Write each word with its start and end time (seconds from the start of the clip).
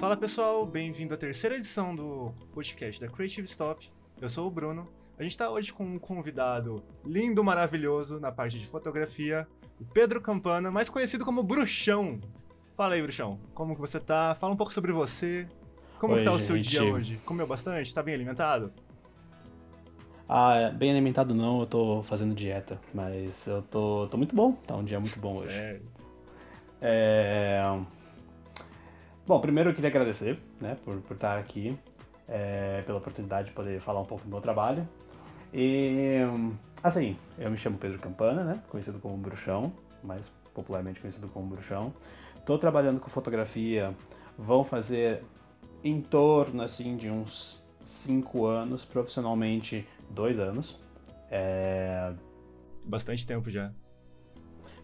Fala 0.00 0.16
pessoal, 0.16 0.64
bem-vindo 0.64 1.12
à 1.12 1.16
terceira 1.18 1.56
edição 1.56 1.94
do 1.94 2.32
podcast 2.54 2.98
da 2.98 3.06
Creative 3.06 3.46
Stop. 3.46 3.92
Eu 4.18 4.30
sou 4.30 4.46
o 4.46 4.50
Bruno. 4.50 4.88
A 5.18 5.22
gente 5.22 5.32
está 5.32 5.50
hoje 5.50 5.74
com 5.74 5.84
um 5.84 5.98
convidado 5.98 6.82
lindo, 7.04 7.44
maravilhoso 7.44 8.18
na 8.18 8.32
parte 8.32 8.58
de 8.58 8.66
fotografia, 8.66 9.46
o 9.78 9.84
Pedro 9.84 10.18
Campana, 10.18 10.70
mais 10.70 10.88
conhecido 10.88 11.22
como 11.22 11.42
Bruxão. 11.42 12.18
Fala 12.78 12.94
aí, 12.94 13.02
Bruxão, 13.02 13.38
como 13.52 13.74
que 13.74 13.80
você 13.82 14.00
tá? 14.00 14.34
Fala 14.40 14.54
um 14.54 14.56
pouco 14.56 14.72
sobre 14.72 14.90
você. 14.90 15.46
Como 15.98 16.14
Oi, 16.14 16.20
que 16.20 16.24
tá 16.24 16.32
o 16.32 16.38
seu 16.38 16.56
gente. 16.56 16.70
dia 16.70 16.82
hoje? 16.82 17.20
Comeu 17.26 17.46
bastante? 17.46 17.94
Tá 17.94 18.02
bem 18.02 18.14
alimentado? 18.14 18.72
Ah, 20.26 20.70
bem 20.70 20.90
alimentado 20.90 21.34
não, 21.34 21.60
eu 21.60 21.66
tô 21.66 22.02
fazendo 22.04 22.34
dieta, 22.34 22.80
mas 22.94 23.46
eu 23.46 23.60
tô, 23.60 24.08
tô 24.08 24.16
muito 24.16 24.34
bom, 24.34 24.52
tá 24.66 24.76
um 24.76 24.82
dia 24.82 24.98
muito 24.98 25.20
bom 25.20 25.28
hoje. 25.28 25.52
Sério. 25.52 25.82
É... 26.80 27.60
Bom, 29.30 29.40
primeiro 29.40 29.70
eu 29.70 29.74
queria 29.74 29.90
agradecer, 29.90 30.40
né, 30.60 30.76
por, 30.84 30.96
por 31.02 31.14
estar 31.14 31.38
aqui, 31.38 31.78
é, 32.26 32.82
pela 32.84 32.98
oportunidade 32.98 33.46
de 33.46 33.54
poder 33.54 33.80
falar 33.80 34.00
um 34.00 34.04
pouco 34.04 34.24
do 34.24 34.28
meu 34.28 34.40
trabalho. 34.40 34.88
E, 35.54 36.16
assim, 36.82 37.16
eu 37.38 37.48
me 37.48 37.56
chamo 37.56 37.78
Pedro 37.78 38.00
Campana, 38.00 38.42
né, 38.42 38.60
conhecido 38.68 38.98
como 38.98 39.16
Bruxão, 39.16 39.72
mais 40.02 40.28
popularmente 40.52 40.98
conhecido 40.98 41.28
como 41.28 41.46
Bruxão. 41.46 41.94
Tô 42.44 42.58
trabalhando 42.58 42.98
com 42.98 43.08
fotografia, 43.08 43.94
vão 44.36 44.64
fazer 44.64 45.22
em 45.84 46.00
torno, 46.00 46.60
assim, 46.60 46.96
de 46.96 47.08
uns 47.08 47.62
5 47.84 48.46
anos, 48.46 48.84
profissionalmente, 48.84 49.86
dois 50.10 50.40
anos. 50.40 50.76
É, 51.30 52.12
Bastante 52.84 53.24
tempo 53.24 53.48
já. 53.48 53.70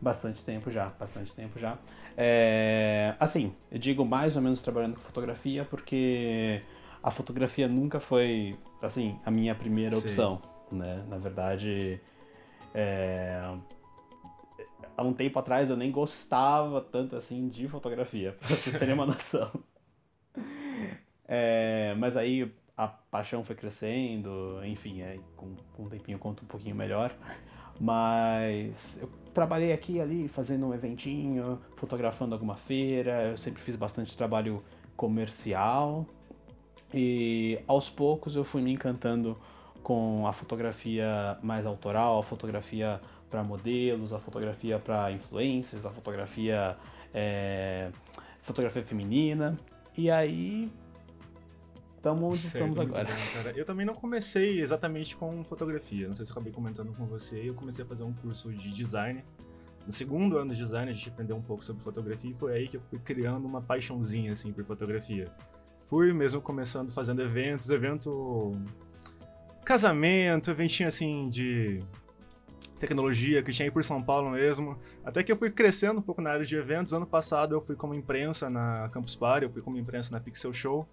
Bastante 0.00 0.42
tempo 0.44 0.70
já, 0.70 0.86
bastante 0.98 1.34
tempo 1.34 1.58
já. 1.58 1.78
É, 2.16 3.14
assim, 3.18 3.54
eu 3.70 3.78
digo 3.78 4.04
mais 4.04 4.36
ou 4.36 4.42
menos 4.42 4.60
trabalhando 4.60 4.94
com 4.94 5.00
fotografia 5.00 5.64
porque 5.64 6.62
a 7.02 7.10
fotografia 7.10 7.68
nunca 7.68 8.00
foi, 8.00 8.58
assim, 8.82 9.18
a 9.24 9.30
minha 9.30 9.54
primeira 9.54 9.96
opção, 9.96 10.40
né? 10.72 11.04
Na 11.08 11.18
verdade, 11.18 12.00
é, 12.74 13.40
há 14.96 15.02
um 15.02 15.12
tempo 15.12 15.38
atrás 15.38 15.70
eu 15.70 15.76
nem 15.76 15.90
gostava 15.90 16.80
tanto 16.80 17.16
assim 17.16 17.48
de 17.48 17.68
fotografia, 17.68 18.32
pra 18.38 18.48
vocês 18.48 18.78
terem 18.78 18.94
uma 18.94 19.06
noção. 19.06 19.50
É, 21.28 21.94
mas 21.98 22.16
aí 22.16 22.52
a 22.76 22.86
paixão 22.86 23.44
foi 23.44 23.56
crescendo, 23.56 24.60
enfim, 24.64 25.02
aí 25.02 25.20
com, 25.36 25.54
com 25.74 25.84
um 25.84 25.88
tempinho 25.88 26.16
eu 26.16 26.20
conto 26.20 26.44
um 26.44 26.46
pouquinho 26.46 26.74
melhor. 26.74 27.14
Mas 27.80 28.98
eu 29.00 29.08
trabalhei 29.34 29.72
aqui 29.72 29.94
e 29.94 30.00
ali 30.00 30.28
fazendo 30.28 30.66
um 30.66 30.74
eventinho, 30.74 31.58
fotografando 31.76 32.34
alguma 32.34 32.56
feira, 32.56 33.30
eu 33.30 33.36
sempre 33.36 33.62
fiz 33.62 33.76
bastante 33.76 34.16
trabalho 34.16 34.62
comercial. 34.96 36.06
E 36.94 37.58
aos 37.66 37.90
poucos 37.90 38.36
eu 38.36 38.44
fui 38.44 38.62
me 38.62 38.72
encantando 38.72 39.36
com 39.82 40.26
a 40.26 40.32
fotografia 40.32 41.38
mais 41.42 41.66
autoral, 41.66 42.18
a 42.18 42.22
fotografia 42.22 43.00
para 43.30 43.42
modelos, 43.42 44.12
a 44.12 44.18
fotografia 44.18 44.78
para 44.78 45.12
influencers, 45.12 45.84
a 45.84 45.90
fotografia 45.90 46.76
é, 47.12 47.90
fotografia 48.42 48.82
feminina. 48.82 49.58
E 49.96 50.10
aí 50.10 50.70
estamos 52.06 52.24
onde 52.24 52.38
Certo, 52.38 52.68
estamos 52.68 52.78
agora. 52.78 53.08
bem. 53.44 53.56
Eu 53.56 53.64
também 53.64 53.84
não 53.84 53.94
comecei 53.94 54.60
exatamente 54.60 55.16
com 55.16 55.42
fotografia. 55.44 56.06
Não 56.06 56.14
sei 56.14 56.24
se 56.24 56.32
eu 56.32 56.34
acabei 56.34 56.52
comentando 56.52 56.92
com 56.92 57.06
você. 57.06 57.48
Eu 57.48 57.54
comecei 57.54 57.84
a 57.84 57.88
fazer 57.88 58.04
um 58.04 58.12
curso 58.12 58.52
de 58.52 58.72
design. 58.72 59.24
No 59.84 59.92
segundo 59.92 60.38
ano 60.38 60.52
de 60.52 60.58
design, 60.58 60.90
a 60.90 60.94
gente 60.94 61.08
aprendeu 61.08 61.36
um 61.36 61.42
pouco 61.42 61.64
sobre 61.64 61.82
fotografia 61.82 62.30
e 62.30 62.34
foi 62.34 62.54
aí 62.54 62.68
que 62.68 62.76
eu 62.76 62.80
fui 62.90 62.98
criando 62.98 63.44
uma 63.44 63.60
paixãozinha 63.60 64.32
assim 64.32 64.52
por 64.52 64.64
fotografia. 64.64 65.30
Fui 65.84 66.12
mesmo 66.12 66.40
começando 66.40 66.92
fazendo 66.92 67.22
eventos, 67.22 67.70
evento 67.70 68.52
casamento, 69.64 70.50
eventinho 70.50 70.88
assim 70.88 71.28
de 71.28 71.82
tecnologia 72.78 73.42
que 73.42 73.52
tinha 73.52 73.66
aí 73.66 73.70
por 73.70 73.82
São 73.84 74.02
Paulo 74.02 74.30
mesmo. 74.30 74.76
Até 75.04 75.22
que 75.22 75.30
eu 75.30 75.36
fui 75.36 75.50
crescendo 75.50 76.00
um 76.00 76.02
pouco 76.02 76.20
na 76.20 76.30
área 76.30 76.44
de 76.44 76.56
eventos. 76.56 76.92
Ano 76.92 77.06
passado 77.06 77.54
eu 77.54 77.60
fui 77.60 77.76
como 77.76 77.94
imprensa 77.94 78.50
na 78.50 78.88
Campus 78.88 79.14
Party, 79.14 79.46
eu 79.46 79.50
fui 79.50 79.62
como 79.62 79.78
imprensa 79.78 80.10
na 80.12 80.20
Pixel 80.20 80.52
Show. 80.52 80.88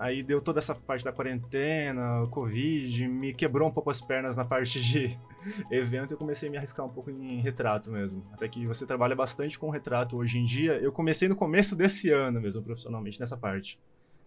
Aí 0.00 0.22
deu 0.22 0.40
toda 0.40 0.60
essa 0.60 0.74
parte 0.74 1.04
da 1.04 1.12
quarentena, 1.12 2.26
Covid, 2.30 3.06
me 3.06 3.34
quebrou 3.34 3.68
um 3.68 3.70
pouco 3.70 3.90
as 3.90 4.00
pernas 4.00 4.34
na 4.34 4.46
parte 4.46 4.80
de 4.80 5.20
evento 5.70 6.12
e 6.12 6.14
eu 6.14 6.18
comecei 6.18 6.48
a 6.48 6.50
me 6.50 6.56
arriscar 6.56 6.86
um 6.86 6.88
pouco 6.88 7.10
em 7.10 7.38
retrato 7.42 7.92
mesmo. 7.92 8.26
Até 8.32 8.48
que 8.48 8.66
você 8.66 8.86
trabalha 8.86 9.14
bastante 9.14 9.58
com 9.58 9.68
retrato 9.68 10.16
hoje 10.16 10.38
em 10.38 10.44
dia. 10.44 10.78
Eu 10.78 10.90
comecei 10.90 11.28
no 11.28 11.36
começo 11.36 11.76
desse 11.76 12.10
ano 12.10 12.40
mesmo, 12.40 12.62
profissionalmente, 12.62 13.20
nessa 13.20 13.36
parte. 13.36 13.78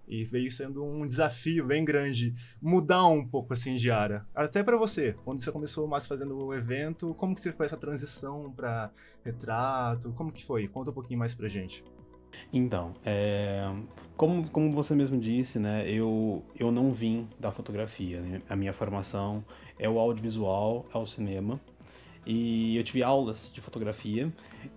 E 0.07 0.23
veio 0.23 0.51
sendo 0.51 0.85
um 0.85 1.07
desafio 1.07 1.65
bem 1.65 1.83
grande 1.83 2.35
mudar 2.61 3.07
um 3.07 3.27
pouco 3.27 3.53
assim 3.53 3.73
de 3.73 3.89
área. 3.89 4.27
Até 4.35 4.61
pra 4.61 4.77
você, 4.77 5.15
quando 5.25 5.39
você 5.39 5.51
começou 5.51 5.87
mais 5.87 6.05
fazendo 6.05 6.37
o 6.37 6.53
evento, 6.53 7.15
como 7.15 7.33
que 7.33 7.41
você 7.41 7.51
foi 7.51 7.65
essa 7.65 7.77
transição 7.77 8.51
pra 8.51 8.91
retrato? 9.25 10.13
Como 10.13 10.31
que 10.31 10.45
foi? 10.45 10.67
Conta 10.67 10.91
um 10.91 10.93
pouquinho 10.93 11.17
mais 11.17 11.33
pra 11.33 11.47
gente. 11.47 11.83
Então, 12.51 12.93
é, 13.03 13.71
como, 14.15 14.47
como 14.49 14.71
você 14.71 14.93
mesmo 14.95 15.17
disse, 15.19 15.59
né, 15.59 15.89
eu, 15.89 16.43
eu 16.59 16.71
não 16.71 16.91
vim 16.91 17.27
da 17.39 17.51
fotografia. 17.51 18.21
né? 18.21 18.41
A 18.49 18.55
minha 18.55 18.73
formação 18.73 19.43
é 19.79 19.89
o 19.89 19.99
audiovisual, 19.99 20.85
é 20.93 20.97
o 20.97 21.05
cinema. 21.05 21.59
E 22.25 22.77
eu 22.77 22.83
tive 22.83 23.03
aulas 23.03 23.51
de 23.53 23.59
fotografia. 23.59 24.31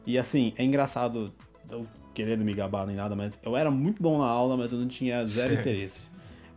E 0.05 0.19
assim, 0.19 0.53
é 0.57 0.65
engraçado, 0.65 1.33
eu 1.71 1.87
querendo 2.15 2.45
me 2.45 2.55
gabar 2.55 2.87
nem 2.87 2.97
nada, 2.97 3.15
mas 3.15 3.39
eu 3.43 3.57
era 3.57 3.71
muito 3.71 4.03
bom 4.03 4.19
na 4.19 4.27
aula, 4.27 4.57
mas 4.57 4.73
eu 4.73 4.79
não 4.79 4.89
tinha 4.89 5.25
zero 5.27 5.49
Sério? 5.49 5.61
interesse. 5.61 6.03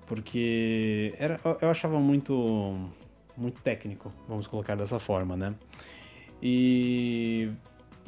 Porque 0.07 1.13
era, 1.19 1.39
eu- 1.61 1.69
achava 1.69 1.99
muito, 1.99 2.75
muito 3.37 3.61
técnico, 3.61 4.11
vamos 4.27 4.47
colocar 4.47 4.75
dessa 4.75 4.99
forma, 4.99 5.35
né? 5.37 5.53
E 6.41 7.49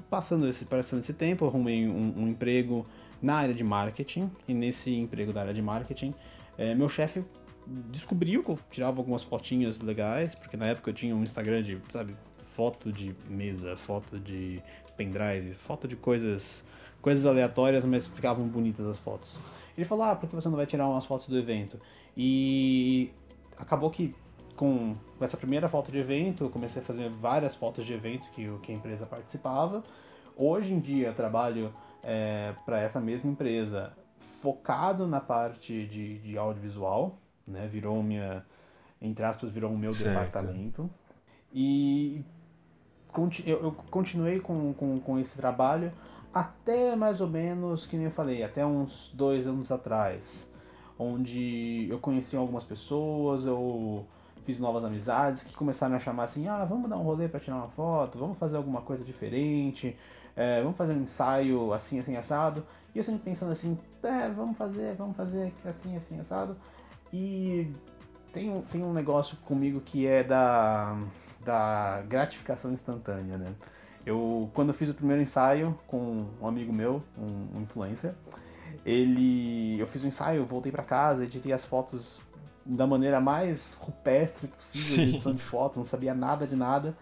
passando 0.09 0.47
esse, 0.47 0.65
passando 0.65 1.01
esse 1.01 1.13
tempo, 1.13 1.45
eu 1.45 1.49
arrumei 1.49 1.87
um, 1.87 2.13
um 2.23 2.27
emprego 2.27 2.87
na 3.21 3.35
área 3.35 3.53
de 3.53 3.63
marketing. 3.63 4.31
E 4.47 4.53
nesse 4.53 4.93
emprego 4.93 5.31
da 5.31 5.41
área 5.41 5.53
de 5.53 5.61
marketing, 5.61 6.13
eh, 6.57 6.73
meu 6.75 6.89
chefe 6.89 7.23
descobriu 7.67 8.43
que 8.43 8.49
eu 8.49 8.59
tirava 8.69 8.99
algumas 8.99 9.23
fotinhas 9.23 9.79
legais, 9.79 10.35
porque 10.35 10.57
na 10.57 10.65
época 10.67 10.89
eu 10.89 10.93
tinha 10.93 11.15
um 11.15 11.23
Instagram 11.23 11.63
de, 11.63 11.79
sabe, 11.91 12.15
foto 12.55 12.91
de 12.91 13.15
mesa, 13.29 13.77
foto 13.77 14.19
de 14.19 14.61
pendrive, 14.97 15.53
foto 15.53 15.87
de 15.87 15.95
coisas, 15.95 16.65
coisas 17.01 17.25
aleatórias, 17.25 17.85
mas 17.85 18.05
ficavam 18.07 18.47
bonitas 18.47 18.85
as 18.85 18.99
fotos. 18.99 19.39
Ele 19.77 19.85
falou: 19.85 20.05
"Ah, 20.05 20.15
por 20.15 20.29
que 20.29 20.35
você 20.35 20.49
não 20.49 20.57
vai 20.57 20.65
tirar 20.65 20.87
umas 20.87 21.05
fotos 21.05 21.27
do 21.27 21.37
evento?" 21.37 21.79
E 22.15 23.11
acabou 23.57 23.89
que 23.89 24.13
com 24.55 24.95
essa 25.19 25.37
primeira 25.37 25.67
foto 25.67 25.91
de 25.91 25.97
evento, 25.97 26.43
eu 26.43 26.49
comecei 26.49 26.81
a 26.81 26.85
fazer 26.85 27.09
várias 27.09 27.55
fotos 27.55 27.83
de 27.83 27.93
evento 27.93 28.29
que, 28.29 28.47
que 28.61 28.71
a 28.71 28.75
empresa 28.75 29.07
participava. 29.07 29.83
Hoje 30.35 30.71
em 30.71 30.79
dia 30.79 31.07
eu 31.07 31.13
trabalho 31.15 31.73
para 32.65 32.79
essa 32.79 32.99
mesma 32.99 33.31
empresa, 33.31 33.93
focado 34.41 35.07
na 35.07 35.19
parte 35.19 35.85
de, 35.85 36.19
de 36.19 36.37
audiovisual, 36.37 37.17
né? 37.47 37.67
Virou 37.67 38.01
minha, 38.01 38.45
entre 39.01 39.23
aspas, 39.23 39.51
virou 39.51 39.71
o 39.71 39.77
meu 39.77 39.91
Certo. 39.91 40.07
departamento. 40.07 40.89
E 41.53 42.23
eu 43.45 43.75
continuei 43.89 44.39
com, 44.39 44.73
com, 44.73 44.99
com 44.99 45.19
esse 45.19 45.35
trabalho 45.37 45.91
até 46.33 46.95
mais 46.95 47.19
ou 47.19 47.27
menos, 47.27 47.85
que 47.85 47.97
nem 47.97 48.05
eu 48.05 48.11
falei, 48.11 48.41
até 48.41 48.65
uns 48.65 49.11
dois 49.13 49.45
anos 49.45 49.69
atrás, 49.71 50.49
onde 50.97 51.87
eu 51.89 51.99
conheci 51.99 52.37
algumas 52.37 52.63
pessoas, 52.63 53.45
eu 53.45 54.05
fiz 54.45 54.57
novas 54.57 54.83
amizades 54.83 55.43
que 55.43 55.53
começaram 55.53 55.95
a 55.95 55.99
chamar 55.99 56.23
assim, 56.23 56.47
ah, 56.47 56.63
vamos 56.63 56.89
dar 56.89 56.97
um 56.97 57.03
rolê 57.03 57.27
para 57.27 57.39
tirar 57.39 57.57
uma 57.57 57.67
foto, 57.67 58.17
vamos 58.17 58.37
fazer 58.37 58.57
alguma 58.57 58.81
coisa 58.81 59.03
diferente, 59.03 59.95
é, 60.35 60.61
vamos 60.61 60.77
fazer 60.77 60.93
um 60.93 61.01
ensaio 61.03 61.73
assim, 61.73 61.99
assim, 61.99 62.15
assado. 62.15 62.65
E 62.93 62.97
eu 62.97 63.03
sempre 63.03 63.21
pensando 63.23 63.51
assim, 63.51 63.77
é, 64.03 64.29
vamos 64.29 64.57
fazer, 64.57 64.95
vamos 64.95 65.15
fazer 65.15 65.53
assim, 65.65 65.95
assim, 65.95 66.19
assado. 66.19 66.55
E 67.13 67.71
tem, 68.33 68.49
um- 68.49 68.61
tem 68.61 68.83
um 68.83 68.93
negócio 68.93 69.37
comigo 69.45 69.81
que 69.81 70.05
é 70.07 70.23
da, 70.23 70.97
da 71.43 72.01
gratificação 72.07 72.71
instantânea, 72.73 73.37
né? 73.37 73.53
Eu, 74.05 74.49
quando 74.53 74.69
eu 74.69 74.73
fiz 74.73 74.89
o 74.89 74.93
primeiro 74.93 75.21
ensaio 75.21 75.77
com 75.87 76.25
um 76.41 76.47
amigo 76.47 76.73
meu, 76.73 77.03
um, 77.17 77.57
um 77.57 77.61
influencer, 77.61 78.13
ele, 78.85 79.79
eu 79.79 79.85
fiz 79.87 80.03
um 80.03 80.07
ensaio, 80.07 80.45
voltei 80.45 80.71
pra 80.71 80.83
casa, 80.83 81.23
editei 81.23 81.53
as 81.53 81.63
fotos 81.65 82.19
da 82.65 82.85
maneira 82.87 83.19
mais 83.19 83.75
rupestre 83.79 84.47
possível, 84.47 84.95
Sim. 84.95 85.09
edição 85.15 85.33
de 85.33 85.41
fotos, 85.41 85.77
não 85.77 85.85
sabia 85.85 86.13
nada 86.13 86.47
de 86.47 86.55
nada. 86.55 86.95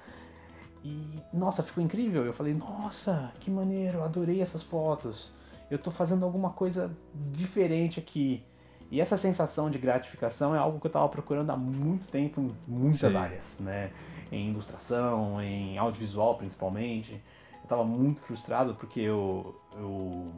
E, 0.84 1.20
nossa, 1.34 1.62
ficou 1.62 1.84
incrível. 1.84 2.26
Eu 2.26 2.34
falei, 2.34 2.54
nossa, 2.54 3.32
que 3.40 3.52
maneiro, 3.52 4.04
adorei 4.04 4.42
essas 4.42 4.64
fotos. 4.64 5.32
Eu 5.70 5.78
tô 5.78 5.92
fazendo 5.92 6.26
alguma 6.26 6.52
coisa 6.52 6.92
diferente 7.32 8.00
aqui. 8.00 8.44
E 8.92 9.00
essa 9.00 9.18
sensação 9.18 9.70
de 9.70 9.78
gratificação 9.78 10.56
é 10.56 10.58
algo 10.58 10.80
que 10.80 10.88
eu 10.88 10.92
tava 10.92 11.08
procurando 11.10 11.52
há 11.52 11.58
muito 11.58 12.08
tempo 12.08 12.42
em 12.42 12.56
muitas 12.68 13.00
Sei. 13.00 13.16
áreas, 13.16 13.58
né? 13.60 13.92
Em 14.32 14.50
ilustração, 14.50 15.42
em 15.42 15.78
audiovisual 15.78 16.36
principalmente. 16.38 17.22
Eu 17.62 17.70
tava 17.70 17.84
muito 17.84 18.20
frustrado 18.20 18.74
porque 18.74 19.02
eu, 19.02 19.56
eu 19.74 20.32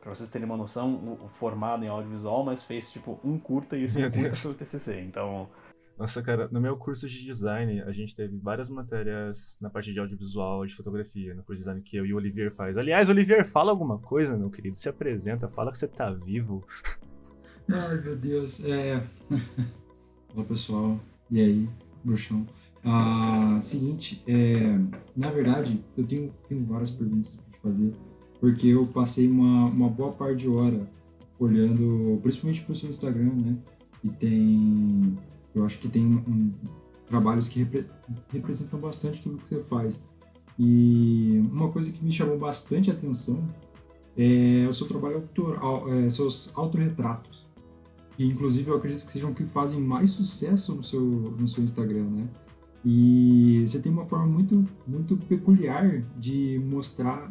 Pra 0.00 0.14
vocês 0.14 0.30
terem 0.30 0.46
uma 0.46 0.56
noção, 0.56 1.18
o, 1.22 1.28
formado 1.28 1.84
em 1.84 1.88
audiovisual, 1.88 2.42
mas 2.42 2.62
fez 2.62 2.90
tipo 2.90 3.20
um 3.22 3.38
curta 3.38 3.76
e 3.76 3.84
esse 3.84 4.02
um 4.02 4.10
curta 4.10 4.34
foi 4.34 4.52
o 4.52 4.54
TCC. 4.54 5.00
Então. 5.02 5.48
Nossa, 5.98 6.22
cara, 6.22 6.46
no 6.52 6.60
meu 6.60 6.76
curso 6.76 7.08
de 7.08 7.24
design, 7.24 7.82
a 7.82 7.90
gente 7.90 8.14
teve 8.14 8.36
várias 8.36 8.70
matérias 8.70 9.56
na 9.60 9.68
parte 9.68 9.92
de 9.92 9.98
audiovisual, 9.98 10.64
de 10.64 10.72
fotografia, 10.76 11.34
no 11.34 11.42
curso 11.42 11.54
de 11.54 11.58
design 11.58 11.82
que 11.82 11.96
eu 11.96 12.06
e 12.06 12.14
o 12.14 12.16
Olivier 12.16 12.54
faz. 12.54 12.78
Aliás, 12.78 13.08
Olivier, 13.08 13.44
fala 13.44 13.72
alguma 13.72 13.98
coisa, 13.98 14.38
meu 14.38 14.48
querido. 14.48 14.76
Se 14.76 14.88
apresenta, 14.88 15.48
fala 15.48 15.72
que 15.72 15.78
você 15.78 15.88
tá 15.88 16.08
vivo. 16.12 16.64
Ai, 17.68 18.00
meu 18.00 18.14
Deus. 18.14 18.64
É. 18.64 19.04
Olá, 20.32 20.44
pessoal. 20.44 21.00
E 21.28 21.40
aí, 21.40 21.68
bruxão? 22.04 22.46
Ah, 22.84 23.58
seguinte, 23.60 24.22
é, 24.24 24.78
na 25.16 25.30
verdade, 25.32 25.84
eu 25.96 26.06
tenho, 26.06 26.32
tenho 26.48 26.64
várias 26.64 26.90
perguntas 26.90 27.32
para 27.34 27.50
te 27.50 27.58
fazer, 27.60 27.92
porque 28.38 28.68
eu 28.68 28.86
passei 28.86 29.26
uma, 29.26 29.66
uma 29.66 29.88
boa 29.88 30.12
parte 30.12 30.36
de 30.36 30.48
hora 30.48 30.88
olhando, 31.40 32.20
principalmente 32.22 32.62
para 32.62 32.72
o 32.72 32.76
seu 32.76 32.88
Instagram, 32.88 33.32
né? 33.34 33.56
E 34.04 34.08
tem, 34.10 35.18
eu 35.54 35.64
acho 35.64 35.78
que 35.78 35.88
tem 35.88 36.04
um, 36.04 36.52
trabalhos 37.06 37.48
que 37.48 37.60
repre, 37.60 37.86
representam 38.28 38.78
bastante 38.78 39.20
aquilo 39.20 39.38
que 39.38 39.48
você 39.48 39.62
faz. 39.64 40.02
E 40.58 41.42
uma 41.50 41.70
coisa 41.70 41.90
que 41.90 42.04
me 42.04 42.12
chamou 42.12 42.38
bastante 42.38 42.90
atenção 42.90 43.42
é 44.16 44.66
o 44.68 44.74
seu 44.74 44.86
trabalho 44.86 45.16
autoral, 45.16 45.92
é, 45.92 46.10
seus 46.10 46.50
autorretratos, 46.56 47.46
que 48.16 48.24
inclusive 48.24 48.68
eu 48.68 48.76
acredito 48.76 49.06
que 49.06 49.12
sejam 49.12 49.32
que 49.32 49.44
fazem 49.44 49.80
mais 49.80 50.10
sucesso 50.10 50.74
no 50.74 50.82
seu, 50.82 51.00
no 51.00 51.48
seu 51.48 51.62
Instagram, 51.62 52.04
né? 52.04 52.28
E 52.84 53.64
você 53.66 53.78
tem 53.80 53.90
uma 53.90 54.06
forma 54.06 54.26
muito, 54.26 54.64
muito 54.86 55.16
peculiar 55.16 56.02
de 56.16 56.60
mostrar, 56.64 57.30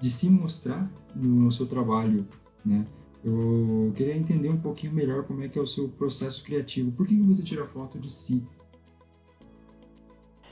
de 0.00 0.10
se 0.10 0.28
mostrar 0.28 0.90
no 1.14 1.50
seu 1.50 1.66
trabalho, 1.66 2.26
né? 2.64 2.86
Eu 3.24 3.92
queria 3.96 4.16
entender 4.16 4.48
um 4.48 4.60
pouquinho 4.60 4.92
melhor 4.92 5.24
como 5.24 5.42
é 5.42 5.48
que 5.48 5.58
é 5.58 5.62
o 5.62 5.66
seu 5.66 5.88
processo 5.88 6.42
criativo. 6.44 6.92
Por 6.92 7.06
que 7.06 7.16
você 7.20 7.42
tira 7.42 7.66
foto 7.66 7.98
de 7.98 8.10
si? 8.10 8.46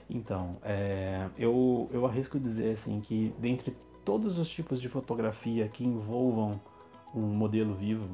Então, 0.09 0.57
é, 0.63 1.29
eu, 1.39 1.89
eu 1.93 2.07
arrisco 2.07 2.39
dizer 2.39 2.73
assim 2.73 3.01
que 3.01 3.35
dentre 3.39 3.77
todos 4.05 4.39
os 4.39 4.49
tipos 4.49 4.81
de 4.81 4.89
fotografia 4.89 5.69
que 5.69 5.85
envolvam 5.85 6.61
um 7.15 7.23
modelo 7.23 7.75
vivo, 7.75 8.09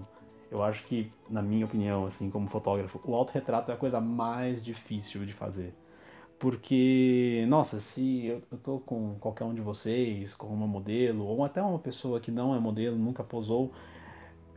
eu 0.50 0.62
acho 0.62 0.84
que, 0.84 1.10
na 1.31 1.40
minha 1.43 1.64
opinião, 1.64 2.06
assim, 2.06 2.31
como 2.31 2.46
fotógrafo, 2.49 3.00
o 3.04 3.14
autorretrato 3.14 3.70
é 3.70 3.75
a 3.75 3.76
coisa 3.76 4.00
mais 4.00 4.62
difícil 4.62 5.25
de 5.25 5.32
fazer. 5.32 5.75
Porque, 6.38 7.44
nossa, 7.49 7.81
se 7.81 8.26
eu, 8.26 8.43
eu 8.50 8.58
tô 8.58 8.78
com 8.81 9.14
qualquer 9.19 9.44
um 9.44 9.54
de 9.54 9.60
vocês, 9.60 10.34
com 10.34 10.49
uma 10.49 10.66
modelo, 10.66 11.25
ou 11.25 11.44
até 11.44 11.62
uma 11.62 11.78
pessoa 11.78 12.20
que 12.20 12.31
não 12.31 12.54
é 12.54 12.58
modelo, 12.58 12.99
nunca 12.99 13.22
posou, 13.25 13.72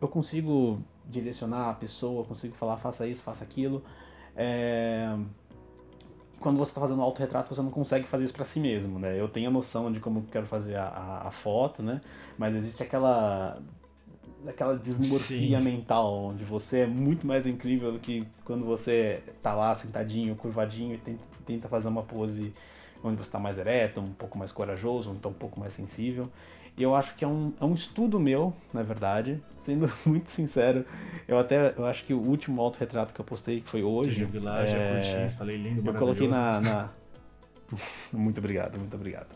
eu 0.01 0.07
consigo 0.07 0.79
direcionar 1.05 1.69
a 1.69 1.73
pessoa, 1.73 2.23
consigo 2.25 2.55
falar, 2.55 2.77
faça 2.77 3.07
isso, 3.07 3.23
faça 3.23 3.43
aquilo. 3.43 3.83
É... 4.35 5.15
Quando 6.39 6.57
você 6.57 6.71
está 6.71 6.81
fazendo 6.81 7.01
autorretrato, 7.01 7.53
você 7.53 7.61
não 7.61 7.71
consegue 7.71 8.05
fazer 8.05 8.25
isso 8.25 8.33
para 8.33 8.43
si 8.43 8.59
mesmo, 8.59 8.99
né? 8.99 9.19
Eu 9.19 9.27
tenho 9.27 9.49
a 9.49 9.51
noção 9.51 9.91
de 9.91 9.99
como 9.99 10.23
quero 10.23 10.45
fazer 10.45 10.75
a, 10.75 11.23
a, 11.25 11.31
foto, 11.31 11.81
né? 11.81 12.01
Mas 12.37 12.55
existe 12.55 12.83
aquela 12.83 13.61
aquela 14.45 14.77
desmorfia 14.77 15.57
Sim. 15.57 15.63
mental, 15.63 16.25
onde 16.25 16.43
você 16.43 16.81
é 16.81 16.85
muito 16.85 17.25
mais 17.25 17.47
incrível 17.47 17.91
do 17.91 17.99
que 17.99 18.27
quando 18.43 18.63
você 18.63 19.23
tá 19.41 19.55
lá 19.55 19.73
sentadinho, 19.73 20.35
curvadinho 20.35 20.93
e 20.93 20.97
tenta 20.99 21.35
tenta 21.45 21.67
fazer 21.67 21.87
uma 21.87 22.03
pose 22.03 22.53
onde 23.03 23.17
você 23.17 23.29
está 23.29 23.39
mais 23.39 23.57
ereto, 23.57 24.01
um 24.01 24.13
pouco 24.13 24.37
mais 24.37 24.51
corajoso, 24.51 25.11
então 25.11 25.31
um 25.31 25.35
pouco 25.35 25.59
mais 25.59 25.73
sensível. 25.73 26.29
E 26.77 26.83
eu 26.83 26.93
acho 26.93 27.15
que 27.15 27.23
é 27.23 27.27
um, 27.27 27.53
é 27.59 27.63
um 27.63 27.73
estudo 27.73 28.19
meu, 28.19 28.53
na 28.73 28.83
verdade, 28.83 29.41
sendo 29.59 29.89
muito 30.05 30.29
sincero. 30.29 30.85
Eu 31.27 31.39
até 31.39 31.73
eu 31.77 31.85
acho 31.85 32.03
que 32.03 32.13
o 32.13 32.19
último 32.19 32.61
autorretrato 32.61 33.13
que 33.13 33.19
eu 33.19 33.25
postei, 33.25 33.61
que 33.61 33.69
foi 33.69 33.83
hoje. 33.83 34.23
Eu 34.23 34.27
vi 34.27 34.39
lá, 34.39 34.61
é... 34.61 34.67
já 34.67 34.77
curti, 34.77 35.35
falei 35.35 35.57
lindo, 35.57 35.89
Eu 35.89 35.93
coloquei 35.93 36.27
na. 36.27 36.59
na... 36.59 36.89
muito 38.11 38.37
obrigado, 38.39 38.77
muito 38.77 38.95
obrigado. 38.95 39.27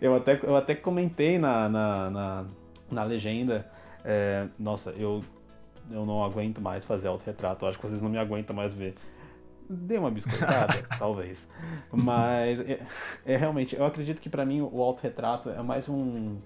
Eu 0.00 0.16
até, 0.16 0.40
eu 0.42 0.56
até 0.56 0.74
comentei 0.74 1.38
na, 1.38 1.68
na, 1.68 2.10
na, 2.10 2.44
na 2.90 3.04
legenda. 3.04 3.70
É, 4.02 4.46
nossa, 4.58 4.90
eu, 4.90 5.22
eu 5.90 6.06
não 6.06 6.24
aguento 6.24 6.60
mais 6.60 6.84
fazer 6.84 7.08
autorretrato. 7.08 7.64
Eu 7.64 7.68
acho 7.68 7.78
que 7.78 7.86
vocês 7.86 8.00
não 8.00 8.08
me 8.08 8.18
aguentam 8.18 8.56
mais 8.56 8.72
ver. 8.72 8.94
Dei 9.68 9.98
uma 9.98 10.10
biscoitada, 10.10 10.82
talvez. 10.98 11.46
Mas 11.92 12.60
é, 12.60 12.80
é, 13.24 13.36
realmente, 13.36 13.76
eu 13.76 13.84
acredito 13.84 14.20
que 14.20 14.28
para 14.28 14.44
mim 14.44 14.60
o 14.60 14.82
autorretrato 14.82 15.48
é 15.50 15.62
mais 15.62 15.88
um, 15.88 16.36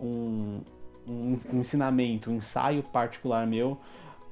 um, 0.00 0.60
um, 1.06 1.38
um, 1.52 1.60
ensinamento, 1.60 2.30
um 2.30 2.36
ensaio 2.36 2.82
particular 2.82 3.46
meu, 3.46 3.78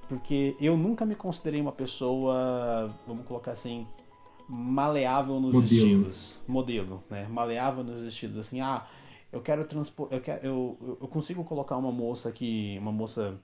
porque 0.09 0.57
eu 0.61 0.77
nunca 0.77 1.05
me 1.05 1.15
considerei 1.15 1.61
uma 1.61 1.73
pessoa, 1.73 2.95
vamos 3.07 3.27
colocar 3.27 3.53
assim, 3.53 3.87
maleável 4.49 5.41
nos 5.41 5.53
modelo. 5.53 5.65
estilos. 5.65 6.37
Modelo, 6.47 7.03
né? 7.09 7.27
Maleável 7.29 7.85
nos 7.85 8.03
estilos, 8.03 8.39
assim, 8.39 8.61
ah, 8.61 8.87
eu 9.33 9.41
quero 9.41 9.65
transpor. 9.65 10.09
Eu, 10.11 10.21
quero, 10.21 10.47
eu, 10.47 10.99
eu 11.01 11.09
consigo 11.09 11.43
colocar 11.43 11.77
uma 11.77 11.91
moça 11.91 12.31
que. 12.31 12.77
Uma 12.79 12.93
moça 12.93 13.35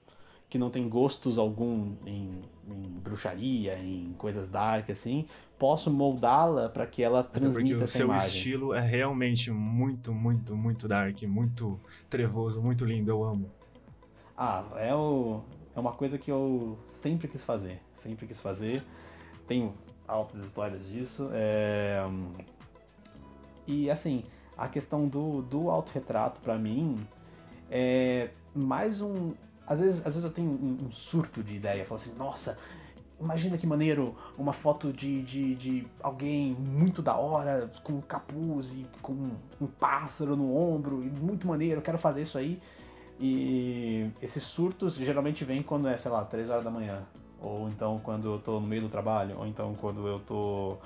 que 0.49 0.57
não 0.57 0.69
tem 0.69 0.89
gostos 0.89 1.37
algum 1.37 1.93
em, 2.05 2.41
em 2.67 2.81
bruxaria, 3.03 3.77
em 3.77 4.13
coisas 4.17 4.47
dark 4.47 4.89
assim, 4.89 5.27
posso 5.59 5.91
moldá-la 5.91 6.69
para 6.69 6.87
que 6.87 7.03
ela 7.03 7.23
transmita 7.23 7.83
essa 7.83 7.83
o 7.83 7.87
seu 7.87 8.05
imagem. 8.07 8.27
estilo 8.27 8.73
é 8.73 8.81
realmente 8.81 9.51
muito, 9.51 10.11
muito, 10.11 10.55
muito 10.55 10.87
dark, 10.87 11.21
muito 11.23 11.79
trevoso, 12.09 12.61
muito 12.61 12.83
lindo, 12.83 13.11
eu 13.11 13.23
amo. 13.23 13.51
Ah, 14.35 14.63
é, 14.77 14.95
o, 14.95 15.41
é 15.75 15.79
uma 15.79 15.91
coisa 15.91 16.17
que 16.17 16.31
eu 16.31 16.79
sempre 16.87 17.27
quis 17.27 17.43
fazer, 17.43 17.79
sempre 17.93 18.25
quis 18.25 18.41
fazer. 18.41 18.83
Tenho 19.47 19.75
altas 20.07 20.43
histórias 20.43 20.87
disso. 20.87 21.29
É... 21.31 22.01
E 23.67 23.91
assim, 23.91 24.23
a 24.57 24.67
questão 24.67 25.07
do, 25.07 25.43
do 25.43 25.69
autorretrato 25.69 26.41
para 26.41 26.57
mim 26.57 27.05
é 27.69 28.31
mais 28.55 29.01
um, 29.01 29.33
às 29.69 29.79
vezes, 29.79 29.99
às 29.99 30.15
vezes 30.15 30.23
eu 30.23 30.31
tenho 30.31 30.49
um, 30.49 30.87
um 30.87 30.91
surto 30.91 31.43
de 31.43 31.55
ideia, 31.55 31.85
falo 31.85 32.01
assim, 32.01 32.11
nossa, 32.17 32.57
imagina 33.21 33.55
que 33.55 33.67
maneiro 33.67 34.15
uma 34.35 34.51
foto 34.51 34.91
de, 34.91 35.21
de, 35.21 35.53
de 35.53 35.87
alguém 36.01 36.55
muito 36.55 37.03
da 37.03 37.15
hora, 37.15 37.69
com 37.83 37.93
um 37.93 38.01
capuz 38.01 38.73
e 38.73 38.87
com 38.99 39.29
um 39.61 39.67
pássaro 39.67 40.35
no 40.35 40.57
ombro, 40.57 41.03
e 41.03 41.09
muito 41.09 41.47
maneiro, 41.47 41.77
eu 41.77 41.83
quero 41.83 41.99
fazer 41.99 42.23
isso 42.23 42.37
aí. 42.37 42.59
E 43.19 44.09
esses 44.21 44.43
surtos 44.43 44.95
geralmente 44.95 45.45
vêm 45.45 45.61
quando 45.61 45.87
é, 45.87 45.95
sei 45.95 46.09
lá, 46.09 46.23
3 46.25 46.49
horas 46.49 46.63
da 46.63 46.71
manhã. 46.71 47.03
Ou 47.39 47.69
então 47.69 47.99
quando 48.03 48.33
eu 48.33 48.39
tô 48.39 48.59
no 48.59 48.67
meio 48.67 48.81
do 48.81 48.89
trabalho, 48.89 49.37
ou 49.37 49.45
então 49.45 49.75
quando 49.75 50.07
eu 50.07 50.19
tô 50.19 50.77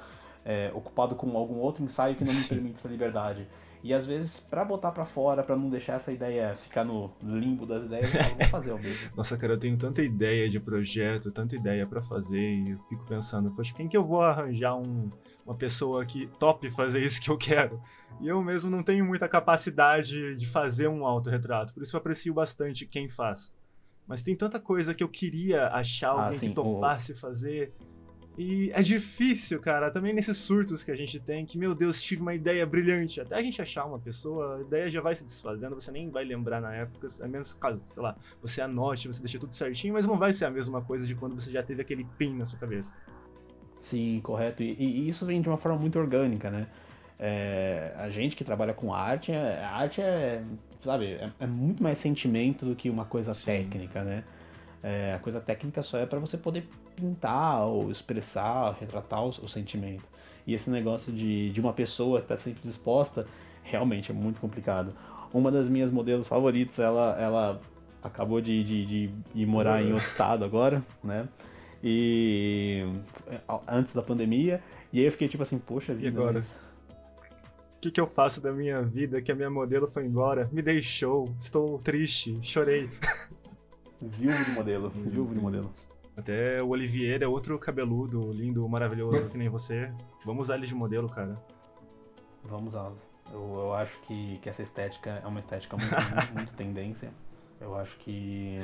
é, 0.43 0.71
ocupado 0.73 1.15
com 1.15 1.37
algum 1.37 1.59
outro 1.59 1.83
ensaio 1.83 2.15
que 2.15 2.25
não 2.25 2.33
me 2.33 2.43
permite 2.43 2.79
essa 2.79 2.87
liberdade. 2.89 3.47
E 3.83 3.93
às 3.93 4.05
vezes, 4.05 4.39
para 4.39 4.63
botar 4.63 4.93
para 4.93 5.03
fora, 5.03 5.43
para 5.43 5.57
não 5.57 5.69
deixar 5.69 5.95
essa 5.95 6.09
ideia 6.09 6.55
ficar 6.55 6.85
no 6.85 7.11
limbo 7.21 7.65
das 7.65 7.83
ideias, 7.83 8.13
eu 8.15 8.21
vou 8.23 8.47
fazer 8.49 8.71
o 8.71 8.77
mesmo. 8.77 9.11
Nossa, 9.13 9.37
cara, 9.37 9.53
eu 9.53 9.59
tenho 9.59 9.77
tanta 9.77 10.01
ideia 10.01 10.49
de 10.49 10.57
projeto, 10.57 11.29
tanta 11.31 11.53
ideia 11.53 11.85
para 11.85 11.99
fazer, 11.99 12.39
e 12.39 12.71
eu 12.71 12.77
fico 12.87 13.03
pensando, 13.05 13.51
poxa, 13.51 13.73
quem 13.73 13.89
que 13.89 13.97
eu 13.97 14.05
vou 14.05 14.21
arranjar 14.21 14.77
um, 14.77 15.11
uma 15.45 15.55
pessoa 15.55 16.05
que 16.05 16.27
top 16.39 16.71
fazer 16.71 17.01
isso 17.01 17.21
que 17.21 17.29
eu 17.29 17.37
quero? 17.37 17.81
E 18.21 18.27
eu 18.29 18.41
mesmo 18.41 18.69
não 18.69 18.81
tenho 18.81 19.03
muita 19.03 19.27
capacidade 19.27 20.33
de 20.33 20.45
fazer 20.47 20.87
um 20.87 21.05
autorretrato, 21.05 21.73
por 21.73 21.83
isso 21.83 21.93
eu 21.93 21.99
aprecio 21.99 22.33
bastante 22.33 22.85
quem 22.85 23.09
faz. 23.09 23.53
Mas 24.07 24.21
tem 24.21 24.35
tanta 24.35 24.61
coisa 24.61 24.93
que 24.95 25.03
eu 25.03 25.09
queria 25.09 25.67
achar 25.67 26.09
ah, 26.09 26.25
alguém 26.25 26.37
ah, 26.37 26.39
que 26.39 26.49
topasse 26.49 27.11
o... 27.11 27.15
fazer. 27.15 27.73
E 28.35 28.71
é 28.73 28.81
difícil, 28.81 29.59
cara, 29.59 29.91
também 29.91 30.11
nesses 30.11 30.37
surtos 30.37 30.83
que 30.83 30.89
a 30.89 30.95
gente 30.95 31.19
tem, 31.19 31.45
que, 31.45 31.55
meu 31.55 31.75
Deus, 31.75 32.01
tive 32.01 32.21
uma 32.21 32.33
ideia 32.33 32.65
brilhante. 32.65 33.21
Até 33.21 33.35
a 33.35 33.41
gente 33.43 33.61
achar 33.61 33.85
uma 33.85 33.99
pessoa, 33.99 34.57
a 34.57 34.61
ideia 34.61 34.89
já 34.89 35.01
vai 35.01 35.15
se 35.15 35.23
desfazendo, 35.23 35.75
você 35.75 35.91
nem 35.91 36.09
vai 36.09 36.23
lembrar 36.23 36.59
na 36.59 36.73
época, 36.73 37.07
a 37.21 37.27
menos 37.27 37.53
caso, 37.53 37.83
sei 37.85 38.01
lá, 38.01 38.15
você 38.41 38.61
anote, 38.61 39.07
você 39.07 39.19
deixa 39.19 39.37
tudo 39.37 39.53
certinho, 39.53 39.93
mas 39.93 40.07
não 40.07 40.17
vai 40.17 40.33
ser 40.33 40.45
a 40.45 40.49
mesma 40.49 40.81
coisa 40.81 41.05
de 41.05 41.13
quando 41.13 41.39
você 41.39 41.51
já 41.51 41.61
teve 41.61 41.83
aquele 41.83 42.05
pin 42.17 42.35
na 42.35 42.45
sua 42.45 42.57
cabeça. 42.57 42.93
Sim, 43.79 44.19
correto. 44.23 44.63
E, 44.63 44.73
e 44.79 45.07
isso 45.07 45.25
vem 45.27 45.39
de 45.39 45.47
uma 45.47 45.57
forma 45.57 45.77
muito 45.77 45.99
orgânica, 45.99 46.49
né? 46.49 46.67
É, 47.19 47.93
a 47.97 48.09
gente 48.09 48.35
que 48.35 48.43
trabalha 48.43 48.73
com 48.73 48.91
arte, 48.93 49.31
é, 49.31 49.63
a 49.63 49.75
arte 49.75 50.01
é, 50.01 50.43
sabe, 50.83 51.13
é, 51.13 51.31
é 51.39 51.45
muito 51.45 51.83
mais 51.83 51.99
sentimento 51.99 52.65
do 52.65 52.75
que 52.75 52.89
uma 52.89 53.05
coisa 53.05 53.31
Sim. 53.31 53.45
técnica, 53.45 54.03
né? 54.03 54.23
É, 54.83 55.13
a 55.13 55.19
coisa 55.19 55.39
técnica 55.39 55.81
só 55.81 55.97
é 55.97 56.05
para 56.05 56.19
você 56.19 56.37
poder 56.37 56.67
pintar 56.95 57.65
ou 57.65 57.89
expressar, 57.89 58.75
retratar 58.79 59.23
o, 59.23 59.29
o, 59.29 59.47
sentimento. 59.47 60.03
E 60.45 60.53
esse 60.53 60.69
negócio 60.69 61.11
de, 61.11 61.49
de 61.51 61.61
uma 61.61 61.71
pessoa 61.71 62.19
estar 62.19 62.35
tá 62.35 62.41
sempre 62.41 62.61
disposta, 62.63 63.25
realmente 63.63 64.11
é 64.11 64.13
muito 64.13 64.41
complicado. 64.41 64.93
Uma 65.33 65.49
das 65.49 65.69
minhas 65.69 65.89
modelos 65.89 66.27
favoritos, 66.27 66.79
ela, 66.79 67.17
ela 67.17 67.61
acabou 68.03 68.41
de, 68.41 68.61
de, 68.61 68.85
de 68.85 69.09
ir 69.33 69.45
morar 69.45 69.81
em 69.81 69.93
outro 69.93 70.05
estado 70.05 70.43
agora, 70.43 70.83
né? 71.01 71.27
E 71.81 72.85
antes 73.67 73.93
da 73.93 74.01
pandemia, 74.01 74.61
e 74.91 74.99
aí 74.99 75.05
eu 75.05 75.11
fiquei 75.11 75.27
tipo 75.27 75.43
assim, 75.43 75.57
poxa 75.57 75.93
vida, 75.93 76.05
e 76.05 76.09
agora? 76.09 76.33
Mas 76.33 76.61
que, 77.83 77.91
que 77.91 77.99
eu 77.99 78.07
faço 78.07 78.39
da 78.39 78.53
minha 78.53 78.81
vida 78.81 79.21
que 79.21 79.29
a 79.29 79.35
minha 79.35 79.49
modelo 79.49 79.89
foi 79.89 80.05
embora? 80.05 80.49
Me 80.53 80.61
deixou, 80.61 81.35
estou 81.41 81.79
triste, 81.79 82.39
chorei. 82.41 82.89
Viúvo 84.11 84.43
de 84.43 84.51
modelo, 84.51 84.89
viúvo 84.89 85.33
de 85.33 85.39
modelo. 85.39 85.69
Até 86.15 86.61
o 86.61 86.69
Olivier 86.69 87.23
é 87.23 87.27
outro 87.27 87.57
cabeludo, 87.57 88.31
lindo, 88.33 88.67
maravilhoso, 88.67 89.29
que 89.29 89.37
nem 89.37 89.49
você. 89.49 89.91
Vamos 90.25 90.47
usar 90.47 90.55
ele 90.57 90.67
de 90.67 90.75
modelo, 90.75 91.09
cara. 91.09 91.41
Vamos 92.43 92.73
usá-lo. 92.73 92.97
Eu, 93.31 93.53
eu 93.55 93.73
acho 93.73 93.99
que, 94.01 94.37
que 94.39 94.49
essa 94.49 94.61
estética 94.61 95.21
é 95.23 95.27
uma 95.27 95.39
estética 95.39 95.77
muito, 95.77 95.95
muito, 96.13 96.33
muito 96.33 96.53
tendência. 96.53 97.11
Eu 97.61 97.75
acho 97.75 97.97
que 97.97 98.57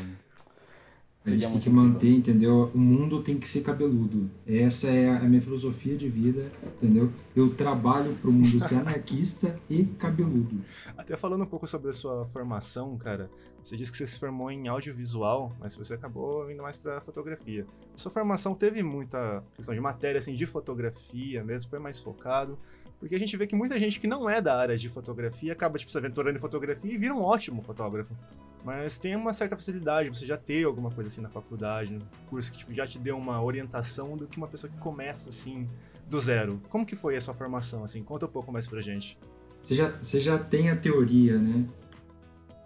a 1.25 1.29
gente 1.31 1.47
tem 1.47 1.59
que 1.59 1.69
manter, 1.69 2.09
entendeu? 2.09 2.71
O 2.73 2.77
mundo 2.77 3.21
tem 3.21 3.37
que 3.37 3.47
ser 3.47 3.61
cabeludo. 3.61 4.29
Essa 4.47 4.87
é 4.87 5.09
a 5.09 5.19
minha 5.23 5.41
filosofia 5.41 5.97
de 5.97 6.07
vida, 6.07 6.49
entendeu? 6.77 7.11
Eu 7.35 7.53
trabalho 7.53 8.15
para 8.15 8.29
o 8.29 8.33
mundo 8.33 8.59
ser 8.61 8.75
anarquista 8.79 9.59
e 9.69 9.83
cabeludo. 9.83 10.61
Até 10.97 11.17
falando 11.17 11.43
um 11.43 11.47
pouco 11.47 11.67
sobre 11.67 11.89
a 11.89 11.93
sua 11.93 12.25
formação, 12.25 12.97
cara, 12.97 13.29
você 13.61 13.75
disse 13.75 13.91
que 13.91 13.97
você 13.97 14.07
se 14.07 14.17
formou 14.17 14.49
em 14.49 14.69
audiovisual, 14.69 15.53
mas 15.59 15.75
você 15.75 15.93
acabou 15.93 16.49
indo 16.49 16.63
mais 16.63 16.77
para 16.77 17.01
fotografia. 17.01 17.65
Sua 17.95 18.11
formação 18.11 18.55
teve 18.55 18.81
muita 18.81 19.43
questão 19.55 19.75
de 19.75 19.81
matéria, 19.81 20.19
assim, 20.19 20.33
de 20.33 20.45
fotografia 20.45 21.43
mesmo, 21.43 21.69
foi 21.69 21.79
mais 21.79 21.99
focado. 21.99 22.57
Porque 22.97 23.15
a 23.15 23.19
gente 23.19 23.35
vê 23.37 23.45
que 23.45 23.55
muita 23.55 23.77
gente 23.77 23.99
que 23.99 24.07
não 24.07 24.29
é 24.29 24.41
da 24.41 24.57
área 24.57 24.77
de 24.77 24.89
fotografia 24.89 25.53
acaba, 25.53 25.77
tipo, 25.77 25.91
se 25.91 25.97
aventurando 25.97 26.37
em 26.37 26.41
fotografia 26.41 26.93
e 26.93 26.97
vira 26.97 27.13
um 27.13 27.21
ótimo 27.21 27.61
fotógrafo. 27.61 28.13
Mas 28.63 28.97
tem 28.97 29.15
uma 29.15 29.31
certa 29.33 29.55
facilidade, 29.55 30.09
você 30.09 30.25
já 30.25 30.37
ter 30.37 30.65
alguma 30.65 30.91
coisa 30.91 31.07
assim 31.07 31.21
na 31.21 31.29
faculdade, 31.29 31.93
no 31.93 32.01
curso 32.29 32.51
que 32.51 32.57
tipo, 32.57 32.73
já 32.73 32.85
te 32.85 32.99
deu 32.99 33.17
uma 33.17 33.41
orientação 33.41 34.17
do 34.17 34.27
que 34.27 34.37
uma 34.37 34.47
pessoa 34.47 34.71
que 34.71 34.77
começa 34.77 35.29
assim 35.29 35.67
do 36.09 36.19
zero. 36.19 36.61
Como 36.69 36.85
que 36.85 36.95
foi 36.95 37.15
a 37.15 37.21
sua 37.21 37.33
formação 37.33 37.83
assim? 37.83 38.03
Conta 38.03 38.25
um 38.25 38.29
pouco 38.29 38.51
mais 38.51 38.67
pra 38.67 38.81
gente. 38.81 39.17
Você 39.63 39.75
já, 39.75 39.89
você 40.01 40.19
já 40.19 40.37
tem 40.37 40.69
a 40.69 40.75
teoria, 40.75 41.37
né? 41.37 41.65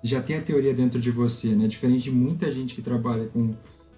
Já 0.03 0.21
tem 0.21 0.37
a 0.37 0.41
teoria 0.41 0.73
dentro 0.73 0.99
de 0.99 1.11
você, 1.11 1.55
né? 1.55 1.67
Diferente 1.67 2.03
de 2.03 2.11
muita 2.11 2.51
gente 2.51 2.75
que 2.75 2.81
trabalha 2.81 3.27
com, 3.27 3.53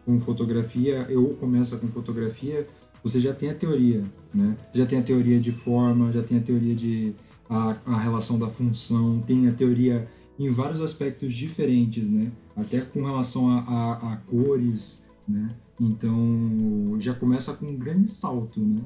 com 0.05 0.19
fotografia, 0.19 1.07
ou 1.15 1.35
começa 1.35 1.77
com 1.77 1.87
fotografia, 1.87 2.67
você 3.03 3.19
já 3.19 3.33
tem 3.33 3.49
a 3.49 3.55
teoria, 3.55 4.03
né? 4.33 4.57
Já 4.73 4.85
tem 4.85 4.99
a 4.99 5.01
teoria 5.01 5.39
de 5.39 5.51
forma, 5.51 6.11
já 6.11 6.23
tem 6.23 6.37
a 6.37 6.41
teoria 6.41 6.75
de 6.75 7.15
a, 7.49 7.77
a 7.85 7.99
relação 7.99 8.37
da 8.37 8.49
função, 8.49 9.21
tem 9.25 9.47
a 9.47 9.53
teoria 9.53 10.07
em 10.37 10.49
vários 10.51 10.81
aspectos 10.81 11.33
diferentes, 11.33 12.03
né? 12.03 12.31
Até 12.55 12.81
com 12.81 13.03
relação 13.03 13.49
a, 13.49 13.59
a, 13.61 14.13
a 14.13 14.17
cores, 14.17 15.05
né? 15.27 15.55
Então 15.79 16.97
já 16.99 17.13
começa 17.13 17.53
com 17.53 17.65
um 17.65 17.77
grande 17.77 18.09
salto, 18.09 18.59
né? 18.59 18.81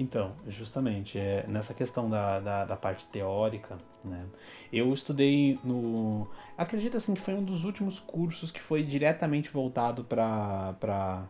Então, 0.00 0.32
justamente, 0.48 1.18
é, 1.18 1.44
nessa 1.46 1.74
questão 1.74 2.08
da, 2.08 2.40
da, 2.40 2.64
da, 2.64 2.74
parte 2.74 3.04
teórica, 3.08 3.76
né, 4.02 4.24
eu 4.72 4.90
estudei 4.94 5.58
no... 5.62 6.26
Acredito 6.56 6.96
assim 6.96 7.12
que 7.12 7.20
foi 7.20 7.34
um 7.34 7.44
dos 7.44 7.64
últimos 7.64 7.98
cursos 7.98 8.50
que 8.50 8.62
foi 8.62 8.82
diretamente 8.82 9.50
voltado 9.50 10.02
para 10.02 11.28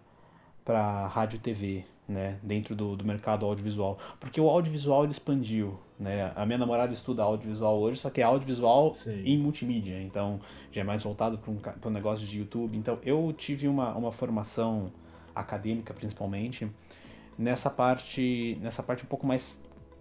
rádio 1.08 1.37
e 1.37 1.40
TV, 1.40 1.84
né, 2.06 2.38
dentro 2.44 2.76
do, 2.76 2.96
do 2.96 3.04
mercado 3.04 3.44
audiovisual. 3.44 3.99
Porque 4.20 4.40
o 4.40 4.49
audiovisual 4.49 5.02
ele 5.02 5.10
expandiu, 5.10 5.76
né? 6.00 6.33
A 6.35 6.47
minha 6.47 6.57
namorada 6.57 6.95
estuda 6.95 7.23
audiovisual 7.23 7.78
hoje, 7.78 8.00
só 8.00 8.09
que 8.09 8.23
é 8.23 8.25
audiovisual 8.25 8.95
Sim. 8.95 9.23
em 9.23 9.38
multimídia, 9.38 10.00
então 10.00 10.40
já 10.73 10.80
é 10.80 10.85
mais 10.85 11.02
voltado 11.02 11.37
para 11.37 11.50
um, 11.50 11.59
um 11.85 11.90
negócio 11.90 12.26
de 12.26 12.38
YouTube. 12.38 12.76
Então 12.76 12.99
eu 13.04 13.35
tive 13.37 13.69
uma, 13.69 13.95
uma 13.95 14.11
formação 14.11 14.90
acadêmica, 15.35 15.92
principalmente, 15.92 16.66
nessa 17.38 17.69
parte, 17.69 18.59
nessa 18.62 18.83
parte 18.83 19.04
um 19.04 19.07
pouco 19.07 19.26
mais 19.26 19.59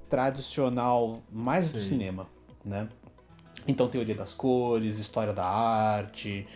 tradicional, 0.10 1.22
mais 1.30 1.66
Sim. 1.66 1.78
do 1.78 1.84
cinema, 1.84 2.28
né? 2.64 2.88
Então 3.68 3.90
teoria 3.90 4.16
das 4.16 4.32
cores, 4.32 4.98
história 4.98 5.34
da 5.34 5.46
arte, 5.46 6.48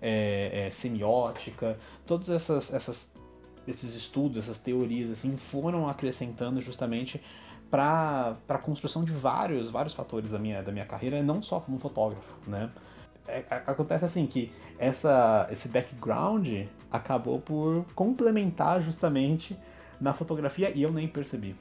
é, 0.00 0.66
é, 0.66 0.70
semiótica, 0.70 1.76
todas 2.06 2.30
essas, 2.30 2.72
essas 2.72 3.10
esses 3.66 3.94
estudos, 3.94 4.38
essas 4.38 4.58
teorias, 4.58 5.10
assim, 5.10 5.36
foram 5.36 5.88
acrescentando 5.88 6.60
justamente 6.60 7.20
para 7.72 8.36
a 8.50 8.58
construção 8.58 9.02
de 9.02 9.12
vários, 9.12 9.70
vários 9.70 9.94
fatores 9.94 10.30
da 10.30 10.38
minha, 10.38 10.62
da 10.62 10.70
minha 10.70 10.84
carreira, 10.84 11.22
não 11.22 11.42
só 11.42 11.58
como 11.58 11.78
fotógrafo, 11.78 12.34
né? 12.46 12.70
É, 13.26 13.42
acontece 13.66 14.04
assim 14.04 14.26
que 14.26 14.52
essa, 14.78 15.48
esse 15.50 15.68
background 15.68 16.66
acabou 16.90 17.40
por 17.40 17.86
complementar 17.94 18.82
justamente 18.82 19.56
na 19.98 20.12
fotografia 20.12 20.70
e 20.70 20.82
eu 20.82 20.92
nem 20.92 21.08
percebi. 21.08 21.56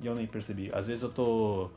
E 0.00 0.06
eu 0.08 0.16
nem 0.16 0.26
percebi. 0.26 0.68
Às 0.74 0.88
vezes 0.88 1.04
eu 1.04 1.12
tô. 1.12 1.70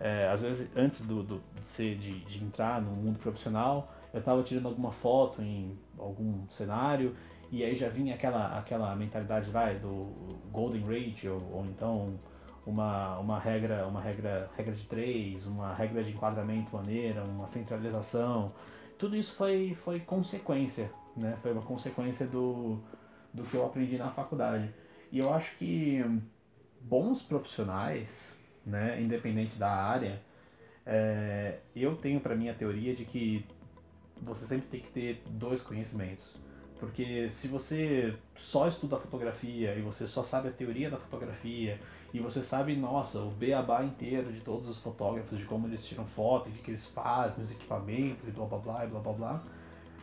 É, 0.00 0.28
às 0.28 0.42
vezes, 0.42 0.76
antes 0.76 1.06
do, 1.06 1.22
do 1.22 1.40
de, 1.60 1.64
ser, 1.64 1.94
de, 1.96 2.24
de 2.24 2.42
entrar 2.42 2.82
no 2.82 2.90
mundo 2.90 3.20
profissional, 3.20 3.92
eu 4.12 4.18
estava 4.18 4.42
tirando 4.42 4.66
alguma 4.66 4.90
foto 4.90 5.40
em 5.40 5.78
algum 5.96 6.44
cenário 6.48 7.14
e 7.52 7.62
aí 7.62 7.76
já 7.76 7.88
vinha 7.88 8.16
aquela, 8.16 8.58
aquela 8.58 8.96
mentalidade, 8.96 9.48
vai, 9.48 9.76
do 9.76 10.08
Golden 10.50 10.82
Ratio, 10.82 11.40
ou 11.52 11.64
então 11.66 12.14
uma, 12.66 13.18
uma 13.18 13.38
regra, 13.38 13.86
uma 13.86 14.00
regra, 14.00 14.50
regra 14.56 14.74
de 14.74 14.84
três, 14.84 15.46
uma 15.46 15.74
regra 15.74 16.02
de 16.02 16.10
enquadramento 16.10 16.74
maneira, 16.74 17.24
uma 17.24 17.46
centralização. 17.48 18.52
Tudo 18.98 19.16
isso 19.16 19.34
foi, 19.34 19.76
foi 19.84 20.00
consequência, 20.00 20.90
né? 21.16 21.36
Foi 21.42 21.52
uma 21.52 21.62
consequência 21.62 22.26
do, 22.26 22.78
do 23.32 23.42
que 23.44 23.54
eu 23.54 23.66
aprendi 23.66 23.98
na 23.98 24.10
faculdade. 24.10 24.72
E 25.10 25.18
eu 25.18 25.32
acho 25.32 25.56
que 25.56 26.04
bons 26.80 27.22
profissionais, 27.22 28.38
né, 28.64 29.00
independente 29.00 29.56
da 29.56 29.70
área, 29.70 30.20
é, 30.86 31.58
eu 31.74 31.96
tenho 31.96 32.20
para 32.20 32.34
mim 32.34 32.48
a 32.48 32.54
teoria 32.54 32.94
de 32.94 33.04
que 33.04 33.44
você 34.20 34.44
sempre 34.44 34.68
tem 34.68 34.80
que 34.80 34.90
ter 34.90 35.22
dois 35.26 35.62
conhecimentos. 35.62 36.34
Porque 36.78 37.30
se 37.30 37.46
você 37.46 38.14
só 38.36 38.66
estuda 38.66 38.98
fotografia 38.98 39.74
e 39.74 39.82
você 39.82 40.06
só 40.06 40.24
sabe 40.24 40.48
a 40.48 40.52
teoria 40.52 40.90
da 40.90 40.96
fotografia 40.96 41.78
e 42.12 42.20
você 42.20 42.42
sabe, 42.42 42.76
nossa, 42.76 43.18
o 43.18 43.30
beabá 43.30 43.82
inteiro 43.82 44.32
de 44.32 44.40
todos 44.40 44.68
os 44.68 44.78
fotógrafos, 44.78 45.38
de 45.38 45.44
como 45.44 45.66
eles 45.66 45.84
tiram 45.84 46.04
foto, 46.04 46.48
o 46.48 46.52
que, 46.52 46.58
que 46.58 46.70
eles 46.72 46.86
fazem, 46.88 47.44
os 47.44 47.50
equipamentos 47.50 48.28
e 48.28 48.30
blá 48.30 48.44
blá 48.44 48.58
blá 48.58 48.84
e 48.84 48.88
blá 48.88 49.00
blá 49.00 49.12
blá, 49.12 49.42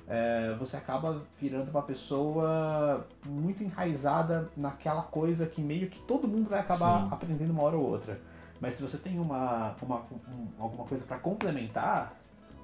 é, 0.08 0.56
você 0.58 0.76
acaba 0.76 1.22
virando 1.40 1.70
uma 1.70 1.84
pessoa 1.84 3.08
muito 3.28 3.64
enraizada 3.64 4.50
naquela 4.58 5.04
coisa 5.04 5.46
que 5.46 5.62
meio 5.62 5.88
que 5.88 6.00
todo 6.02 6.28
mundo 6.28 6.50
vai 6.50 6.60
acabar 6.60 7.04
Sim. 7.04 7.10
aprendendo 7.12 7.52
uma 7.52 7.62
hora 7.62 7.78
ou 7.78 7.86
outra. 7.86 8.20
Mas 8.60 8.76
se 8.76 8.82
você 8.82 8.98
tem 8.98 9.20
uma, 9.20 9.76
uma 9.80 9.98
um, 10.12 10.48
alguma 10.58 10.86
coisa 10.86 11.06
para 11.06 11.18
complementar, 11.20 12.18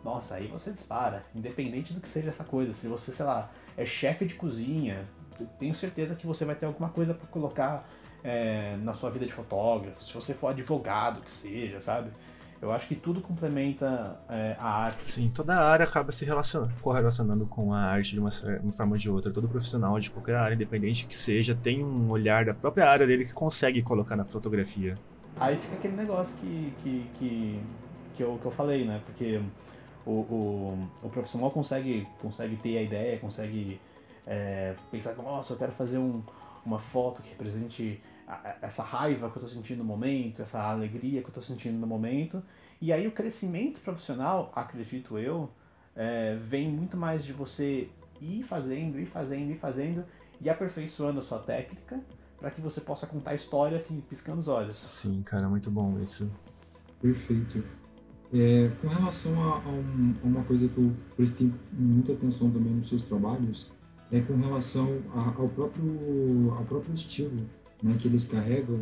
nossa, 0.04 0.36
aí 0.36 0.48
você 0.48 0.72
dispara, 0.72 1.24
independente 1.36 1.94
do 1.94 2.02
que 2.02 2.10
seja 2.10 2.30
essa 2.30 2.44
coisa. 2.44 2.74
Se 2.74 2.88
você, 2.88 3.12
sei 3.12 3.26
lá, 3.26 3.52
é 3.78 3.86
chefe 3.86 4.26
de 4.26 4.34
cozinha, 4.34 5.08
tenho 5.60 5.76
certeza 5.76 6.16
que 6.16 6.26
você 6.26 6.46
vai 6.46 6.56
ter 6.56 6.66
alguma 6.66 6.90
coisa 6.90 7.14
para 7.14 7.28
colocar 7.28 7.88
é, 8.26 8.76
na 8.82 8.96
sua 8.96 9.12
vida 9.12 9.26
de 9.26 9.32
fotógrafo, 9.32 10.04
se 10.04 10.12
você 10.12 10.34
for 10.34 10.48
advogado, 10.48 11.22
que 11.22 11.32
seja, 11.32 11.80
sabe? 11.80 12.10
Eu 12.60 12.72
acho 12.72 12.88
que 12.88 12.96
tudo 12.96 13.22
complementa 13.22 14.20
é, 14.28 14.56
a 14.58 14.68
arte. 14.68 15.06
Sim, 15.06 15.30
toda 15.30 15.56
área 15.56 15.86
acaba 15.86 16.12
se 16.12 16.26
relacionando, 16.26 16.74
correlacionando 16.82 17.46
com 17.46 17.72
a 17.72 17.80
arte 17.80 18.14
de 18.14 18.20
uma, 18.20 18.30
uma, 18.64 18.72
forma 18.72 18.94
ou 18.94 18.98
de 18.98 19.10
outra. 19.10 19.32
Todo 19.32 19.48
profissional 19.48 20.00
de 20.00 20.10
qualquer 20.10 20.36
área, 20.36 20.56
independente 20.56 21.06
que 21.06 21.16
seja, 21.16 21.54
tem 21.54 21.84
um 21.84 22.10
olhar 22.10 22.46
da 22.46 22.54
própria 22.56 22.90
área 22.90 23.06
dele 23.06 23.26
que 23.26 23.34
consegue 23.34 23.84
colocar 23.84 24.16
na 24.16 24.26
fotografia. 24.26 24.98
Aí 25.40 25.58
fica 25.58 25.76
aquele 25.76 25.96
negócio 25.96 26.36
que, 26.38 26.74
que, 26.82 27.10
que, 27.20 27.64
que, 28.16 28.24
eu, 28.24 28.40
que 28.42 28.46
eu 28.46 28.52
falei, 28.52 28.86
né? 28.86 29.00
Porque 29.06 29.40
o, 30.04 30.12
o, 30.12 30.88
o 31.04 31.10
profissional 31.10 31.52
consegue, 31.52 32.08
consegue 32.20 32.56
ter 32.56 32.80
a 32.80 32.82
ideia, 32.82 33.20
consegue 33.20 33.80
é, 34.26 34.74
pensar, 34.90 35.14
nossa, 35.18 35.54
eu 35.54 35.58
quero 35.58 35.74
fazer 35.74 36.00
um, 36.00 36.24
uma 36.66 36.80
foto 36.80 37.22
que 37.22 37.30
represente 37.30 38.02
essa 38.62 38.84
raiva 38.84 39.30
que 39.30 39.38
eu 39.38 39.44
estou 39.44 39.50
sentindo 39.50 39.80
no 39.80 39.86
momento, 39.86 40.42
essa 40.42 40.62
alegria 40.62 41.22
que 41.22 41.28
eu 41.28 41.30
estou 41.30 41.44
sentindo 41.44 41.78
no 41.78 41.88
momento. 41.88 42.42
E 42.82 42.92
aí 42.92 43.08
o 43.08 43.12
crescimento 43.12 43.80
profissional, 43.82 44.52
acredito 44.56 45.18
eu, 45.18 45.50
é, 45.96 46.36
vem 46.36 46.70
muito 46.70 46.98
mais 46.98 47.24
de 47.24 47.32
você 47.32 47.90
ir 48.20 48.44
fazendo, 48.44 49.00
ir 49.00 49.06
fazendo, 49.06 49.52
ir 49.52 49.58
fazendo 49.58 50.04
e 50.42 50.50
aperfeiçoando 50.50 51.20
a 51.20 51.24
sua 51.24 51.40
técnica 51.40 52.00
para 52.38 52.52
que 52.52 52.60
você 52.60 52.82
possa 52.82 53.08
contar 53.08 53.32
a 53.32 53.36
história 53.36 53.78
assim, 53.78 54.02
piscando 54.02 54.42
os 54.42 54.48
olhos. 54.48 54.78
Sim, 54.78 55.22
cara, 55.24 55.48
muito 55.48 55.72
bom 55.72 56.00
isso. 56.00 56.30
Perfeito. 57.02 57.64
É, 58.34 58.70
com 58.82 58.88
relação 58.88 59.42
a, 59.42 59.58
a, 59.58 59.70
um, 59.70 60.16
a, 60.22 60.28
uma 60.28 60.44
coisa 60.44 60.68
que 60.68 60.78
eu 60.78 60.92
prestei 61.16 61.52
muita 61.72 62.14
atenção 62.14 62.52
também 62.52 62.74
nos 62.74 62.90
seus 62.90 63.04
trabalhos, 63.04 63.72
é 64.12 64.20
com 64.20 64.36
relação 64.36 65.02
a, 65.14 65.28
ao, 65.40 65.48
próprio, 65.50 66.54
ao 66.58 66.66
próprio 66.66 66.94
estilo 66.94 67.48
né, 67.86 67.96
que 68.00 68.08
eles 68.08 68.26
carregam. 68.26 68.80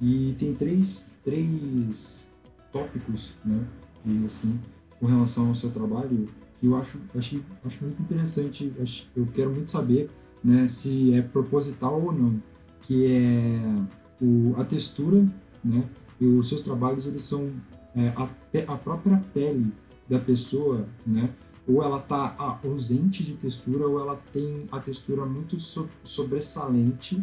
E 0.00 0.34
tem 0.38 0.54
três, 0.54 1.08
três 1.22 2.26
tópicos, 2.72 3.32
né, 3.44 3.64
e, 4.04 4.24
assim, 4.24 4.58
com 4.98 5.06
relação 5.06 5.48
ao 5.48 5.54
seu 5.54 5.70
trabalho, 5.70 6.28
que 6.58 6.66
eu 6.66 6.76
acho, 6.76 6.98
acho, 7.14 7.42
acho 7.64 7.84
muito 7.84 8.00
interessante, 8.00 8.72
acho, 8.80 9.06
eu 9.14 9.26
quero 9.26 9.50
muito 9.50 9.70
saber 9.70 10.08
né, 10.42 10.66
se 10.68 11.12
é 11.14 11.20
proposital 11.20 12.02
ou 12.02 12.12
não, 12.12 12.42
que 12.82 13.06
é 13.06 13.60
o, 14.20 14.54
a 14.56 14.64
textura, 14.64 15.26
né, 15.62 15.84
e 16.18 16.24
os 16.24 16.48
seus 16.48 16.62
trabalhos 16.62 17.06
eles 17.06 17.22
são 17.22 17.50
é, 17.94 18.08
a, 18.08 18.28
a 18.72 18.76
própria 18.76 19.22
pele 19.34 19.72
da 20.08 20.18
pessoa, 20.18 20.86
né? 21.06 21.30
Ou 21.66 21.82
ela 21.82 21.98
está 21.98 22.60
ausente 22.62 23.24
de 23.24 23.34
textura, 23.34 23.88
ou 23.88 23.98
ela 23.98 24.20
tem 24.32 24.68
a 24.70 24.78
textura 24.78 25.26
muito 25.26 25.58
so, 25.58 25.88
sobressalente. 26.04 27.22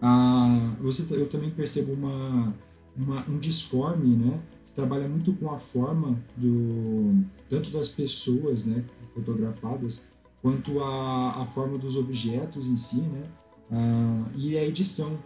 Ah, 0.00 0.76
você, 0.80 1.06
eu 1.10 1.28
também 1.28 1.50
percebo 1.50 1.92
uma, 1.92 2.54
uma, 2.96 3.28
um 3.28 3.38
disforme, 3.38 4.16
né? 4.16 4.40
Você 4.62 4.74
trabalha 4.74 5.08
muito 5.08 5.32
com 5.34 5.50
a 5.50 5.58
forma 5.58 6.18
do 6.36 7.24
tanto 7.48 7.70
das 7.70 7.88
pessoas, 7.88 8.64
né, 8.64 8.84
fotografadas, 9.14 10.06
quanto 10.42 10.80
a, 10.82 11.42
a 11.42 11.46
forma 11.46 11.78
dos 11.78 11.96
objetos 11.96 12.68
em 12.68 12.76
si, 12.76 13.00
né? 13.00 13.24
Ah, 13.70 14.24
e 14.36 14.56
a 14.56 14.64
edição 14.64 15.18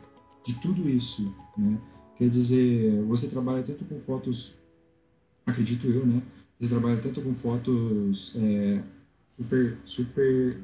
de 0.44 0.54
tudo 0.54 0.88
isso, 0.88 1.34
né? 1.56 1.78
Quer 2.16 2.28
dizer, 2.28 3.02
você 3.04 3.26
trabalha 3.28 3.62
tanto 3.62 3.84
com 3.84 3.98
fotos, 4.00 4.54
acredito 5.46 5.86
eu, 5.86 6.06
né? 6.06 6.22
Você 6.58 6.68
trabalha 6.68 6.98
tanto 6.98 7.22
com 7.22 7.34
fotos 7.34 8.34
é, 8.36 8.82
super, 9.30 9.78
super, 9.84 10.60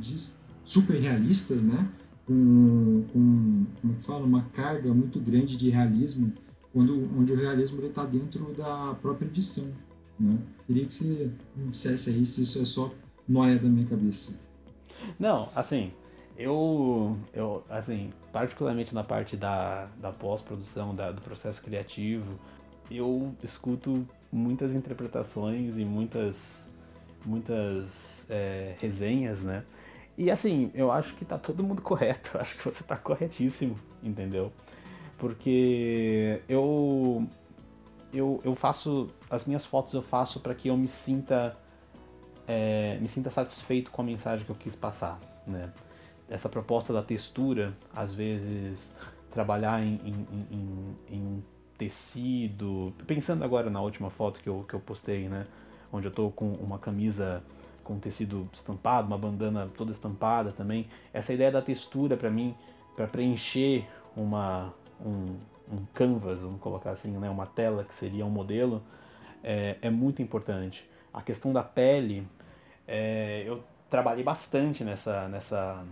diz? 0.00 0.34
Super 0.64 1.00
realistas, 1.00 1.62
né? 1.62 1.88
Com, 2.26 3.04
com, 3.12 3.66
como 3.80 3.94
é 3.94 4.00
fala, 4.00 4.24
uma 4.24 4.42
carga 4.52 4.92
muito 4.92 5.20
grande 5.20 5.56
de 5.56 5.70
realismo, 5.70 6.32
quando, 6.72 7.08
onde 7.16 7.32
o 7.32 7.36
realismo 7.36 7.84
está 7.86 8.04
dentro 8.04 8.52
da 8.52 8.94
própria 9.00 9.26
edição, 9.26 9.68
né? 10.18 10.36
Queria 10.66 10.86
que 10.86 10.94
você 10.94 11.30
me 11.54 11.68
dissesse 11.68 12.10
aí 12.10 12.26
se 12.26 12.42
isso 12.42 12.60
é 12.60 12.64
só 12.64 12.92
noia 13.28 13.58
da 13.58 13.68
minha 13.68 13.86
cabeça. 13.86 14.40
Não, 15.18 15.48
assim, 15.54 15.92
eu, 16.36 17.16
eu, 17.32 17.64
assim, 17.70 18.10
particularmente 18.32 18.94
na 18.94 19.02
parte 19.02 19.36
da, 19.36 19.86
da 20.00 20.12
pós-produção, 20.12 20.94
do 20.94 21.22
processo 21.22 21.62
criativo, 21.62 22.38
eu 22.90 23.34
escuto 23.42 24.06
muitas 24.30 24.72
interpretações 24.72 25.76
e 25.76 25.84
muitas, 25.84 26.68
muitas 27.24 28.26
é, 28.28 28.74
resenhas, 28.78 29.40
né? 29.40 29.64
E 30.16 30.30
assim, 30.30 30.70
eu 30.74 30.90
acho 30.90 31.14
que 31.16 31.24
tá 31.24 31.38
todo 31.38 31.62
mundo 31.62 31.80
correto, 31.82 32.30
eu 32.34 32.40
acho 32.40 32.56
que 32.56 32.64
você 32.64 32.82
tá 32.84 32.96
corretíssimo, 32.96 33.78
entendeu? 34.02 34.52
Porque 35.18 36.42
eu, 36.48 37.26
eu, 38.12 38.40
eu 38.44 38.54
faço, 38.54 39.10
as 39.30 39.44
minhas 39.44 39.64
fotos 39.64 39.94
eu 39.94 40.02
faço 40.02 40.40
para 40.40 40.54
que 40.54 40.68
eu 40.68 40.76
me 40.76 40.88
sinta, 40.88 41.56
é, 42.46 42.98
me 43.00 43.08
sinta 43.08 43.30
satisfeito 43.30 43.90
com 43.90 44.02
a 44.02 44.04
mensagem 44.04 44.44
que 44.44 44.52
eu 44.52 44.56
quis 44.56 44.76
passar, 44.76 45.18
né? 45.46 45.72
essa 46.28 46.48
proposta 46.48 46.92
da 46.92 47.02
textura, 47.02 47.76
às 47.94 48.14
vezes 48.14 48.90
trabalhar 49.30 49.82
em, 49.82 50.00
em, 50.04 50.46
em, 50.50 50.96
em 51.08 51.44
tecido. 51.76 52.92
Pensando 53.06 53.44
agora 53.44 53.70
na 53.70 53.80
última 53.80 54.10
foto 54.10 54.40
que 54.40 54.48
eu, 54.48 54.64
que 54.66 54.74
eu 54.74 54.80
postei, 54.80 55.28
né? 55.28 55.46
Onde 55.92 56.06
eu 56.06 56.10
tô 56.10 56.30
com 56.30 56.52
uma 56.54 56.78
camisa 56.78 57.42
com 57.86 57.98
tecido 58.00 58.48
estampado, 58.52 59.06
uma 59.06 59.16
bandana 59.16 59.70
toda 59.76 59.92
estampada 59.92 60.50
também. 60.52 60.88
Essa 61.12 61.32
ideia 61.32 61.52
da 61.52 61.62
textura 61.62 62.16
para 62.16 62.28
mim, 62.28 62.54
para 62.96 63.06
preencher 63.06 63.86
uma, 64.16 64.74
um, 65.00 65.36
um 65.70 65.84
canvas, 65.94 66.40
vamos 66.40 66.60
colocar 66.60 66.90
assim, 66.90 67.12
né? 67.12 67.30
Uma 67.30 67.46
tela 67.46 67.84
que 67.84 67.94
seria 67.94 68.26
um 68.26 68.30
modelo, 68.30 68.82
é, 69.42 69.76
é 69.80 69.88
muito 69.88 70.20
importante. 70.20 70.84
A 71.14 71.22
questão 71.22 71.52
da 71.52 71.62
pele, 71.62 72.26
é, 72.88 73.44
eu 73.46 73.62
trabalhei 73.88 74.24
bastante 74.24 74.82
nessa, 74.82 75.28
nessa, 75.28 75.86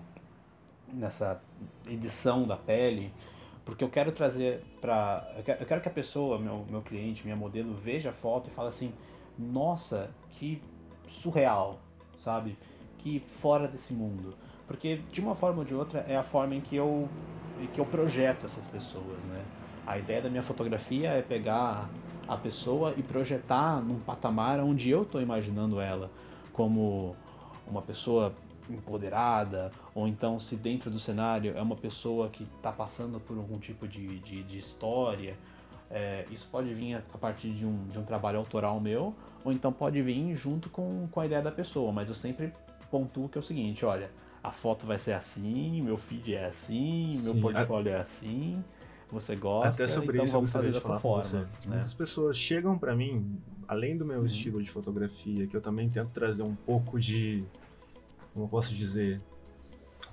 nessa 0.92 1.40
edição 1.86 2.44
da 2.44 2.56
pele, 2.56 3.12
porque 3.64 3.84
eu 3.84 3.88
quero 3.88 4.12
trazer 4.12 4.62
para 4.80 5.26
eu 5.36 5.66
quero 5.66 5.80
que 5.80 5.88
a 5.88 5.92
pessoa, 5.92 6.38
meu, 6.38 6.66
meu 6.68 6.82
cliente, 6.82 7.24
minha 7.24 7.36
modelo 7.36 7.72
veja 7.74 8.10
a 8.10 8.12
foto 8.12 8.50
e 8.50 8.52
fale 8.52 8.68
assim: 8.68 8.92
"Nossa, 9.38 10.10
que 10.32 10.60
surreal", 11.06 11.78
sabe? 12.24 12.56
Que 12.98 13.20
fora 13.20 13.68
desse 13.68 13.92
mundo. 13.92 14.34
Porque 14.66 14.96
de 15.12 15.20
uma 15.20 15.34
forma 15.34 15.58
ou 15.58 15.64
de 15.64 15.74
outra 15.74 16.04
é 16.08 16.16
a 16.16 16.22
forma 16.22 16.54
em 16.54 16.60
que 16.60 16.74
eu 16.74 17.08
em 17.60 17.68
que 17.68 17.80
eu 17.80 17.86
projeto 17.86 18.46
essas 18.46 18.66
pessoas, 18.66 19.22
né? 19.22 19.44
A 19.86 19.98
ideia 19.98 20.22
da 20.22 20.30
minha 20.30 20.42
fotografia 20.42 21.10
é 21.10 21.22
pegar 21.22 21.88
a 22.26 22.36
pessoa 22.36 22.94
e 22.96 23.02
projetar 23.02 23.80
num 23.82 24.00
patamar 24.00 24.58
onde 24.58 24.90
eu 24.90 25.02
estou 25.02 25.20
imaginando 25.20 25.80
ela 25.80 26.10
como 26.52 27.14
uma 27.66 27.82
pessoa 27.82 28.32
empoderada, 28.68 29.70
ou 29.94 30.08
então 30.08 30.40
se 30.40 30.56
dentro 30.56 30.90
do 30.90 30.98
cenário 30.98 31.52
é 31.56 31.60
uma 31.60 31.76
pessoa 31.76 32.28
que 32.28 32.44
está 32.56 32.72
passando 32.72 33.20
por 33.20 33.36
algum 33.36 33.58
tipo 33.58 33.86
de, 33.86 34.18
de, 34.20 34.42
de 34.42 34.58
história. 34.58 35.36
É, 35.90 36.26
isso 36.30 36.48
pode 36.50 36.72
vir 36.74 36.94
a, 36.94 37.18
partir 37.18 37.50
de 37.50 37.64
um, 37.64 37.86
de 37.88 37.98
um 37.98 38.04
trabalho 38.04 38.38
autoral 38.38 38.80
meu, 38.80 39.14
ou 39.44 39.52
então 39.52 39.72
pode 39.72 40.00
vir 40.02 40.34
junto 40.34 40.68
com, 40.70 41.06
com 41.10 41.20
a 41.20 41.26
ideia 41.26 41.42
da 41.42 41.52
pessoa, 41.52 41.92
mas 41.92 42.08
eu 42.08 42.14
sempre 42.14 42.52
pontuo 42.90 43.28
que 43.28 43.38
é 43.38 43.40
o 43.40 43.42
seguinte, 43.42 43.84
olha, 43.84 44.10
a 44.42 44.50
foto 44.50 44.86
vai 44.86 44.98
ser 44.98 45.12
assim, 45.12 45.82
meu 45.82 45.96
feed 45.96 46.34
é 46.34 46.46
assim, 46.46 47.10
Sim, 47.12 47.32
meu 47.32 47.42
portfólio 47.42 47.92
a... 47.92 47.96
é 47.96 48.00
assim, 48.00 48.62
você 49.10 49.36
gosta, 49.36 49.68
Até 49.68 49.86
sobre 49.86 50.16
então 50.16 50.24
isso 50.24 50.32
vamos 50.32 50.52
fazer 50.52 50.72
dessa 50.72 50.98
forma. 50.98 51.40
Né? 51.40 51.48
Muitas 51.66 51.94
pessoas 51.94 52.36
chegam 52.36 52.76
para 52.76 52.96
mim, 52.96 53.38
além 53.68 53.96
do 53.96 54.04
meu 54.04 54.20
uhum. 54.20 54.26
estilo 54.26 54.62
de 54.62 54.70
fotografia, 54.70 55.46
que 55.46 55.56
eu 55.56 55.60
também 55.60 55.88
tento 55.88 56.10
trazer 56.10 56.42
um 56.42 56.54
pouco 56.54 56.98
de 56.98 57.44
como 58.34 58.46
eu 58.46 58.48
posso 58.48 58.74
dizer, 58.74 59.20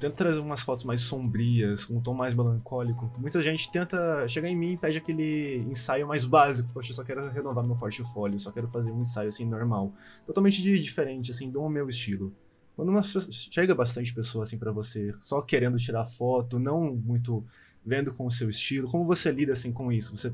tento 0.02 0.16
trazer 0.16 0.40
umas 0.40 0.62
fotos 0.62 0.84
mais 0.84 1.02
sombrias, 1.02 1.86
com 1.86 1.98
um 1.98 2.02
tom 2.02 2.16
mais 2.16 2.34
melancólico. 2.34 3.12
Muita 3.20 3.40
gente 3.40 3.72
tenta 3.72 4.28
chegar 4.28 4.50
em 4.50 4.56
mim 4.56 4.72
e 4.72 4.78
pede 4.78 4.98
aquele 4.98 5.58
ensaio 5.70 6.08
mais 6.08 6.26
básico. 6.26 6.70
Poxa, 6.74 6.92
eu 6.92 6.96
só 6.96 7.04
quero 7.04 7.30
renovar 7.30 7.64
meu 7.64 7.76
portfólio, 7.76 8.40
só 8.40 8.52
quero 8.52 8.70
fazer 8.70 8.92
um 8.92 9.02
ensaio 9.02 9.30
assim 9.30 9.46
normal, 9.46 9.94
totalmente 10.26 10.62
diferente 10.62 11.30
assim 11.30 11.52
do 11.52 11.70
meu 11.70 11.88
estilo. 11.88 12.34
Quando 12.76 12.90
uma, 12.90 13.02
chega 13.04 13.76
bastante 13.76 14.12
pessoa 14.12 14.44
assim 14.44 14.58
para 14.58 14.72
você, 14.72 15.14
só 15.20 15.40
querendo 15.42 15.78
tirar 15.78 16.04
foto, 16.06 16.58
não 16.58 16.96
muito 16.96 17.46
vendo 17.86 18.14
com 18.14 18.26
o 18.26 18.32
seu 18.32 18.50
estilo, 18.50 18.90
como 18.90 19.06
você 19.06 19.32
lida 19.32 19.54
assim 19.54 19.72
com 19.72 19.92
isso? 19.92 20.18
Você 20.18 20.34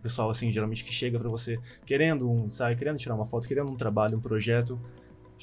pessoal 0.00 0.30
assim 0.30 0.52
geralmente 0.52 0.84
que 0.84 0.92
chega 0.92 1.18
para 1.18 1.28
você 1.28 1.58
querendo 1.84 2.30
um 2.30 2.46
ensaio, 2.46 2.76
querendo 2.76 2.98
tirar 2.98 3.14
uma 3.14 3.24
foto, 3.24 3.48
querendo 3.48 3.70
um 3.70 3.76
trabalho, 3.76 4.18
um 4.18 4.20
projeto, 4.20 4.78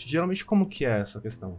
Geralmente, 0.08 0.46
como 0.46 0.68
que 0.68 0.86
é 0.86 1.02
essa 1.02 1.20
questão? 1.20 1.58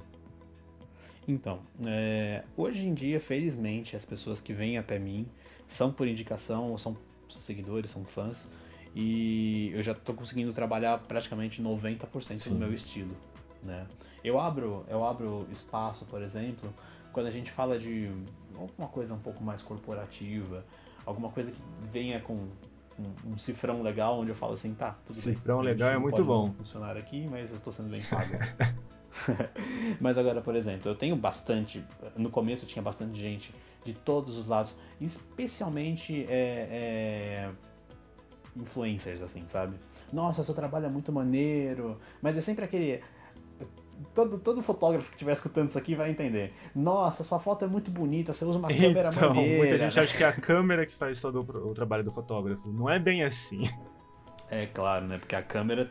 Então, 1.26 1.60
é, 1.86 2.42
hoje 2.56 2.86
em 2.86 2.94
dia, 2.94 3.20
felizmente, 3.20 3.94
as 3.94 4.04
pessoas 4.04 4.40
que 4.40 4.52
vêm 4.52 4.78
até 4.78 4.98
mim 4.98 5.26
são 5.68 5.92
por 5.92 6.08
indicação, 6.08 6.76
são 6.78 6.96
seguidores, 7.28 7.90
são 7.90 8.04
fãs, 8.04 8.48
e 8.94 9.70
eu 9.72 9.82
já 9.82 9.92
estou 9.92 10.14
conseguindo 10.14 10.52
trabalhar 10.52 10.98
praticamente 10.98 11.62
90% 11.62 12.36
Sim. 12.36 12.50
do 12.50 12.56
meu 12.56 12.74
estilo, 12.74 13.14
né? 13.62 13.86
Eu 14.22 14.38
abro, 14.38 14.84
eu 14.88 15.04
abro 15.04 15.46
espaço, 15.50 16.04
por 16.04 16.20
exemplo, 16.22 16.72
quando 17.12 17.26
a 17.26 17.30
gente 17.30 17.50
fala 17.50 17.78
de 17.78 18.10
alguma 18.54 18.88
coisa 18.88 19.14
um 19.14 19.18
pouco 19.18 19.42
mais 19.42 19.62
corporativa, 19.62 20.64
alguma 21.06 21.30
coisa 21.30 21.50
que 21.50 21.62
venha 21.90 22.20
com 22.20 22.34
um, 22.98 23.32
um, 23.32 23.38
cifrão 23.38 23.82
legal 23.82 24.18
onde 24.18 24.30
eu 24.30 24.34
falo 24.34 24.54
assim, 24.54 24.74
tá, 24.74 24.96
tudo 25.06 25.14
cifrão 25.14 25.58
bem. 25.58 25.66
legal 25.66 25.90
é 25.90 25.98
muito 25.98 26.22
bom. 26.24 26.52
funcionar 26.52 26.96
aqui, 26.96 27.26
mas 27.30 27.50
eu 27.50 27.56
estou 27.56 27.72
sendo 27.72 27.90
bem 27.90 28.02
pago. 28.02 28.34
mas 30.00 30.16
agora, 30.18 30.40
por 30.40 30.54
exemplo, 30.54 30.90
eu 30.90 30.94
tenho 30.94 31.16
bastante. 31.16 31.84
No 32.16 32.30
começo 32.30 32.64
eu 32.64 32.68
tinha 32.68 32.82
bastante 32.82 33.18
gente 33.20 33.54
de 33.84 33.94
todos 33.94 34.36
os 34.36 34.46
lados, 34.46 34.74
especialmente 35.00 36.26
é, 36.28 36.68
é, 36.70 37.50
influencers, 38.56 39.22
assim, 39.22 39.44
sabe? 39.48 39.76
Nossa, 40.12 40.42
seu 40.42 40.54
trabalho 40.54 40.86
é 40.86 40.88
muito 40.90 41.12
maneiro, 41.12 41.98
mas 42.20 42.36
é 42.36 42.40
sempre 42.40 42.64
aquele 42.64 43.02
todo, 44.14 44.38
todo 44.38 44.62
fotógrafo 44.62 45.08
que 45.08 45.16
estiver 45.16 45.32
escutando 45.32 45.68
isso 45.68 45.78
aqui 45.78 45.94
vai 45.94 46.10
entender. 46.10 46.52
Nossa, 46.74 47.22
sua 47.22 47.38
foto 47.38 47.64
é 47.64 47.68
muito 47.68 47.90
bonita, 47.90 48.32
você 48.32 48.44
usa 48.44 48.58
uma 48.58 48.70
então, 48.70 48.88
câmera 48.88 49.10
maneira. 49.12 49.58
Muita 49.58 49.78
gente 49.78 50.00
acha 50.00 50.16
que 50.16 50.24
é 50.24 50.28
a 50.28 50.32
câmera 50.32 50.86
que 50.86 50.94
faz 50.94 51.20
todo 51.20 51.40
o, 51.40 51.70
o 51.70 51.74
trabalho 51.74 52.04
do 52.04 52.12
fotógrafo. 52.12 52.68
Não 52.74 52.88
é 52.88 52.98
bem 52.98 53.22
assim. 53.22 53.62
É 54.50 54.66
claro, 54.66 55.06
né? 55.06 55.18
Porque 55.18 55.36
a 55.36 55.42
câmera. 55.42 55.90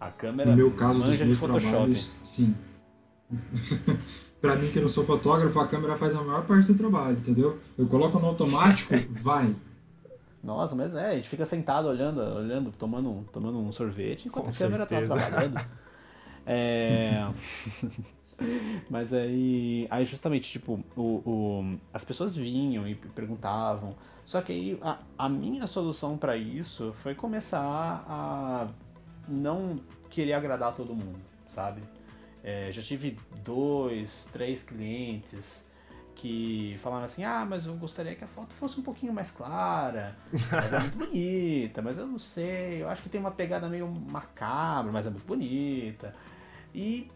A 0.00 0.10
câmera 0.10 0.50
no 0.50 0.56
meu 0.56 0.70
caso 0.72 1.02
dos 1.02 1.18
meus 1.18 1.38
trabalhos, 1.38 2.12
sim. 2.22 2.54
pra 4.40 4.56
mim 4.56 4.70
que 4.70 4.80
não 4.80 4.88
sou 4.88 5.04
fotógrafo, 5.04 5.58
a 5.58 5.66
câmera 5.66 5.96
faz 5.96 6.14
a 6.14 6.22
maior 6.22 6.46
parte 6.46 6.72
do 6.72 6.78
trabalho, 6.78 7.18
entendeu? 7.18 7.58
Eu 7.76 7.86
coloco 7.86 8.18
no 8.18 8.26
automático, 8.26 8.94
vai. 9.10 9.54
Nossa, 10.42 10.74
mas 10.74 10.94
é, 10.94 11.10
a 11.10 11.14
gente 11.16 11.28
fica 11.28 11.44
sentado 11.44 11.88
olhando, 11.88 12.20
olhando, 12.20 12.70
tomando, 12.72 13.28
tomando 13.32 13.58
um 13.58 13.72
sorvete 13.72 14.28
enquanto 14.28 14.44
Com 14.44 14.50
a 14.50 14.54
câmera 14.54 14.86
tá 14.86 14.96
certeza. 14.96 15.14
tá 15.14 15.26
trabalhando. 15.26 15.60
É... 16.50 17.28
Mas 18.88 19.12
aí, 19.12 19.86
aí 19.90 20.04
justamente, 20.06 20.48
tipo, 20.48 20.82
o, 20.96 21.02
o, 21.02 21.78
as 21.92 22.04
pessoas 22.04 22.34
vinham 22.34 22.88
e 22.88 22.94
perguntavam. 22.94 23.94
Só 24.24 24.40
que 24.40 24.52
aí 24.52 24.78
a, 24.80 24.98
a 25.18 25.28
minha 25.28 25.66
solução 25.66 26.16
para 26.16 26.38
isso 26.38 26.94
foi 27.02 27.14
começar 27.14 28.04
a 28.08 28.68
não 29.28 29.80
querer 30.10 30.32
agradar 30.32 30.74
todo 30.74 30.94
mundo, 30.94 31.20
sabe? 31.48 31.82
É, 32.42 32.70
já 32.72 32.82
tive 32.82 33.18
dois, 33.44 34.28
três 34.32 34.62
clientes 34.62 35.66
que 36.18 36.76
falaram 36.82 37.04
assim, 37.04 37.22
ah, 37.22 37.46
mas 37.48 37.64
eu 37.64 37.74
gostaria 37.76 38.14
que 38.14 38.24
a 38.24 38.26
foto 38.26 38.52
fosse 38.52 38.78
um 38.80 38.82
pouquinho 38.82 39.12
mais 39.12 39.30
clara, 39.30 40.16
mas 40.32 40.72
é 40.72 40.78
muito 40.80 40.98
bonita, 41.06 41.80
mas 41.80 41.96
eu 41.96 42.06
não 42.06 42.18
sei, 42.18 42.82
eu 42.82 42.88
acho 42.88 43.02
que 43.02 43.08
tem 43.08 43.20
uma 43.20 43.30
pegada 43.30 43.68
meio 43.68 43.86
macabra, 43.86 44.90
mas 44.90 45.06
é 45.06 45.10
muito 45.10 45.26
bonita. 45.26 46.12
E, 46.74 47.08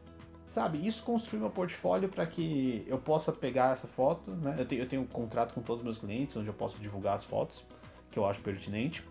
sabe, 0.49 0.87
isso 0.87 1.03
construiu 1.03 1.41
meu 1.41 1.51
portfólio 1.51 2.09
para 2.09 2.25
que 2.27 2.85
eu 2.87 2.97
possa 2.97 3.33
pegar 3.33 3.73
essa 3.73 3.89
foto, 3.89 4.31
né? 4.31 4.55
Eu 4.57 4.67
tenho, 4.67 4.83
eu 4.83 4.89
tenho 4.89 5.03
um 5.03 5.07
contrato 5.07 5.53
com 5.53 5.63
todos 5.63 5.81
os 5.81 5.85
meus 5.85 5.99
clientes, 5.99 6.37
onde 6.37 6.47
eu 6.47 6.55
posso 6.55 6.79
divulgar 6.79 7.17
as 7.17 7.25
fotos, 7.25 7.65
que 8.11 8.19
eu 8.19 8.25
acho 8.25 8.41
pertinente. 8.41 9.05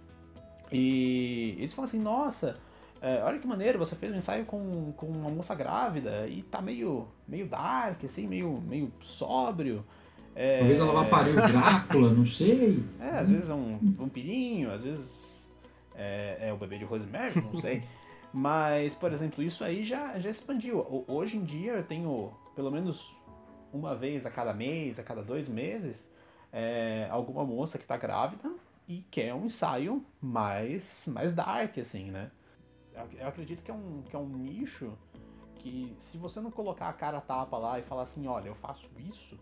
E 0.72 1.56
eles 1.58 1.74
falam 1.74 1.90
assim, 1.90 2.00
nossa, 2.00 2.58
é, 3.02 3.24
olha 3.24 3.40
que 3.40 3.48
maneiro, 3.48 3.80
você 3.80 3.96
fez 3.96 4.14
um 4.14 4.18
ensaio 4.18 4.46
com, 4.46 4.94
com 4.96 5.08
uma 5.08 5.30
moça 5.30 5.56
grávida 5.56 6.28
e 6.28 6.44
tá 6.44 6.62
meio, 6.62 7.08
meio 7.28 7.48
dark, 7.48 8.04
assim, 8.04 8.28
meio, 8.28 8.62
meio 8.62 8.92
sóbrio. 9.00 9.84
É... 10.36 10.60
Talvez 10.60 10.80
ela 10.80 10.94
vá 10.94 11.06
parir 11.06 11.32
o 11.32 11.42
Drácula, 11.52 12.14
não 12.14 12.26
sei. 12.26 12.84
É, 13.00 13.18
às 13.18 13.30
vezes 13.30 13.50
é 13.50 13.54
um 13.54 13.80
vampirinho, 13.98 14.72
às 14.72 14.84
vezes 14.84 15.50
é, 15.96 16.50
é 16.50 16.54
o 16.54 16.58
bebê 16.58 16.78
de 16.78 16.86
Rosemary, 16.86 17.42
não 17.42 17.60
sei. 17.60 17.82
Mas, 18.32 18.94
por 18.96 19.12
exemplo, 19.12 19.44
isso 19.44 19.64
aí 19.64 19.84
já, 19.84 20.18
já 20.20 20.30
expandiu. 20.30 21.06
Hoje 21.08 21.38
em 21.38 21.44
dia 21.44 21.74
eu 21.74 21.84
tenho 21.84 22.32
pelo 22.56 22.70
menos 22.70 23.14
uma 23.74 23.96
vez 23.96 24.26
a 24.26 24.30
cada 24.30 24.54
mês, 24.54 25.00
a 25.00 25.04
cada 25.04 25.24
dois 25.24 25.50
meses, 25.50 26.08
é, 26.54 27.08
alguma 27.10 27.44
moça 27.44 27.78
que 27.78 27.86
tá 27.86 27.98
grávida 27.98 28.50
e 28.88 29.04
quer 29.10 29.34
um 29.34 29.46
ensaio 29.46 30.06
mais, 30.22 31.08
mais 31.08 31.32
dark, 31.34 31.78
assim, 31.80 32.12
né? 32.12 32.30
Eu 32.94 33.28
acredito 33.28 33.64
que 33.64 33.72
é 33.72 33.74
um, 33.74 34.04
que 34.04 34.16
é 34.16 34.20
um 34.20 34.28
nicho 34.28 34.92
que 35.56 35.96
se 36.00 36.18
você 36.18 36.40
não 36.40 36.50
colocar 36.50 36.90
a 36.90 36.94
cara 36.94 37.20
a 37.20 37.22
tapa 37.22 37.58
lá 37.58 37.80
e 37.80 37.84
falar 37.84 38.04
assim, 38.04 38.28
olha, 38.28 38.48
eu 38.48 38.56
faço 38.56 38.90
isso, 38.98 39.38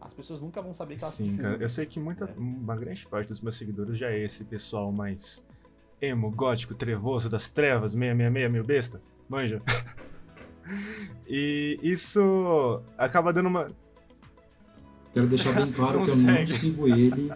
as 0.00 0.14
pessoas 0.14 0.40
nunca 0.40 0.62
vão 0.62 0.74
saber 0.74 0.96
que 0.96 1.02
elas 1.02 1.14
Sim, 1.14 1.24
precisam. 1.24 1.52
Cara, 1.52 1.62
eu 1.62 1.68
sei 1.68 1.86
que 1.86 2.00
muita, 2.00 2.24
é. 2.24 2.34
uma 2.36 2.74
grande 2.76 3.06
parte 3.06 3.28
dos 3.28 3.40
meus 3.40 3.56
seguidores 3.56 3.98
já 3.98 4.10
é 4.10 4.24
esse 4.24 4.44
pessoal 4.44 4.90
mais 4.90 5.46
emo, 6.00 6.30
gótico, 6.30 6.74
trevoso 6.74 7.28
das 7.28 7.50
trevas, 7.50 7.92
666, 7.92 8.50
meio 8.50 8.64
besta, 8.64 9.02
manja. 9.28 9.62
e 11.28 11.78
isso 11.82 12.82
acaba 12.96 13.32
dando 13.32 13.48
uma... 13.48 13.70
Quero 15.12 15.26
deixar 15.26 15.52
bem 15.52 15.70
claro 15.70 15.98
que 16.04 16.10
eu 16.10 16.16
não 16.16 16.46
sigo 16.46 16.88
ele, 16.88 17.32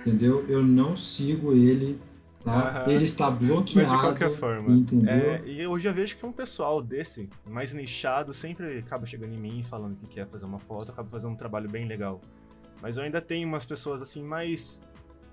entendeu? 0.00 0.44
Eu 0.48 0.62
não 0.62 0.96
sigo 0.96 1.52
ele 1.52 2.00
Tá? 2.48 2.84
Uhum. 2.86 2.92
Ele 2.92 3.04
está 3.04 3.30
bloqueado. 3.30 3.72
Mas 3.74 3.90
de 3.90 4.00
qualquer 4.00 4.30
forma. 4.30 4.76
Entendeu? 4.76 5.12
É, 5.12 5.42
e 5.46 5.60
eu 5.60 5.78
já 5.78 5.92
vejo 5.92 6.16
que 6.16 6.24
um 6.24 6.32
pessoal 6.32 6.82
desse, 6.82 7.28
mais 7.46 7.72
nichado, 7.72 8.32
sempre 8.32 8.78
acaba 8.78 9.06
chegando 9.06 9.34
em 9.34 9.38
mim 9.38 9.62
falando 9.62 9.96
que 9.96 10.06
quer 10.06 10.26
fazer 10.26 10.46
uma 10.46 10.58
foto, 10.58 10.92
acaba 10.92 11.08
fazendo 11.08 11.32
um 11.32 11.36
trabalho 11.36 11.68
bem 11.68 11.86
legal. 11.86 12.20
Mas 12.80 12.96
eu 12.96 13.04
ainda 13.04 13.20
tenho 13.20 13.46
umas 13.46 13.66
pessoas 13.66 14.00
assim 14.00 14.22
mais 14.22 14.82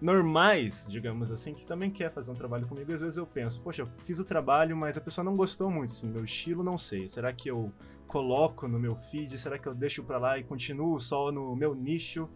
normais, 0.02 0.86
digamos 0.90 1.32
assim, 1.32 1.54
que 1.54 1.66
também 1.66 1.90
quer 1.90 2.12
fazer 2.12 2.32
um 2.32 2.36
trabalho 2.36 2.68
comigo. 2.68 2.92
Às 2.92 3.02
vezes 3.02 3.18
eu 3.18 3.26
penso, 3.26 3.62
poxa, 3.62 3.84
eu 3.84 3.88
fiz 4.04 4.20
o 4.20 4.26
trabalho, 4.26 4.76
mas 4.76 4.98
a 4.98 5.02
pessoa 5.02 5.24
não 5.24 5.36
gostou 5.36 5.70
muito, 5.70 5.92
assim, 5.92 6.08
meu 6.08 6.24
estilo 6.24 6.64
não 6.64 6.78
sei. 6.78 7.08
Será 7.08 7.32
que 7.32 7.50
eu 7.50 7.72
coloco 8.08 8.68
no 8.68 8.80
meu 8.80 8.96
feed? 8.96 9.38
Será 9.38 9.58
que 9.58 9.68
eu 9.68 9.74
deixo 9.74 10.04
pra 10.04 10.18
lá 10.18 10.38
e 10.38 10.44
continuo 10.44 11.00
só 11.00 11.32
no 11.32 11.56
meu 11.56 11.74
nicho? 11.74 12.30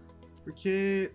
Porque 0.43 1.11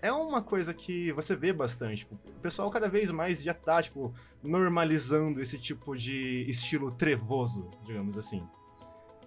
é 0.00 0.12
uma 0.12 0.42
coisa 0.42 0.72
que 0.72 1.12
você 1.12 1.34
vê 1.34 1.52
bastante. 1.52 1.98
Tipo, 1.98 2.14
o 2.14 2.40
pessoal 2.40 2.70
cada 2.70 2.88
vez 2.88 3.10
mais 3.10 3.42
já 3.42 3.54
tá, 3.54 3.82
tipo, 3.82 4.14
normalizando 4.42 5.40
esse 5.40 5.58
tipo 5.58 5.96
de 5.96 6.44
estilo 6.48 6.90
trevoso, 6.90 7.68
digamos 7.84 8.16
assim. 8.16 8.46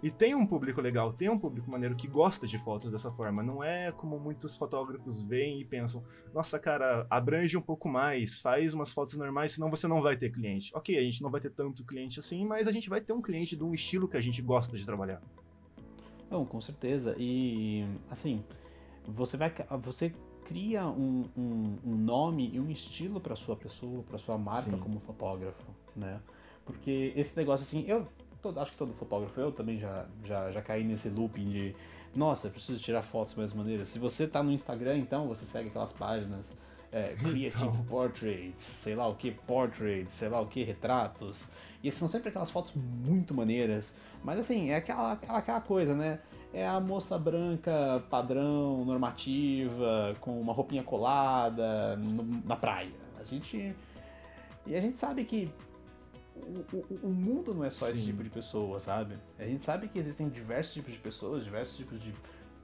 E 0.03 0.09
tem 0.09 0.33
um 0.33 0.47
público 0.47 0.81
legal, 0.81 1.13
tem 1.13 1.29
um 1.29 1.37
público 1.37 1.69
maneiro 1.69 1.95
que 1.95 2.07
gosta 2.07 2.47
de 2.47 2.57
fotos 2.57 2.91
dessa 2.91 3.11
forma. 3.11 3.43
Não 3.43 3.63
é 3.63 3.91
como 3.91 4.19
muitos 4.19 4.57
fotógrafos 4.57 5.21
veem 5.21 5.61
e 5.61 5.65
pensam: 5.65 6.03
nossa, 6.33 6.57
cara, 6.57 7.05
abrange 7.07 7.55
um 7.55 7.61
pouco 7.61 7.87
mais, 7.87 8.39
faz 8.39 8.73
umas 8.73 8.91
fotos 8.91 9.15
normais, 9.15 9.51
senão 9.51 9.69
você 9.69 9.87
não 9.87 10.01
vai 10.01 10.17
ter 10.17 10.31
cliente. 10.31 10.71
Ok, 10.73 10.97
a 10.97 11.03
gente 11.03 11.21
não 11.21 11.29
vai 11.29 11.39
ter 11.39 11.51
tanto 11.51 11.85
cliente 11.85 12.19
assim, 12.19 12.43
mas 12.45 12.67
a 12.67 12.71
gente 12.71 12.89
vai 12.89 12.99
ter 12.99 13.13
um 13.13 13.21
cliente 13.21 13.55
de 13.55 13.63
um 13.63 13.75
estilo 13.75 14.07
que 14.07 14.17
a 14.17 14.21
gente 14.21 14.41
gosta 14.41 14.75
de 14.75 14.85
trabalhar. 14.85 15.21
Não, 16.31 16.45
com 16.45 16.59
certeza. 16.59 17.15
E, 17.19 17.85
assim, 18.09 18.43
você 19.07 19.37
vai. 19.37 19.53
Você 19.81 20.11
cria 20.51 20.85
um, 20.85 21.29
um, 21.37 21.77
um 21.85 21.95
nome 21.95 22.51
e 22.53 22.59
um 22.59 22.69
estilo 22.69 23.21
para 23.21 23.37
sua 23.37 23.55
pessoa, 23.55 24.03
para 24.03 24.17
sua 24.17 24.37
marca 24.37 24.71
Sim. 24.71 24.77
como 24.77 24.99
fotógrafo, 24.99 25.63
né? 25.95 26.19
Porque 26.65 27.13
esse 27.15 27.37
negócio 27.37 27.63
assim, 27.63 27.85
eu 27.87 28.05
todo, 28.41 28.59
acho 28.59 28.71
que 28.71 28.77
todo 28.77 28.93
fotógrafo, 28.93 29.39
eu 29.39 29.51
também 29.51 29.79
já, 29.79 30.05
já, 30.25 30.51
já 30.51 30.61
caí 30.61 30.83
nesse 30.83 31.07
looping 31.07 31.49
de 31.49 31.75
nossa, 32.13 32.49
preciso 32.49 32.79
tirar 32.81 33.01
fotos 33.03 33.33
mais 33.35 33.53
maneiras. 33.53 33.87
Se 33.87 33.97
você 33.97 34.27
tá 34.27 34.43
no 34.43 34.51
Instagram, 34.51 34.97
então 34.97 35.27
você 35.27 35.45
segue 35.45 35.69
aquelas 35.69 35.93
páginas 35.93 36.53
é, 36.91 37.13
Creative 37.13 37.63
então. 37.63 37.85
Portraits, 37.85 38.63
sei 38.63 38.95
lá 38.95 39.07
o 39.07 39.15
que, 39.15 39.31
Portraits, 39.31 40.13
sei 40.13 40.27
lá 40.27 40.41
o 40.41 40.47
que, 40.47 40.63
retratos. 40.63 41.47
E 41.81 41.89
são 41.89 42.07
sempre 42.09 42.27
aquelas 42.27 42.51
fotos 42.51 42.73
muito 42.75 43.33
maneiras. 43.33 43.93
Mas 44.21 44.39
assim, 44.39 44.69
é 44.69 44.75
aquela, 44.75 45.13
aquela, 45.13 45.37
aquela 45.37 45.61
coisa, 45.61 45.95
né? 45.95 46.19
É 46.53 46.67
a 46.67 46.79
moça 46.79 47.17
branca 47.17 48.03
padrão, 48.09 48.83
normativa, 48.83 50.15
com 50.19 50.39
uma 50.39 50.53
roupinha 50.53 50.83
colada 50.83 51.95
no, 51.95 52.23
na 52.45 52.55
praia. 52.55 52.91
A 53.19 53.23
gente. 53.23 53.75
E 54.65 54.75
a 54.75 54.81
gente 54.81 54.97
sabe 54.97 55.23
que 55.23 55.51
o, 56.35 56.75
o, 56.75 56.99
o 57.03 57.09
mundo 57.09 57.53
não 57.53 57.63
é 57.63 57.69
só 57.69 57.85
Sim. 57.85 57.91
esse 57.93 58.03
tipo 58.03 58.23
de 58.23 58.29
pessoa, 58.29 58.79
sabe? 58.79 59.17
A 59.39 59.45
gente 59.45 59.63
sabe 59.63 59.87
que 59.87 59.97
existem 59.97 60.29
diversos 60.29 60.73
tipos 60.73 60.91
de 60.91 60.99
pessoas, 60.99 61.43
diversos 61.43 61.77
tipos 61.77 62.01
de 62.01 62.13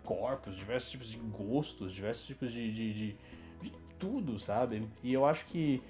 corpos, 0.03 0.55
diversos 0.55 0.89
tipos 0.89 1.07
de 1.07 1.17
gostos, 1.17 1.93
diversos 1.93 2.25
tipos 2.25 2.51
de, 2.51 2.71
de, 2.71 2.93
de, 2.93 3.17
de 3.61 3.73
tudo, 3.97 4.39
sabe? 4.39 4.87
E 5.03 5.13
eu 5.13 5.25
acho 5.25 5.45
que 5.45 5.81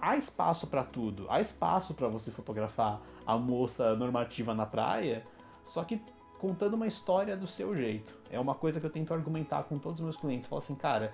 há 0.00 0.16
espaço 0.16 0.66
para 0.66 0.82
tudo. 0.82 1.26
Há 1.28 1.40
espaço 1.40 1.94
para 1.94 2.08
você 2.08 2.30
fotografar 2.30 3.00
a 3.26 3.36
moça 3.36 3.94
normativa 3.96 4.54
na 4.54 4.66
praia, 4.66 5.24
só 5.64 5.84
que 5.84 6.00
contando 6.40 6.72
uma 6.72 6.86
história 6.86 7.36
do 7.36 7.46
seu 7.46 7.76
jeito. 7.76 8.18
É 8.30 8.40
uma 8.40 8.54
coisa 8.54 8.80
que 8.80 8.86
eu 8.86 8.90
tento 8.90 9.12
argumentar 9.12 9.64
com 9.64 9.78
todos 9.78 10.00
os 10.00 10.04
meus 10.04 10.16
clientes. 10.16 10.48
Falo 10.48 10.60
assim, 10.60 10.74
cara, 10.74 11.12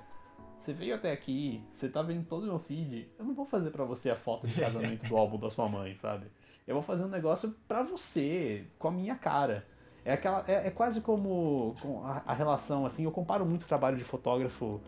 você 0.60 0.72
veio 0.72 0.94
até 0.94 1.10
aqui, 1.10 1.60
você 1.72 1.88
tá 1.88 2.00
vendo 2.00 2.24
todo 2.24 2.44
o 2.44 2.46
meu 2.46 2.58
feed, 2.60 3.08
eu 3.18 3.24
não 3.24 3.34
vou 3.34 3.44
fazer 3.44 3.70
para 3.70 3.84
você 3.84 4.08
a 4.08 4.16
foto 4.16 4.46
de 4.46 4.60
casamento 4.60 5.08
do 5.08 5.16
álbum 5.16 5.36
da 5.36 5.50
sua 5.50 5.68
mãe, 5.68 5.96
sabe? 5.96 6.26
Eu 6.64 6.74
vou 6.74 6.82
fazer 6.82 7.04
um 7.04 7.08
negócio 7.08 7.54
para 7.66 7.82
você, 7.82 8.64
com 8.78 8.86
a 8.86 8.90
minha 8.92 9.16
cara. 9.16 9.66
É, 10.04 10.12
aquela, 10.12 10.44
é, 10.46 10.68
é 10.68 10.70
quase 10.70 11.00
como 11.00 11.74
a, 12.04 12.22
a, 12.24 12.32
relação, 12.32 12.86
assim, 12.86 13.04
eu 13.04 13.10
comparo 13.10 13.44
muito 13.44 13.64
o 13.64 13.66
trabalho 13.66 13.96
de 13.96 14.04
fotógrafo 14.04 14.80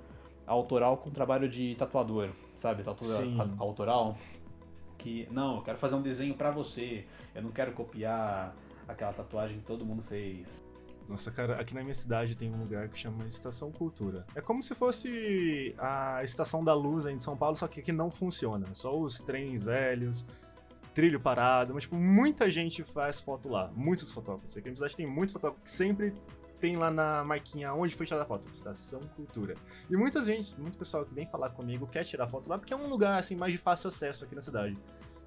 autoral 0.46 0.98
com 0.98 1.10
o 1.10 1.12
trabalho 1.12 1.48
de 1.48 1.74
tatuador, 1.74 2.30
sabe? 2.58 2.84
Tatuador 2.84 3.50
autoral. 3.58 4.16
Que, 4.96 5.28
não, 5.32 5.56
eu 5.56 5.62
quero 5.62 5.78
fazer 5.78 5.96
um 5.96 6.02
desenho 6.02 6.34
para 6.34 6.52
você, 6.52 7.04
eu 7.34 7.42
não 7.42 7.50
quero 7.50 7.72
copiar 7.72 8.54
aquela 8.88 9.12
tatuagem 9.12 9.58
que 9.58 9.66
todo 9.66 9.84
mundo 9.84 10.02
fez. 10.02 10.64
Nossa, 11.08 11.30
cara, 11.30 11.58
aqui 11.58 11.74
na 11.74 11.82
minha 11.82 11.94
cidade 11.94 12.34
tem 12.34 12.52
um 12.52 12.58
lugar 12.58 12.88
que 12.88 12.98
chama 12.98 13.26
Estação 13.26 13.72
Cultura. 13.72 14.26
É 14.34 14.40
como 14.40 14.62
se 14.62 14.74
fosse 14.74 15.74
a 15.78 16.22
Estação 16.22 16.62
da 16.62 16.74
Luz 16.74 17.06
em 17.06 17.18
São 17.18 17.36
Paulo, 17.36 17.56
só 17.56 17.66
que 17.66 17.80
aqui 17.80 17.92
não 17.92 18.10
funciona. 18.10 18.66
Só 18.74 18.98
os 18.98 19.18
trens 19.18 19.64
velhos, 19.64 20.26
trilho 20.92 21.18
parado, 21.18 21.72
mas 21.72 21.84
tipo, 21.84 21.96
muita 21.96 22.50
gente 22.50 22.84
faz 22.84 23.20
foto 23.20 23.48
lá. 23.48 23.70
Muitos 23.74 24.12
fotógrafos. 24.12 24.50
Aqui 24.50 24.66
na 24.66 24.70
minha 24.70 24.76
cidade 24.76 24.96
tem 24.96 25.06
muitos 25.06 25.32
fotógrafos 25.32 25.62
que 25.62 25.70
sempre 25.70 26.12
tem 26.60 26.76
lá 26.76 26.90
na 26.90 27.24
marquinha 27.24 27.72
onde 27.72 27.94
foi 27.94 28.04
tirada 28.04 28.24
a 28.24 28.26
foto, 28.26 28.48
Estação 28.52 29.00
Cultura. 29.16 29.54
E 29.88 29.96
muita 29.96 30.20
gente, 30.22 30.60
muito 30.60 30.76
pessoal 30.76 31.06
que 31.06 31.14
vem 31.14 31.26
falar 31.26 31.50
comigo 31.50 31.86
quer 31.86 32.04
tirar 32.04 32.28
foto 32.28 32.50
lá 32.50 32.58
porque 32.58 32.74
é 32.74 32.76
um 32.76 32.88
lugar 32.88 33.18
assim 33.18 33.34
mais 33.34 33.52
de 33.52 33.58
fácil 33.58 33.88
acesso 33.88 34.24
aqui 34.24 34.34
na 34.34 34.42
cidade. 34.42 34.76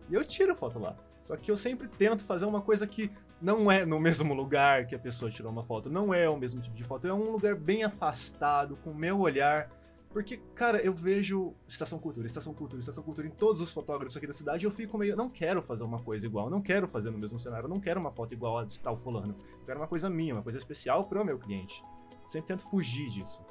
E 0.09 0.13
eu 0.13 0.23
tiro 0.23 0.55
foto 0.55 0.77
lá. 0.77 0.95
Só 1.23 1.37
que 1.37 1.49
eu 1.49 1.57
sempre 1.57 1.87
tento 1.87 2.23
fazer 2.23 2.45
uma 2.45 2.61
coisa 2.61 2.85
que 2.85 3.09
não 3.41 3.71
é 3.71 3.85
no 3.85 3.99
mesmo 3.99 4.33
lugar 4.33 4.85
que 4.85 4.95
a 4.95 4.99
pessoa 4.99 5.31
tirou 5.31 5.51
uma 5.51 5.63
foto, 5.63 5.89
não 5.89 6.13
é 6.13 6.29
o 6.29 6.37
mesmo 6.37 6.61
tipo 6.61 6.75
de 6.75 6.83
foto, 6.83 7.07
é 7.07 7.13
um 7.13 7.31
lugar 7.31 7.55
bem 7.55 7.83
afastado, 7.83 8.77
com 8.77 8.91
o 8.91 8.95
meu 8.95 9.19
olhar. 9.19 9.69
Porque, 10.11 10.37
cara, 10.53 10.79
eu 10.81 10.93
vejo 10.93 11.53
Estação 11.65 11.97
Cultura, 11.97 12.27
Estação 12.27 12.53
Cultura, 12.53 12.79
Estação 12.79 13.03
Cultura 13.03 13.27
em 13.27 13.31
todos 13.31 13.61
os 13.61 13.71
fotógrafos 13.71 14.15
aqui 14.17 14.27
da 14.27 14.33
cidade 14.33 14.65
e 14.65 14.67
eu 14.67 14.71
fico 14.71 14.97
meio. 14.97 15.15
Não 15.15 15.29
quero 15.29 15.61
fazer 15.61 15.85
uma 15.85 16.01
coisa 16.01 16.25
igual, 16.25 16.49
não 16.49 16.61
quero 16.61 16.85
fazer 16.85 17.09
no 17.11 17.17
mesmo 17.17 17.39
cenário, 17.39 17.69
não 17.69 17.79
quero 17.79 17.99
uma 17.99 18.11
foto 18.11 18.33
igual 18.33 18.59
a 18.59 18.65
de 18.65 18.77
tal 18.79 18.97
fulano. 18.97 19.35
Eu 19.59 19.65
quero 19.65 19.79
uma 19.79 19.87
coisa 19.87 20.09
minha, 20.09 20.33
uma 20.33 20.43
coisa 20.43 20.57
especial 20.57 21.05
para 21.05 21.21
o 21.21 21.25
meu 21.25 21.39
cliente. 21.39 21.81
sempre 22.27 22.47
tento 22.47 22.69
fugir 22.69 23.09
disso. 23.09 23.41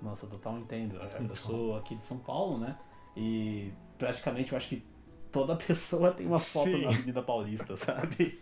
Nossa, 0.00 0.26
total 0.26 0.58
entendo. 0.58 0.96
Eu 0.96 1.04
então. 1.04 1.34
sou 1.34 1.76
aqui 1.76 1.96
de 1.96 2.06
São 2.06 2.18
Paulo, 2.18 2.58
né? 2.58 2.78
E 3.16 3.72
praticamente 3.98 4.52
eu 4.52 4.58
acho 4.58 4.68
que 4.68 4.86
toda 5.32 5.56
pessoa 5.58 6.12
tem 6.12 6.26
uma 6.26 6.38
foto 6.38 6.70
Sim. 6.70 6.82
na 6.82 6.88
Avenida 6.88 7.22
Paulista, 7.22 7.74
sabe? 7.76 8.40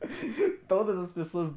Todas 0.66 0.98
as 0.98 1.10
pessoas 1.10 1.52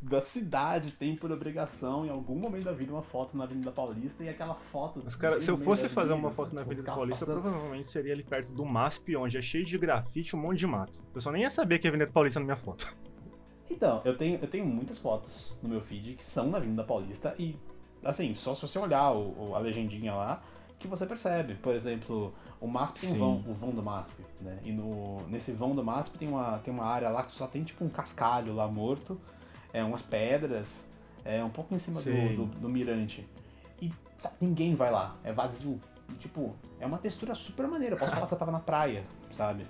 da 0.00 0.20
cidade 0.20 0.92
têm 0.92 1.16
por 1.16 1.32
obrigação, 1.32 2.06
em 2.06 2.10
algum 2.10 2.36
momento 2.36 2.64
da 2.64 2.72
vida, 2.72 2.92
uma 2.92 3.02
foto 3.02 3.36
na 3.36 3.44
Avenida 3.44 3.72
Paulista 3.72 4.22
e 4.22 4.28
aquela 4.28 4.54
foto. 4.54 5.00
Mas, 5.02 5.16
cara, 5.16 5.40
se 5.40 5.50
eu 5.50 5.58
fosse 5.58 5.88
fazer 5.88 6.12
uma 6.12 6.30
foto 6.30 6.54
na 6.54 6.60
Avenida 6.60 6.84
Paulista, 6.92 7.26
passando... 7.26 7.42
provavelmente 7.42 7.86
seria 7.86 8.12
ali 8.12 8.22
perto 8.22 8.52
do 8.52 8.64
MASP, 8.64 9.16
onde 9.16 9.36
é 9.36 9.42
cheio 9.42 9.64
de 9.64 9.76
grafite 9.78 10.36
um 10.36 10.40
monte 10.40 10.58
de 10.58 10.66
mato. 10.66 11.02
Eu 11.14 11.20
só 11.20 11.30
nem 11.32 11.42
ia 11.42 11.50
saber 11.50 11.78
que 11.78 11.86
é 11.86 11.90
Avenida 11.90 12.10
Paulista 12.10 12.38
na 12.40 12.46
minha 12.46 12.56
foto. 12.56 12.86
Então, 13.70 14.00
eu 14.04 14.16
tenho, 14.16 14.38
eu 14.40 14.48
tenho 14.48 14.64
muitas 14.64 14.98
fotos 14.98 15.56
no 15.62 15.68
meu 15.68 15.80
feed 15.80 16.14
que 16.14 16.24
são 16.24 16.48
na 16.50 16.58
Avenida 16.58 16.84
Paulista 16.84 17.34
e, 17.38 17.56
assim, 18.04 18.34
só 18.34 18.54
se 18.54 18.62
você 18.62 18.78
olhar 18.78 19.10
o, 19.12 19.50
o- 19.50 19.54
a 19.54 19.58
legendinha 19.58 20.14
lá 20.14 20.42
que 20.78 20.86
você 20.86 21.06
percebe. 21.06 21.54
Por 21.54 21.74
exemplo, 21.74 22.32
o 22.60 22.66
MASP 22.66 23.00
tem 23.00 23.14
um 23.14 23.18
vão, 23.18 23.44
o 23.46 23.54
vão 23.54 23.70
do 23.70 23.82
MASP, 23.82 24.24
né? 24.40 24.58
E 24.62 24.72
no, 24.72 25.26
nesse 25.28 25.52
vão 25.52 25.74
do 25.74 25.82
MASP 25.82 26.18
tem 26.18 26.28
uma, 26.28 26.58
tem 26.58 26.72
uma 26.72 26.84
área 26.84 27.08
lá 27.08 27.22
que 27.22 27.32
só 27.32 27.46
tem 27.46 27.64
tipo 27.64 27.84
um 27.84 27.88
cascalho 27.88 28.54
lá 28.54 28.68
morto, 28.68 29.20
é, 29.72 29.82
umas 29.82 30.02
pedras, 30.02 30.86
é 31.24 31.42
um 31.42 31.50
pouco 31.50 31.74
em 31.74 31.78
cima 31.78 32.00
do, 32.00 32.36
do, 32.36 32.60
do 32.60 32.68
mirante. 32.68 33.28
E 33.80 33.92
sabe, 34.18 34.36
ninguém 34.40 34.74
vai 34.74 34.90
lá, 34.90 35.16
é 35.24 35.32
vazio. 35.32 35.80
E, 36.10 36.14
tipo, 36.14 36.54
é 36.80 36.86
uma 36.86 36.98
textura 36.98 37.34
super 37.34 37.66
maneira. 37.66 37.94
Eu 37.94 37.98
posso 37.98 38.12
falar 38.12 38.26
que 38.26 38.34
eu 38.34 38.38
tava 38.38 38.52
na 38.52 38.60
praia, 38.60 39.04
sabe? 39.32 39.66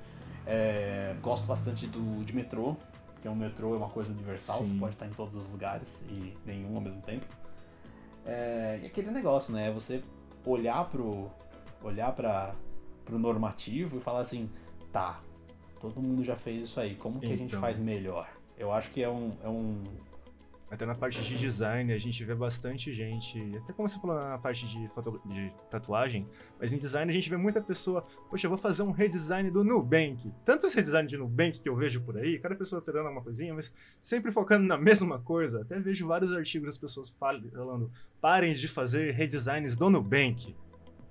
É, 0.47 1.16
gosto 1.21 1.47
bastante 1.47 1.87
do, 1.87 2.25
de 2.25 2.35
metrô, 2.35 2.77
porque 3.12 3.29
o 3.29 3.35
metrô 3.35 3.75
é 3.75 3.79
uma 3.79 3.88
coisa 3.88 4.11
universal, 4.11 4.59
Sim. 4.59 4.75
você 4.75 4.79
pode 4.79 4.94
estar 4.94 5.07
em 5.07 5.11
todos 5.11 5.35
os 5.35 5.49
lugares 5.49 6.03
e 6.09 6.37
nenhum 6.47 6.77
ao 6.77 6.81
mesmo 6.81 7.03
tempo. 7.03 7.27
É, 8.25 8.79
e 8.83 8.87
aquele 8.87 9.11
negócio, 9.11 9.53
né? 9.53 9.71
Você 9.73 10.03
olhar 10.44 10.85
pro. 10.88 11.31
olhar 11.83 12.12
para 12.12 12.55
pro 13.05 13.18
normativo 13.18 13.96
e 13.96 14.01
falar 14.01 14.20
assim, 14.20 14.51
tá, 14.92 15.20
todo 15.81 15.98
mundo 16.03 16.22
já 16.22 16.37
fez 16.37 16.64
isso 16.64 16.79
aí, 16.79 16.94
como 16.94 17.18
que 17.20 17.27
a 17.27 17.37
gente 17.37 17.46
Então. 17.48 17.61
faz 17.61 17.79
melhor? 17.79 18.29
Eu 18.57 18.72
acho 18.72 18.90
que 18.90 19.03
é 19.03 19.09
um. 19.09 19.33
É 19.42 19.48
um 19.48 19.83
Até 20.70 20.85
na 20.85 20.94
parte 20.94 21.22
de 21.22 21.38
design, 21.38 21.92
a 21.94 21.98
gente 21.98 22.22
vê 22.24 22.35
bastante 22.35 22.92
gente, 22.94 23.38
até 23.57 23.72
como 23.72 23.88
você 23.88 23.98
falou 23.98 24.16
na 24.16 24.37
parte 24.37 24.66
de, 24.66 24.87
foto, 24.88 25.18
de 25.24 25.50
tatuagem, 25.70 26.28
mas 26.61 26.72
em 26.74 26.78
design 26.78 27.11
a 27.11 27.14
gente 27.14 27.31
vê 27.31 27.38
muita 27.38 27.59
pessoa, 27.62 28.04
poxa, 28.28 28.46
eu 28.46 28.50
vou 28.50 28.59
fazer 28.59 28.83
um 28.83 28.90
redesign 28.90 29.50
do 29.50 29.64
Nubank. 29.64 30.31
Tantos 30.44 30.74
redesign 30.74 31.09
de 31.09 31.16
Nubank 31.16 31.59
que 31.61 31.68
eu 31.70 31.74
vejo 31.74 32.02
por 32.02 32.18
aí, 32.18 32.38
cada 32.38 32.54
pessoa 32.54 32.81
alterando 32.81 33.07
alguma 33.07 33.24
coisinha, 33.24 33.54
mas 33.54 33.72
sempre 33.98 34.31
focando 34.31 34.66
na 34.66 34.76
mesma 34.76 35.18
coisa. 35.18 35.62
Até 35.62 35.81
vejo 35.81 36.07
vários 36.07 36.33
artigos 36.33 36.66
das 36.66 36.76
pessoas 36.76 37.09
fal- 37.09 37.40
falando, 37.50 37.90
parem 38.20 38.52
de 38.52 38.68
fazer 38.68 39.14
redesigns 39.14 39.74
do 39.74 39.88
Nubank. 39.88 40.54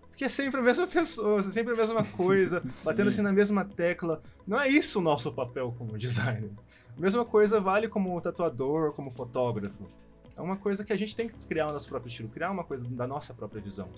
Porque 0.10 0.26
é 0.26 0.30
sempre 0.30 0.60
a 0.60 0.63
mesma 0.63 0.86
pessoa, 0.88 1.39
é 1.39 1.43
sempre 1.43 1.74
a 1.74 1.76
mesma 1.76 2.04
coisa, 2.04 2.62
batendo 2.86 3.10
assim 3.10 3.22
na 3.22 3.32
mesma 3.32 3.65
tecla. 3.65 4.22
Não 4.48 4.60
é 4.60 4.67
isso 4.67 5.00
o 5.00 5.02
nosso 5.02 5.32
papel 5.32 5.74
como 5.78 5.98
designer. 5.98 6.52
Mesma 6.98 7.24
coisa 7.24 7.60
vale 7.60 7.88
como 7.88 8.20
tatuador, 8.20 8.94
como 8.94 9.12
fotógrafo. 9.12 9.86
É 10.36 10.42
uma 10.42 10.58
coisa 10.58 10.84
que 10.84 10.94
a 10.94 10.98
gente 10.98 11.16
tem 11.16 11.28
que 11.28 11.36
criar 11.48 11.68
o 11.70 11.74
nosso 11.74 11.88
próprio 11.90 12.10
estilo, 12.10 12.30
criar 12.30 12.52
uma 12.52 12.64
coisa 12.64 12.86
da 12.86 13.08
nossa 13.08 13.34
própria 13.34 13.62
visão. 13.62 13.90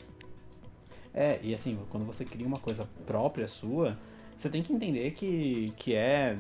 É, 1.14 1.40
e 1.42 1.54
assim, 1.54 1.78
quando 1.90 2.06
você 2.06 2.24
cria 2.24 2.46
uma 2.46 2.60
coisa 2.60 2.88
própria 3.06 3.48
sua, 3.48 3.98
você 4.38 4.50
tem 4.50 4.62
que 4.62 4.72
entender 4.72 5.12
que, 5.12 5.74
que 5.78 5.94
é, 5.96 6.38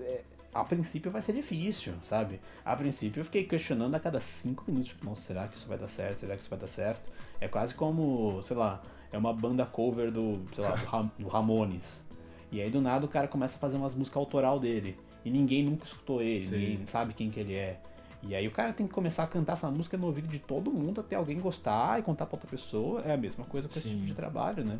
é- 0.00 0.24
A 0.54 0.64
princípio 0.64 1.10
vai 1.10 1.22
ser 1.22 1.32
difícil, 1.32 1.94
sabe? 2.04 2.38
A 2.62 2.76
princípio 2.76 3.20
eu 3.20 3.24
fiquei 3.24 3.44
questionando 3.44 3.94
a 3.94 4.00
cada 4.00 4.20
cinco 4.20 4.64
minutos, 4.66 4.90
tipo, 4.90 5.04
nossa, 5.06 5.22
será 5.22 5.48
que 5.48 5.56
isso 5.56 5.66
vai 5.66 5.78
dar 5.78 5.88
certo? 5.88 6.18
Será 6.20 6.34
que 6.34 6.42
isso 6.42 6.50
vai 6.50 6.58
dar 6.58 6.66
certo? 6.66 7.08
É 7.40 7.48
quase 7.48 7.74
como, 7.74 8.42
sei 8.42 8.56
lá, 8.56 8.82
é 9.10 9.16
uma 9.16 9.32
banda 9.32 9.64
cover 9.64 10.10
do, 10.10 10.42
sei 10.54 10.62
lá, 10.62 10.74
do, 10.74 11.22
do 11.24 11.28
Ramones. 11.28 12.02
E 12.50 12.60
aí 12.60 12.70
do 12.70 12.82
nada 12.82 13.06
o 13.06 13.08
cara 13.08 13.26
começa 13.28 13.56
a 13.56 13.58
fazer 13.58 13.78
umas 13.78 13.94
músicas 13.94 14.18
autoral 14.18 14.60
dele. 14.60 14.98
E 15.24 15.30
ninguém 15.30 15.64
nunca 15.64 15.84
escutou 15.84 16.20
ele, 16.22 16.40
Sim. 16.40 16.56
ninguém 16.58 16.86
sabe 16.86 17.14
quem 17.14 17.30
que 17.30 17.38
ele 17.40 17.54
é. 17.54 17.80
E 18.22 18.34
aí 18.34 18.46
o 18.46 18.50
cara 18.52 18.72
tem 18.72 18.86
que 18.86 18.92
começar 18.92 19.24
a 19.24 19.26
cantar 19.26 19.54
essa 19.54 19.70
música 19.70 19.96
no 19.96 20.06
ouvido 20.06 20.28
de 20.28 20.38
todo 20.38 20.70
mundo 20.70 21.00
até 21.00 21.16
alguém 21.16 21.40
gostar 21.40 21.98
e 21.98 22.02
contar 22.02 22.26
pra 22.26 22.36
outra 22.36 22.48
pessoa. 22.48 23.00
É 23.02 23.12
a 23.14 23.16
mesma 23.16 23.44
coisa 23.44 23.66
com 23.68 23.74
esse 23.74 23.88
Sim. 23.88 23.94
tipo 23.96 24.06
de 24.06 24.14
trabalho, 24.14 24.64
né? 24.64 24.78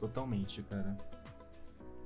Totalmente, 0.00 0.62
cara. 0.62 0.96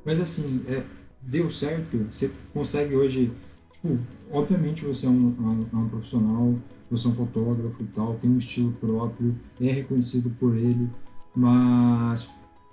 Mas 0.04 0.20
assim, 0.20 0.64
é, 0.68 0.84
deu 1.22 1.50
certo, 1.50 1.96
você 2.12 2.30
consegue 2.52 2.94
hoje. 2.96 3.32
Tipo, 3.72 3.98
obviamente 4.32 4.84
você 4.84 5.06
é 5.06 5.08
um, 5.08 5.28
um- 5.72 5.78
um 5.78 5.88
profissional, 5.88 6.54
você 6.90 7.06
é 7.06 7.10
um 7.10 7.14
fotógrafo 7.14 7.82
e 7.82 7.86
tal, 7.86 8.14
tem 8.16 8.28
um 8.30 8.38
estilo 8.38 8.72
próprio, 8.72 9.38
é 9.60 9.70
reconhecido 9.70 10.30
por 10.38 10.56
ele, 10.56 10.88
mas 11.34 12.28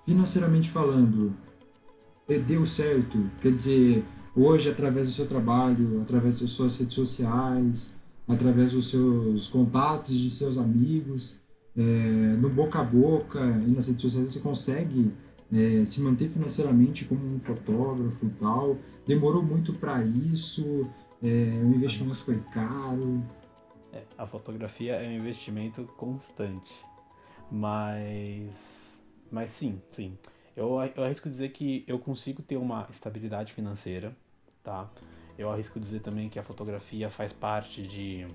financeiramente 0.06 0.69
falando, 0.71 1.34
é, 2.28 2.39
deu 2.39 2.65
certo. 2.65 3.30
Quer 3.41 3.52
dizer, 3.56 4.04
hoje, 4.36 4.69
através 4.69 5.08
do 5.08 5.13
seu 5.13 5.28
trabalho, 5.28 6.02
através 6.02 6.39
das 6.39 6.52
suas 6.52 6.78
redes 6.78 6.93
sociais, 6.93 7.93
através 8.28 8.71
dos 8.71 8.89
seus 8.89 9.48
contatos 9.48 10.17
de 10.17 10.30
seus 10.30 10.58
amigos, 10.58 11.39
é, 11.78 11.82
no 11.82 12.50
boca 12.50 12.80
a 12.80 12.84
boca 12.84 13.39
e 13.39 13.71
nas 13.71 13.88
redes 13.88 14.02
sociais, 14.02 14.34
você 14.34 14.39
consegue 14.39 15.12
é, 15.54 15.86
se 15.86 16.02
manter 16.02 16.30
financeiramente 16.30 17.06
como 17.06 17.36
um 17.36 17.39
fotógrafo 17.39 18.26
e 18.26 18.30
tal. 18.39 18.78
Demorou 19.06 19.43
muito 19.43 19.74
para 19.74 20.04
isso, 20.04 20.88
é, 21.24 21.62
o 21.63 21.74
investimento 21.74 22.17
foi 22.17 22.39
caro. 22.54 23.24
É, 23.91 24.04
a 24.17 24.26
fotografia 24.26 24.95
é 24.95 25.10
um 25.10 25.19
investimento 25.19 25.84
constante. 25.98 26.74
Mas. 27.52 29.02
Mas 29.32 29.52
sim, 29.52 29.82
sim. 29.91 30.17
Eu, 30.56 30.69
eu 30.95 31.04
arrisco 31.04 31.30
dizer 31.30 31.50
que 31.50 31.84
eu 31.88 32.00
consigo 32.00 32.41
ter 32.41 32.58
uma 32.58 32.88
estabilidade 32.89 33.54
financeira, 33.54 34.15
tá? 34.65 34.89
Eu 35.38 35.49
arrisco 35.51 35.80
dizer 35.80 36.01
também 36.01 36.28
que 36.28 36.39
a 36.39 36.43
fotografia 36.43 37.10
faz 37.10 37.32
parte 37.32 37.84
de 37.84 38.28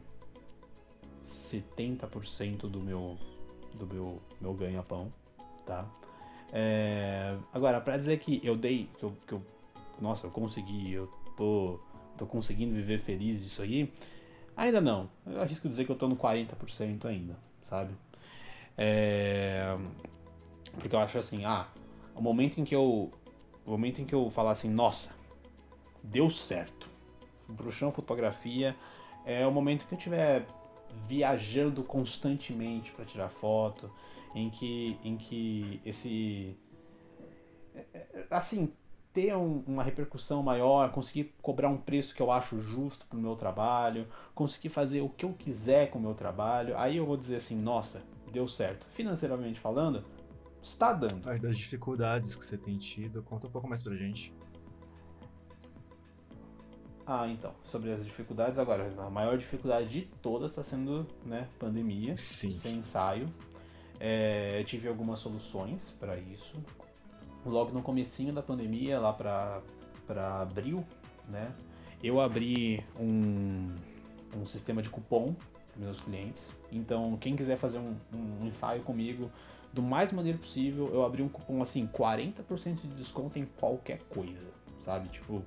70% 1.26 2.68
do 2.68 2.80
meu, 2.80 3.18
do 3.74 3.86
meu, 3.86 4.22
meu 4.40 4.54
ganha-pão, 4.54 5.12
tá? 5.66 5.86
É, 6.52 7.36
agora, 7.52 7.80
pra 7.80 7.96
dizer 7.96 8.18
que 8.20 8.40
eu 8.44 8.56
dei, 8.56 8.88
que 8.98 9.04
eu, 9.04 9.12
que 9.26 9.32
eu, 9.32 9.42
nossa, 10.00 10.26
eu 10.26 10.30
consegui, 10.30 10.92
eu 10.92 11.10
tô, 11.36 11.80
tô 12.16 12.26
conseguindo 12.26 12.74
viver 12.74 13.00
feliz 13.00 13.42
disso 13.42 13.62
aí, 13.62 13.92
ainda 14.56 14.80
não. 14.80 15.10
Eu 15.26 15.40
arrisco 15.40 15.68
dizer 15.68 15.84
que 15.84 15.92
eu 15.92 15.96
tô 15.96 16.08
no 16.08 16.16
40% 16.16 17.04
ainda, 17.06 17.36
sabe? 17.64 17.92
É, 18.78 19.76
porque 20.74 20.94
eu 20.94 21.00
acho 21.00 21.18
assim, 21.18 21.44
ah, 21.44 21.66
o 22.14 22.20
momento 22.20 22.60
em 22.60 22.64
que 22.64 22.74
eu, 22.74 23.10
o 23.66 23.70
momento 23.70 24.00
em 24.00 24.04
que 24.04 24.14
eu 24.14 24.30
falar 24.30 24.52
assim, 24.52 24.68
nossa, 24.68 25.19
deu 26.02 26.28
certo, 26.30 26.88
bruxão 27.48 27.92
fotografia, 27.92 28.76
é 29.24 29.46
o 29.46 29.52
momento 29.52 29.86
que 29.86 29.94
eu 29.94 29.98
tiver 29.98 30.46
viajando 31.06 31.82
constantemente 31.82 32.90
para 32.92 33.04
tirar 33.04 33.28
foto, 33.28 33.90
em 34.34 34.50
que, 34.50 34.98
em 35.04 35.16
que 35.16 35.80
esse. 35.84 36.56
é, 37.74 37.84
é, 37.94 38.26
Assim, 38.30 38.72
ter 39.12 39.34
um- 39.36 39.62
uma 39.66 39.82
repercussão 39.82 40.42
maior, 40.42 40.90
conseguir 40.92 41.34
cobrar 41.42 41.68
um 41.68 41.76
preço 41.76 42.14
que 42.14 42.22
eu 42.22 42.30
acho 42.30 42.60
justo 42.60 43.06
pro 43.06 43.18
meu 43.18 43.34
trabalho, 43.34 44.06
conseguir 44.34 44.68
fazer 44.68 45.00
o 45.00 45.08
que 45.08 45.24
eu 45.24 45.32
quiser 45.32 45.90
com 45.90 45.98
o 45.98 46.02
meu 46.02 46.14
trabalho, 46.14 46.76
aí 46.78 46.96
eu 46.96 47.06
vou 47.06 47.16
dizer 47.16 47.36
assim: 47.36 47.56
nossa, 47.56 48.02
deu 48.32 48.46
certo. 48.46 48.86
Financeiramente 48.90 49.58
falando, 49.58 50.04
está 50.62 50.92
dando. 50.92 51.22
Das 51.40 51.58
dificuldades 51.58 52.36
que 52.36 52.44
você 52.44 52.56
tem 52.56 52.78
tido, 52.78 53.22
conta 53.22 53.46
um 53.48 53.50
pouco 53.50 53.68
mais 53.68 53.82
pra 53.82 53.94
gente. 53.96 54.32
Ah, 57.12 57.26
então, 57.26 57.52
sobre 57.64 57.90
as 57.90 58.04
dificuldades 58.04 58.56
agora, 58.56 58.88
a 58.96 59.10
maior 59.10 59.36
dificuldade 59.36 59.88
de 59.88 60.02
todas 60.22 60.52
está 60.52 60.62
sendo, 60.62 61.04
né, 61.26 61.48
pandemia. 61.58 62.16
Sim. 62.16 62.52
sem 62.52 62.76
ensaio. 62.76 63.28
É, 63.98 64.62
tive 64.62 64.86
algumas 64.86 65.18
soluções 65.18 65.90
para 65.98 66.16
isso. 66.16 66.54
Logo 67.44 67.72
no 67.72 67.82
comecinho 67.82 68.32
da 68.32 68.40
pandemia, 68.44 69.00
lá 69.00 69.12
para 69.12 69.60
para 70.06 70.40
abril, 70.40 70.86
né? 71.28 71.52
Eu 72.00 72.20
abri 72.20 72.84
um, 72.96 73.74
um 74.36 74.46
sistema 74.46 74.80
de 74.80 74.88
cupom 74.88 75.34
para 75.34 75.84
meus 75.84 76.00
clientes. 76.00 76.54
Então, 76.70 77.16
quem 77.16 77.34
quiser 77.34 77.56
fazer 77.56 77.78
um, 77.78 77.96
um 78.14 78.46
ensaio 78.46 78.82
comigo, 78.82 79.28
do 79.72 79.82
mais 79.82 80.12
maneiro 80.12 80.38
possível, 80.38 80.88
eu 80.94 81.04
abri 81.04 81.22
um 81.22 81.28
cupom 81.28 81.60
assim, 81.60 81.88
40% 81.88 82.82
de 82.82 82.88
desconto 82.94 83.36
em 83.36 83.46
qualquer 83.58 83.98
coisa, 84.04 84.46
sabe? 84.78 85.08
Tipo, 85.08 85.42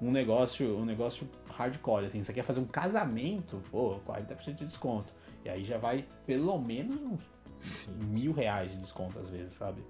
um 0.00 0.10
negócio, 0.10 0.76
um 0.76 0.84
negócio 0.84 1.28
hardcore, 1.48 2.06
assim, 2.06 2.22
você 2.22 2.32
quer 2.32 2.42
fazer 2.42 2.60
um 2.60 2.66
casamento, 2.66 3.62
pô, 3.70 3.98
40% 4.06 4.56
de 4.56 4.66
desconto. 4.66 5.12
E 5.44 5.48
aí 5.48 5.64
já 5.64 5.78
vai 5.78 6.04
pelo 6.26 6.58
menos 6.58 7.00
uns 7.00 7.30
Sim. 7.56 7.92
mil 7.92 8.32
reais 8.32 8.70
de 8.70 8.78
desconto 8.78 9.18
às 9.18 9.28
vezes, 9.28 9.54
sabe? 9.54 9.82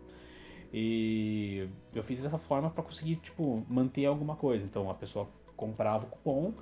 E 0.72 1.68
eu 1.94 2.02
fiz 2.02 2.20
dessa 2.20 2.38
forma 2.38 2.70
para 2.70 2.84
conseguir, 2.84 3.16
tipo, 3.16 3.64
manter 3.68 4.04
alguma 4.06 4.36
coisa. 4.36 4.64
Então 4.64 4.90
a 4.90 4.94
pessoa 4.94 5.28
comprava 5.56 6.04
o 6.04 6.08
cupom 6.08 6.52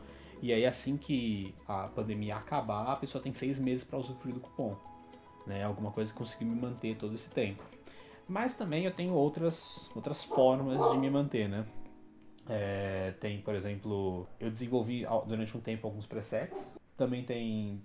e 0.41 0.53
aí 0.53 0.65
assim 0.65 0.97
que 0.97 1.55
a 1.67 1.89
pandemia 1.89 2.37
acabar, 2.37 2.93
a 2.93 2.97
pessoa 2.97 3.23
tem 3.23 3.33
seis 3.33 3.59
meses 3.59 3.85
para 3.85 3.99
usufruir 3.99 4.35
do 4.35 4.41
cupom. 4.41 4.77
Né? 5.47 5.65
Alguma 5.65 5.91
coisa 5.91 6.13
que 6.13 6.17
conseguir 6.17 6.45
me 6.45 6.55
manter 6.55 6.97
todo 6.97 7.15
esse 7.15 7.29
tempo. 7.31 7.63
Mas 8.27 8.55
também 8.55 8.85
eu 8.85 8.93
tenho 8.93 9.13
outras, 9.13 9.91
outras 9.95 10.25
formas 10.25 10.91
de 10.93 10.97
me 10.97 11.11
manter, 11.11 11.49
né? 11.49 11.67
É, 12.49 13.13
tem, 13.21 13.41
por 13.41 13.55
exemplo, 13.55 14.27
eu 14.39 14.51
desenvolvi 14.51 15.07
durante 15.27 15.57
um 15.57 15.61
tempo 15.61 15.87
alguns 15.87 16.07
presets. 16.07 16.75
Também 16.97 17.25
tem 17.25 17.83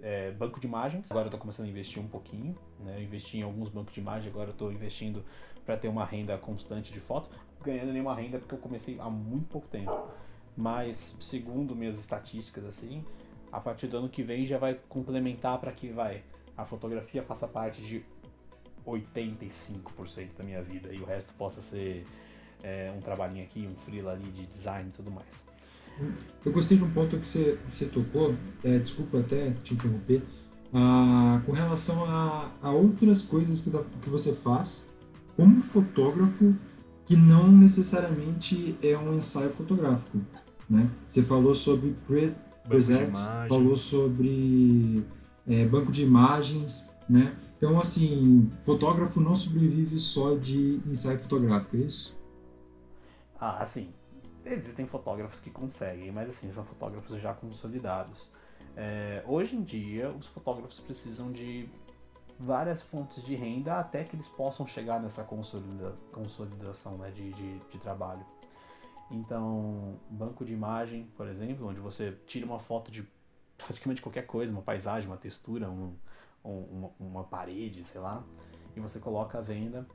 é, 0.00 0.30
banco 0.32 0.60
de 0.60 0.66
imagens. 0.66 1.10
Agora 1.10 1.28
eu 1.28 1.30
tô 1.30 1.38
começando 1.38 1.66
a 1.66 1.68
investir 1.68 2.02
um 2.02 2.08
pouquinho, 2.08 2.56
né? 2.80 2.96
Eu 2.98 3.02
investi 3.02 3.38
em 3.38 3.42
alguns 3.42 3.68
bancos 3.68 3.94
de 3.94 4.00
imagem, 4.00 4.28
agora 4.28 4.50
eu 4.50 4.54
tô 4.54 4.70
investindo 4.70 5.24
para 5.64 5.76
ter 5.76 5.88
uma 5.88 6.04
renda 6.04 6.36
constante 6.36 6.92
de 6.92 7.00
foto. 7.00 7.30
Ganhando 7.62 7.92
nenhuma 7.92 8.14
renda 8.14 8.38
porque 8.38 8.54
eu 8.54 8.58
comecei 8.58 8.98
há 9.00 9.08
muito 9.08 9.48
pouco 9.48 9.66
tempo. 9.68 10.08
mas 10.56 11.16
segundo 11.20 11.74
minhas 11.74 11.98
estatísticas 11.98 12.64
assim, 12.64 13.04
a 13.50 13.58
partir 13.58 13.88
do 13.88 13.96
ano 13.96 14.08
que 14.08 14.22
vem 14.22 14.46
já 14.46 14.58
vai 14.58 14.78
complementar 14.88 15.58
para 15.58 15.72
que 15.72 15.88
vai 15.88 16.22
a 16.56 16.64
fotografia 16.64 17.22
faça 17.22 17.48
parte 17.48 17.82
de 17.82 18.04
85% 18.86 20.36
da 20.36 20.44
minha 20.44 20.62
vida 20.62 20.92
e 20.92 21.00
o 21.00 21.04
resto 21.04 21.34
possa 21.34 21.60
ser 21.60 22.06
é, 22.64 22.90
um 22.96 23.00
trabalhinho 23.00 23.44
aqui, 23.44 23.68
um 23.70 23.76
freela 23.76 24.12
ali 24.12 24.24
de 24.30 24.46
design 24.46 24.88
e 24.88 24.92
tudo 24.92 25.10
mais. 25.10 25.44
Eu 26.44 26.50
gostei 26.50 26.76
de 26.76 26.82
um 26.82 26.90
ponto 26.90 27.18
que 27.18 27.28
você, 27.28 27.58
você 27.68 27.84
tocou, 27.84 28.34
é, 28.64 28.78
desculpa 28.78 29.20
até 29.20 29.50
te 29.62 29.74
interromper, 29.74 30.22
ah, 30.72 31.40
com 31.46 31.52
relação 31.52 32.04
a, 32.04 32.50
a 32.60 32.70
outras 32.70 33.22
coisas 33.22 33.60
que, 33.60 33.70
que 34.02 34.10
você 34.10 34.32
faz 34.32 34.88
como 35.36 35.62
fotógrafo 35.62 36.54
que 37.06 37.14
não 37.14 37.52
necessariamente 37.52 38.76
é 38.82 38.96
um 38.96 39.14
ensaio 39.14 39.50
fotográfico. 39.50 40.18
Né? 40.68 40.90
Você 41.08 41.22
falou 41.22 41.54
sobre 41.54 41.94
pre 42.06 42.34
presets, 42.66 43.28
falou 43.46 43.76
sobre 43.76 45.04
é, 45.46 45.66
banco 45.66 45.92
de 45.92 46.02
imagens, 46.02 46.90
né? 47.06 47.36
Então, 47.58 47.78
assim, 47.78 48.50
fotógrafo 48.62 49.20
não 49.20 49.36
sobrevive 49.36 49.98
só 49.98 50.34
de 50.34 50.80
ensaio 50.86 51.18
fotográfico, 51.18 51.76
é 51.76 51.80
isso? 51.80 52.16
Ah, 53.40 53.64
sim. 53.66 53.92
Existem 54.44 54.86
fotógrafos 54.86 55.40
que 55.40 55.50
conseguem, 55.50 56.12
mas 56.12 56.28
assim, 56.28 56.50
são 56.50 56.64
fotógrafos 56.64 57.20
já 57.20 57.32
consolidados. 57.32 58.30
É, 58.76 59.22
hoje 59.26 59.56
em 59.56 59.62
dia, 59.62 60.10
os 60.10 60.26
fotógrafos 60.26 60.80
precisam 60.80 61.32
de 61.32 61.68
várias 62.38 62.82
fontes 62.82 63.22
de 63.24 63.34
renda 63.34 63.78
até 63.78 64.04
que 64.04 64.16
eles 64.16 64.28
possam 64.28 64.66
chegar 64.66 65.00
nessa 65.00 65.22
consolida, 65.22 65.94
consolidação 66.12 66.98
né, 66.98 67.10
de, 67.10 67.32
de, 67.32 67.58
de, 67.58 67.78
trabalho. 67.78 68.24
Então, 69.10 69.98
banco 70.10 70.44
de 70.44 70.52
imagem, 70.52 71.06
por 71.16 71.28
exemplo, 71.28 71.68
onde 71.68 71.80
você 71.80 72.18
tira 72.26 72.44
uma 72.44 72.58
foto 72.58 72.90
de 72.90 73.06
praticamente 73.56 74.02
qualquer 74.02 74.26
coisa, 74.26 74.52
uma 74.52 74.62
paisagem, 74.62 75.08
uma 75.08 75.16
textura, 75.16 75.70
um, 75.70 75.96
um, 76.44 76.58
uma, 76.60 76.90
uma, 76.98 77.24
parede, 77.24 77.84
sei 77.84 78.00
lá, 78.00 78.24
e 78.74 78.80
você 78.80 78.98
coloca 78.98 79.38
à 79.38 79.40
venda 79.40 79.86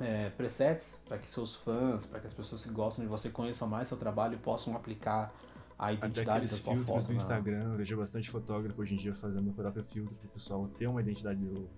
é, 0.00 0.30
presets 0.30 0.98
para 1.06 1.18
que 1.18 1.28
seus 1.28 1.56
fãs, 1.56 2.06
para 2.06 2.20
que 2.20 2.26
as 2.26 2.34
pessoas 2.34 2.64
que 2.64 2.70
gostam 2.70 3.04
de 3.04 3.10
você 3.10 3.28
conheçam 3.28 3.68
mais 3.68 3.88
seu 3.88 3.96
trabalho 3.96 4.34
e 4.34 4.38
possam 4.38 4.74
aplicar 4.74 5.32
a 5.78 5.92
identidade 5.92 6.46
da 6.46 6.56
sua 6.56 6.74
filtros 6.74 6.96
foto. 6.96 7.06
do 7.06 7.14
Instagram, 7.14 7.72
eu 7.72 7.76
vejo 7.76 7.96
bastante 7.96 8.30
fotógrafo 8.30 8.80
hoje 8.80 8.94
em 8.94 8.96
dia 8.96 9.14
fazendo 9.14 9.50
o 9.50 9.52
próprio 9.52 9.82
filtro 9.82 10.16
para 10.16 10.26
o 10.26 10.30
pessoal 10.30 10.68
ter 10.68 10.86
uma 10.86 11.00
identidade 11.00 11.40
do 11.40 11.68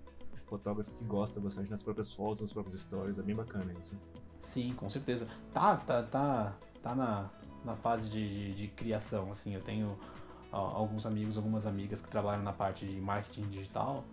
fotógrafo 0.45 0.93
que 0.93 1.03
gosta 1.05 1.39
bastante 1.39 1.69
nas 1.69 1.81
próprias 1.81 2.11
fotos, 2.13 2.41
nas 2.41 2.53
próprias 2.53 2.79
stories, 2.79 3.17
é 3.17 3.23
bem 3.23 3.35
bacana 3.35 3.73
isso. 3.79 3.97
Sim, 4.41 4.73
com 4.73 4.89
certeza. 4.89 5.27
Tá, 5.53 5.77
tá, 5.77 6.03
tá, 6.03 6.53
tá 6.81 6.95
na, 6.95 7.29
na 7.63 7.75
fase 7.75 8.09
de, 8.09 8.27
de, 8.27 8.53
de 8.53 8.67
criação, 8.67 9.31
assim, 9.31 9.55
eu 9.55 9.61
tenho 9.61 9.97
ó, 10.51 10.59
alguns 10.59 11.05
amigos, 11.05 11.37
algumas 11.37 11.65
amigas 11.65 12.01
que 12.01 12.09
trabalham 12.09 12.43
na 12.43 12.53
parte 12.53 12.85
de 12.85 12.99
marketing 12.99 13.49
digital 13.49 14.03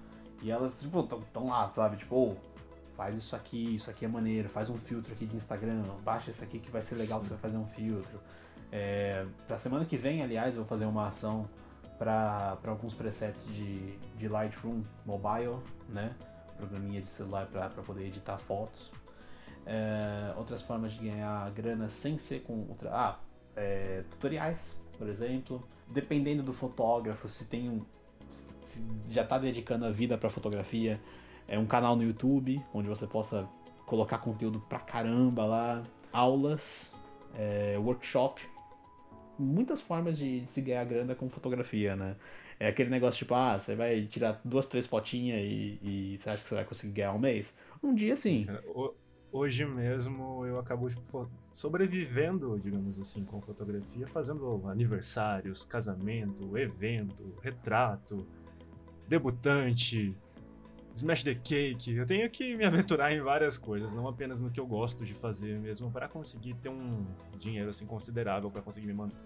e 0.41 0.51
elas, 0.51 0.81
tipo, 0.81 1.03
tão 1.03 1.49
lá, 1.49 1.71
sabe, 1.73 1.97
tipo, 1.97 2.15
oh, 2.17 2.37
faz 3.01 3.17
isso 3.17 3.35
aqui, 3.35 3.77
isso 3.77 3.89
aqui 3.89 4.05
é 4.05 4.09
maneiro, 4.09 4.47
faz 4.51 4.69
um 4.69 4.77
filtro 4.77 5.15
aqui 5.15 5.25
de 5.25 5.35
Instagram, 5.35 5.85
baixa 6.05 6.31
isso 6.31 6.45
aqui 6.45 6.59
que 6.59 6.71
vai 6.71 6.83
ser 6.83 6.97
legal 6.97 7.21
Sim. 7.21 7.29
você 7.29 7.31
vai 7.31 7.39
fazer 7.39 7.57
um 7.57 7.67
filtro. 7.69 8.21
É, 8.71 9.25
para 9.49 9.57
semana 9.57 9.87
que 9.87 9.97
vem, 9.97 10.23
aliás, 10.23 10.55
eu 10.55 10.61
vou 10.65 10.69
fazer 10.69 10.85
uma 10.85 11.09
ação 11.09 11.49
para 11.99 12.59
alguns 12.67 12.93
presets 12.93 13.47
de, 13.47 13.97
de 14.19 14.29
Lightroom 14.29 14.83
Mobile, 15.07 15.57
né? 15.89 16.15
Programinha 16.59 17.01
de 17.01 17.09
celular 17.09 17.47
para 17.47 17.71
poder 17.71 18.05
editar 18.05 18.37
fotos. 18.37 18.93
É, 19.65 20.35
outras 20.37 20.61
formas 20.61 20.93
de 20.93 21.09
ganhar 21.09 21.51
grana 21.53 21.89
sem 21.89 22.19
ser 22.19 22.41
com 22.41 22.67
outra, 22.69 22.91
ah, 22.93 23.19
é, 23.57 24.05
tutoriais, 24.11 24.79
por 24.99 25.09
exemplo. 25.09 25.67
Dependendo 25.89 26.43
do 26.43 26.53
fotógrafo, 26.53 27.27
se 27.31 27.49
tem 27.49 27.71
um, 27.71 27.83
se 28.67 28.85
já 29.09 29.23
está 29.23 29.39
dedicando 29.39 29.87
a 29.87 29.91
vida 29.91 30.19
para 30.19 30.29
fotografia, 30.29 31.01
é 31.51 31.59
um 31.59 31.67
canal 31.67 31.95
no 31.95 32.03
YouTube 32.03 32.65
onde 32.73 32.89
você 32.89 33.07
possa 33.07 33.47
colocar 33.85 34.19
conteúdo 34.19 34.59
pra 34.61 34.79
caramba 34.79 35.45
lá, 35.45 35.83
aulas, 36.13 36.91
é, 37.35 37.77
workshop 37.77 38.41
muitas 39.41 39.81
formas 39.81 40.19
de, 40.19 40.45
se 40.47 40.61
ganhar 40.61 40.85
grana 40.85 41.15
com 41.15 41.29
fotografia, 41.29 41.97
né? 41.97 42.15
É 42.59 42.69
aquele 42.69 42.91
negócio 42.91 43.19
tipo, 43.19 43.35
ah, 43.35 43.59
você 43.59 43.75
vai 43.75 44.05
tirar 44.07 44.39
duas, 44.45 44.67
três 44.67 44.87
fotinhas 44.87 45.41
e, 45.41 45.79
e 45.83 46.19
você 46.19 46.29
acha 46.29 46.43
que 46.43 46.49
você 46.49 46.55
vai 46.55 46.65
conseguir 46.65 46.93
ganhar 46.93 47.15
um 47.15 47.19
mês? 47.19 47.55
Um 47.83 47.95
dia 47.95 48.15
sim. 48.17 48.47
Hoje 49.33 49.65
mesmo 49.65 50.45
eu 50.45 50.59
acabo 50.59 50.89
tipo, 50.89 51.31
sobrevivendo, 51.51 52.59
digamos 52.59 53.01
assim, 53.01 53.25
com 53.25 53.41
fotografia, 53.41 54.07
fazendo 54.09 54.69
aniversários, 54.69 55.65
casamento, 55.65 56.59
evento, 56.59 57.35
retrato, 57.41 58.27
debutante, 59.09 60.15
Smash 61.01 61.23
the 61.23 61.35
Cake. 61.35 61.97
Eu 61.97 62.05
tenho 62.05 62.29
que 62.29 62.55
me 62.57 62.65
aventurar 62.67 63.13
em 63.13 63.21
várias 63.21 63.57
coisas, 63.57 63.95
não 63.95 64.07
apenas 64.07 64.41
no 64.41 64.51
que 64.51 64.61
eu 64.61 64.67
gosto 64.67 65.05
de 65.05 65.15
fazer 65.15 65.59
mesmo, 65.59 65.91
para 65.91 66.09
conseguir 66.09 66.55
ter 66.55 66.69
um 66.69 67.07
dinheiro 67.39 67.71
assim 67.71 67.87
considerável 67.87 68.51
para 68.51 68.61
conseguir 68.61 68.87
me 68.87 68.93
manter. 68.93 69.17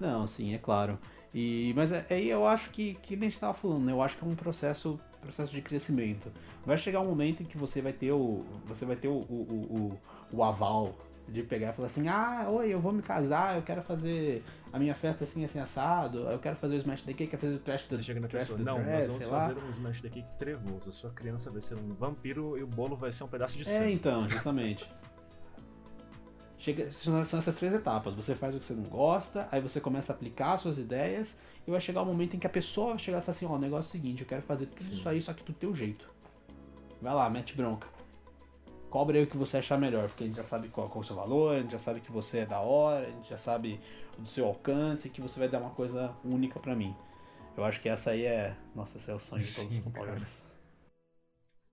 Não, 0.00 0.26
sim, 0.26 0.54
é 0.54 0.58
claro. 0.58 0.98
E, 1.32 1.72
mas 1.76 1.92
é, 1.92 2.04
aí 2.10 2.28
eu 2.28 2.46
acho 2.46 2.70
que, 2.70 2.94
que 2.94 3.14
nem 3.16 3.28
estava 3.28 3.54
falando, 3.54 3.84
né? 3.84 3.92
Eu 3.92 4.02
acho 4.02 4.16
que 4.16 4.24
é 4.24 4.26
um 4.26 4.34
processo, 4.34 4.98
processo 5.20 5.52
de 5.52 5.60
crescimento. 5.60 6.32
Vai 6.66 6.76
chegar 6.78 7.00
um 7.00 7.06
momento 7.06 7.42
em 7.42 7.46
que 7.46 7.56
você 7.56 7.80
vai 7.80 7.92
ter 7.92 8.10
o, 8.10 8.44
você 8.66 8.84
vai 8.84 8.96
ter 8.96 9.08
o, 9.08 9.12
o, 9.12 9.98
o, 10.32 10.36
o 10.36 10.42
aval 10.42 10.96
de 11.28 11.42
pegar 11.42 11.70
e 11.70 11.72
falar 11.72 11.86
assim, 11.86 12.08
ah, 12.08 12.46
oi, 12.48 12.72
eu 12.72 12.80
vou 12.80 12.92
me 12.92 13.02
casar, 13.02 13.56
eu 13.56 13.62
quero 13.62 13.82
fazer 13.82 14.42
a 14.72 14.78
minha 14.78 14.94
festa 14.94 15.24
assim, 15.24 15.44
assim, 15.44 15.58
assado, 15.58 16.18
eu 16.30 16.38
quero 16.38 16.56
fazer 16.56 16.76
o 16.76 16.78
Smash 16.78 17.02
the 17.02 17.12
Cake, 17.12 17.30
quero 17.30 17.42
fazer 17.42 17.54
o 17.54 17.58
Trash 17.58 17.86
do 17.88 17.96
Você 17.96 18.02
chega 18.02 18.20
na 18.20 18.28
pessoa, 18.28 18.58
não, 18.58 18.82
nós 18.82 19.06
vamos 19.06 19.28
fazer 19.28 19.54
lá. 19.54 19.64
um 19.64 19.68
Smash 19.70 20.00
the 20.00 20.08
Cake 20.08 20.32
trevoso, 20.38 20.88
a 20.88 20.92
sua 20.92 21.10
criança 21.10 21.50
vai 21.50 21.60
ser 21.60 21.76
um 21.76 21.92
vampiro 21.92 22.56
e 22.56 22.62
o 22.62 22.66
bolo 22.66 22.94
vai 22.94 23.10
ser 23.10 23.24
um 23.24 23.28
pedaço 23.28 23.56
de 23.56 23.62
é, 23.62 23.64
sangue. 23.64 23.84
É, 23.84 23.92
então, 23.92 24.28
justamente. 24.28 24.88
Chega, 26.56 26.90
são 26.92 27.18
essas 27.20 27.54
três 27.54 27.72
etapas. 27.72 28.14
Você 28.14 28.34
faz 28.34 28.54
o 28.54 28.60
que 28.60 28.66
você 28.66 28.74
não 28.74 28.84
gosta, 28.84 29.48
aí 29.50 29.60
você 29.60 29.80
começa 29.80 30.12
a 30.12 30.14
aplicar 30.14 30.58
suas 30.58 30.78
ideias, 30.78 31.36
e 31.66 31.70
vai 31.70 31.80
chegar 31.80 32.02
o 32.02 32.04
um 32.04 32.06
momento 32.06 32.36
em 32.36 32.38
que 32.38 32.46
a 32.46 32.50
pessoa 32.50 32.90
vai 32.90 32.98
chegar 32.98 33.18
e 33.18 33.22
falar 33.22 33.30
assim, 33.30 33.46
ó, 33.46 33.52
oh, 33.52 33.54
o 33.54 33.58
negócio 33.58 33.88
é 33.88 33.90
o 33.90 33.92
seguinte, 33.92 34.20
eu 34.20 34.28
quero 34.28 34.42
fazer 34.42 34.66
tudo 34.66 34.82
Sim. 34.82 34.92
isso 34.92 35.08
aí, 35.08 35.20
só 35.20 35.32
que 35.32 35.42
do 35.42 35.52
teu 35.52 35.74
jeito. 35.74 36.08
Vai 37.00 37.14
lá, 37.14 37.28
mete 37.30 37.56
bronca. 37.56 37.88
Cobre 38.90 39.18
aí 39.18 39.24
o 39.24 39.26
que 39.26 39.36
você 39.36 39.58
achar 39.58 39.78
melhor, 39.78 40.08
porque 40.08 40.24
a 40.24 40.26
gente 40.26 40.36
já 40.36 40.42
sabe 40.42 40.68
qual, 40.68 40.88
qual 40.88 41.00
é 41.00 41.04
o 41.04 41.06
seu 41.06 41.16
valor, 41.16 41.56
a 41.56 41.62
gente 41.62 41.70
já 41.72 41.78
sabe 41.78 42.00
que 42.00 42.10
você 42.10 42.38
é 42.38 42.46
da 42.46 42.60
hora, 42.60 43.06
a 43.06 43.10
gente 43.10 43.30
já 43.30 43.38
sabe 43.38 43.80
do 44.18 44.28
seu 44.28 44.44
alcance, 44.44 45.08
que 45.08 45.20
você 45.20 45.38
vai 45.38 45.48
dar 45.48 45.60
uma 45.60 45.70
coisa 45.70 46.14
única 46.24 46.58
para 46.58 46.74
mim. 46.74 46.94
Eu 47.56 47.64
acho 47.64 47.80
que 47.80 47.88
essa 47.88 48.10
aí 48.10 48.24
é. 48.24 48.56
Nossa, 48.74 48.96
esse 48.96 49.10
é 49.10 49.14
o 49.14 49.18
sonho 49.18 49.42
de 49.42 49.54
todos 49.54 49.72
os 49.72 49.84
fotógrafos. 49.84 50.42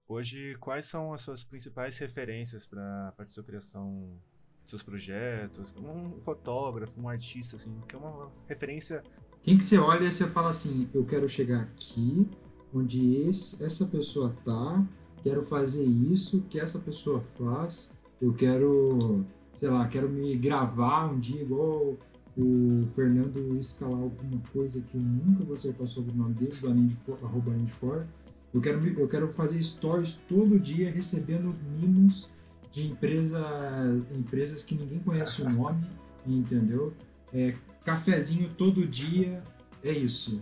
Hoje, 0.08 0.56
quais 0.60 0.86
são 0.86 1.12
as 1.12 1.22
suas 1.22 1.44
principais 1.44 1.98
referências 1.98 2.68
para 2.68 3.14
a 3.18 3.28
sua 3.28 3.44
criação 3.44 4.22
seus 4.68 4.84
projetos, 4.84 5.74
um 5.78 6.20
fotógrafo, 6.20 7.00
um 7.00 7.08
artista, 7.08 7.56
assim, 7.56 7.74
que 7.88 7.96
é 7.96 7.98
uma 7.98 8.30
referência. 8.48 9.02
Quem 9.42 9.58
que 9.58 9.64
você 9.64 9.78
olha 9.78 10.06
e 10.06 10.12
você 10.12 10.28
fala 10.28 10.50
assim, 10.50 10.90
eu 10.94 11.06
quero 11.06 11.28
chegar 11.30 11.62
aqui, 11.62 12.30
onde 12.74 13.16
esse, 13.22 13.64
essa 13.64 13.86
pessoa 13.86 14.36
tá, 14.44 14.86
quero 15.24 15.44
fazer 15.44 15.84
isso 15.84 16.44
que 16.50 16.60
essa 16.60 16.80
pessoa 16.80 17.24
faz, 17.38 17.94
eu 18.22 18.34
quero, 18.34 19.26
sei 19.54 19.70
lá, 19.70 19.88
quero 19.88 20.10
me 20.10 20.36
gravar 20.36 21.12
um 21.12 21.20
dia 21.20 21.42
igual 21.42 21.98
o 22.38 22.88
Fernando 22.96 23.58
escalar 23.58 24.00
alguma 24.00 24.40
coisa 24.54 24.80
que 24.80 24.96
eu 24.96 25.02
nunca 25.02 25.44
vou 25.44 25.56
acertar 25.56 25.84
o 25.84 25.88
sobrenome 25.88 26.36
dele, 26.36 26.56
do 26.56 26.68
Além 26.68 26.88
de 26.88 26.96
For, 26.96 27.18
arroba 27.24 27.52
Além 27.52 27.66
de 27.66 27.72
For. 27.72 28.06
Eu 28.54 28.62
quero, 28.62 28.88
eu 28.88 29.08
quero 29.08 29.34
fazer 29.34 29.62
stories 29.62 30.22
todo 30.30 30.60
dia 30.60 30.92
recebendo 30.92 31.56
mimos 31.80 32.30
de 32.72 32.88
empresa, 32.88 33.40
empresas 34.16 34.64
que 34.64 34.76
ninguém 34.76 35.00
conhece 35.00 35.42
o 35.42 35.50
nome, 35.50 35.84
entendeu? 36.26 36.94
É, 37.34 37.56
cafezinho 37.84 38.50
todo 38.56 38.86
dia, 38.86 39.44
é 39.84 39.92
isso. 39.92 40.42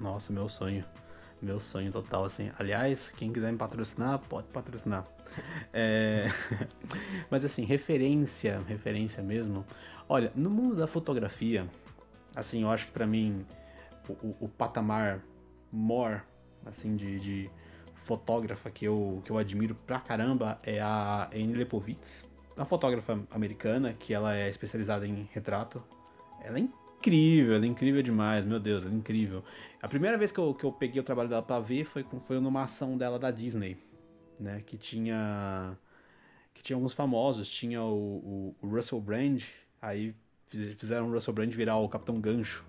Nossa, 0.00 0.32
meu 0.32 0.48
sonho. 0.48 0.84
Meu 1.42 1.58
sonho 1.58 1.90
total, 1.90 2.24
assim. 2.24 2.52
Aliás, 2.56 3.10
quem 3.10 3.32
quiser 3.32 3.50
me 3.50 3.58
patrocinar, 3.58 4.18
pode 4.20 4.46
patrocinar. 4.48 5.04
É... 5.72 6.26
Mas 7.30 7.42
assim, 7.42 7.64
referência, 7.64 8.60
referência 8.68 9.22
mesmo. 9.22 9.64
Olha, 10.06 10.30
no 10.36 10.50
mundo 10.50 10.76
da 10.76 10.86
fotografia, 10.86 11.66
assim, 12.36 12.64
eu 12.64 12.70
acho 12.70 12.86
que 12.86 12.92
para 12.92 13.06
mim 13.06 13.46
o, 14.06 14.12
o, 14.12 14.36
o, 14.40 14.48
patamar 14.48 15.22
more, 15.72 16.20
assim, 16.66 16.94
de, 16.96 17.18
de 17.18 17.50
fotógrafa 18.04 18.70
que 18.70 18.84
eu, 18.84 19.22
que 19.24 19.30
eu 19.30 19.38
admiro 19.38 19.74
pra 19.74 20.00
caramba 20.00 20.60
é 20.62 20.80
a 20.80 21.30
Anne 21.32 21.54
Leibovitz, 21.54 22.28
uma 22.54 22.66
fotógrafa 22.66 23.18
americana 23.30 23.94
que 23.94 24.12
ela 24.12 24.36
é 24.36 24.50
especializada 24.50 25.06
em 25.06 25.28
retrato. 25.32 25.82
Ela 26.44 26.58
é 26.58 26.60
incrível, 26.60 27.54
ela 27.54 27.64
é 27.64 27.68
incrível 27.68 28.02
demais, 28.02 28.44
meu 28.44 28.60
Deus, 28.60 28.84
ela 28.84 28.92
é 28.92 28.96
incrível. 28.96 29.42
A 29.82 29.88
primeira 29.88 30.16
vez 30.16 30.30
que 30.30 30.38
eu, 30.38 30.54
que 30.54 30.64
eu 30.64 30.70
peguei 30.70 31.00
o 31.00 31.04
trabalho 31.04 31.28
dela 31.28 31.42
pra 31.42 31.58
ver 31.58 31.84
foi, 31.84 32.06
foi 32.20 32.38
numa 32.38 32.62
ação 32.62 32.96
dela 32.96 33.18
da 33.18 33.32
Disney, 33.32 33.76
né, 34.38 34.62
que 34.64 34.78
tinha 34.78 35.76
que 36.54 36.62
tinha 36.62 36.76
alguns 36.76 36.94
famosos, 36.94 37.50
tinha 37.50 37.82
o, 37.82 38.54
o, 38.60 38.66
o 38.66 38.68
Russell 38.68 39.00
Brand, 39.00 39.42
aí 39.80 40.14
fizeram 40.76 41.08
o 41.08 41.12
Russell 41.12 41.34
Brand 41.34 41.52
virar 41.52 41.78
o 41.78 41.88
Capitão 41.88 42.20
Gancho. 42.20 42.64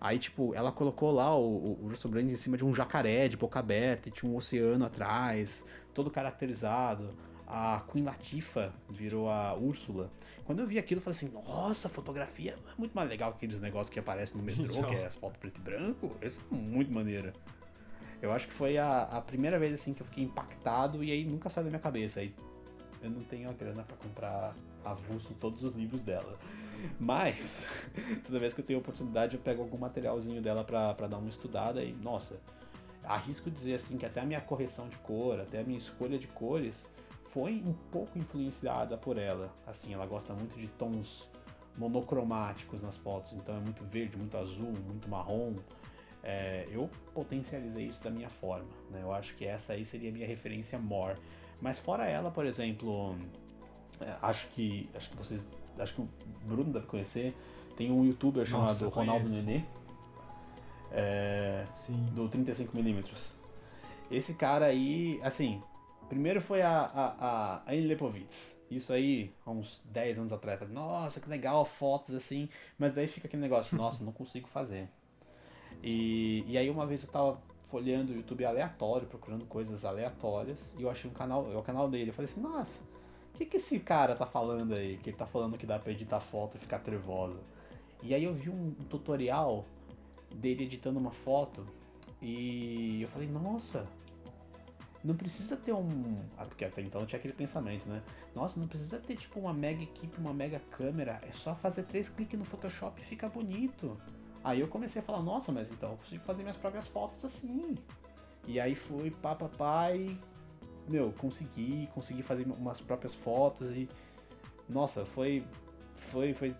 Aí, 0.00 0.18
tipo, 0.18 0.54
ela 0.54 0.70
colocou 0.70 1.10
lá 1.10 1.34
o, 1.34 1.82
o 1.82 1.88
Russell 1.88 2.10
Brand 2.10 2.30
em 2.30 2.36
cima 2.36 2.56
de 2.56 2.64
um 2.64 2.72
jacaré 2.74 3.26
de 3.26 3.36
boca 3.36 3.58
aberta, 3.58 4.08
e 4.08 4.12
tinha 4.12 4.30
um 4.30 4.36
oceano 4.36 4.84
atrás, 4.84 5.64
todo 5.94 6.10
caracterizado. 6.10 7.16
A 7.46 7.84
Queen 7.92 8.04
Latifa 8.04 8.72
virou 8.90 9.30
a 9.30 9.54
Úrsula. 9.54 10.10
Quando 10.44 10.60
eu 10.60 10.66
vi 10.66 10.78
aquilo, 10.78 10.98
eu 10.98 11.04
falei 11.04 11.16
assim: 11.16 11.30
nossa, 11.30 11.88
fotografia 11.88 12.52
é 12.52 12.78
muito 12.78 12.92
mais 12.92 13.08
legal 13.08 13.30
que 13.30 13.36
aqueles 13.36 13.60
negócios 13.60 13.90
que 13.90 14.00
aparecem 14.00 14.36
no 14.36 14.42
metrô, 14.42 14.64
Então. 14.64 14.82
que 14.90 14.96
é 14.96 15.06
as 15.06 15.14
fotos 15.14 15.38
preto 15.38 15.58
e 15.58 15.62
branco. 15.62 16.16
Isso 16.20 16.40
é 16.50 16.54
muito 16.54 16.92
maneiro. 16.92 17.32
Eu 18.20 18.32
acho 18.32 18.48
que 18.48 18.52
foi 18.52 18.78
a, 18.78 19.02
a 19.02 19.20
primeira 19.20 19.58
vez 19.58 19.74
assim 19.74 19.94
que 19.94 20.02
eu 20.02 20.06
fiquei 20.06 20.24
impactado 20.24 21.04
e 21.04 21.12
aí 21.12 21.24
nunca 21.24 21.48
saiu 21.48 21.64
da 21.64 21.70
minha 21.70 21.80
cabeça. 21.80 22.20
Aí 22.20 22.34
eu 23.02 23.10
não 23.10 23.22
tenho 23.22 23.48
a 23.48 23.52
grana 23.52 23.84
pra 23.84 23.96
comprar 23.96 24.54
avulso 24.84 25.34
todos 25.34 25.62
os 25.62 25.74
livros 25.74 26.00
dela. 26.00 26.38
Mas, 26.98 27.68
toda 28.24 28.38
vez 28.38 28.52
que 28.52 28.60
eu 28.60 28.64
tenho 28.64 28.78
oportunidade, 28.78 29.36
eu 29.36 29.40
pego 29.40 29.62
algum 29.62 29.78
materialzinho 29.78 30.42
dela 30.42 30.64
pra, 30.64 30.94
pra 30.94 31.06
dar 31.06 31.18
uma 31.18 31.28
estudada 31.28 31.82
e, 31.82 31.92
nossa, 31.92 32.40
arrisco 33.04 33.50
dizer 33.50 33.74
assim 33.74 33.96
que 33.96 34.06
até 34.06 34.20
a 34.20 34.24
minha 34.24 34.40
correção 34.40 34.88
de 34.88 34.96
cor, 34.98 35.40
até 35.40 35.60
a 35.60 35.64
minha 35.64 35.78
escolha 35.78 36.18
de 36.18 36.26
cores 36.26 36.86
foi 37.36 37.62
um 37.66 37.74
pouco 37.92 38.18
influenciada 38.18 38.96
por 38.96 39.18
ela. 39.18 39.52
Assim, 39.66 39.92
ela 39.92 40.06
gosta 40.06 40.32
muito 40.32 40.58
de 40.58 40.68
tons 40.68 41.28
monocromáticos 41.76 42.82
nas 42.82 42.96
fotos, 42.96 43.34
então 43.34 43.54
é 43.54 43.60
muito 43.60 43.84
verde, 43.84 44.16
muito 44.16 44.38
azul, 44.38 44.72
muito 44.86 45.06
marrom. 45.06 45.52
É, 46.24 46.66
eu 46.70 46.88
potencializei 47.12 47.88
isso 47.88 48.02
da 48.02 48.08
minha 48.08 48.30
forma, 48.30 48.70
né? 48.90 49.02
Eu 49.02 49.12
acho 49.12 49.34
que 49.34 49.44
essa 49.44 49.74
aí 49.74 49.84
seria 49.84 50.08
a 50.08 50.12
minha 50.14 50.26
referência 50.26 50.78
maior. 50.78 51.18
Mas 51.60 51.78
fora 51.78 52.06
ela, 52.06 52.30
por 52.30 52.46
exemplo, 52.46 53.14
é, 54.00 54.16
acho 54.22 54.48
que 54.48 54.88
acho 54.94 55.10
que 55.10 55.16
vocês, 55.18 55.44
acho 55.78 55.94
que 55.94 56.00
o 56.00 56.08
Bruno 56.46 56.72
deve 56.72 56.86
conhecer, 56.86 57.36
tem 57.76 57.92
um 57.92 58.02
youtuber 58.06 58.46
chamado 58.46 58.68
Nossa, 58.68 58.88
Ronaldo. 58.88 59.28
Nenê. 59.28 59.62
É, 60.90 61.66
Sim. 61.68 62.02
do 62.14 62.30
35mm. 62.30 63.34
Esse 64.10 64.32
cara 64.32 64.66
aí, 64.66 65.20
assim, 65.22 65.62
primeiro 66.08 66.40
foi 66.40 66.62
a, 66.62 66.80
a, 66.80 67.62
a 67.66 67.72
Anne. 67.72 67.96
Isso 68.70 68.92
aí, 68.92 69.32
há 69.44 69.50
uns 69.50 69.82
10 69.86 70.18
anos 70.18 70.32
atrás. 70.32 70.60
Nossa, 70.70 71.20
que 71.20 71.28
legal, 71.28 71.64
fotos 71.64 72.14
assim. 72.14 72.48
Mas 72.78 72.92
daí 72.92 73.06
fica 73.06 73.26
aquele 73.26 73.42
negócio, 73.42 73.76
nossa, 73.78 74.04
não 74.04 74.12
consigo 74.12 74.48
fazer. 74.48 74.88
E, 75.82 76.44
e 76.46 76.58
aí 76.58 76.68
uma 76.70 76.86
vez 76.86 77.04
eu 77.04 77.10
tava 77.10 77.40
folheando 77.70 78.12
o 78.12 78.16
YouTube 78.16 78.44
aleatório, 78.44 79.06
procurando 79.06 79.44
coisas 79.46 79.84
aleatórias, 79.84 80.72
e 80.78 80.82
eu 80.82 80.90
achei 80.90 81.10
um 81.10 81.14
canal, 81.14 81.42
o 81.56 81.62
canal 81.62 81.88
dele. 81.88 82.10
Eu 82.10 82.14
falei 82.14 82.30
assim, 82.30 82.40
nossa, 82.40 82.80
o 83.34 83.36
que, 83.36 83.44
que 83.44 83.56
esse 83.56 83.78
cara 83.80 84.14
tá 84.14 84.26
falando 84.26 84.74
aí? 84.74 84.98
Que 84.98 85.10
ele 85.10 85.16
tá 85.16 85.26
falando 85.26 85.58
que 85.58 85.66
dá 85.66 85.78
pra 85.78 85.92
editar 85.92 86.20
foto 86.20 86.56
e 86.56 86.60
ficar 86.60 86.78
trevosa. 86.80 87.38
E 88.02 88.14
aí 88.14 88.24
eu 88.24 88.34
vi 88.34 88.50
um 88.50 88.72
tutorial 88.88 89.64
dele 90.34 90.64
editando 90.64 90.98
uma 90.98 91.10
foto 91.10 91.66
e 92.20 93.02
eu 93.02 93.08
falei, 93.08 93.28
nossa, 93.28 93.86
não 95.06 95.14
precisa 95.14 95.56
ter 95.56 95.72
um. 95.72 96.20
Ah, 96.36 96.44
porque 96.44 96.64
até 96.64 96.82
então 96.82 97.06
tinha 97.06 97.18
aquele 97.18 97.32
pensamento, 97.32 97.88
né? 97.88 98.02
Nossa, 98.34 98.58
não 98.58 98.66
precisa 98.66 98.98
ter 98.98 99.16
tipo 99.16 99.38
uma 99.38 99.54
mega 99.54 99.82
equipe, 99.82 100.18
uma 100.18 100.34
mega 100.34 100.60
câmera, 100.72 101.20
é 101.22 101.32
só 101.32 101.54
fazer 101.54 101.84
três 101.84 102.08
cliques 102.08 102.38
no 102.38 102.44
Photoshop 102.44 103.00
e 103.00 103.04
fica 103.04 103.28
bonito. 103.28 103.96
Aí 104.42 104.60
eu 104.60 104.68
comecei 104.68 105.00
a 105.00 105.04
falar, 105.04 105.22
nossa, 105.22 105.52
mas 105.52 105.70
então 105.70 105.92
eu 105.92 105.96
consigo 105.96 106.24
fazer 106.24 106.42
minhas 106.42 106.56
próprias 106.56 106.86
fotos 106.88 107.24
assim. 107.24 107.76
E 108.46 108.58
aí 108.58 108.74
fui 108.74 109.10
pá, 109.10 109.34
pá, 109.34 109.48
pá 109.48 109.92
e. 109.92 110.18
Meu, 110.88 111.12
consegui, 111.12 111.88
consegui 111.94 112.22
fazer 112.22 112.44
umas 112.44 112.80
próprias 112.80 113.14
fotos 113.14 113.70
e. 113.70 113.88
Nossa, 114.68 115.04
foi. 115.04 115.44
Foi. 115.94 116.34
Foi 116.34 116.54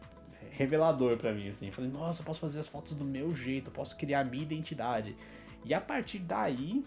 revelador 0.51 1.17
pra 1.17 1.33
mim, 1.33 1.49
assim. 1.49 1.71
Falei, 1.71 1.91
nossa, 1.91 2.23
eu 2.23 2.25
posso 2.25 2.41
fazer 2.41 2.61
as 2.61 2.69
fotos 2.69 2.95
do 2.95 3.05
meu 3.05 3.35
jeito, 3.35 3.69
eu 3.69 3.73
posso 3.73 3.97
criar 3.97 4.21
a 4.21 4.25
minha 4.25 4.43
identidade. 4.43 5.17
E 5.65 5.75
a 5.75 5.81
partir 5.81 6.21
daí, 6.21 6.85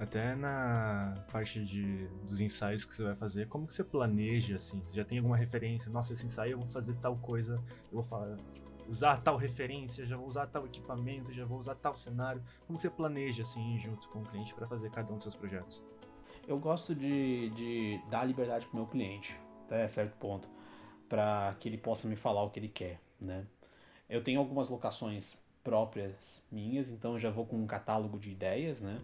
Até 0.00 0.34
na 0.34 1.22
parte 1.30 1.62
de, 1.62 2.08
dos 2.26 2.40
ensaios 2.40 2.84
que 2.86 2.94
você 2.94 3.04
vai 3.04 3.14
fazer, 3.14 3.46
como 3.48 3.66
que 3.66 3.74
você 3.74 3.84
planeja, 3.84 4.56
assim? 4.56 4.82
Você 4.86 4.96
já 4.96 5.04
tem 5.04 5.18
alguma 5.18 5.36
referência? 5.36 5.92
Nossa, 5.92 6.14
esse 6.14 6.24
ensaio 6.24 6.52
eu 6.52 6.58
vou 6.58 6.66
fazer 6.66 6.94
tal 6.94 7.16
coisa, 7.18 7.56
eu 7.56 8.00
vou 8.00 8.02
falar, 8.02 8.36
usar 8.88 9.18
tal 9.18 9.36
referência, 9.36 10.06
já 10.06 10.16
vou 10.16 10.26
usar 10.26 10.46
tal 10.46 10.64
equipamento, 10.64 11.34
já 11.34 11.44
vou 11.44 11.58
usar 11.58 11.74
tal 11.74 11.94
cenário. 11.94 12.42
Como 12.66 12.78
que 12.78 12.82
você 12.82 12.90
planeja, 12.90 13.42
assim, 13.42 13.78
junto 13.78 14.08
com 14.08 14.20
o 14.20 14.24
cliente 14.24 14.54
para 14.54 14.66
fazer 14.66 14.90
cada 14.90 15.12
um 15.12 15.16
dos 15.16 15.24
seus 15.24 15.36
projetos? 15.36 15.84
eu 16.50 16.58
gosto 16.58 16.94
de, 16.94 17.50
de 17.50 18.00
dar 18.10 18.24
liberdade 18.24 18.66
pro 18.66 18.76
meu 18.76 18.86
cliente, 18.86 19.36
até 19.66 19.86
certo 19.86 20.16
ponto, 20.16 20.48
para 21.08 21.54
que 21.60 21.68
ele 21.68 21.78
possa 21.78 22.08
me 22.08 22.16
falar 22.16 22.42
o 22.42 22.50
que 22.50 22.58
ele 22.58 22.68
quer, 22.68 23.00
né? 23.20 23.46
Eu 24.08 24.22
tenho 24.24 24.40
algumas 24.40 24.68
locações 24.68 25.38
próprias 25.62 26.42
minhas, 26.50 26.90
então 26.90 27.18
já 27.18 27.30
vou 27.30 27.46
com 27.46 27.56
um 27.56 27.66
catálogo 27.66 28.18
de 28.18 28.30
ideias, 28.30 28.80
né? 28.80 29.00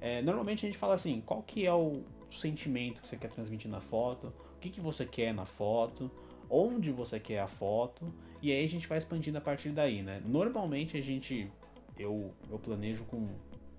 É, 0.00 0.22
normalmente 0.22 0.66
a 0.66 0.68
gente 0.68 0.78
fala 0.78 0.94
assim, 0.94 1.22
qual 1.24 1.42
que 1.42 1.66
é 1.66 1.72
o 1.72 2.02
sentimento 2.30 3.00
que 3.00 3.08
você 3.08 3.16
quer 3.16 3.30
transmitir 3.30 3.70
na 3.70 3.80
foto, 3.80 4.32
o 4.56 4.60
que, 4.60 4.70
que 4.70 4.80
você 4.80 5.04
quer 5.04 5.32
na 5.32 5.46
foto, 5.46 6.10
onde 6.50 6.90
você 6.92 7.18
quer 7.18 7.40
a 7.40 7.48
foto, 7.48 8.12
e 8.42 8.52
aí 8.52 8.64
a 8.64 8.68
gente 8.68 8.86
vai 8.86 8.98
expandindo 8.98 9.38
a 9.38 9.40
partir 9.40 9.70
daí, 9.70 10.02
né? 10.02 10.22
Normalmente 10.24 10.96
a 10.96 11.02
gente, 11.02 11.50
eu, 11.98 12.32
eu 12.50 12.58
planejo 12.58 13.04
com 13.04 13.28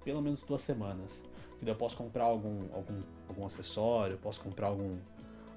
pelo 0.04 0.22
menos 0.22 0.42
duas 0.42 0.62
semanas, 0.62 1.22
que 1.60 1.70
eu 1.70 1.76
posso 1.76 1.98
comprar 1.98 2.24
algum, 2.24 2.62
algum, 2.74 3.02
algum 3.28 3.46
acessório, 3.46 4.14
eu 4.14 4.20
posso 4.20 4.40
comprar 4.40 4.68
algum, 4.68 4.98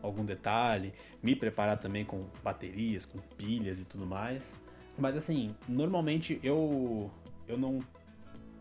algum 0.03 0.25
detalhe, 0.25 0.93
me 1.23 1.37
preparar 1.37 1.79
também 1.79 2.05
com 2.05 2.27
baterias, 2.43 3.05
com 3.07 3.19
pilhas 3.37 3.81
e 3.81 3.85
tudo 3.85 4.07
mais. 4.07 4.55
Mas 4.99 5.17
assim, 5.17 5.55
normalmente 5.69 6.41
eu, 6.43 7.11
eu 7.47 7.57
não 7.57 7.81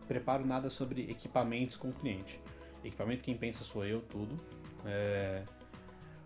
preparo 0.09 0.43
nada 0.43 0.71
sobre 0.71 1.03
equipamentos 1.09 1.77
com 1.77 1.89
o 1.89 1.93
cliente. 1.93 2.41
Equipamento 2.83 3.23
quem 3.23 3.37
pensa 3.37 3.63
sou 3.63 3.85
eu, 3.85 4.01
tudo. 4.01 4.39
É, 4.83 5.43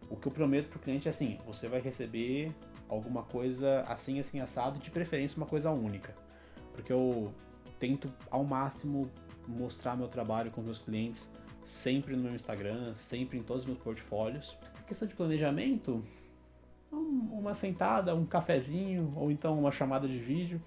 O 0.09 0.15
que 0.15 0.27
eu 0.27 0.31
prometo 0.31 0.69
pro 0.69 0.79
cliente 0.79 1.07
é 1.07 1.11
assim, 1.11 1.37
você 1.45 1.67
vai 1.67 1.81
receber 1.81 2.51
alguma 2.87 3.23
coisa 3.23 3.81
assim, 3.81 4.19
assim, 4.19 4.39
assado, 4.39 4.79
de 4.79 4.89
preferência 4.89 5.35
uma 5.37 5.45
coisa 5.45 5.69
única. 5.71 6.15
Porque 6.73 6.93
eu 6.93 7.33
tento 7.77 8.11
ao 8.31 8.43
máximo 8.45 9.11
mostrar 9.47 9.97
meu 9.97 10.07
trabalho 10.07 10.49
com 10.51 10.61
meus 10.61 10.79
clientes 10.79 11.29
sempre 11.65 12.15
no 12.15 12.23
meu 12.23 12.35
Instagram, 12.35 12.93
sempre 12.95 13.37
em 13.37 13.43
todos 13.43 13.63
os 13.63 13.67
meus 13.67 13.79
portfólios. 13.79 14.57
A 14.79 14.83
questão 14.83 15.07
de 15.07 15.13
planejamento, 15.15 16.05
um- 16.91 17.39
uma 17.39 17.53
sentada, 17.53 18.15
um 18.15 18.25
cafezinho 18.25 19.11
ou 19.15 19.29
então 19.31 19.59
uma 19.59 19.71
chamada 19.71 20.07
de 20.07 20.19
vídeo 20.19 20.61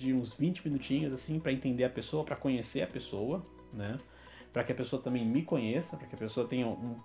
de 0.00 0.14
uns 0.14 0.32
20 0.32 0.66
minutinhos 0.66 1.12
assim 1.12 1.38
para 1.38 1.52
entender 1.52 1.84
a 1.84 1.90
pessoa, 1.90 2.24
para 2.24 2.34
conhecer 2.34 2.80
a 2.82 2.86
pessoa, 2.86 3.44
né? 3.72 3.98
Para 4.52 4.64
que 4.64 4.72
a 4.72 4.74
pessoa 4.74 5.00
também 5.00 5.24
me 5.26 5.42
conheça, 5.42 5.96
para 5.96 6.06
que 6.06 6.14
a 6.14 6.18
pessoa 6.18 6.46
tenha 6.46 6.66
um 6.66 6.98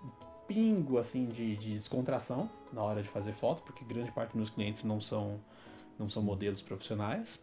pingo 0.47 0.97
assim 0.97 1.25
de, 1.25 1.57
de 1.57 1.73
descontração 1.77 2.49
na 2.71 2.81
hora 2.81 3.03
de 3.03 3.09
fazer 3.09 3.33
foto, 3.33 3.63
porque 3.63 3.83
grande 3.83 4.11
parte 4.11 4.29
dos 4.29 4.37
meus 4.37 4.49
clientes 4.49 4.83
não 4.83 5.01
são 5.01 5.39
não 5.99 6.05
são 6.05 6.21
Sim. 6.21 6.27
modelos 6.27 6.61
profissionais. 6.61 7.41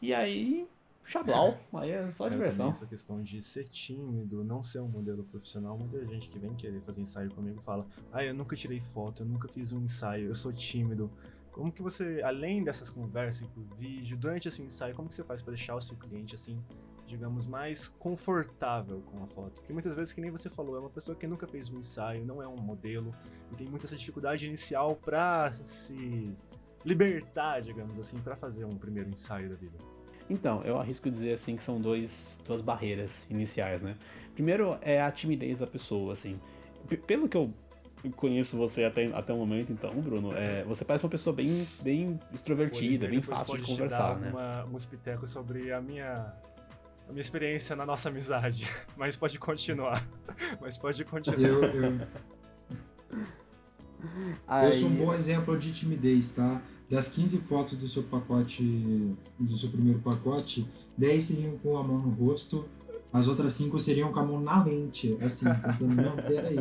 E 0.00 0.14
aí, 0.14 0.66
chablau, 1.04 1.58
aí 1.74 1.90
é 1.90 2.06
só 2.14 2.26
É, 2.26 2.30
diversão. 2.30 2.70
Essa 2.70 2.86
questão 2.86 3.22
de 3.22 3.42
ser 3.42 3.64
tímido, 3.64 4.44
não 4.44 4.62
ser 4.62 4.80
um 4.80 4.88
modelo 4.88 5.24
profissional, 5.24 5.76
muita 5.78 6.04
gente 6.06 6.28
que 6.28 6.38
vem 6.38 6.54
querer 6.54 6.80
fazer 6.80 7.02
ensaio 7.02 7.30
comigo 7.30 7.60
fala: 7.60 7.86
Ah, 8.12 8.24
eu 8.24 8.32
nunca 8.34 8.56
tirei 8.56 8.80
foto, 8.80 9.22
eu 9.22 9.26
nunca 9.26 9.48
fiz 9.48 9.72
um 9.72 9.80
ensaio, 9.82 10.28
eu 10.28 10.34
sou 10.34 10.52
tímido. 10.52 11.10
Como 11.58 11.72
que 11.72 11.82
você, 11.82 12.22
além 12.22 12.62
dessas 12.62 12.88
conversas 12.88 13.48
por 13.48 13.64
vídeo, 13.76 14.16
durante 14.16 14.46
esse 14.46 14.62
ensaio, 14.62 14.94
como 14.94 15.08
que 15.08 15.14
você 15.16 15.24
faz 15.24 15.42
para 15.42 15.52
deixar 15.54 15.74
o 15.74 15.80
seu 15.80 15.96
cliente 15.96 16.32
assim, 16.36 16.62
digamos, 17.04 17.48
mais 17.48 17.88
confortável 17.88 19.02
com 19.10 19.24
a 19.24 19.26
foto? 19.26 19.54
Porque 19.54 19.72
muitas 19.72 19.96
vezes, 19.96 20.12
que 20.12 20.20
nem 20.20 20.30
você 20.30 20.48
falou, 20.48 20.76
é 20.76 20.78
uma 20.78 20.88
pessoa 20.88 21.16
que 21.16 21.26
nunca 21.26 21.48
fez 21.48 21.68
um 21.68 21.76
ensaio, 21.76 22.24
não 22.24 22.40
é 22.40 22.46
um 22.46 22.56
modelo, 22.58 23.12
e 23.50 23.56
tem 23.56 23.66
muita 23.66 23.86
essa 23.86 23.96
dificuldade 23.96 24.46
inicial 24.46 24.94
pra 24.94 25.50
se 25.52 26.32
libertar, 26.84 27.60
digamos 27.60 27.98
assim, 27.98 28.20
pra 28.20 28.36
fazer 28.36 28.64
um 28.64 28.78
primeiro 28.78 29.10
ensaio 29.10 29.48
da 29.48 29.56
vida. 29.56 29.76
Então, 30.30 30.62
eu 30.62 30.78
arrisco 30.78 31.10
dizer 31.10 31.32
assim 31.32 31.56
que 31.56 31.62
são 31.64 31.80
dois, 31.80 32.38
duas 32.46 32.60
barreiras 32.60 33.26
iniciais, 33.28 33.82
né? 33.82 33.96
Primeiro 34.32 34.78
é 34.80 35.02
a 35.02 35.10
timidez 35.10 35.58
da 35.58 35.66
pessoa, 35.66 36.12
assim. 36.12 36.38
P- 36.88 36.98
pelo 36.98 37.28
que 37.28 37.36
eu 37.36 37.52
conheço 38.16 38.56
você 38.56 38.84
até, 38.84 39.06
até 39.06 39.32
o 39.32 39.36
momento, 39.36 39.72
então, 39.72 39.92
Bruno, 40.00 40.36
é, 40.36 40.62
você 40.64 40.84
parece 40.84 41.04
uma 41.04 41.10
pessoa 41.10 41.34
bem, 41.34 41.46
bem 41.82 42.20
extrovertida, 42.32 43.08
bem 43.08 43.20
fácil 43.22 43.44
de 43.44 43.50
pode 43.50 43.64
te 43.64 43.72
conversar, 43.72 44.14
dar 44.14 44.20
né? 44.20 44.30
Uma, 44.30 44.64
uns 44.66 44.84
pitecos 44.86 45.30
sobre 45.30 45.72
a 45.72 45.80
minha, 45.80 46.32
a 47.08 47.10
minha 47.10 47.20
experiência 47.20 47.74
na 47.74 47.84
nossa 47.84 48.08
amizade. 48.08 48.68
Mas 48.96 49.16
pode 49.16 49.38
continuar. 49.38 50.06
Mas 50.60 50.78
pode 50.78 51.04
continuar. 51.04 51.48
Eu, 51.48 51.64
eu, 51.64 51.98
eu 54.64 54.72
sou 54.72 54.88
um 54.88 54.94
bom 54.94 55.14
exemplo 55.14 55.58
de 55.58 55.72
timidez, 55.72 56.28
tá? 56.28 56.62
Das 56.90 57.08
15 57.08 57.38
fotos 57.38 57.76
do 57.76 57.86
seu 57.86 58.02
pacote, 58.02 58.62
do 59.38 59.56
seu 59.56 59.68
primeiro 59.68 59.98
pacote, 59.98 60.66
10 60.96 61.22
seriam 61.22 61.58
com 61.58 61.76
a 61.76 61.82
mão 61.82 61.98
no 61.98 62.10
rosto, 62.10 62.66
as 63.12 63.28
outras 63.28 63.52
5 63.54 63.78
seriam 63.78 64.10
com 64.12 64.20
a 64.20 64.24
mão 64.24 64.40
na 64.40 64.62
lente, 64.62 65.16
assim, 65.20 65.46
tentando, 65.46 65.94
não, 65.94 66.16
peraí, 66.16 66.56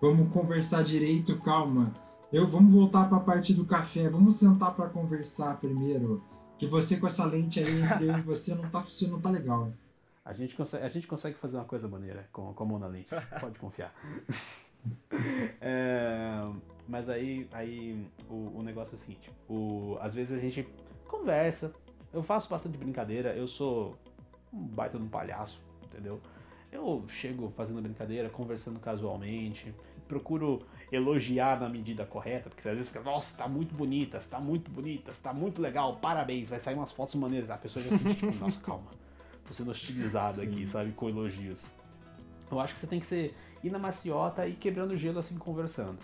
vamos 0.00 0.32
conversar 0.32 0.82
direito, 0.82 1.38
calma. 1.40 1.92
Eu 2.32 2.46
vamos 2.46 2.72
voltar 2.72 3.08
para 3.08 3.18
a 3.18 3.20
parte 3.20 3.54
do 3.54 3.64
café. 3.64 4.08
Vamos 4.08 4.36
sentar 4.36 4.74
para 4.74 4.88
conversar 4.88 5.58
primeiro. 5.58 6.22
Que 6.58 6.66
você 6.66 6.96
com 6.96 7.06
essa 7.06 7.24
lente 7.24 7.60
aí 7.60 7.80
entre 7.80 8.08
eu 8.08 8.16
e 8.16 8.22
você 8.22 8.54
não 8.54 8.68
tá, 8.68 8.80
você 8.80 9.06
não 9.06 9.20
tá 9.20 9.30
legal. 9.30 9.72
A 10.24 10.32
gente, 10.32 10.56
consegue, 10.56 10.84
a 10.84 10.88
gente 10.88 11.06
consegue 11.06 11.36
fazer 11.36 11.56
uma 11.56 11.64
coisa 11.64 11.86
maneira 11.86 12.28
com, 12.32 12.52
com 12.52 12.64
a 12.64 12.66
mão 12.66 12.78
na 12.78 12.88
lente. 12.88 13.08
Pode 13.40 13.58
confiar. 13.58 13.94
é, 15.60 16.50
mas 16.88 17.08
aí, 17.08 17.48
aí 17.52 18.06
o, 18.28 18.58
o 18.58 18.62
negócio 18.62 18.94
é 18.94 18.96
o 18.96 19.00
seguinte: 19.00 19.30
o, 19.48 19.96
às 20.00 20.14
vezes 20.14 20.36
a 20.36 20.40
gente 20.40 20.68
conversa. 21.06 21.72
Eu 22.12 22.22
faço 22.22 22.48
bastante 22.48 22.76
brincadeira. 22.76 23.36
Eu 23.36 23.46
sou 23.46 23.96
um 24.52 24.64
baita 24.66 24.98
de 24.98 25.04
um 25.04 25.08
palhaço, 25.08 25.60
entendeu? 25.84 26.20
Eu 26.76 27.04
chego 27.08 27.50
fazendo 27.56 27.80
brincadeira, 27.80 28.28
conversando 28.28 28.78
casualmente, 28.78 29.74
procuro 30.06 30.62
elogiar 30.92 31.58
na 31.58 31.68
medida 31.68 32.04
correta, 32.04 32.50
porque 32.50 32.68
às 32.68 32.74
vezes 32.74 32.88
fica, 32.88 33.02
nossa, 33.02 33.34
tá 33.34 33.48
muito 33.48 33.74
bonita, 33.74 34.20
tá 34.30 34.38
muito 34.38 34.70
bonita, 34.70 35.12
tá 35.22 35.32
muito 35.32 35.60
legal, 35.60 35.96
parabéns, 35.96 36.50
vai 36.50 36.60
sair 36.60 36.74
umas 36.74 36.92
fotos 36.92 37.14
maneiras. 37.14 37.50
A 37.50 37.56
pessoa 37.56 37.82
já 37.82 37.96
fica 37.96 38.14
tipo, 38.14 38.36
nossa, 38.36 38.60
calma, 38.60 38.90
tô 39.46 39.52
sendo 39.54 39.70
hostilizado 39.70 40.42
aqui, 40.42 40.66
sabe, 40.66 40.92
com 40.92 41.08
elogios. 41.08 41.64
Eu 42.50 42.60
acho 42.60 42.74
que 42.74 42.80
você 42.80 42.86
tem 42.86 43.00
que 43.00 43.06
ser 43.06 43.34
ir 43.64 43.70
na 43.70 43.78
maciota 43.78 44.46
e 44.46 44.54
quebrando 44.54 44.96
gelo 44.96 45.18
assim, 45.18 45.36
conversando. 45.38 45.98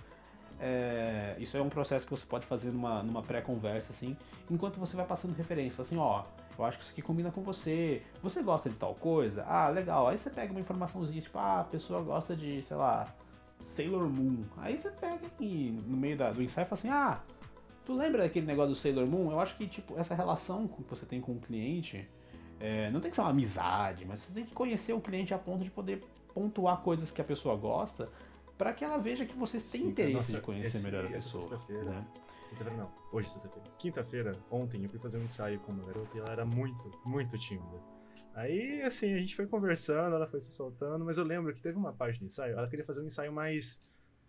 É, 0.59 1.37
isso 1.39 1.57
é 1.57 1.61
um 1.63 1.69
processo 1.69 2.07
que 2.07 2.11
você 2.11 2.25
pode 2.25 2.47
fazer 2.47 2.71
numa, 2.71 3.03
numa 3.03 3.23
pré-conversa, 3.23 3.93
assim, 3.93 4.17
enquanto 4.51 4.81
você 4.81 4.97
vai 4.97 5.05
passando 5.05 5.37
referência, 5.37 5.83
assim, 5.83 5.99
ó, 5.99 6.25
eu 6.59 6.65
acho 6.65 6.79
que 6.79 6.85
isso 6.85 6.93
aqui 6.93 7.03
combina 7.03 7.31
com 7.31 7.43
você. 7.43 8.03
Você 8.23 8.43
gosta 8.43 8.69
de 8.69 8.77
tal 8.77 8.95
coisa? 8.95 9.45
Ah, 9.45 9.69
legal. 9.69 10.09
Aí 10.09 10.19
você 10.19 10.31
pega 10.31 10.53
uma 10.53 10.61
informaçãozinha, 10.61 11.21
tipo, 11.21 11.39
ah, 11.39 11.61
a 11.61 11.65
pessoa 11.65 12.03
gosta 12.03 12.37
de, 12.37 12.63
sei 12.63 12.77
lá, 12.77 13.13
Sailor 13.65 14.09
Moon. 14.09 14.45
Aí 14.59 14.79
você 14.79 14.91
pega 14.91 15.27
e 15.41 15.71
no 15.87 15.97
meio 15.97 16.17
da, 16.17 16.31
do 16.31 16.43
ensaio 16.43 16.67
fala 16.67 16.79
assim, 16.79 16.89
ah, 16.91 17.21
tu 17.85 17.95
lembra 17.95 18.23
daquele 18.23 18.47
negócio 18.47 18.71
do 18.71 18.77
Sailor 18.77 19.07
Moon? 19.07 19.31
Eu 19.31 19.41
acho 19.41 19.57
que, 19.57 19.67
tipo, 19.67 19.99
essa 19.99 20.15
relação 20.15 20.69
que 20.69 20.83
você 20.83 21.07
tem 21.07 21.21
com 21.21 21.33
o 21.33 21.41
cliente, 21.41 22.09
é, 22.61 22.91
não 22.91 23.01
tem 23.01 23.11
que 23.11 23.17
ser 23.17 23.23
uma 23.23 23.31
amizade, 23.31 24.05
mas 24.05 24.21
você 24.21 24.33
tem 24.33 24.45
que 24.45 24.55
conhecer 24.55 24.93
o 24.93 25.01
cliente 25.01 25.35
a 25.35 25.39
ponto 25.39 25.65
de 25.65 25.71
poder 25.71 26.05
pontuar 26.35 26.79
coisas 26.79 27.11
que 27.11 27.21
a 27.21 27.25
pessoa 27.25 27.57
gosta 27.57 28.09
para 28.57 28.73
que 28.73 28.85
ela 28.85 28.99
veja 28.99 29.25
que 29.25 29.37
você 29.37 29.59
tem 29.59 29.89
interesse 29.89 30.15
nossa, 30.15 30.37
em 30.39 30.41
conhecer 30.41 30.79
esse, 30.79 30.85
melhor 30.85 31.05
a 31.05 31.09
pessoa. 31.09 31.59
Né? 31.69 32.05
Sexta-feira 32.53 32.83
não, 32.83 32.93
hoje 33.11 33.31
sexta-feira. 33.31 33.71
Quinta-feira, 33.79 34.39
ontem, 34.51 34.85
eu 34.85 34.91
fui 34.91 34.99
fazer 34.99 35.17
um 35.17 35.25
ensaio 35.25 35.59
com 35.61 35.73
uma 35.73 35.87
garota 35.87 36.15
e 36.15 36.21
ela 36.21 36.33
era 36.33 36.45
muito, 36.45 36.91
muito 37.03 37.39
tímida. 37.39 37.81
Aí, 38.35 38.83
assim, 38.83 39.15
a 39.15 39.17
gente 39.17 39.35
foi 39.35 39.47
conversando, 39.47 40.15
ela 40.15 40.27
foi 40.27 40.39
se 40.39 40.53
soltando, 40.53 41.03
mas 41.03 41.17
eu 41.17 41.25
lembro 41.25 41.55
que 41.55 41.63
teve 41.63 41.79
uma 41.79 41.95
parte 41.95 42.19
do 42.19 42.27
ensaio, 42.27 42.53
ela 42.53 42.69
queria 42.69 42.85
fazer 42.85 43.01
um 43.01 43.07
ensaio 43.07 43.33
mais, 43.33 43.81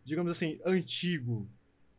digamos 0.05 0.31
assim, 0.31 0.57
antigo. 0.65 1.49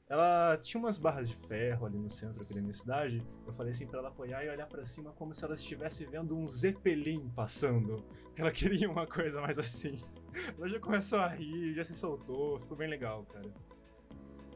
Ela 0.08 0.56
tinha 0.56 0.80
umas 0.80 0.96
barras 0.96 1.28
de 1.28 1.36
ferro 1.46 1.84
ali 1.84 1.98
no 1.98 2.08
centro 2.08 2.42
aqui 2.42 2.54
da 2.54 2.60
minha 2.62 2.72
cidade. 2.72 3.22
Eu 3.46 3.52
falei 3.52 3.72
assim 3.72 3.86
para 3.86 3.98
ela 3.98 4.08
apoiar 4.08 4.44
e 4.44 4.48
olhar 4.48 4.66
para 4.66 4.82
cima 4.82 5.12
como 5.12 5.34
se 5.34 5.44
ela 5.44 5.54
estivesse 5.54 6.06
vendo 6.06 6.34
um 6.34 6.48
zeppelin 6.48 7.28
passando. 7.36 8.02
Ela 8.34 8.50
queria 8.50 8.90
uma 8.90 9.06
coisa 9.06 9.42
mais 9.42 9.58
assim. 9.58 9.96
Ela 10.56 10.68
já 10.68 10.80
começou 10.80 11.20
a 11.20 11.28
rir, 11.28 11.74
já 11.74 11.84
se 11.84 11.94
soltou, 11.94 12.58
ficou 12.58 12.76
bem 12.76 12.88
legal, 12.88 13.24
cara. 13.26 13.48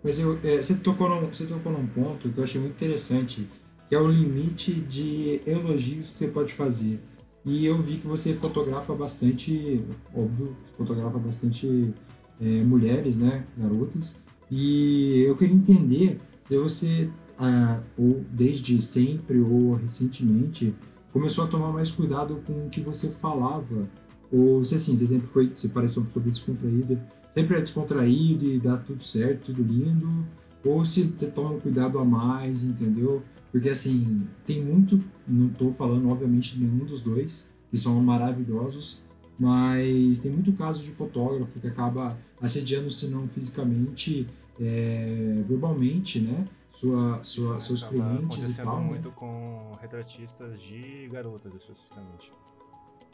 Mas 0.02 0.18
eu, 0.18 0.38
é, 0.42 0.62
você, 0.62 0.74
tocou 0.74 1.08
num, 1.08 1.26
você 1.26 1.44
tocou 1.44 1.72
num 1.72 1.86
ponto 1.86 2.28
que 2.28 2.38
eu 2.38 2.44
achei 2.44 2.60
muito 2.60 2.74
interessante, 2.74 3.48
que 3.88 3.94
é 3.94 3.98
o 3.98 4.06
limite 4.06 4.72
de 4.72 5.40
elogios 5.46 6.10
que 6.10 6.18
você 6.18 6.28
pode 6.28 6.52
fazer. 6.52 7.00
E 7.44 7.64
eu 7.64 7.80
vi 7.82 7.96
que 7.96 8.06
você 8.06 8.34
fotografa 8.34 8.94
bastante, 8.94 9.82
óbvio, 10.14 10.56
fotografa 10.76 11.18
bastante 11.18 11.94
é, 12.40 12.62
mulheres, 12.62 13.16
né, 13.16 13.44
garotas. 13.56 14.16
E 14.50 15.24
eu 15.26 15.36
queria 15.36 15.54
entender 15.54 16.20
se 16.46 16.58
você, 16.58 17.10
ah, 17.38 17.80
ou 17.96 18.24
desde 18.30 18.80
sempre 18.80 19.38
ou 19.40 19.74
recentemente, 19.74 20.74
começou 21.12 21.44
a 21.44 21.46
tomar 21.46 21.72
mais 21.72 21.90
cuidado 21.90 22.42
com 22.46 22.66
o 22.66 22.70
que 22.70 22.80
você 22.80 23.08
falava. 23.08 23.88
Ou 24.30 24.64
se 24.64 24.74
assim, 24.74 24.96
você 24.96 25.06
sempre 25.06 25.26
foi, 25.28 25.50
você 25.54 25.68
pareceu 25.68 26.02
uma 26.02 26.08
pessoa 26.08 26.24
descontraída, 26.24 27.02
sempre 27.34 27.56
é 27.56 27.60
descontraído 27.60 28.44
e 28.44 28.58
dá 28.58 28.76
tudo 28.76 29.02
certo, 29.02 29.46
tudo 29.46 29.62
lindo. 29.62 30.26
Ou 30.64 30.84
se 30.84 31.02
você 31.04 31.28
toma 31.28 31.50
um 31.50 31.60
cuidado 31.60 31.98
a 31.98 32.04
mais, 32.04 32.64
entendeu? 32.64 33.22
Porque, 33.50 33.68
assim, 33.68 34.26
tem 34.44 34.62
muito, 34.62 35.02
não 35.26 35.46
estou 35.46 35.72
falando, 35.72 36.08
obviamente, 36.10 36.56
de 36.56 36.64
nenhum 36.64 36.84
dos 36.84 37.00
dois, 37.00 37.52
que 37.70 37.76
são 37.76 38.00
maravilhosos, 38.02 39.02
mas 39.38 40.18
tem 40.18 40.32
muito 40.32 40.52
caso 40.52 40.82
de 40.82 40.90
fotógrafo 40.90 41.58
que 41.60 41.66
acaba 41.66 42.18
assediando, 42.40 42.90
se 42.90 43.06
não 43.06 43.28
fisicamente, 43.28 44.28
é, 44.60 45.42
verbalmente, 45.46 46.20
né? 46.20 46.46
Sua, 46.70 47.22
sua, 47.24 47.58
Isso 47.58 47.78
seus 47.78 47.82
clientes 47.84 48.56
e 48.58 48.62
tal. 48.62 48.80
Né? 48.80 48.86
muito 48.86 49.08
né? 49.08 49.14
com 49.16 49.76
retratistas 49.80 50.60
de 50.60 51.08
garotas, 51.10 51.52
especificamente. 51.54 52.32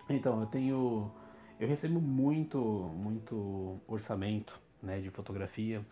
Então, 0.08 0.40
eu 0.40 0.46
tenho. 0.46 1.10
Eu 1.58 1.68
recebo 1.68 2.00
muito, 2.00 2.58
muito 2.58 3.80
orçamento 3.86 4.58
né, 4.82 5.00
de 5.00 5.10
fotografia 5.10 5.84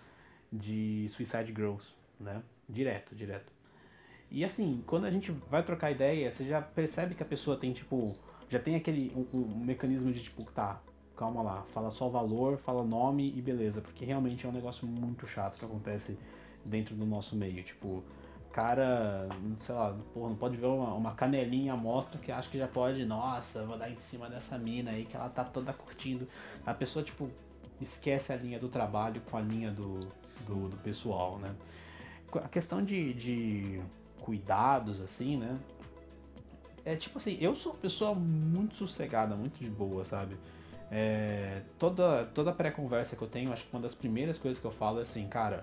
de 0.52 1.08
Suicide 1.10 1.52
Girls, 1.54 1.94
né? 2.18 2.42
Direto, 2.68 3.14
direto. 3.14 3.50
E 4.30 4.44
assim, 4.44 4.82
quando 4.86 5.04
a 5.04 5.10
gente 5.10 5.30
vai 5.50 5.62
trocar 5.62 5.90
ideia, 5.90 6.32
você 6.32 6.44
já 6.44 6.60
percebe 6.60 7.14
que 7.14 7.22
a 7.22 7.26
pessoa 7.26 7.56
tem, 7.56 7.72
tipo, 7.72 8.16
já 8.48 8.58
tem 8.58 8.76
aquele 8.76 9.12
um, 9.14 9.38
um 9.38 9.64
mecanismo 9.64 10.12
de 10.12 10.22
tipo, 10.22 10.44
tá, 10.52 10.80
calma 11.16 11.42
lá, 11.42 11.62
fala 11.72 11.90
só 11.90 12.08
o 12.08 12.10
valor, 12.10 12.58
fala 12.58 12.82
nome 12.82 13.32
e 13.36 13.40
beleza, 13.40 13.80
porque 13.80 14.04
realmente 14.04 14.44
é 14.44 14.48
um 14.48 14.52
negócio 14.52 14.86
muito 14.86 15.26
chato 15.26 15.58
que 15.58 15.64
acontece 15.64 16.18
dentro 16.64 16.94
do 16.94 17.04
nosso 17.04 17.36
meio, 17.36 17.62
tipo, 17.62 18.02
cara, 18.53 19.28
sei 19.61 19.74
lá, 19.74 19.96
porra, 20.12 20.28
não 20.28 20.36
pode 20.36 20.57
ver 20.57 20.66
uma, 20.66 20.94
uma 20.94 21.14
canelinha 21.14 21.74
mostra 21.74 22.20
que 22.20 22.30
acha 22.30 22.48
que 22.50 22.59
já 22.59 22.68
pode, 22.68 23.05
nossa, 23.05 23.64
vou 23.64 23.78
dar 23.78 23.90
em 23.90 23.96
cima 23.96 24.28
dessa 24.28 24.59
mina 24.59 24.90
aí 24.90 25.05
que 25.07 25.16
ela 25.16 25.28
tá 25.28 25.42
toda 25.42 25.72
curtindo. 25.72 26.28
A 26.64 26.74
pessoa, 26.74 27.03
tipo, 27.03 27.30
esquece 27.80 28.32
a 28.32 28.36
linha 28.36 28.59
do 28.59 28.68
trabalho 28.68 29.20
com 29.22 29.36
a 29.36 29.40
linha 29.40 29.70
do, 29.70 30.00
do, 30.46 30.68
do 30.68 30.76
pessoal, 30.78 31.38
né? 31.38 31.55
A 32.34 32.48
questão 32.48 32.84
de, 32.84 33.14
de 33.14 33.82
cuidados, 34.20 35.00
assim, 35.00 35.36
né? 35.36 35.59
É 36.84 36.96
tipo 36.96 37.18
assim, 37.18 37.38
eu 37.40 37.55
sou 37.55 37.72
uma 37.72 37.78
pessoa 37.78 38.14
muito 38.14 38.74
sossegada, 38.74 39.34
muito 39.34 39.59
de 39.59 39.70
boa, 39.70 40.05
sabe? 40.05 40.36
É, 40.90 41.62
toda 41.78 42.26
toda 42.26 42.53
pré-conversa 42.53 43.16
que 43.16 43.22
eu 43.22 43.28
tenho, 43.28 43.53
acho 43.53 43.64
que 43.64 43.74
uma 43.74 43.80
das 43.80 43.94
primeiras 43.94 44.36
coisas 44.36 44.61
que 44.61 44.66
eu 44.66 44.72
falo 44.72 44.98
é 44.98 45.03
assim, 45.03 45.26
cara, 45.26 45.62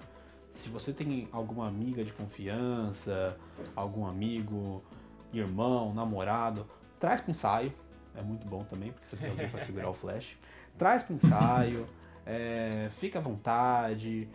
se 0.53 0.69
você 0.69 0.91
tem 0.91 1.27
alguma 1.31 1.67
amiga 1.67 2.03
de 2.03 2.11
confiança, 2.11 3.37
algum 3.75 4.05
amigo, 4.05 4.83
irmão, 5.31 5.93
namorado, 5.93 6.65
traz 6.99 7.21
para 7.21 7.31
ensaio. 7.31 7.73
É 8.15 8.21
muito 8.21 8.45
bom 8.47 8.63
também, 8.63 8.91
porque 8.91 9.07
você 9.07 9.17
tem 9.17 9.29
alguém 9.29 9.49
para 9.49 9.63
segurar 9.63 9.89
o 9.89 9.93
flash. 9.93 10.37
Traz 10.77 11.03
para 11.03 11.15
ensaio, 11.15 11.85
é, 12.25 12.89
fica 12.99 13.19
à 13.19 13.21
vontade. 13.21 14.27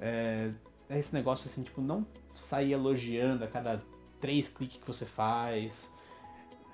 É, 0.00 0.50
é 0.88 0.98
esse 0.98 1.14
negócio 1.14 1.48
assim, 1.48 1.62
tipo, 1.62 1.80
não 1.80 2.06
sair 2.34 2.72
elogiando 2.72 3.44
a 3.44 3.46
cada 3.46 3.82
três 4.20 4.48
cliques 4.48 4.78
que 4.78 4.86
você 4.86 5.06
faz. 5.06 5.90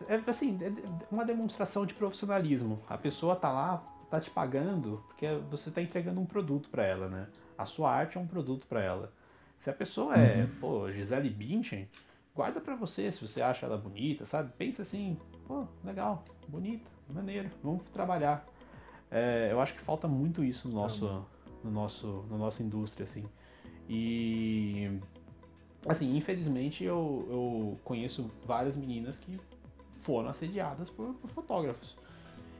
É 0.08 0.20
assim, 0.26 0.58
é 0.62 0.72
uma 1.10 1.24
demonstração 1.24 1.84
de 1.84 1.94
profissionalismo. 1.94 2.80
A 2.88 2.96
pessoa 2.96 3.34
tá 3.34 3.50
lá, 3.50 3.82
tá 4.10 4.20
te 4.20 4.30
pagando, 4.30 5.02
porque 5.08 5.26
você 5.50 5.70
tá 5.70 5.82
entregando 5.82 6.20
um 6.20 6.26
produto 6.26 6.68
para 6.68 6.84
ela, 6.84 7.08
né? 7.08 7.26
A 7.58 7.66
sua 7.66 7.90
arte 7.92 8.16
é 8.16 8.20
um 8.20 8.26
produto 8.26 8.66
para 8.68 8.80
ela. 8.80 9.12
Se 9.58 9.68
a 9.68 9.72
pessoa 9.72 10.14
é, 10.14 10.44
uhum. 10.44 10.50
pô, 10.60 10.92
Gisele 10.92 11.28
Bündchen, 11.28 11.88
guarda 12.34 12.60
para 12.60 12.76
você 12.76 13.10
se 13.10 13.26
você 13.26 13.42
acha 13.42 13.66
ela 13.66 13.76
bonita, 13.76 14.24
sabe? 14.24 14.52
Pensa 14.56 14.82
assim, 14.82 15.18
pô, 15.48 15.66
legal, 15.84 16.22
bonita, 16.46 16.88
maneiro, 17.10 17.50
vamos 17.62 17.82
trabalhar. 17.92 18.46
É, 19.10 19.48
eu 19.50 19.60
acho 19.60 19.74
que 19.74 19.80
falta 19.80 20.06
muito 20.06 20.44
isso 20.44 20.68
no 20.68 20.74
nosso, 20.74 21.26
no 21.64 21.70
nosso, 21.70 22.24
na 22.30 22.38
nossa 22.38 22.62
indústria, 22.62 23.02
assim. 23.02 23.24
E 23.88 25.00
assim, 25.88 26.16
infelizmente 26.16 26.84
eu, 26.84 27.26
eu 27.28 27.80
conheço 27.82 28.30
várias 28.46 28.76
meninas 28.76 29.18
que 29.18 29.40
foram 29.96 30.28
assediadas 30.28 30.88
por, 30.88 31.14
por 31.14 31.30
fotógrafos. 31.30 31.96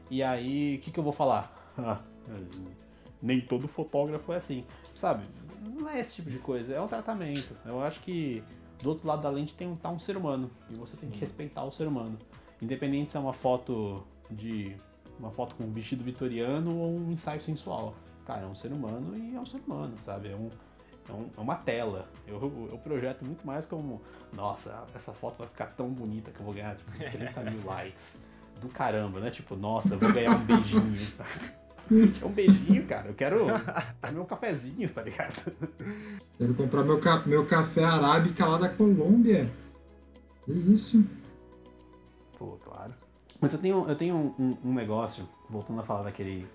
E 0.09 0.21
aí, 0.21 0.75
o 0.75 0.79
que, 0.79 0.91
que 0.91 0.99
eu 0.99 1.03
vou 1.03 1.13
falar? 1.13 1.55
nem 3.21 3.41
todo 3.41 3.67
fotógrafo 3.67 4.31
é 4.33 4.37
assim. 4.37 4.63
Sabe? 4.83 5.23
Não 5.61 5.89
é 5.89 5.99
esse 5.99 6.15
tipo 6.15 6.29
de 6.29 6.39
coisa, 6.39 6.73
é 6.73 6.81
um 6.81 6.87
tratamento. 6.87 7.55
Eu 7.65 7.81
acho 7.81 7.99
que 8.01 8.43
do 8.81 8.89
outro 8.89 9.07
lado 9.07 9.21
da 9.21 9.29
lente 9.29 9.53
tem 9.55 9.75
tá 9.75 9.89
um 9.89 9.99
ser 9.99 10.17
humano. 10.17 10.49
E 10.69 10.75
você 10.75 10.95
Sim. 10.95 11.07
tem 11.07 11.11
que 11.11 11.19
respeitar 11.19 11.63
o 11.63 11.71
ser 11.71 11.87
humano. 11.87 12.17
Independente 12.61 13.11
se 13.11 13.17
é 13.17 13.19
uma 13.19 13.33
foto 13.33 14.03
de. 14.29 14.75
uma 15.19 15.31
foto 15.31 15.55
com 15.55 15.63
um 15.65 15.71
vestido 15.71 16.03
vitoriano 16.03 16.77
ou 16.77 16.97
um 16.97 17.11
ensaio 17.11 17.41
sensual. 17.41 17.93
Cara, 18.25 18.43
é 18.43 18.45
um 18.45 18.55
ser 18.55 18.71
humano 18.71 19.17
e 19.17 19.35
é 19.35 19.39
um 19.39 19.45
ser 19.45 19.59
humano, 19.65 19.95
sabe? 20.03 20.29
É 20.29 20.35
um, 20.35 20.49
é, 21.09 21.13
um, 21.13 21.29
é 21.37 21.41
uma 21.41 21.55
tela. 21.55 22.07
Eu, 22.27 22.69
eu 22.71 22.77
projeto 22.77 23.25
muito 23.25 23.45
mais 23.45 23.65
como, 23.65 24.01
nossa, 24.33 24.85
essa 24.93 25.11
foto 25.11 25.39
vai 25.39 25.47
ficar 25.47 25.67
tão 25.67 25.89
bonita 25.89 26.31
que 26.31 26.39
eu 26.39 26.45
vou 26.45 26.53
ganhar 26.53 26.75
tipo, 26.75 26.91
30 26.97 27.41
mil 27.49 27.65
likes. 27.65 28.21
Do 28.61 28.67
caramba, 28.67 29.21
né? 29.21 29.31
Tipo, 29.31 29.55
nossa, 29.55 29.95
eu 29.95 29.99
vou 29.99 30.11
ganhar 30.11 30.31
um 30.31 30.45
beijinho. 30.45 30.97
É 31.91 32.25
um 32.25 32.31
beijinho, 32.31 32.85
cara. 32.85 33.07
Eu 33.07 33.13
quero, 33.13 33.47
quero 34.01 34.13
meu 34.13 34.25
cafezinho, 34.25 34.89
tá 34.89 35.01
ligado? 35.01 35.51
Quero 36.37 36.53
comprar 36.53 36.83
meu, 36.83 36.99
ca... 36.99 37.23
meu 37.25 37.45
café 37.45 37.83
arábica 37.83 38.45
lá 38.45 38.57
da 38.57 38.69
Colômbia. 38.69 39.49
Que 40.45 40.51
isso? 40.51 41.03
Pô, 42.37 42.57
claro. 42.63 42.93
Mas 43.41 43.53
eu 43.53 43.59
tenho, 43.59 43.89
eu 43.89 43.95
tenho 43.95 44.15
um, 44.15 44.57
um, 44.63 44.73
negócio, 44.73 45.27
voltando 45.49 45.79
a 45.79 45.83
falar 45.83 46.03
daquele, 46.03 46.47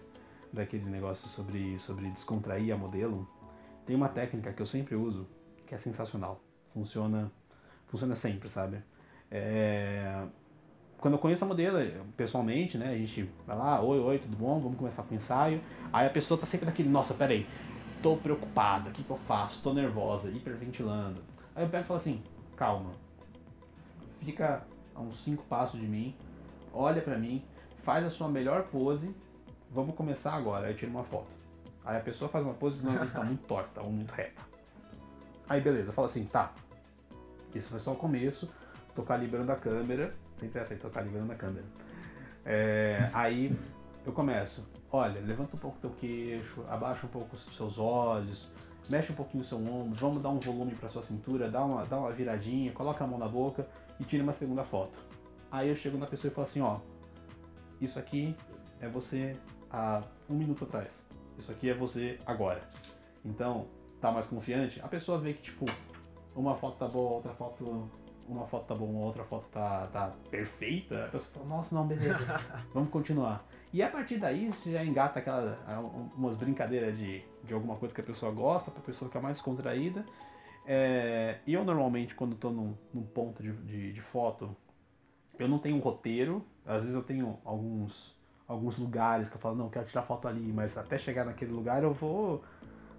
daquele 0.53 0.85
negócio 0.85 1.29
sobre, 1.29 1.79
sobre 1.79 2.11
descontrair 2.11 2.73
a 2.75 2.77
modelo, 2.77 3.29
tem 3.87 3.97
uma 3.97 4.09
técnica 4.09 4.53
que 4.53 4.63
eu 4.63 4.67
sempre 4.67 4.95
uso, 4.95 5.27
que 5.67 5.75
é 5.75 5.79
sensacional. 5.79 6.41
Funciona, 6.71 7.31
funciona 7.87 8.15
sempre, 8.17 8.49
sabe? 8.49 8.79
É, 9.31 10.25
quando 11.05 11.13
eu 11.13 11.21
conheço 11.21 11.45
a 11.45 11.47
modelo 11.47 11.79
pessoalmente, 12.17 12.79
né, 12.79 12.89
a 12.89 12.97
gente 12.97 13.31
vai 13.47 13.55
lá, 13.55 13.79
oi, 13.79 14.01
oi, 14.01 14.19
tudo 14.19 14.39
bom? 14.39 14.59
Vamos 14.59 14.79
começar 14.79 15.03
com 15.03 15.15
o 15.15 15.19
ensaio. 15.19 15.61
Aí 15.93 16.07
a 16.07 16.11
pessoa 16.11 16.41
tá 16.41 16.47
sempre 16.47 16.65
daquele, 16.65 16.89
nossa, 16.89 17.13
peraí, 17.13 17.47
tô 18.03 18.17
preocupada, 18.17 18.89
o 18.89 18.93
que, 18.95 19.05
que 19.05 19.11
eu 19.11 19.19
faço? 19.19 19.63
Tô 19.63 19.75
nervosa, 19.75 20.31
hiperventilando. 20.31 21.21
Aí 21.55 21.63
eu 21.63 21.69
pego 21.69 21.85
e 21.85 21.87
falo 21.87 22.01
assim, 22.01 22.23
calma, 22.57 22.93
fica 24.23 24.63
a 24.95 25.01
uns 25.03 25.23
5 25.23 25.43
passos 25.43 25.79
de 25.79 25.87
mim, 25.87 26.17
olha 26.73 27.03
pra 27.03 27.19
mim, 27.19 27.45
faz 27.83 28.07
a 28.07 28.09
sua 28.09 28.29
melhor 28.29 28.63
pose, 28.63 29.15
vamos 29.71 29.95
começar 29.95 30.33
agora. 30.33 30.69
Aí 30.69 30.75
tira 30.75 30.91
uma 30.91 31.05
foto. 31.05 31.29
Aí 31.85 31.99
a 31.99 32.01
pessoa 32.01 32.31
faz 32.31 32.43
uma 32.47 32.55
pose 32.55 32.79
que 32.79 32.83
normalmente 32.83 33.13
tá 33.13 33.23
muito 33.23 33.47
torta 33.47 33.83
ou 33.83 33.91
muito 33.91 34.11
reta. 34.11 34.41
Aí 35.51 35.61
beleza, 35.61 35.93
fala 35.93 36.07
assim, 36.07 36.25
tá, 36.25 36.55
isso 37.55 37.69
foi 37.69 37.79
só 37.79 37.93
o 37.93 37.97
começo, 37.97 38.51
tô 38.95 39.03
calibrando 39.03 39.53
a 39.53 39.57
câmera, 39.57 40.15
Sempre 40.39 40.61
essa 40.61 40.75
aí, 40.75 40.81
tô 40.81 40.91
calibrando 40.91 41.33
a 41.33 41.35
câmera. 41.35 41.65
É, 42.45 43.11
aí 43.13 43.57
eu 44.05 44.13
começo. 44.13 44.65
Olha, 44.91 45.21
levanta 45.21 45.57
um 45.57 45.59
pouco 45.59 45.79
teu 45.81 45.91
queixo, 45.91 46.65
abaixa 46.69 47.07
um 47.07 47.11
pouco 47.11 47.35
os 47.35 47.57
seus 47.57 47.79
olhos, 47.79 48.49
mexe 48.91 49.13
um 49.13 49.15
pouquinho 49.15 49.43
o 49.43 49.47
seu 49.47 49.59
ombro, 49.59 49.95
vamos 49.95 50.23
dar 50.23 50.29
um 50.29 50.39
volume 50.39 50.73
para 50.75 50.89
sua 50.89 51.03
cintura, 51.03 51.51
dá 51.51 51.65
uma, 51.65 51.85
dá 51.85 51.99
uma 51.99 52.13
viradinha, 52.13 52.73
coloca 52.73 53.03
a 53.03 53.07
mão 53.07 53.19
na 53.19 53.27
boca 53.27 53.67
e 53.99 54.05
tira 54.05 54.23
uma 54.23 54.33
segunda 54.33 54.63
foto. 54.65 54.97
Aí 55.51 55.69
eu 55.69 55.77
chego 55.77 55.97
na 55.99 56.07
pessoa 56.07 56.31
e 56.31 56.35
falo 56.35 56.47
assim, 56.47 56.61
ó, 56.61 56.79
isso 57.81 57.99
aqui 57.99 58.37
é 58.81 58.89
você 58.89 59.37
há 59.71 60.03
um 60.29 60.35
minuto 60.35 60.65
atrás. 60.65 60.91
Isso 61.39 61.51
aqui 61.51 61.71
é 61.71 61.75
você 61.75 62.19
agora. 62.27 62.63
Então, 63.25 63.67
tá 64.01 64.13
mais 64.13 64.27
confiante? 64.27 64.81
A 64.81 64.89
pessoa 64.89 65.19
vê 65.19 65.33
que, 65.33 65.43
tipo, 65.43 65.65
uma 66.37 66.55
foto 66.57 66.77
tá 66.77 66.87
boa, 66.87 67.15
outra 67.15 67.33
foto 67.33 67.89
uma 68.29 68.47
foto 68.47 68.67
tá 68.67 68.75
boa, 68.75 69.07
outra 69.07 69.25
foto 69.25 69.47
tá, 69.49 69.87
tá 69.89 70.13
perfeita, 70.31 71.07
a 71.07 71.09
pessoa 71.09 71.31
fala, 71.35 71.47
nossa, 71.47 71.75
não, 71.75 71.87
beleza, 71.87 72.19
vamos 72.73 72.91
continuar. 72.91 73.45
E 73.73 73.83
a 73.83 73.89
partir 73.89 74.19
daí 74.19 74.49
você 74.49 74.73
já 74.73 74.85
engata 74.85 75.19
aquela, 75.19 75.59
umas 76.17 76.37
brincadeiras 76.37 76.97
de, 76.97 77.23
de 77.43 77.53
alguma 77.53 77.77
coisa 77.77 77.95
que 77.95 78.01
a 78.01 78.05
pessoa 78.05 78.31
gosta, 78.33 78.71
pra 78.71 78.83
pessoa 78.83 79.09
ficar 79.09 79.21
mais 79.21 79.41
contraída. 79.41 80.05
É, 80.67 81.39
e 81.47 81.53
eu 81.53 81.65
normalmente, 81.65 82.15
quando 82.15 82.37
tô 82.37 82.51
num, 82.51 82.75
num 82.93 83.03
ponto 83.03 83.43
de, 83.43 83.53
de, 83.53 83.93
de, 83.93 84.01
foto, 84.01 84.57
eu 85.39 85.47
não 85.47 85.59
tenho 85.59 85.77
um 85.77 85.81
roteiro, 85.81 86.45
às 86.65 86.81
vezes 86.81 86.95
eu 86.95 87.03
tenho 87.03 87.39
alguns, 87.45 88.17
alguns 88.49 88.79
lugares 88.79 89.29
que 89.29 89.37
eu 89.37 89.41
falo, 89.41 89.57
não, 89.57 89.69
quero 89.69 89.85
tirar 89.87 90.03
foto 90.03 90.27
ali, 90.27 90.53
mas 90.53 90.79
até 90.79 90.97
chegar 90.97 91.27
naquele 91.27 91.53
lugar 91.53 91.83
eu 91.83 91.93
vou 91.93 92.43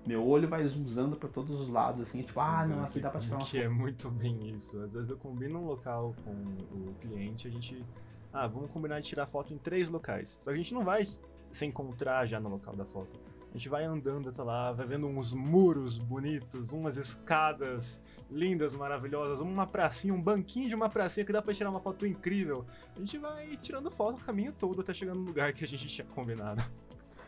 meu 0.05 0.25
olho 0.25 0.47
vai 0.47 0.65
zoomando 0.67 1.15
para 1.15 1.29
todos 1.29 1.59
os 1.59 1.67
lados, 1.67 2.01
assim, 2.01 2.21
tipo, 2.21 2.39
Sim, 2.39 2.45
ah, 2.47 2.65
não, 2.65 2.83
aqui 2.83 2.99
dá 2.99 3.09
pra 3.09 3.19
tirar 3.19 3.37
uma 3.37 3.45
Que 3.45 3.61
é 3.61 3.69
muito 3.69 4.09
bem 4.09 4.49
isso. 4.55 4.79
Às 4.81 4.93
vezes 4.93 5.09
eu 5.09 5.17
combino 5.17 5.59
um 5.59 5.65
local 5.65 6.15
com 6.23 6.31
o 6.31 6.95
cliente, 7.01 7.47
a 7.47 7.51
gente. 7.51 7.83
Ah, 8.31 8.47
vamos 8.47 8.69
combinar 8.69 8.99
de 8.99 9.07
tirar 9.07 9.25
foto 9.25 9.53
em 9.53 9.57
três 9.57 9.89
locais. 9.89 10.37
Só 10.41 10.51
que 10.51 10.55
a 10.55 10.57
gente 10.57 10.73
não 10.73 10.83
vai 10.83 11.07
se 11.51 11.65
encontrar 11.65 12.25
já 12.25 12.39
no 12.39 12.49
local 12.49 12.75
da 12.75 12.85
foto. 12.85 13.19
A 13.49 13.57
gente 13.57 13.69
vai 13.69 13.85
andando 13.85 14.27
até 14.27 14.43
lá, 14.43 14.73
vai 14.73 14.85
vendo 14.85 15.07
uns 15.07 15.33
muros 15.33 15.97
bonitos, 15.97 16.73
umas 16.73 16.97
escadas 16.97 18.01
lindas, 18.29 18.73
maravilhosas, 18.73 19.39
uma 19.39 19.65
pracinha, 19.65 20.13
um 20.13 20.21
banquinho 20.21 20.67
de 20.67 20.75
uma 20.75 20.89
pracinha 20.89 21.25
que 21.25 21.31
dá 21.31 21.41
pra 21.41 21.53
tirar 21.53 21.69
uma 21.69 21.79
foto 21.79 22.05
incrível. 22.05 22.65
A 22.93 22.99
gente 22.99 23.17
vai 23.17 23.55
tirando 23.55 23.89
foto 23.89 24.17
o 24.17 24.19
caminho 24.19 24.51
todo 24.51 24.81
até 24.81 24.93
chegar 24.93 25.15
no 25.15 25.21
lugar 25.21 25.53
que 25.53 25.63
a 25.63 25.67
gente 25.67 25.87
tinha 25.87 26.05
combinado. 26.05 26.61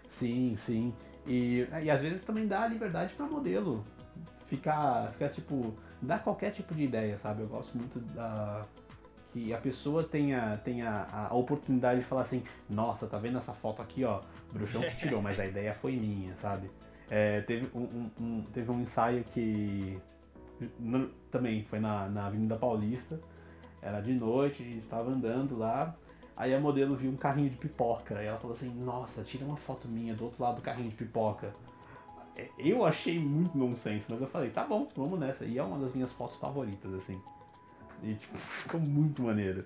Sim, 0.09 0.55
sim. 0.57 0.93
E, 1.27 1.67
e 1.83 1.91
às 1.91 2.01
vezes 2.01 2.23
também 2.23 2.47
dá 2.47 2.65
liberdade 2.67 3.13
para 3.13 3.25
modelo 3.25 3.83
ficar, 4.45 5.11
ficar 5.11 5.29
tipo, 5.29 5.73
dar 6.01 6.23
qualquer 6.23 6.51
tipo 6.51 6.73
de 6.73 6.83
ideia, 6.83 7.17
sabe? 7.17 7.41
Eu 7.41 7.47
gosto 7.47 7.77
muito 7.77 7.99
da 8.13 8.65
que 9.33 9.53
a 9.53 9.57
pessoa 9.57 10.03
tenha, 10.03 10.59
tenha 10.63 11.07
a 11.11 11.35
oportunidade 11.35 11.99
de 11.99 12.05
falar 12.05 12.21
assim, 12.21 12.43
nossa, 12.69 13.05
tá 13.05 13.17
vendo 13.17 13.37
essa 13.37 13.53
foto 13.53 13.81
aqui, 13.81 14.03
ó, 14.03 14.21
bruxão 14.51 14.81
que 14.81 14.95
tirou, 14.97 15.21
mas 15.21 15.39
a 15.39 15.45
ideia 15.45 15.73
foi 15.75 15.95
minha, 15.95 16.33
sabe? 16.35 16.71
É, 17.09 17.41
teve, 17.41 17.69
um, 17.75 18.09
um, 18.19 18.41
teve 18.53 18.71
um 18.71 18.81
ensaio 18.81 19.23
que 19.25 19.99
no, 20.79 21.07
também 21.31 21.63
foi 21.65 21.79
na, 21.79 22.09
na 22.09 22.27
Avenida 22.27 22.55
Paulista, 22.55 23.19
era 23.81 24.01
de 24.01 24.13
noite, 24.13 24.63
estava 24.77 25.11
andando 25.11 25.57
lá, 25.57 25.95
Aí 26.37 26.53
a 26.53 26.59
modelo 26.59 26.95
viu 26.95 27.09
um 27.09 27.17
carrinho 27.17 27.49
de 27.49 27.57
pipoca. 27.57 28.21
E 28.21 28.27
ela 28.27 28.37
falou 28.37 28.55
assim: 28.55 28.69
Nossa, 28.69 29.23
tira 29.23 29.43
uma 29.43 29.57
foto 29.57 29.87
minha 29.87 30.13
do 30.13 30.25
outro 30.25 30.41
lado 30.41 30.57
do 30.57 30.61
carrinho 30.61 30.89
de 30.89 30.95
pipoca. 30.95 31.53
É, 32.35 32.47
eu 32.59 32.85
achei 32.85 33.19
muito 33.19 33.57
nonsense, 33.57 34.05
mas 34.07 34.21
eu 34.21 34.27
falei: 34.27 34.51
Tá 34.51 34.63
bom, 34.63 34.87
vamos 34.95 35.19
nessa. 35.19 35.43
E 35.43 35.57
é 35.57 35.63
uma 35.63 35.79
das 35.79 35.93
minhas 35.93 36.11
fotos 36.11 36.37
favoritas, 36.37 36.93
assim. 36.93 37.19
E 38.03 38.13
tipo, 38.13 38.37
ficou 38.61 38.79
muito 38.79 39.23
maneiro. 39.23 39.65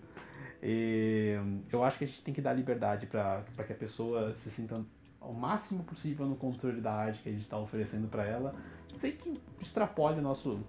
E, 0.63 1.37
eu 1.71 1.83
acho 1.83 1.97
que 1.97 2.05
a 2.05 2.07
gente 2.07 2.23
tem 2.23 2.33
que 2.33 2.41
dar 2.41 2.53
liberdade 2.53 3.05
para 3.05 3.43
que 3.65 3.73
a 3.73 3.75
pessoa 3.75 4.33
se 4.35 4.49
sinta 4.49 4.81
ao 5.19 5.33
máximo 5.33 5.83
possível 5.83 6.25
no 6.25 6.35
controle 6.35 6.79
da 6.79 6.93
arte 6.93 7.21
que 7.21 7.29
a 7.29 7.31
gente 7.31 7.43
está 7.43 7.57
oferecendo 7.57 8.07
para 8.07 8.25
ela, 8.25 8.55
sem 8.97 9.11
que 9.11 9.39
extrapole 9.59 10.21
nosso, 10.21 10.61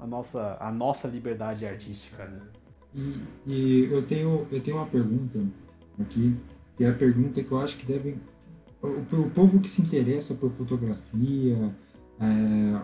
a, 0.00 0.06
nossa, 0.06 0.56
a 0.58 0.72
nossa 0.72 1.06
liberdade 1.06 1.64
artística, 1.64 2.24
né? 2.26 2.40
E, 2.94 3.16
e, 3.46 3.88
eu, 3.90 4.02
tenho, 4.06 4.46
eu 4.50 4.60
tenho 4.60 4.76
uma 4.76 4.86
pergunta 4.86 5.40
aqui, 6.00 6.36
que 6.76 6.84
é 6.84 6.88
a 6.88 6.94
pergunta 6.94 7.42
que 7.42 7.50
eu 7.50 7.60
acho 7.60 7.76
que 7.76 7.86
devem. 7.86 8.20
O, 8.82 9.16
o 9.16 9.30
povo 9.30 9.60
que 9.60 9.68
se 9.68 9.82
interessa 9.82 10.34
por 10.34 10.50
fotografia, 10.52 11.74
é, 12.20 12.80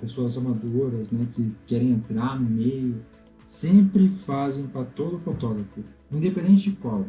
pessoas 0.00 0.36
amadoras 0.36 1.10
né, 1.10 1.26
que 1.34 1.54
querem 1.66 1.90
entrar 1.92 2.38
no 2.38 2.48
meio, 2.48 3.02
sempre 3.42 4.08
fazem 4.26 4.66
para 4.66 4.84
todo 4.84 5.18
fotógrafo, 5.18 5.82
independente 6.10 6.70
de 6.70 6.76
qual, 6.76 7.06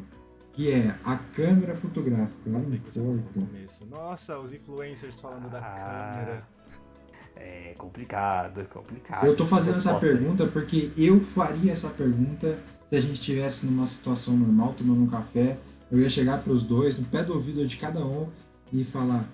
que 0.54 0.72
é 0.72 0.96
a 1.04 1.18
câmera 1.18 1.76
fotográfica. 1.76 2.50
Lá 2.50 2.60
no 2.60 2.70
Nossa, 3.90 4.40
os 4.40 4.54
influencers 4.54 5.20
falando 5.20 5.48
ah. 5.48 5.50
da 5.50 5.62
câmera. 5.62 6.48
É 7.40 7.74
complicado, 7.78 8.60
é 8.60 8.66
complicado. 8.66 9.26
Eu 9.26 9.36
tô 9.36 9.46
fazendo 9.46 9.78
essa 9.78 9.98
pergunta 9.98 10.46
porque 10.46 10.92
eu 10.98 11.22
faria 11.22 11.72
essa 11.72 11.90
pergunta 11.90 12.60
se 12.90 12.98
a 12.98 13.02
gente 13.02 13.14
estivesse 13.14 13.66
numa 13.66 13.88
situação 13.88 14.36
normal, 14.36 14.74
tomando 14.74 15.02
um 15.02 15.08
café. 15.08 15.58
Eu 15.90 16.00
ia 16.00 16.10
chegar 16.10 16.44
para 16.44 16.52
os 16.52 16.64
dois, 16.64 17.00
no 17.00 17.06
pé 17.06 17.24
do 17.24 17.34
ouvido 17.34 17.66
de 17.66 17.78
cada 17.78 18.06
um, 18.06 18.30
e 18.74 18.84
falar: 18.84 19.26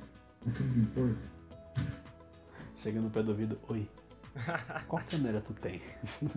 A 0.48 0.52
câmera 0.52 0.80
importa? 0.80 1.36
Chega 2.78 3.02
no 3.02 3.10
pé 3.10 3.24
do 3.24 3.32
ouvido: 3.32 3.58
Oi, 3.68 3.88
qual 4.88 5.02
câmera 5.10 5.42
tu 5.42 5.54
tem? 5.54 5.82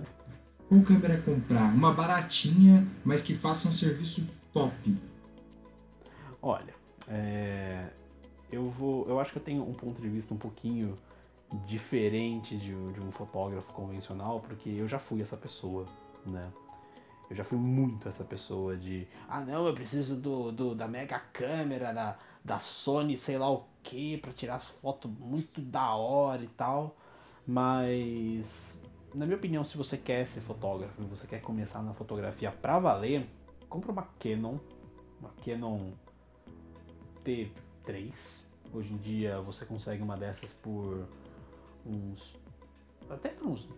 Qual 0.69 0.83
câmera 0.83 1.17
comprar? 1.23 1.73
Uma 1.73 1.95
baratinha, 1.95 2.87
mas 3.03 3.23
que 3.23 3.35
faça 3.35 3.67
um 3.67 3.73
serviço 3.73 4.29
top. 4.53 4.95
Olha, 6.43 6.75
é, 7.09 7.87
eu 8.53 8.69
vou. 8.69 9.09
Eu 9.09 9.19
acho 9.19 9.33
que 9.33 9.39
eu 9.39 9.43
tenho 9.43 9.63
um 9.63 9.73
ponto 9.73 9.99
de 10.03 10.09
vista 10.11 10.35
um 10.35 10.37
pouquinho 10.37 10.99
diferente 11.67 12.57
de, 12.57 12.75
de, 12.93 13.01
um 13.01 13.11
fotógrafo 13.11 13.73
convencional, 13.73 14.41
porque 14.41 14.69
eu 14.69 14.87
já 14.87 14.99
fui 14.99 15.23
essa 15.23 15.37
pessoa, 15.37 15.87
né? 16.27 16.51
Eu 17.31 17.37
já 17.37 17.45
fui 17.45 17.59
muito 17.59 18.09
essa 18.09 18.25
pessoa 18.25 18.77
de, 18.77 19.07
ah 19.29 19.41
não, 19.41 19.67
eu 19.67 19.75
preciso 19.75 20.17
do, 20.17 20.51
do 20.51 20.75
da 20.75 20.89
mega 20.89 21.19
câmera, 21.19 21.93
da, 21.93 22.19
da 22.43 22.59
Sony, 22.59 23.17
sei 23.17 23.37
lá 23.37 23.51
o 23.51 23.65
que, 23.83 24.17
para 24.19 24.33
tirar 24.33 24.57
as 24.57 24.69
fotos 24.69 25.11
muito 25.11 25.61
da 25.61 25.95
hora 25.95 26.43
e 26.43 26.49
tal. 26.49 26.97
Mas, 27.47 28.79
na 29.15 29.27
minha 29.27 29.37
opinião, 29.37 29.65
se 29.65 29.77
você 29.77 29.97
quer 29.97 30.27
ser 30.27 30.41
fotógrafo, 30.41 31.03
você 31.05 31.27
quer 31.27 31.41
começar 31.41 31.83
na 31.83 31.93
fotografia 31.93 32.51
pra 32.51 32.79
valer, 32.79 33.27
compra 33.69 33.93
uma 33.93 34.09
Canon, 34.19 34.59
uma 35.21 35.31
Canon 35.45 35.93
T3. 37.25 38.43
Hoje 38.73 38.93
em 38.93 38.99
dia 38.99 39.41
você 39.41 39.65
consegue 39.65 40.03
uma 40.03 40.17
dessas 40.17 40.53
por 40.55 41.07
uns. 41.89 42.37
até 43.09 43.31
por 43.31 43.49
uns 43.49 43.69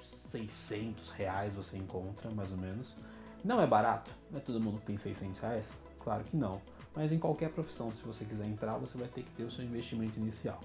600 0.00 1.10
reais 1.12 1.54
você 1.54 1.76
encontra, 1.76 2.30
mais 2.30 2.50
ou 2.50 2.58
menos. 2.58 2.94
Não 3.44 3.60
é 3.60 3.66
barato, 3.66 4.10
não 4.30 4.38
é 4.38 4.42
todo 4.42 4.60
mundo 4.60 4.80
que 4.80 4.86
tem 4.86 4.98
600 4.98 5.40
reais? 5.40 5.70
Claro 6.00 6.24
que 6.24 6.36
não. 6.36 6.60
Mas 6.94 7.12
em 7.12 7.18
qualquer 7.18 7.50
profissão, 7.50 7.92
se 7.92 8.02
você 8.02 8.24
quiser 8.24 8.46
entrar, 8.46 8.76
você 8.78 8.98
vai 8.98 9.08
ter 9.08 9.22
que 9.22 9.30
ter 9.32 9.44
o 9.44 9.50
seu 9.50 9.64
investimento 9.64 10.18
inicial. 10.18 10.60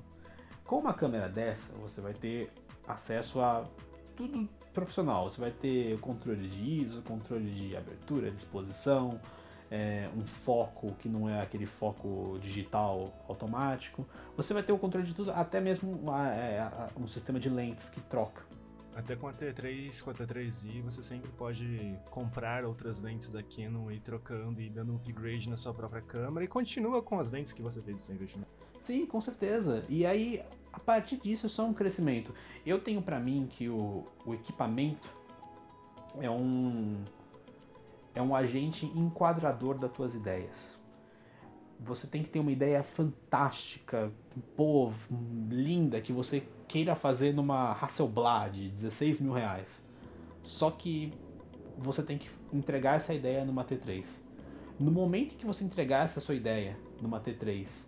Com 0.66 0.80
uma 0.80 0.94
câmera 0.94 1.30
dessa, 1.30 1.74
você 1.74 2.02
vai 2.02 2.14
ter 2.14 2.52
acesso 2.88 3.40
a 3.42 3.66
tudo 4.16 4.48
profissional. 4.74 5.30
Você 5.30 5.40
vai 5.40 5.52
ter 5.52 6.00
controle 6.00 6.48
de 6.48 6.82
ISO, 6.82 7.02
controle 7.04 7.52
de 7.52 7.76
abertura, 7.76 8.32
de 8.32 8.38
exposição, 8.38 9.20
é, 9.74 10.08
um 10.16 10.24
foco 10.24 10.94
que 11.00 11.10
não 11.10 11.28
é 11.28 11.42
aquele 11.42 11.66
foco 11.66 12.38
digital 12.40 13.12
automático. 13.28 14.08
Você 14.38 14.54
vai 14.54 14.62
ter 14.62 14.72
o 14.72 14.78
controle 14.78 15.08
de 15.08 15.16
tudo, 15.16 15.32
até 15.32 15.60
mesmo 15.60 16.00
é, 16.14 16.70
um 16.96 17.08
sistema 17.08 17.40
de 17.40 17.50
lentes 17.50 17.90
que 17.90 18.00
troca. 18.02 18.46
Até 18.96 19.16
com 19.16 19.28
a 19.28 19.34
T3, 19.34 20.04
com 20.04 20.12
a 20.12 20.14
T3i, 20.14 20.84
você 20.84 21.02
sempre 21.02 21.32
pode 21.32 21.98
comprar 22.12 22.64
outras 22.64 23.02
lentes 23.02 23.30
da 23.30 23.42
Canon 23.42 23.90
e 23.90 23.96
ir 23.96 24.02
trocando 24.02 24.62
e 24.62 24.70
dando 24.70 24.94
um 24.94 24.98
upgrade 24.98 25.50
na 25.50 25.58
sua 25.58 25.74
própria 25.74 26.04
câmera 26.04 26.46
e 26.46 26.48
continua 26.48 27.02
com 27.02 27.20
as 27.20 27.32
lentes 27.32 27.52
que 27.52 27.64
você 27.64 27.82
fez 27.82 28.00
sem 28.02 28.14
investimento. 28.14 28.52
Sim, 28.80 29.08
com 29.08 29.20
certeza. 29.20 29.84
E 29.90 30.06
aí, 30.06 30.44
a 30.72 30.80
partir 30.80 31.18
disso, 31.18 31.48
é 31.48 31.50
só 31.50 31.66
um 31.66 31.74
crescimento. 31.74 32.32
Eu 32.64 32.80
tenho 32.80 33.02
para 33.02 33.20
mim 33.20 33.48
que 33.50 33.68
o, 33.68 34.06
o 34.24 34.36
equipamento 34.36 35.10
é 36.20 36.30
um 36.30 37.04
é 38.16 38.22
um 38.22 38.36
agente 38.36 38.86
enquadrador 38.86 39.78
das 39.78 39.92
tuas 39.92 40.14
ideias. 40.14 40.78
Você 41.80 42.08
tem 42.08 42.24
que 42.24 42.30
ter 42.30 42.40
uma 42.40 42.52
ideia 42.52 42.82
fantástica, 42.84 44.12
boa, 44.56 44.94
linda, 45.50 46.00
que 46.00 46.14
você 46.14 46.44
queira 46.68 46.96
fazer 46.96 47.34
numa 47.34 47.74
Hasselblad 47.74 48.54
de 48.54 48.70
16 48.70 49.20
mil 49.20 49.34
reais. 49.34 49.84
Só 50.44 50.72
que 50.72 51.14
você 51.78 52.02
tem 52.02 52.18
que 52.18 52.30
entregar 52.54 52.96
essa 52.96 53.14
ideia 53.14 53.44
numa 53.44 53.66
T3. 53.66 54.06
No 54.80 54.92
momento 54.92 55.36
que 55.36 55.46
você 55.46 55.64
entregar 55.64 56.06
essa 56.06 56.20
sua 56.20 56.36
ideia 56.36 56.78
numa 57.02 57.20
T3 57.20 57.86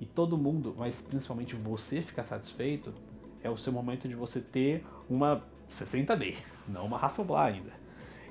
e 0.00 0.06
todo 0.06 0.38
mundo, 0.38 0.74
mas 0.76 1.02
principalmente 1.02 1.54
você 1.54 2.00
ficar 2.00 2.24
satisfeito, 2.24 2.94
é 3.42 3.50
o 3.50 3.56
seu 3.56 3.72
momento 3.72 4.08
de 4.08 4.14
você 4.14 4.40
ter 4.40 4.84
uma 5.08 5.44
60D, 5.70 6.36
não 6.66 6.86
uma 6.86 6.98
Hasselblad 6.98 7.56
ainda. 7.56 7.83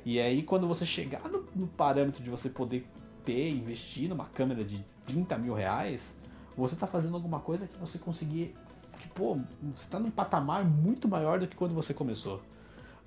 E 0.06 0.20
aí 0.20 0.44
quando 0.44 0.68
você 0.68 0.86
chegar 0.86 1.30
no, 1.30 1.46
no 1.56 1.68
parâmetro 1.68 2.24
de 2.24 2.30
você 2.30 2.50
poder 2.50 2.88
ter, 3.24 3.50
investir 3.50 4.10
numa 4.10 4.26
câmera 4.26 4.64
de 4.64 4.84
30 5.06 5.38
mil 5.38 5.54
reais, 5.54 6.16
você 6.58 6.74
está 6.76 6.86
fazendo 6.86 7.16
alguma 7.16 7.40
coisa 7.40 7.68
que 7.68 7.78
você 7.78 7.98
conseguir 7.98 8.54
pô, 9.14 9.38
você 9.76 9.90
tá 9.90 10.00
num 10.00 10.12
patamar 10.12 10.66
muito 10.66 11.08
maior 11.08 11.40
do 11.40 11.48
que 11.48 11.56
quando 11.56 11.74
você 11.74 11.94
começou. 11.94 12.42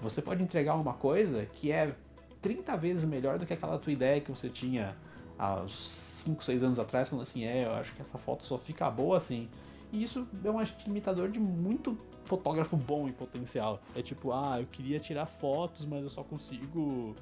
Você 0.00 0.20
pode 0.22 0.42
entregar 0.42 0.74
uma 0.74 0.94
coisa 0.94 1.46
que 1.46 1.72
é 1.72 1.94
30 2.42 2.76
vezes 2.76 3.04
melhor 3.04 3.38
do 3.38 3.46
que 3.46 3.52
aquela 3.52 3.78
tua 3.78 3.92
ideia 3.92 4.20
que 4.20 4.30
você 4.30 4.48
tinha 4.48 4.96
há 5.38 5.64
5, 5.68 6.42
6 6.44 6.62
anos 6.62 6.78
atrás, 6.78 7.08
quando 7.08 7.22
assim, 7.22 7.44
é, 7.44 7.64
eu 7.64 7.72
acho 7.74 7.94
que 7.94 8.02
essa 8.02 8.18
foto 8.18 8.44
só 8.44 8.58
fica 8.58 8.90
boa 8.90 9.16
assim. 9.16 9.48
E 9.92 10.02
isso 10.02 10.26
é 10.44 10.50
um 10.50 10.58
agente 10.58 10.86
limitador 10.86 11.28
de 11.30 11.38
muito 11.38 11.98
fotógrafo 12.26 12.76
bom 12.76 13.08
em 13.08 13.12
potencial. 13.12 13.80
É 13.94 14.02
tipo, 14.02 14.32
ah, 14.32 14.60
eu 14.60 14.66
queria 14.66 15.00
tirar 15.00 15.26
fotos, 15.26 15.84
mas 15.86 16.02
eu 16.02 16.10
só 16.10 16.22
consigo 16.22 17.14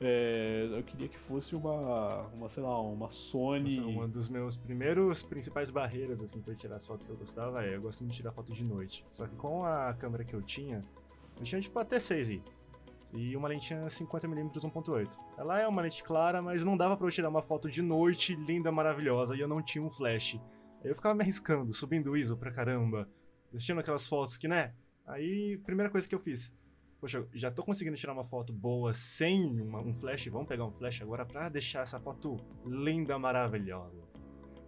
é, 0.00 0.68
eu 0.70 0.82
queria 0.82 1.08
que 1.08 1.18
fosse 1.18 1.56
uma, 1.56 2.22
uma, 2.34 2.48
sei 2.48 2.62
lá, 2.62 2.80
uma 2.80 3.10
Sony. 3.10 3.78
Nossa, 3.78 3.88
uma 3.88 4.08
dos 4.08 4.28
meus 4.28 4.56
primeiros 4.56 5.22
principais 5.22 5.70
barreiras, 5.70 6.22
assim, 6.22 6.40
pra 6.40 6.54
tirar 6.54 6.76
as 6.76 6.86
fotos 6.86 7.06
que 7.06 7.12
eu 7.12 7.16
gostava 7.16 7.64
é, 7.64 7.76
eu 7.76 7.80
gosto 7.80 8.00
muito 8.00 8.12
de 8.12 8.18
tirar 8.18 8.32
foto 8.32 8.52
de 8.52 8.64
noite. 8.64 9.06
Só 9.10 9.26
que 9.26 9.34
com 9.36 9.64
a 9.64 9.94
câmera 9.94 10.24
que 10.24 10.34
eu 10.34 10.42
tinha, 10.42 10.82
eu 11.38 11.44
tinha 11.44 11.60
tipo 11.60 11.78
a 11.78 11.84
T6i. 11.84 12.42
E 13.14 13.36
uma 13.36 13.48
lentinha 13.48 13.86
50mm 13.86 14.52
1.8. 14.52 15.16
Ela 15.38 15.60
é 15.60 15.66
uma 15.66 15.80
lente 15.80 16.02
clara, 16.02 16.42
mas 16.42 16.64
não 16.64 16.76
dava 16.76 16.96
para 16.96 17.06
eu 17.06 17.10
tirar 17.10 17.28
uma 17.28 17.40
foto 17.40 17.70
de 17.70 17.80
noite 17.80 18.34
linda, 18.34 18.70
maravilhosa, 18.70 19.34
e 19.34 19.40
eu 19.40 19.48
não 19.48 19.62
tinha 19.62 19.82
um 19.82 19.88
flash. 19.88 20.38
Eu 20.84 20.94
ficava 20.94 21.14
me 21.14 21.22
arriscando, 21.22 21.72
subindo 21.72 22.10
o 22.10 22.16
ISO 22.16 22.36
pra 22.36 22.50
caramba, 22.50 23.08
deixando 23.52 23.80
aquelas 23.80 24.06
fotos 24.06 24.36
que, 24.36 24.48
né? 24.48 24.74
Aí, 25.06 25.58
primeira 25.58 25.90
coisa 25.90 26.08
que 26.08 26.14
eu 26.14 26.18
fiz, 26.18 26.54
poxa, 27.00 27.26
já 27.32 27.50
tô 27.50 27.62
conseguindo 27.62 27.96
tirar 27.96 28.12
uma 28.12 28.24
foto 28.24 28.52
boa 28.52 28.92
sem 28.92 29.60
uma, 29.60 29.80
um 29.80 29.94
flash, 29.94 30.26
vamos 30.26 30.48
pegar 30.48 30.64
um 30.64 30.72
flash 30.72 31.02
agora 31.02 31.24
para 31.24 31.48
deixar 31.48 31.82
essa 31.82 32.00
foto 32.00 32.36
linda, 32.64 33.18
maravilhosa. 33.18 34.02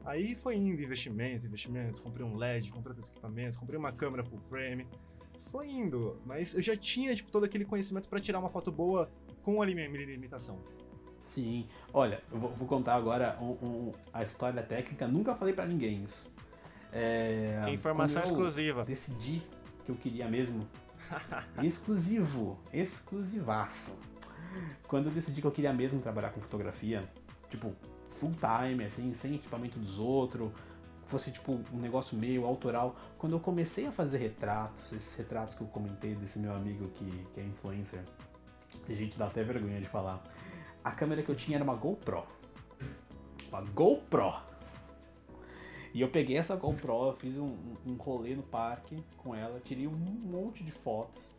Aí 0.05 0.35
foi 0.35 0.57
indo 0.57 0.83
investimento, 0.83 1.47
investimentos, 1.47 2.01
comprei 2.01 2.25
um 2.25 2.37
LED, 2.37 2.71
comprei 2.71 2.93
outros 2.93 3.09
equipamentos, 3.09 3.59
comprei 3.59 3.79
uma 3.79 3.93
câmera 3.93 4.25
full 4.25 4.41
frame. 4.49 4.87
Foi 5.51 5.69
indo, 5.69 6.19
mas 6.25 6.55
eu 6.55 6.63
já 6.63 6.77
tinha 6.77 7.15
tipo, 7.15 7.31
todo 7.31 7.45
aquele 7.45 7.65
conhecimento 7.65 8.09
para 8.09 8.19
tirar 8.19 8.39
uma 8.39 8.49
foto 8.49 8.73
boa 8.73 9.11
com 9.43 9.61
a 9.61 9.67
limitação. 9.67 10.63
Sim, 11.27 11.69
olha, 11.93 12.23
eu 12.33 12.39
vou 12.39 12.67
contar 12.67 12.95
agora 12.95 13.39
um, 13.41 13.51
um, 13.65 13.93
a 14.13 14.23
história 14.23 14.63
técnica, 14.63 15.07
nunca 15.07 15.35
falei 15.35 15.53
para 15.53 15.67
ninguém 15.67 16.03
isso. 16.03 16.33
É, 16.93 17.65
Informação 17.69 18.23
exclusiva. 18.23 18.85
Decidi 18.85 19.43
que 19.85 19.91
eu 19.91 19.97
queria 19.97 20.29
mesmo 20.29 20.67
Exclusivo, 21.63 22.59
exclusivaço. 22.73 23.99
Quando 24.87 25.07
eu 25.07 25.13
decidi 25.13 25.41
que 25.41 25.47
eu 25.47 25.53
queria 25.53 25.73
mesmo 25.73 26.01
trabalhar 26.01 26.31
com 26.31 26.41
fotografia, 26.41 27.09
tipo, 27.51 27.75
full 28.19 28.33
time, 28.33 28.85
assim, 28.85 29.15
sem 29.15 29.35
equipamento 29.35 29.79
dos 29.79 29.99
outros, 29.99 30.51
fosse 31.07 31.31
tipo 31.31 31.61
um 31.73 31.79
negócio 31.79 32.17
meio 32.17 32.45
autoral. 32.45 32.97
Quando 33.19 33.35
eu 33.35 33.41
comecei 33.41 33.87
a 33.87 33.93
fazer 33.93 34.19
retratos, 34.19 34.93
esses 34.93 35.15
retratos 35.17 35.55
que 35.55 35.63
eu 35.63 35.67
comentei 35.69 36.15
desse 36.15 36.39
meu 36.39 36.55
amigo 36.55 36.89
que, 36.89 37.27
que 37.35 37.41
é 37.41 37.45
influencer, 37.45 38.01
a 38.89 38.93
gente 38.93 39.19
dá 39.19 39.27
até 39.27 39.43
vergonha 39.43 39.81
de 39.81 39.89
falar. 39.89 40.23
A 40.85 40.91
câmera 40.91 41.23
que 41.23 41.31
eu 41.31 41.35
tinha 41.35 41.57
era 41.57 41.65
uma 41.65 41.75
GoPro. 41.75 42.25
Uma 43.49 43.61
GoPro! 43.63 44.35
E 45.99 46.01
eu 46.01 46.09
peguei 46.09 46.37
essa 46.37 46.55
GoPro, 46.55 47.13
fiz 47.19 47.37
um, 47.39 47.57
um 47.85 47.95
rolê 47.95 48.37
no 48.37 48.43
parque 48.45 49.03
com 49.17 49.35
ela, 49.35 49.59
tirei 49.59 49.89
um 49.89 49.97
monte 49.97 50.63
de 50.63 50.71
fotos. 50.71 51.35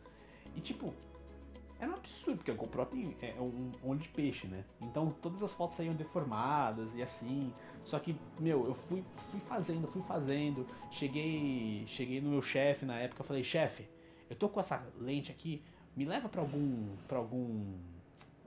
E 0.54 0.60
tipo, 0.60 0.92
era 1.78 1.90
um 1.90 1.94
absurdo, 1.94 2.36
porque 2.36 2.50
a 2.50 2.54
GoPro 2.54 2.84
tem, 2.84 3.16
é 3.22 3.40
um 3.40 3.72
olho 3.82 3.98
de 3.98 4.10
peixe, 4.10 4.46
né? 4.46 4.62
Então 4.82 5.16
todas 5.22 5.42
as 5.42 5.54
fotos 5.54 5.78
saíam 5.78 5.94
deformadas 5.94 6.94
e 6.94 7.00
assim. 7.00 7.54
Só 7.86 7.98
que, 7.98 8.14
meu, 8.38 8.66
eu 8.66 8.74
fui, 8.74 9.02
fui 9.14 9.40
fazendo, 9.40 9.86
fui 9.86 10.02
fazendo. 10.02 10.66
Cheguei, 10.90 11.86
cheguei 11.86 12.20
no 12.20 12.28
meu 12.28 12.42
chefe 12.42 12.84
na 12.84 12.98
época, 12.98 13.24
falei, 13.24 13.42
chefe, 13.42 13.88
eu 14.28 14.36
tô 14.36 14.46
com 14.46 14.60
essa 14.60 14.86
lente 14.98 15.32
aqui, 15.32 15.62
me 15.96 16.04
leva 16.04 16.28
para 16.28 16.42
algum, 16.42 16.96
para 17.08 17.16
algum 17.16 17.78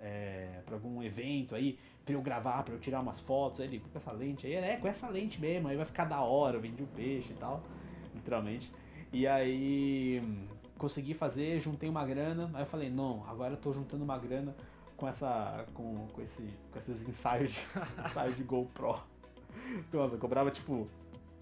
é, 0.04 0.62
para 0.66 0.76
algum 0.76 1.02
evento 1.02 1.56
aí, 1.56 1.80
pra 2.06 2.14
eu 2.14 2.22
gravar, 2.22 2.64
pra 2.64 2.74
eu 2.74 2.80
tirar 2.80 3.00
umas 3.00 3.20
fotos. 3.22 3.62
Aí 3.62 3.68
ele, 3.68 3.80
com 3.80 3.98
essa 3.98 4.12
lente 4.12 4.46
aí, 4.46 4.54
é, 4.54 4.78
com 4.78 4.88
essa 4.88 5.08
lente 5.08 5.40
mesmo, 5.40 5.70
aí 5.70 5.78
vai 5.78 5.86
ficar 5.86 6.06
da 6.06 6.22
hora, 6.22 6.58
eu 6.58 6.62
vendi 6.62 6.84
o 6.84 6.88
peixe 6.88 7.32
e 7.32 7.36
tal, 7.36 7.64
literalmente. 8.14 8.72
E 9.12 9.26
aí 9.26 10.22
consegui 10.78 11.14
fazer, 11.14 11.60
juntei 11.60 11.90
uma 11.90 12.06
grana, 12.06 12.52
aí 12.54 12.64
eu 12.64 12.68
falei, 12.68 12.90
não, 12.90 13.24
agora 13.28 13.54
eu 13.54 13.58
tô 13.58 13.72
juntando 13.72 14.04
uma 14.04 14.18
grana 14.18 14.54
com 14.98 15.08
essa. 15.08 15.66
com, 15.74 16.08
com, 16.08 16.22
esse, 16.22 16.50
com 16.72 16.80
esses 16.80 17.08
ensaios 17.08 17.52
de, 17.52 17.60
ensaios 18.06 18.36
de 18.36 18.44
GoPro. 18.44 19.00
Nossa, 19.92 20.16
eu 20.16 20.20
cobrava 20.20 20.52
tipo 20.52 20.88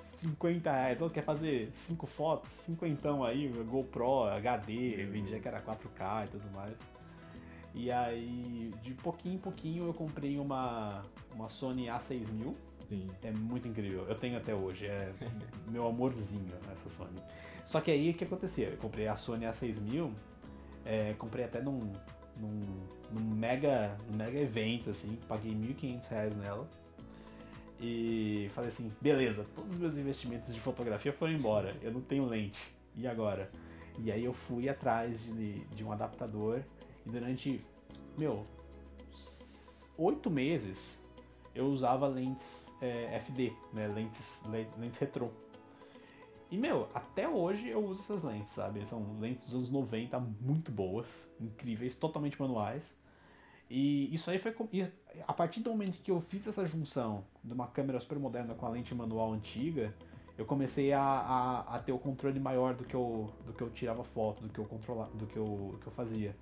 50 0.04 0.72
reais. 0.72 1.02
Ou 1.02 1.10
quer 1.10 1.24
fazer 1.24 1.70
5 1.72 2.06
fotos? 2.06 2.52
50 2.52 3.26
aí, 3.26 3.48
GoPro, 3.70 4.26
HD, 4.26 5.06
vendia 5.06 5.40
que 5.40 5.48
era 5.48 5.62
4K 5.62 6.26
e 6.26 6.28
tudo 6.30 6.52
mais. 6.52 7.01
E 7.74 7.92
aí, 7.92 8.74
de 8.82 8.94
pouquinho 8.94 9.36
em 9.36 9.38
pouquinho, 9.38 9.86
eu 9.88 9.94
comprei 9.94 10.38
uma, 10.38 11.04
uma 11.34 11.48
Sony 11.48 11.86
A6000. 11.86 12.54
Sim. 12.88 13.10
É 13.24 13.32
muito 13.32 13.68
incrível. 13.68 14.06
Eu 14.08 14.16
tenho 14.16 14.38
até 14.38 14.54
hoje. 14.54 14.86
É 14.88 15.14
meu 15.68 15.88
amorzinho 15.88 16.54
essa 16.72 16.90
Sony. 16.90 17.22
Só 17.66 17.80
que 17.80 17.92
aí, 17.92 18.10
o 18.10 18.14
que 18.14 18.26
acontecia? 18.26 18.68
Eu 18.68 18.78
comprei 18.78 19.08
a 19.08 19.16
Sony 19.16 19.46
A6000. 19.46 20.12
É, 20.84 21.14
comprei 21.14 21.46
até 21.46 21.62
num, 21.62 21.94
num, 22.38 22.60
num, 23.12 23.22
mega, 23.22 23.98
num 24.10 24.18
mega 24.18 24.38
evento, 24.38 24.90
assim. 24.90 25.18
Paguei 25.28 25.52
R$ 25.52 25.74
1.500 25.74 26.36
nela. 26.36 26.68
E 27.80 28.52
falei 28.54 28.70
assim, 28.70 28.92
beleza, 29.02 29.44
todos 29.56 29.72
os 29.72 29.80
meus 29.80 29.98
investimentos 29.98 30.54
de 30.54 30.60
fotografia 30.60 31.12
foram 31.12 31.34
embora. 31.34 31.76
Eu 31.82 31.92
não 31.92 32.02
tenho 32.02 32.26
lente. 32.26 32.62
E 32.96 33.08
agora? 33.08 33.50
E 33.98 34.12
aí 34.12 34.24
eu 34.24 34.34
fui 34.34 34.70
atrás 34.70 35.20
de, 35.24 35.66
de 35.66 35.84
um 35.84 35.92
adaptador 35.92 36.62
e 37.06 37.10
durante, 37.10 37.66
meu, 38.18 38.46
oito 39.98 40.30
meses 40.30 41.00
eu 41.54 41.68
usava 41.68 42.08
lentes 42.08 42.68
é, 42.82 43.16
FD, 43.18 43.54
né? 43.74 43.88
Lentes, 43.88 44.44
lentes 44.78 45.00
retrô. 45.00 45.30
E, 46.50 46.58
meu, 46.58 46.90
até 46.94 47.30
hoje 47.30 47.70
eu 47.70 47.84
uso 47.86 48.02
essas 48.02 48.24
lentes, 48.24 48.52
sabe? 48.52 48.86
São 48.86 49.18
lentes 49.20 49.46
dos 49.46 49.56
anos 49.56 49.70
90, 49.70 50.20
muito 50.20 50.70
boas, 50.70 51.30
incríveis, 51.40 51.96
totalmente 51.96 52.40
manuais. 52.42 52.84
E 53.70 54.14
isso 54.14 54.30
aí 54.30 54.38
foi. 54.38 54.54
A 55.26 55.34
partir 55.34 55.62
do 55.62 55.70
momento 55.70 55.98
que 56.00 56.12
eu 56.12 56.20
fiz 56.20 56.46
essa 56.46 56.66
junção 56.66 57.24
de 57.42 57.54
uma 57.54 57.68
câmera 57.68 58.02
super 58.02 58.20
moderna 58.20 58.54
com 58.54 58.66
a 58.66 58.70
lente 58.70 58.94
manual 58.94 59.32
antiga, 59.32 59.96
eu 60.38 60.46
comecei 60.46 60.92
a, 60.92 61.02
a, 61.02 61.76
a 61.76 61.80
ter 61.80 61.94
o 61.94 62.00
controle 62.00 62.38
maior 62.38 62.74
do 62.74 62.84
que 62.84 62.96
eu, 62.96 63.34
do 63.46 63.54
que 63.54 63.62
eu 63.62 63.70
tirava 63.70 64.04
foto, 64.04 64.42
do 64.44 64.50
que 64.50 64.60
eu 64.60 64.66
controlava, 64.66 65.12
do 65.16 65.26
que 65.26 65.38
eu, 65.38 65.70
do 65.72 65.78
que 65.78 65.88
eu 65.88 65.94
fazia. 65.94 66.36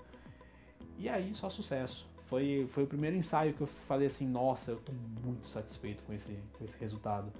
E 0.99 1.07
aí, 1.07 1.33
só 1.33 1.49
sucesso. 1.49 2.05
Foi, 2.25 2.69
foi 2.73 2.83
o 2.83 2.87
primeiro 2.87 3.15
ensaio 3.15 3.53
que 3.53 3.61
eu 3.61 3.67
falei 3.87 4.07
assim, 4.07 4.27
nossa, 4.27 4.71
eu 4.71 4.77
tô 4.77 4.91
muito 5.23 5.47
satisfeito 5.47 6.03
com 6.03 6.13
esse, 6.13 6.37
com 6.53 6.65
esse 6.65 6.77
resultado. 6.77 7.31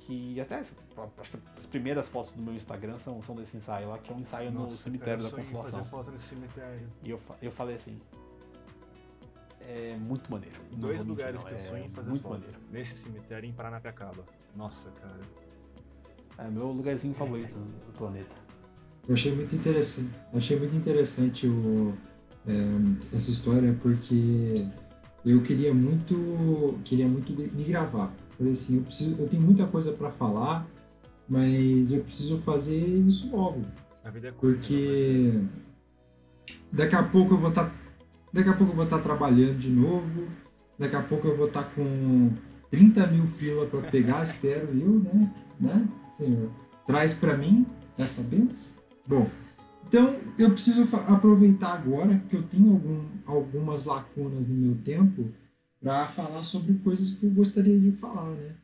Que 0.00 0.40
até 0.40 0.56
acho 0.56 0.72
que 0.72 1.38
as 1.56 1.66
primeiras 1.66 2.08
fotos 2.08 2.32
do 2.32 2.42
meu 2.42 2.54
Instagram 2.54 2.98
são, 2.98 3.22
são 3.22 3.36
desse 3.36 3.56
ensaio 3.56 3.88
lá, 3.88 3.98
que 3.98 4.10
é 4.10 4.16
um 4.16 4.20
ensaio 4.20 4.50
nossa, 4.50 4.64
no 4.64 4.70
cemitério 4.70 5.22
da 5.22 5.30
Consolação. 5.30 5.62
fazer 5.62 5.84
foto 5.84 6.10
nesse 6.10 6.24
cemitério. 6.24 6.88
E 7.02 7.10
eu, 7.10 7.20
eu 7.40 7.52
falei 7.52 7.76
assim, 7.76 8.00
é 9.60 9.96
muito 9.96 10.30
maneiro. 10.30 10.56
Dois 10.72 11.06
lugares 11.06 11.42
não, 11.42 11.48
que 11.48 11.54
eu 11.54 11.56
é 11.56 11.60
sonho 11.60 11.84
em 11.84 11.90
fazer 11.90 12.10
muito 12.10 12.22
foto. 12.22 12.32
maneiro. 12.32 12.58
Nesse 12.70 12.96
cemitério 12.96 13.48
em 13.48 13.52
Paranapiacaba. 13.52 14.24
Nossa, 14.56 14.90
cara. 14.90 15.20
É 16.38 16.50
meu 16.50 16.66
lugarzinho 16.68 17.14
favorito 17.14 17.54
do 17.54 17.92
planeta. 17.96 18.34
Eu 19.06 19.14
achei 19.14 19.34
muito 19.34 19.54
interessante, 19.54 20.10
achei 20.34 20.58
muito 20.58 20.74
interessante 20.74 21.46
o, 21.46 21.94
é, 22.46 23.16
essa 23.16 23.30
história 23.30 23.76
porque 23.80 24.54
eu 25.24 25.42
queria 25.42 25.72
muito, 25.72 26.78
queria 26.84 27.08
muito 27.08 27.32
me 27.32 27.64
gravar. 27.64 28.12
Falei 28.36 28.52
assim, 28.52 28.76
eu 28.76 28.82
preciso, 28.82 29.16
eu 29.18 29.28
tenho 29.28 29.42
muita 29.42 29.66
coisa 29.66 29.92
para 29.92 30.10
falar, 30.10 30.66
mas 31.28 31.90
eu 31.92 32.02
preciso 32.02 32.36
fazer 32.38 32.76
isso 32.76 33.30
logo, 33.34 33.62
A 34.04 34.10
vida 34.10 34.28
é 34.28 34.32
curta. 34.32 34.56
né, 34.58 34.60
porque 34.60 35.40
daqui 36.72 36.94
a 36.94 37.02
pouco 37.02 37.34
eu 37.34 37.38
vou 37.38 37.48
estar, 37.50 37.72
daqui 38.32 38.48
a 38.48 38.52
pouco 38.52 38.72
eu 38.72 38.76
vou 38.76 38.84
estar 38.84 38.98
trabalhando 38.98 39.58
de 39.58 39.70
novo, 39.70 40.26
daqui 40.78 40.96
a 40.96 41.02
pouco 41.02 41.28
eu 41.28 41.36
vou 41.36 41.46
estar 41.46 41.62
com 41.74 42.32
30 42.70 43.06
mil 43.06 43.26
fila 43.26 43.66
para 43.66 43.80
pegar, 43.82 44.22
espero 44.24 44.68
eu, 44.78 44.98
né, 45.00 45.32
né, 45.60 45.88
senhor, 46.10 46.50
traz 46.86 47.14
para 47.14 47.36
mim 47.36 47.64
essa 47.96 48.20
benção. 48.20 48.82
Bom, 49.06 49.28
então 49.86 50.16
eu 50.38 50.50
preciso 50.50 50.82
aproveitar 51.06 51.74
agora 51.74 52.22
que 52.28 52.36
eu 52.36 52.42
tenho 52.42 52.72
algum, 52.72 53.00
algumas 53.26 53.84
lacunas 53.84 54.46
no 54.48 54.54
meu 54.54 54.76
tempo 54.84 55.30
para 55.80 56.06
falar 56.06 56.44
sobre 56.44 56.74
coisas 56.74 57.10
que 57.12 57.24
eu 57.26 57.30
gostaria 57.30 57.78
de 57.78 57.92
falar, 57.92 58.30
né? 58.30 58.54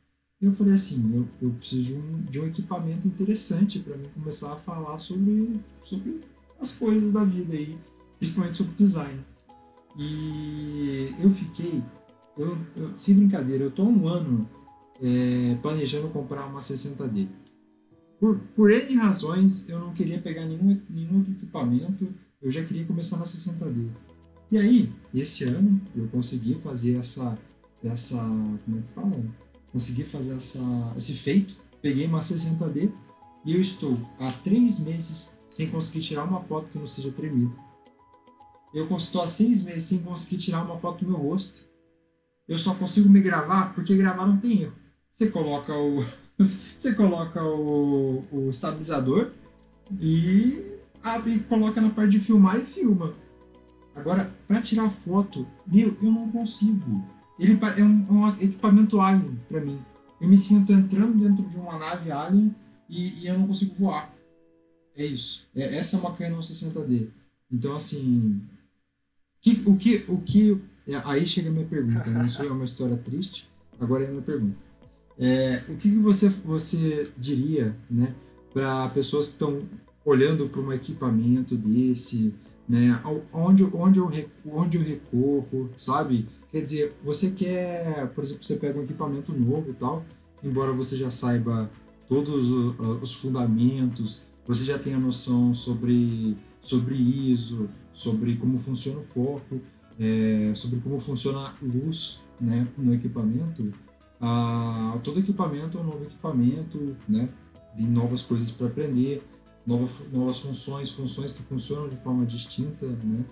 Eu 0.41 0.53
falei 0.53 0.73
assim, 0.73 1.15
eu, 1.15 1.29
eu 1.43 1.51
preciso 1.55 2.01
de 2.31 2.41
um, 2.41 2.47
equipamento 2.47 3.07
interessante 3.07 3.79
para 3.79 3.95
mim 3.95 4.09
começar 4.15 4.55
a 4.55 4.57
falar 4.57 4.99
sobre, 4.99 5.61
sobre 5.83 6.21
as 6.59 6.73
coisas 6.73 7.13
da 7.13 7.23
vida 7.23 7.53
aí, 7.55 7.77
principalmente 8.19 8.57
sobre 8.57 8.73
design. 8.75 9.21
E 9.99 11.15
eu 11.21 11.31
fiquei, 11.31 11.83
eu, 12.39 12.57
eu- 12.75 12.97
sem 12.97 13.15
brincadeira, 13.17 13.65
eu 13.65 13.71
tô 13.71 13.85
um 13.85 14.09
ano 14.09 14.49
é, 15.03 15.57
planejando 15.61 16.09
comprar 16.09 16.47
uma 16.47 16.61
60D. 16.61 17.29
Por, 18.21 18.39
por 18.55 18.71
N 18.71 18.95
razões, 18.97 19.67
eu 19.67 19.81
não 19.81 19.95
queria 19.95 20.21
pegar 20.21 20.45
nenhum, 20.45 20.79
nenhum 20.91 21.19
outro 21.19 21.33
equipamento, 21.33 22.15
eu 22.43 22.51
já 22.51 22.63
queria 22.63 22.85
começar 22.85 23.17
na 23.17 23.25
60D. 23.25 23.89
E 24.53 24.59
aí, 24.59 24.93
esse 25.15 25.45
ano, 25.45 25.81
eu 25.97 26.07
consegui 26.09 26.55
fazer 26.55 26.97
essa, 26.97 27.39
essa 27.83 28.19
como 28.19 28.79
é 28.79 28.83
que 28.83 28.95
fala? 28.95 29.25
Consegui 29.73 30.05
fazer 30.05 30.35
essa, 30.35 30.61
esse 30.97 31.15
feito, 31.15 31.57
peguei 31.81 32.07
uma 32.07 32.21
60D 32.21 32.93
e 33.47 33.55
eu 33.55 33.61
estou 33.61 33.97
há 34.19 34.31
três 34.31 34.79
meses 34.81 35.39
sem 35.51 35.71
conseguir 35.71 36.01
tirar 36.01 36.25
uma 36.25 36.41
foto 36.41 36.69
que 36.71 36.79
não 36.79 36.87
seja 36.87 37.11
tremida. 37.11 37.55
Eu 38.75 38.87
estou 38.97 39.23
há 39.23 39.27
seis 39.27 39.63
meses 39.63 39.85
sem 39.85 39.99
conseguir 40.01 40.37
tirar 40.37 40.63
uma 40.63 40.79
foto 40.79 41.05
do 41.05 41.11
meu 41.11 41.21
rosto. 41.21 41.65
Eu 42.47 42.59
só 42.59 42.75
consigo 42.75 43.09
me 43.09 43.21
gravar 43.21 43.75
porque 43.75 43.97
gravar 43.97 44.27
não 44.27 44.37
tem 44.37 44.63
erro. 44.63 44.75
Você 45.13 45.29
coloca 45.29 45.73
o, 45.77 46.05
você 46.47 46.95
coloca 46.95 47.43
o, 47.45 48.25
o 48.31 48.51
estabilizador 48.51 49.31
e 50.01 50.63
abre 51.03 51.39
coloca 51.41 51.81
na 51.81 51.91
parte 51.91 52.13
de 52.13 52.21
filmar 52.21 52.59
e 52.59 52.65
filma. 52.65 53.15
Agora, 53.95 54.33
para 54.47 54.63
tirar 54.63 54.89
foto, 54.91 55.47
meu, 55.67 55.97
eu 56.03 56.11
não 56.11 56.31
consigo. 56.31 57.05
Ele 57.39 57.59
é 57.77 57.83
um, 57.83 58.07
um 58.11 58.29
equipamento 58.29 59.01
alien 59.01 59.39
para 59.49 59.61
mim. 59.61 59.79
Eu 60.21 60.29
me 60.29 60.37
sinto 60.37 60.73
entrando 60.73 61.19
dentro 61.19 61.43
de 61.49 61.57
uma 61.57 61.79
nave 61.79 62.11
alien 62.13 62.55
e, 62.89 63.21
e 63.21 63.27
eu 63.27 63.39
não 63.39 63.47
consigo 63.47 63.75
voar. 63.75 64.15
É 64.97 65.05
isso. 65.05 65.47
É, 65.55 65.77
essa 65.79 65.97
é 65.97 66.01
uma 66.01 66.15
Canon 66.15 66.41
60D. 66.41 67.09
Então, 67.51 67.75
assim, 67.75 68.41
que- 69.41 69.63
o 69.67 69.77
que, 69.77 70.05
o 70.09 70.19
que, 70.19 70.61
é, 70.87 71.01
aí 71.05 71.27
chega 71.27 71.49
a 71.49 71.53
minha 71.53 71.67
pergunta. 71.67 72.09
Né? 72.11 72.27
Isso 72.27 72.43
é 72.43 72.51
uma 72.51 72.65
história 72.65 72.97
triste. 72.97 73.49
Agora 73.81 74.05
é 74.05 74.07
a 74.09 74.11
minha 74.11 74.23
pergunta. 74.23 74.70
É, 75.21 75.63
o 75.69 75.77
que, 75.77 75.91
que 75.91 75.99
você, 75.99 76.31
você 76.31 77.11
diria, 77.19 77.77
né, 77.91 78.15
para 78.55 78.89
pessoas 78.89 79.27
que 79.27 79.33
estão 79.33 79.61
olhando 80.03 80.49
para 80.49 80.63
um 80.63 80.73
equipamento 80.73 81.55
desse, 81.55 82.35
né, 82.67 82.99
onde, 83.33 83.65
onde, 83.65 83.99
eu, 83.99 84.11
onde 84.47 84.79
eu 84.79 84.83
recorro, 84.83 85.69
sabe? 85.77 86.27
Quer 86.51 86.63
dizer, 86.63 86.97
você 87.05 87.31
quer, 87.31 88.09
por 88.15 88.25
exemplo, 88.25 88.43
você 88.43 88.57
pega 88.57 88.79
um 88.79 88.83
equipamento 88.83 89.31
novo 89.33 89.71
e 89.71 89.75
tal, 89.75 90.05
embora 90.43 90.73
você 90.73 90.97
já 90.97 91.11
saiba 91.11 91.71
todos 92.09 92.49
os 93.03 93.15
fundamentos, 93.15 94.23
você 94.47 94.65
já 94.65 94.79
tenha 94.79 94.99
noção 94.99 95.53
sobre, 95.53 96.37
sobre 96.63 96.97
ISO, 96.97 97.69
sobre 97.93 98.37
como 98.37 98.59
funciona 98.59 99.01
o 99.01 99.03
foco, 99.03 99.61
é, 99.99 100.53
sobre 100.55 100.81
como 100.81 100.99
funciona 100.99 101.39
a 101.41 101.55
luz 101.63 102.23
né, 102.41 102.67
no 102.77 102.95
equipamento, 102.95 103.73
ah, 104.21 104.99
todo 105.03 105.21
equipamento 105.21 105.79
é 105.79 105.81
um 105.81 105.85
novo 105.85 106.05
equipamento, 106.05 106.97
né? 107.09 107.29
Tem 107.77 107.87
novas 107.87 108.23
coisas 108.23 108.51
para 108.51 108.67
aprender, 108.67 109.23
novas, 109.67 109.93
novas 110.13 110.39
funções, 110.39 110.91
funções 110.91 111.33
que 111.33 111.43
funcionam 111.43 111.89
de 111.89 111.97
forma 111.97 112.27
distinta, 112.27 112.87
né? 112.87 113.25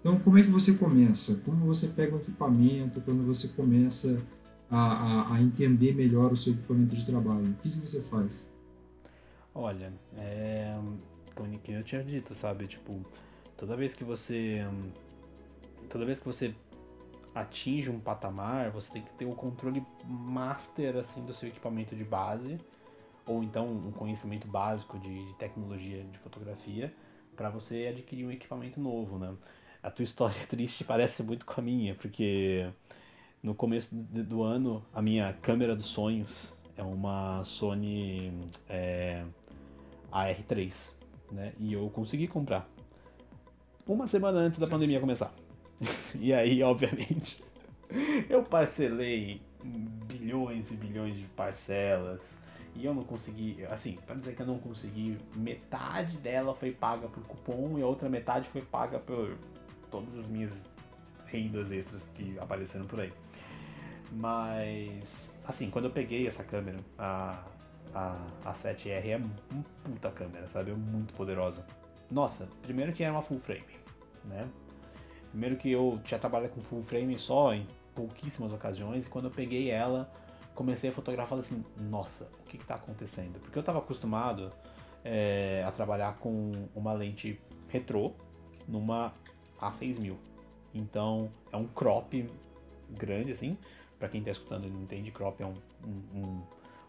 Então, 0.00 0.20
como 0.20 0.38
é 0.38 0.42
que 0.42 0.50
você 0.50 0.74
começa? 0.74 1.40
Como 1.44 1.66
você 1.66 1.88
pega 1.88 2.14
um 2.14 2.18
equipamento, 2.18 3.00
quando 3.00 3.26
você 3.26 3.48
começa 3.48 4.22
a, 4.70 4.78
a, 4.78 5.34
a 5.34 5.42
entender 5.42 5.94
melhor 5.94 6.32
o 6.32 6.36
seu 6.36 6.52
equipamento 6.52 6.94
de 6.94 7.04
trabalho? 7.04 7.50
O 7.50 7.54
que, 7.54 7.70
que 7.70 7.80
você 7.80 8.00
faz? 8.00 8.48
Olha, 9.52 9.92
é. 10.16 10.78
Como 11.34 11.60
eu 11.68 11.82
tinha 11.82 12.04
dito, 12.04 12.34
sabe? 12.34 12.66
Tipo, 12.66 13.04
toda 13.56 13.76
vez 13.76 13.94
que 13.94 14.04
você. 14.04 14.64
Toda 15.88 16.04
vez 16.04 16.20
que 16.20 16.26
você 16.26 16.54
atinge 17.36 17.90
um 17.90 18.00
patamar, 18.00 18.70
você 18.70 18.90
tem 18.90 19.02
que 19.02 19.10
ter 19.10 19.26
o 19.26 19.34
controle 19.34 19.84
master 20.04 20.96
assim 20.96 21.22
do 21.24 21.34
seu 21.34 21.48
equipamento 21.50 21.94
de 21.94 22.02
base, 22.02 22.58
ou 23.26 23.42
então 23.42 23.68
um 23.68 23.92
conhecimento 23.92 24.48
básico 24.48 24.98
de, 24.98 25.26
de 25.26 25.34
tecnologia 25.34 26.02
de 26.04 26.18
fotografia, 26.18 26.92
para 27.36 27.50
você 27.50 27.88
adquirir 27.90 28.26
um 28.26 28.30
equipamento 28.30 28.80
novo, 28.80 29.18
né? 29.18 29.34
A 29.82 29.90
tua 29.90 30.02
história 30.02 30.34
triste 30.48 30.82
parece 30.82 31.22
muito 31.22 31.44
com 31.44 31.60
a 31.60 31.62
minha, 31.62 31.94
porque 31.94 32.66
no 33.42 33.54
começo 33.54 33.94
do 33.94 34.42
ano 34.42 34.82
a 34.94 35.02
minha 35.02 35.34
câmera 35.34 35.76
dos 35.76 35.86
sonhos 35.86 36.56
é 36.74 36.82
uma 36.82 37.44
Sony 37.44 38.32
é, 38.66 39.24
AR3, 40.10 40.72
né? 41.30 41.52
E 41.58 41.74
eu 41.74 41.90
consegui 41.90 42.28
comprar 42.28 42.66
uma 43.86 44.06
semana 44.06 44.38
antes 44.38 44.58
da 44.58 44.66
pandemia 44.66 45.00
começar. 45.00 45.45
e 46.14 46.32
aí, 46.32 46.62
obviamente, 46.62 47.42
eu 48.28 48.42
parcelei 48.42 49.40
bilhões 49.62 50.70
e 50.70 50.76
bilhões 50.76 51.16
de 51.16 51.24
parcelas 51.24 52.38
e 52.74 52.84
eu 52.84 52.94
não 52.94 53.04
consegui, 53.04 53.64
assim, 53.70 53.98
para 54.06 54.16
dizer 54.16 54.34
que 54.34 54.42
eu 54.42 54.46
não 54.46 54.58
consegui, 54.58 55.18
metade 55.34 56.18
dela 56.18 56.54
foi 56.54 56.72
paga 56.72 57.08
por 57.08 57.22
cupom 57.24 57.78
e 57.78 57.82
a 57.82 57.86
outra 57.86 58.08
metade 58.08 58.48
foi 58.50 58.60
paga 58.60 58.98
por 58.98 59.36
todas 59.90 60.14
as 60.18 60.26
minhas 60.26 60.52
rendas 61.26 61.70
extras 61.72 62.06
que 62.14 62.38
apareceram 62.38 62.86
por 62.86 63.00
aí. 63.00 63.12
Mas, 64.12 65.34
assim, 65.46 65.70
quando 65.70 65.86
eu 65.86 65.90
peguei 65.90 66.26
essa 66.26 66.44
câmera, 66.44 66.78
a, 66.98 67.42
a, 67.94 68.16
a 68.44 68.52
7R 68.52 69.08
é 69.08 69.16
uma 69.16 69.64
puta 69.82 70.10
câmera, 70.10 70.46
sabe? 70.48 70.70
É 70.70 70.74
muito 70.74 71.14
poderosa. 71.14 71.64
Nossa, 72.10 72.46
primeiro 72.62 72.92
que 72.92 73.02
era 73.02 73.12
uma 73.12 73.22
full 73.22 73.40
frame, 73.40 73.64
né? 74.24 74.46
Primeiro 75.30 75.56
que 75.56 75.70
eu 75.70 76.00
tinha 76.04 76.18
trabalhado 76.18 76.52
com 76.52 76.60
full 76.62 76.82
frame 76.82 77.18
só 77.18 77.52
em 77.52 77.66
pouquíssimas 77.94 78.52
ocasiões, 78.52 79.06
e 79.06 79.08
quando 79.08 79.26
eu 79.26 79.30
peguei 79.30 79.70
ela, 79.70 80.10
comecei 80.54 80.90
a 80.90 80.92
fotografar 80.92 81.38
assim, 81.38 81.64
nossa, 81.76 82.24
o 82.40 82.48
que 82.48 82.56
está 82.56 82.74
acontecendo? 82.74 83.38
Porque 83.40 83.56
eu 83.56 83.60
estava 83.60 83.78
acostumado 83.78 84.52
é, 85.04 85.62
a 85.66 85.70
trabalhar 85.70 86.16
com 86.18 86.68
uma 86.74 86.92
lente 86.92 87.40
retrô 87.68 88.12
numa 88.66 89.12
A6000. 89.60 90.16
Então 90.74 91.30
é 91.52 91.56
um 91.56 91.66
crop 91.66 92.28
grande 92.90 93.32
assim, 93.32 93.56
para 93.98 94.08
quem 94.08 94.20
está 94.20 94.30
escutando 94.32 94.66
e 94.66 94.70
não 94.70 94.82
entende, 94.82 95.10
crop 95.10 95.40
é 95.42 95.46
um, 95.46 95.56
um, 96.14 96.42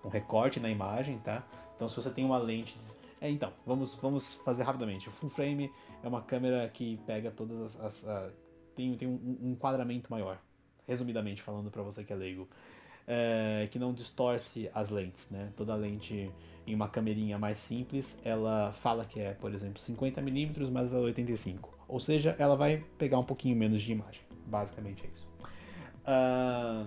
um, 0.05 0.09
recorte 0.09 0.59
na 0.59 0.69
imagem, 0.69 1.19
tá? 1.19 1.43
Então 1.75 1.87
se 1.87 1.95
você 1.95 2.09
tem 2.09 2.25
uma 2.25 2.37
lente 2.37 2.77
é, 3.19 3.29
então, 3.29 3.51
vamos, 3.65 3.95
vamos 3.95 4.35
fazer 4.45 4.63
rapidamente. 4.63 5.09
O 5.09 5.11
full 5.11 5.29
frame 5.29 5.71
é 6.07 6.09
uma 6.09 6.21
câmera 6.21 6.67
que 6.69 6.97
pega 7.05 7.29
todas 7.29 7.75
as. 7.75 7.79
as- 7.85 8.07
a- 8.07 8.29
tem 8.75 8.95
tem 8.95 9.07
um, 9.07 9.37
um 9.41 9.51
enquadramento 9.51 10.09
maior. 10.09 10.39
Resumidamente 10.87 11.41
falando 11.41 11.69
para 11.69 11.81
você 11.83 12.03
que 12.03 12.13
é 12.13 12.15
leigo. 12.15 12.47
É, 13.09 13.67
que 13.71 13.79
não 13.79 13.93
distorce 13.93 14.69
as 14.73 14.89
lentes, 14.89 15.29
né? 15.29 15.51
Toda 15.55 15.73
lente 15.75 16.29
em 16.65 16.75
uma 16.75 16.89
camerinha 16.89 17.37
mais 17.39 17.57
simples, 17.57 18.17
ela 18.23 18.73
fala 18.73 19.05
que 19.05 19.19
é, 19.21 19.33
por 19.33 19.53
exemplo, 19.53 19.81
50mm, 19.81 20.69
mas 20.69 20.91
ela 20.91 21.01
é 21.03 21.05
85. 21.05 21.73
Ou 21.87 21.99
seja, 22.01 22.35
ela 22.37 22.57
vai 22.57 22.83
pegar 22.97 23.17
um 23.17 23.23
pouquinho 23.23 23.55
menos 23.55 23.81
de 23.81 23.93
imagem. 23.93 24.21
Basicamente 24.45 25.05
é 25.05 25.07
isso. 25.07 25.27
Ah, 26.05 26.85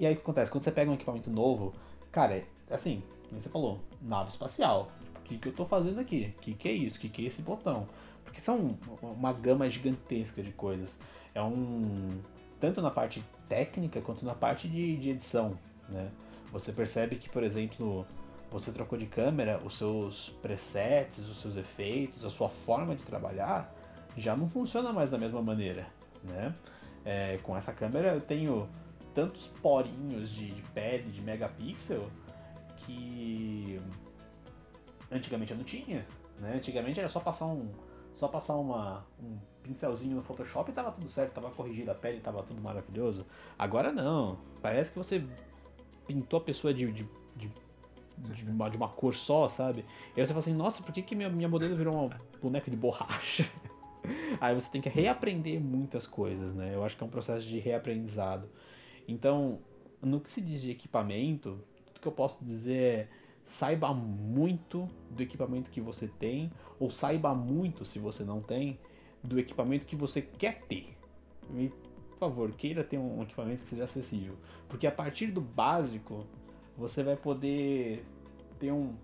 e 0.00 0.06
aí 0.06 0.14
o 0.14 0.16
que 0.16 0.22
acontece? 0.22 0.50
Quando 0.50 0.64
você 0.64 0.72
pega 0.72 0.90
um 0.90 0.94
equipamento 0.94 1.30
novo, 1.30 1.74
cara, 2.10 2.36
é 2.36 2.44
assim, 2.70 3.02
como 3.28 3.42
você 3.42 3.48
falou, 3.50 3.80
nave 4.00 4.30
espacial. 4.30 4.90
Que, 5.24 5.38
que 5.38 5.48
eu 5.48 5.52
tô 5.52 5.64
fazendo 5.64 6.00
aqui? 6.00 6.34
O 6.36 6.40
que, 6.40 6.54
que 6.54 6.68
é 6.68 6.72
isso? 6.72 6.96
O 6.96 7.00
que, 7.00 7.08
que 7.08 7.24
é 7.24 7.28
esse 7.28 7.42
botão? 7.42 7.88
Porque 8.24 8.40
são 8.40 8.78
uma 9.02 9.32
gama 9.32 9.68
gigantesca 9.68 10.42
de 10.42 10.52
coisas. 10.52 10.96
É 11.34 11.42
um. 11.42 12.20
Tanto 12.60 12.80
na 12.80 12.90
parte 12.90 13.22
técnica 13.48 14.00
quanto 14.00 14.24
na 14.24 14.34
parte 14.34 14.68
de, 14.68 14.96
de 14.96 15.10
edição. 15.10 15.58
Né? 15.88 16.10
Você 16.52 16.72
percebe 16.72 17.16
que, 17.16 17.28
por 17.28 17.42
exemplo, 17.42 18.06
você 18.50 18.70
trocou 18.70 18.98
de 18.98 19.06
câmera, 19.06 19.60
os 19.64 19.76
seus 19.76 20.30
presets, 20.40 21.28
os 21.28 21.38
seus 21.38 21.56
efeitos, 21.56 22.24
a 22.24 22.30
sua 22.30 22.48
forma 22.48 22.94
de 22.94 23.02
trabalhar 23.02 23.72
já 24.16 24.36
não 24.36 24.48
funciona 24.48 24.92
mais 24.92 25.10
da 25.10 25.18
mesma 25.18 25.42
maneira. 25.42 25.86
Né? 26.22 26.54
É, 27.04 27.38
com 27.42 27.56
essa 27.56 27.72
câmera 27.72 28.14
eu 28.14 28.20
tenho 28.20 28.68
tantos 29.14 29.46
porinhos 29.62 30.30
de, 30.30 30.50
de 30.50 30.62
pele, 30.62 31.10
de 31.10 31.20
megapixel, 31.20 32.08
que 32.78 33.80
antigamente 35.10 35.52
eu 35.52 35.56
não 35.58 35.64
tinha. 35.64 36.06
Né? 36.38 36.54
Antigamente 36.56 36.98
era 36.98 37.08
só 37.08 37.20
passar 37.20 37.46
um, 37.46 37.68
só 38.14 38.28
passar 38.28 38.56
uma, 38.56 39.04
um 39.22 39.38
pincelzinho 39.62 40.16
no 40.16 40.22
Photoshop 40.22 40.70
e 40.70 40.74
tava 40.74 40.92
tudo 40.92 41.08
certo, 41.08 41.32
tava 41.32 41.50
corrigida 41.50 41.92
a 41.92 41.94
pele, 41.94 42.20
tava 42.20 42.42
tudo 42.42 42.60
maravilhoso. 42.60 43.26
Agora 43.58 43.92
não, 43.92 44.38
parece 44.62 44.92
que 44.92 44.98
você 44.98 45.24
pintou 46.06 46.38
a 46.38 46.42
pessoa 46.42 46.72
de, 46.72 46.90
de, 46.92 47.08
de, 47.36 47.50
de, 48.18 48.50
uma, 48.50 48.68
de 48.68 48.76
uma 48.76 48.88
cor 48.88 49.14
só, 49.14 49.48
sabe? 49.48 49.84
E 50.16 50.20
aí 50.20 50.26
você 50.26 50.32
fala 50.32 50.40
assim, 50.40 50.54
nossa, 50.54 50.82
por 50.82 50.92
que, 50.92 51.02
que 51.02 51.14
minha, 51.14 51.28
minha 51.28 51.48
modelo 51.48 51.74
virou 51.76 52.06
uma 52.06 52.20
boneca 52.40 52.70
de 52.70 52.76
borracha? 52.76 53.48
aí 54.40 54.54
você 54.54 54.68
tem 54.70 54.80
que 54.80 54.88
reaprender 54.88 55.60
muitas 55.60 56.06
coisas, 56.06 56.54
né? 56.54 56.74
Eu 56.74 56.84
acho 56.84 56.96
que 56.96 57.02
é 57.02 57.06
um 57.06 57.10
processo 57.10 57.46
de 57.46 57.58
reaprendizado. 57.58 58.48
Então, 59.08 59.58
no 60.00 60.20
que 60.20 60.30
se 60.30 60.40
diz 60.40 60.60
de 60.60 60.70
equipamento, 60.70 61.58
o 61.96 62.00
que 62.00 62.06
eu 62.06 62.12
posso 62.12 62.44
dizer 62.44 62.76
é 62.76 63.08
saiba 63.44 63.92
muito 63.92 64.88
do 65.10 65.22
equipamento 65.22 65.70
que 65.70 65.80
você 65.80 66.08
tem, 66.08 66.50
ou 66.78 66.90
saiba 66.90 67.34
muito, 67.34 67.84
se 67.84 67.98
você 67.98 68.24
não 68.24 68.40
tem, 68.40 68.78
do 69.22 69.38
equipamento 69.38 69.86
que 69.86 69.96
você 69.96 70.22
quer 70.22 70.62
ter. 70.62 70.96
E, 71.54 71.68
por 72.10 72.18
favor, 72.18 72.52
queira 72.52 72.82
ter 72.82 72.98
um 72.98 73.22
equipamento 73.22 73.64
que 73.64 73.70
seja 73.70 73.84
acessível. 73.84 74.34
Porque 74.68 74.86
a 74.86 74.92
partir 74.92 75.28
do 75.28 75.40
básico, 75.40 76.26
você 76.76 77.02
vai 77.02 77.16
poder 77.16 78.04
ter 78.58 78.72
um, 78.72 78.94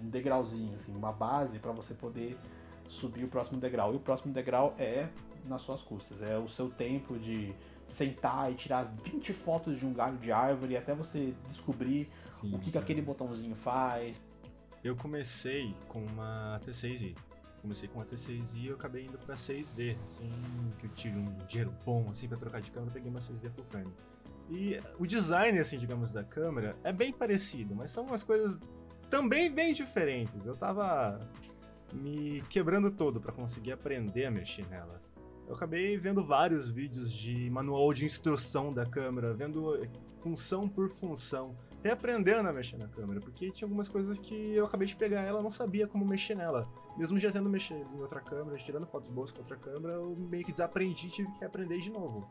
um 0.00 0.08
degrauzinho, 0.08 0.74
assim, 0.76 0.94
uma 0.94 1.12
base 1.12 1.58
para 1.58 1.72
você 1.72 1.94
poder 1.94 2.36
subir 2.88 3.24
o 3.24 3.28
próximo 3.28 3.60
degrau. 3.60 3.92
E 3.92 3.96
o 3.96 4.00
próximo 4.00 4.32
degrau 4.32 4.74
é 4.78 5.08
nas 5.48 5.62
suas 5.62 5.82
custas, 5.82 6.22
é 6.22 6.36
o 6.38 6.48
seu 6.48 6.70
tempo 6.70 7.18
de 7.18 7.54
sentar 7.86 8.50
e 8.50 8.54
tirar 8.54 8.84
20 9.04 9.32
fotos 9.32 9.78
de 9.78 9.86
um 9.86 9.92
galho 9.92 10.16
de 10.18 10.32
árvore 10.32 10.76
até 10.76 10.94
você 10.94 11.34
descobrir 11.48 12.04
Sim, 12.04 12.54
o 12.54 12.58
que, 12.58 12.70
que 12.70 12.78
aquele 12.78 13.02
botãozinho 13.02 13.54
faz. 13.54 14.20
Eu 14.82 14.96
comecei 14.96 15.74
com 15.88 16.04
uma 16.04 16.60
T6i. 16.64 17.16
Comecei 17.60 17.88
com 17.88 17.98
uma 17.98 18.04
T6i 18.04 18.56
e 18.56 18.66
eu 18.66 18.74
acabei 18.74 19.06
indo 19.06 19.18
pra 19.18 19.34
6D, 19.34 19.96
assim, 20.04 20.30
que 20.78 20.86
eu 20.86 20.90
tive 20.90 21.18
um 21.18 21.34
dinheiro 21.46 21.72
bom, 21.84 22.08
assim, 22.10 22.28
pra 22.28 22.36
trocar 22.36 22.60
de 22.60 22.70
câmera, 22.70 22.92
peguei 22.92 23.10
uma 23.10 23.20
6D 23.20 23.50
full 23.50 23.64
frame. 23.64 23.92
E 24.50 24.78
o 24.98 25.06
design, 25.06 25.58
assim, 25.58 25.78
digamos, 25.78 26.12
da 26.12 26.22
câmera 26.22 26.76
é 26.84 26.92
bem 26.92 27.10
parecido, 27.10 27.74
mas 27.74 27.90
são 27.90 28.04
umas 28.04 28.22
coisas 28.22 28.58
também 29.08 29.50
bem 29.50 29.72
diferentes. 29.72 30.44
Eu 30.44 30.54
tava 30.54 31.18
me 31.94 32.42
quebrando 32.50 32.90
todo 32.90 33.20
para 33.20 33.32
conseguir 33.32 33.72
aprender 33.72 34.26
a 34.26 34.30
mexer 34.30 34.66
nela 34.68 35.00
eu 35.46 35.54
acabei 35.54 35.96
vendo 35.96 36.24
vários 36.24 36.70
vídeos 36.70 37.12
de 37.12 37.50
manual 37.50 37.92
de 37.92 38.04
instrução 38.04 38.72
da 38.72 38.86
câmera, 38.86 39.34
vendo 39.34 39.86
função 40.20 40.68
por 40.68 40.88
função, 40.88 41.54
reaprendendo 41.82 42.48
a 42.48 42.52
mexer 42.52 42.78
na 42.78 42.88
câmera, 42.88 43.20
porque 43.20 43.50
tinha 43.50 43.66
algumas 43.66 43.88
coisas 43.88 44.18
que 44.18 44.54
eu 44.54 44.64
acabei 44.64 44.86
de 44.86 44.96
pegar 44.96 45.20
ela, 45.20 45.42
não 45.42 45.50
sabia 45.50 45.86
como 45.86 46.06
mexer 46.06 46.34
nela. 46.34 46.66
Mesmo 46.96 47.18
já 47.18 47.30
tendo 47.30 47.50
mexido 47.50 47.84
em 47.94 48.00
outra 48.00 48.20
câmera, 48.20 48.56
tirando 48.56 48.86
fotos 48.86 49.10
boas 49.10 49.30
com 49.30 49.40
outra 49.40 49.56
câmera, 49.56 49.94
eu 49.94 50.16
meio 50.16 50.44
que 50.44 50.52
desaprendi 50.52 51.08
e 51.08 51.10
tive 51.10 51.30
que 51.32 51.44
aprender 51.44 51.78
de 51.78 51.90
novo. 51.90 52.26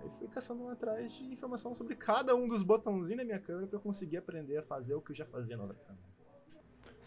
Aí 0.00 0.10
fui 0.18 0.28
caçando 0.28 0.66
atrás 0.68 1.12
de 1.12 1.24
informação 1.24 1.74
sobre 1.74 1.94
cada 1.96 2.34
um 2.34 2.48
dos 2.48 2.62
botãozinhos 2.62 3.18
da 3.18 3.24
minha 3.24 3.38
câmera 3.38 3.66
para 3.66 3.76
eu 3.76 3.82
conseguir 3.82 4.16
aprender 4.16 4.56
a 4.56 4.62
fazer 4.62 4.94
o 4.94 5.02
que 5.02 5.12
eu 5.12 5.16
já 5.16 5.26
fazia 5.26 5.56
na 5.56 5.64
outra 5.64 5.78
câmera. 5.78 6.04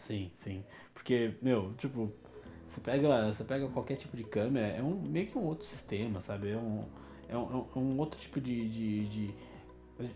Sim, 0.06 0.30
sim. 0.36 0.64
Porque, 0.94 1.36
meu, 1.42 1.74
tipo, 1.74 2.12
você 2.68 2.80
pega, 2.80 3.32
você 3.32 3.44
pega 3.44 3.66
qualquer 3.68 3.96
tipo 3.96 4.16
de 4.16 4.24
câmera, 4.24 4.66
é 4.66 4.82
um, 4.82 4.94
meio 4.94 5.26
que 5.26 5.38
um 5.38 5.44
outro 5.44 5.64
sistema, 5.64 6.20
sabe? 6.20 6.50
É 6.50 6.56
um, 6.56 6.84
é 7.28 7.36
um, 7.36 7.66
é 7.74 7.78
um 7.78 7.98
outro 7.98 8.20
tipo 8.20 8.40
de, 8.40 8.68
de, 8.68 9.08
de, 9.08 9.34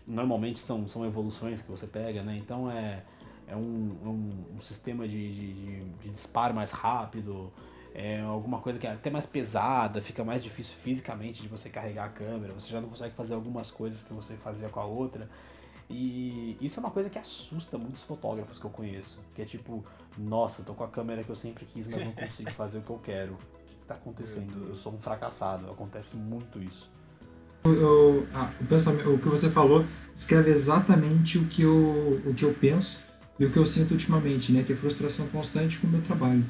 Normalmente 0.07 0.59
são, 0.59 0.87
são 0.87 1.05
evoluções 1.05 1.61
que 1.61 1.69
você 1.69 1.87
pega, 1.87 2.23
né? 2.23 2.37
Então 2.37 2.71
é, 2.71 3.03
é 3.47 3.55
um, 3.55 3.97
é 4.03 4.07
um, 4.07 4.45
um 4.57 4.61
sistema 4.61 5.07
de, 5.07 5.33
de, 5.33 5.53
de, 5.83 6.09
disparo 6.11 6.53
mais 6.53 6.71
rápido, 6.71 7.51
é 7.93 8.21
alguma 8.21 8.59
coisa 8.59 8.79
que 8.79 8.87
é 8.87 8.91
até 8.91 9.09
mais 9.09 9.25
pesada, 9.25 10.01
fica 10.01 10.23
mais 10.23 10.43
difícil 10.43 10.75
fisicamente 10.75 11.41
de 11.41 11.47
você 11.47 11.69
carregar 11.69 12.05
a 12.05 12.09
câmera, 12.09 12.53
você 12.53 12.69
já 12.69 12.79
não 12.79 12.89
consegue 12.89 13.13
fazer 13.15 13.33
algumas 13.33 13.69
coisas 13.69 14.03
que 14.03 14.13
você 14.13 14.35
fazia 14.35 14.69
com 14.69 14.79
a 14.79 14.85
outra. 14.85 15.29
E 15.89 16.57
isso 16.61 16.79
é 16.79 16.81
uma 16.81 16.91
coisa 16.91 17.09
que 17.09 17.19
assusta 17.19 17.77
muitos 17.77 18.03
fotógrafos 18.03 18.57
que 18.57 18.65
eu 18.65 18.69
conheço. 18.71 19.19
Que 19.35 19.41
é 19.41 19.45
tipo, 19.45 19.83
nossa, 20.17 20.63
tô 20.63 20.73
com 20.73 20.83
a 20.83 20.87
câmera 20.87 21.23
que 21.23 21.29
eu 21.29 21.35
sempre 21.35 21.65
quis, 21.65 21.87
mas 21.87 22.05
não 22.05 22.11
consigo 22.13 22.51
fazer 22.53 22.79
o 22.79 22.81
que 22.81 22.89
eu 22.89 22.99
quero. 22.99 23.33
O 23.33 23.37
que 23.37 23.85
tá 23.87 23.95
acontecendo? 23.95 24.69
Eu 24.69 24.75
sou 24.75 24.93
um 24.93 24.97
fracassado. 24.97 25.69
Acontece 25.69 26.15
muito 26.15 26.61
isso. 26.61 26.89
Eu, 27.65 28.27
ah, 28.33 28.51
o, 28.59 29.13
o 29.13 29.19
que 29.19 29.29
você 29.29 29.49
falou 29.49 29.85
escreve 30.13 30.51
exatamente 30.51 31.37
o 31.37 31.47
que, 31.47 31.61
eu, 31.61 32.21
o 32.25 32.33
que 32.33 32.43
eu 32.43 32.53
penso 32.53 32.99
e 33.39 33.45
o 33.45 33.51
que 33.51 33.57
eu 33.57 33.65
sinto 33.65 33.91
ultimamente, 33.91 34.51
né? 34.51 34.63
Que 34.63 34.73
é 34.73 34.75
frustração 34.75 35.27
constante 35.27 35.79
com 35.79 35.87
o 35.87 35.89
meu 35.89 36.01
trabalho. 36.01 36.43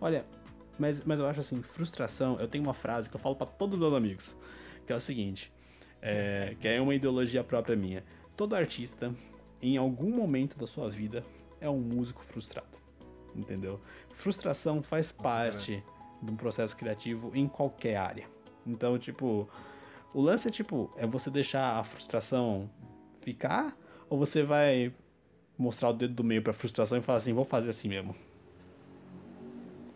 Olha, 0.00 0.24
mas, 0.78 1.02
mas 1.04 1.20
eu 1.20 1.26
acho 1.26 1.40
assim, 1.40 1.62
frustração, 1.62 2.38
eu 2.40 2.48
tenho 2.48 2.64
uma 2.64 2.74
frase 2.74 3.08
que 3.08 3.16
eu 3.16 3.20
falo 3.20 3.36
para 3.36 3.46
todos 3.46 3.74
os 3.74 3.80
meus 3.80 3.94
amigos, 3.94 4.36
que 4.86 4.92
é 4.92 4.96
o 4.96 5.00
seguinte, 5.00 5.52
é, 6.02 6.56
que 6.60 6.66
é 6.66 6.80
uma 6.80 6.94
ideologia 6.94 7.44
própria 7.44 7.76
minha. 7.76 8.04
Todo 8.36 8.56
artista, 8.56 9.14
em 9.62 9.76
algum 9.76 10.10
momento 10.10 10.58
da 10.58 10.66
sua 10.66 10.90
vida, 10.90 11.24
é 11.60 11.70
um 11.70 11.78
músico 11.78 12.22
frustrado. 12.24 12.76
Entendeu? 13.34 13.80
Frustração 14.10 14.82
faz 14.82 15.12
Nossa, 15.12 15.22
parte 15.22 15.76
cara. 15.76 16.18
de 16.22 16.30
um 16.30 16.36
processo 16.36 16.76
criativo 16.76 17.30
em 17.34 17.46
qualquer 17.46 17.96
área. 17.96 18.26
Então, 18.66 18.98
tipo, 18.98 19.48
o 20.12 20.20
lance 20.20 20.48
é 20.48 20.50
tipo, 20.50 20.92
é 20.96 21.06
você 21.06 21.30
deixar 21.30 21.78
a 21.78 21.84
frustração 21.84 22.68
ficar 23.20 23.76
ou 24.10 24.18
você 24.18 24.42
vai 24.42 24.92
mostrar 25.56 25.90
o 25.90 25.92
dedo 25.92 26.14
do 26.14 26.24
meio 26.24 26.42
pra 26.42 26.52
frustração 26.52 26.98
e 26.98 27.00
falar 27.00 27.18
assim, 27.18 27.32
vou 27.32 27.44
fazer 27.44 27.70
assim 27.70 27.88
mesmo. 27.88 28.14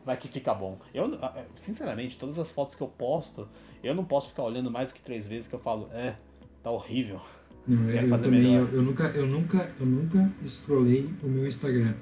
Vai 0.06 0.16
que 0.16 0.28
fica 0.28 0.54
bom. 0.54 0.78
Eu, 0.94 1.18
sinceramente, 1.56 2.16
todas 2.16 2.38
as 2.38 2.48
fotos 2.48 2.76
que 2.76 2.80
eu 2.80 2.86
posto, 2.86 3.48
eu 3.82 3.92
não 3.92 4.04
posso 4.04 4.28
ficar 4.28 4.44
olhando 4.44 4.70
mais 4.70 4.86
do 4.86 4.94
que 4.94 5.00
três 5.00 5.26
vezes 5.26 5.48
que 5.48 5.54
eu 5.56 5.58
falo, 5.58 5.88
é, 5.92 6.14
tá 6.62 6.70
horrível. 6.70 7.20
Não, 7.66 7.90
eu, 7.90 8.08
eu 8.08 8.22
também, 8.22 8.54
eu, 8.54 8.68
eu, 8.68 8.82
nunca, 8.82 9.08
eu 9.08 9.26
nunca, 9.26 9.68
eu 9.80 9.84
nunca 9.84 10.32
scrollei 10.46 11.10
o 11.24 11.26
meu 11.26 11.44
Instagram. 11.48 11.94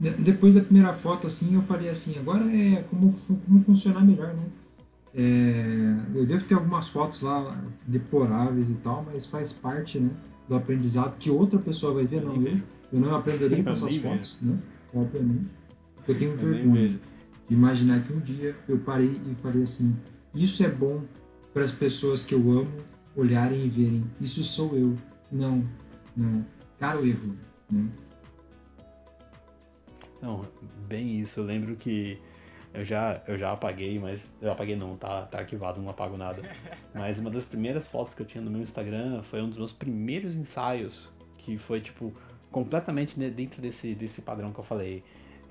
De, 0.00 0.12
depois 0.12 0.54
da 0.54 0.62
primeira 0.62 0.94
foto, 0.94 1.26
assim, 1.26 1.54
eu 1.54 1.60
falei 1.60 1.90
assim, 1.90 2.18
agora 2.18 2.42
é 2.50 2.82
como, 2.88 3.12
como 3.12 3.60
funcionar 3.60 4.00
melhor, 4.02 4.32
né? 4.32 4.46
É, 5.14 6.18
eu 6.18 6.24
devo 6.24 6.46
ter 6.46 6.54
algumas 6.54 6.88
fotos 6.88 7.20
lá 7.20 7.62
deploráveis 7.86 8.70
e 8.70 8.74
tal, 8.76 9.04
mas 9.12 9.26
faz 9.26 9.52
parte, 9.52 9.98
né, 9.98 10.08
do 10.48 10.56
aprendizado 10.56 11.16
que 11.18 11.30
outra 11.30 11.58
pessoa 11.58 11.92
vai 11.92 12.06
ver, 12.06 12.22
não 12.22 12.34
eu. 12.36 12.58
Eu 12.90 12.98
não 12.98 13.14
aprenderei 13.14 13.62
com 13.62 13.70
essas 13.70 13.94
fotos, 13.96 14.40
né? 14.40 14.58
Obviamente. 14.94 15.50
Eu 16.08 16.18
tenho 16.18 16.34
vergonha 16.34 16.98
de 17.48 17.54
imaginar 17.54 18.04
que 18.04 18.12
um 18.12 18.20
dia 18.20 18.56
eu 18.68 18.78
parei 18.78 19.20
e 19.26 19.34
falei 19.42 19.62
assim, 19.62 19.96
isso 20.34 20.64
é 20.64 20.68
bom 20.68 21.02
para 21.52 21.64
as 21.64 21.72
pessoas 21.72 22.24
que 22.24 22.34
eu 22.34 22.40
amo 22.50 22.72
olharem 23.14 23.66
e 23.66 23.68
verem, 23.68 24.04
isso 24.20 24.42
sou 24.44 24.76
eu. 24.76 24.96
Não, 25.30 25.66
não. 26.16 26.44
Caro 26.78 27.06
erro, 27.06 27.36
né? 27.70 27.88
Não, 30.20 30.46
bem 30.86 31.20
isso. 31.20 31.40
Eu 31.40 31.44
lembro 31.44 31.76
que 31.76 32.18
eu 32.72 32.84
já, 32.84 33.20
eu 33.26 33.36
já 33.36 33.52
apaguei, 33.52 33.98
mas 33.98 34.34
eu 34.40 34.50
apaguei 34.50 34.76
não, 34.76 34.96
tá, 34.96 35.22
tá 35.22 35.38
arquivado, 35.38 35.80
não 35.80 35.90
apago 35.90 36.16
nada. 36.16 36.42
Mas 36.94 37.18
uma 37.18 37.30
das 37.30 37.44
primeiras 37.44 37.86
fotos 37.86 38.14
que 38.14 38.22
eu 38.22 38.26
tinha 38.26 38.42
no 38.42 38.50
meu 38.50 38.62
Instagram 38.62 39.22
foi 39.22 39.42
um 39.42 39.48
dos 39.48 39.58
meus 39.58 39.72
primeiros 39.72 40.34
ensaios, 40.34 41.10
que 41.36 41.58
foi 41.58 41.80
tipo 41.80 42.14
completamente 42.50 43.18
dentro 43.18 43.60
desse, 43.60 43.94
desse 43.94 44.22
padrão 44.22 44.52
que 44.52 44.60
eu 44.60 44.64
falei. 44.64 45.04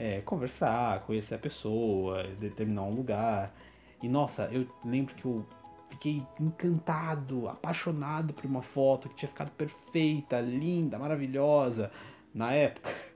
É, 0.03 0.19
conversar, 0.21 1.01
conhecer 1.01 1.35
a 1.35 1.37
pessoa, 1.37 2.23
determinar 2.39 2.81
um 2.81 2.95
lugar. 2.95 3.55
E 4.01 4.09
nossa, 4.09 4.49
eu 4.51 4.67
lembro 4.83 5.13
que 5.13 5.25
eu 5.25 5.45
fiquei 5.91 6.25
encantado, 6.39 7.47
apaixonado 7.47 8.33
por 8.33 8.45
uma 8.45 8.63
foto 8.63 9.07
que 9.07 9.15
tinha 9.15 9.29
ficado 9.29 9.51
perfeita, 9.51 10.39
linda, 10.39 10.97
maravilhosa 10.97 11.91
na 12.33 12.51
época. 12.51 12.89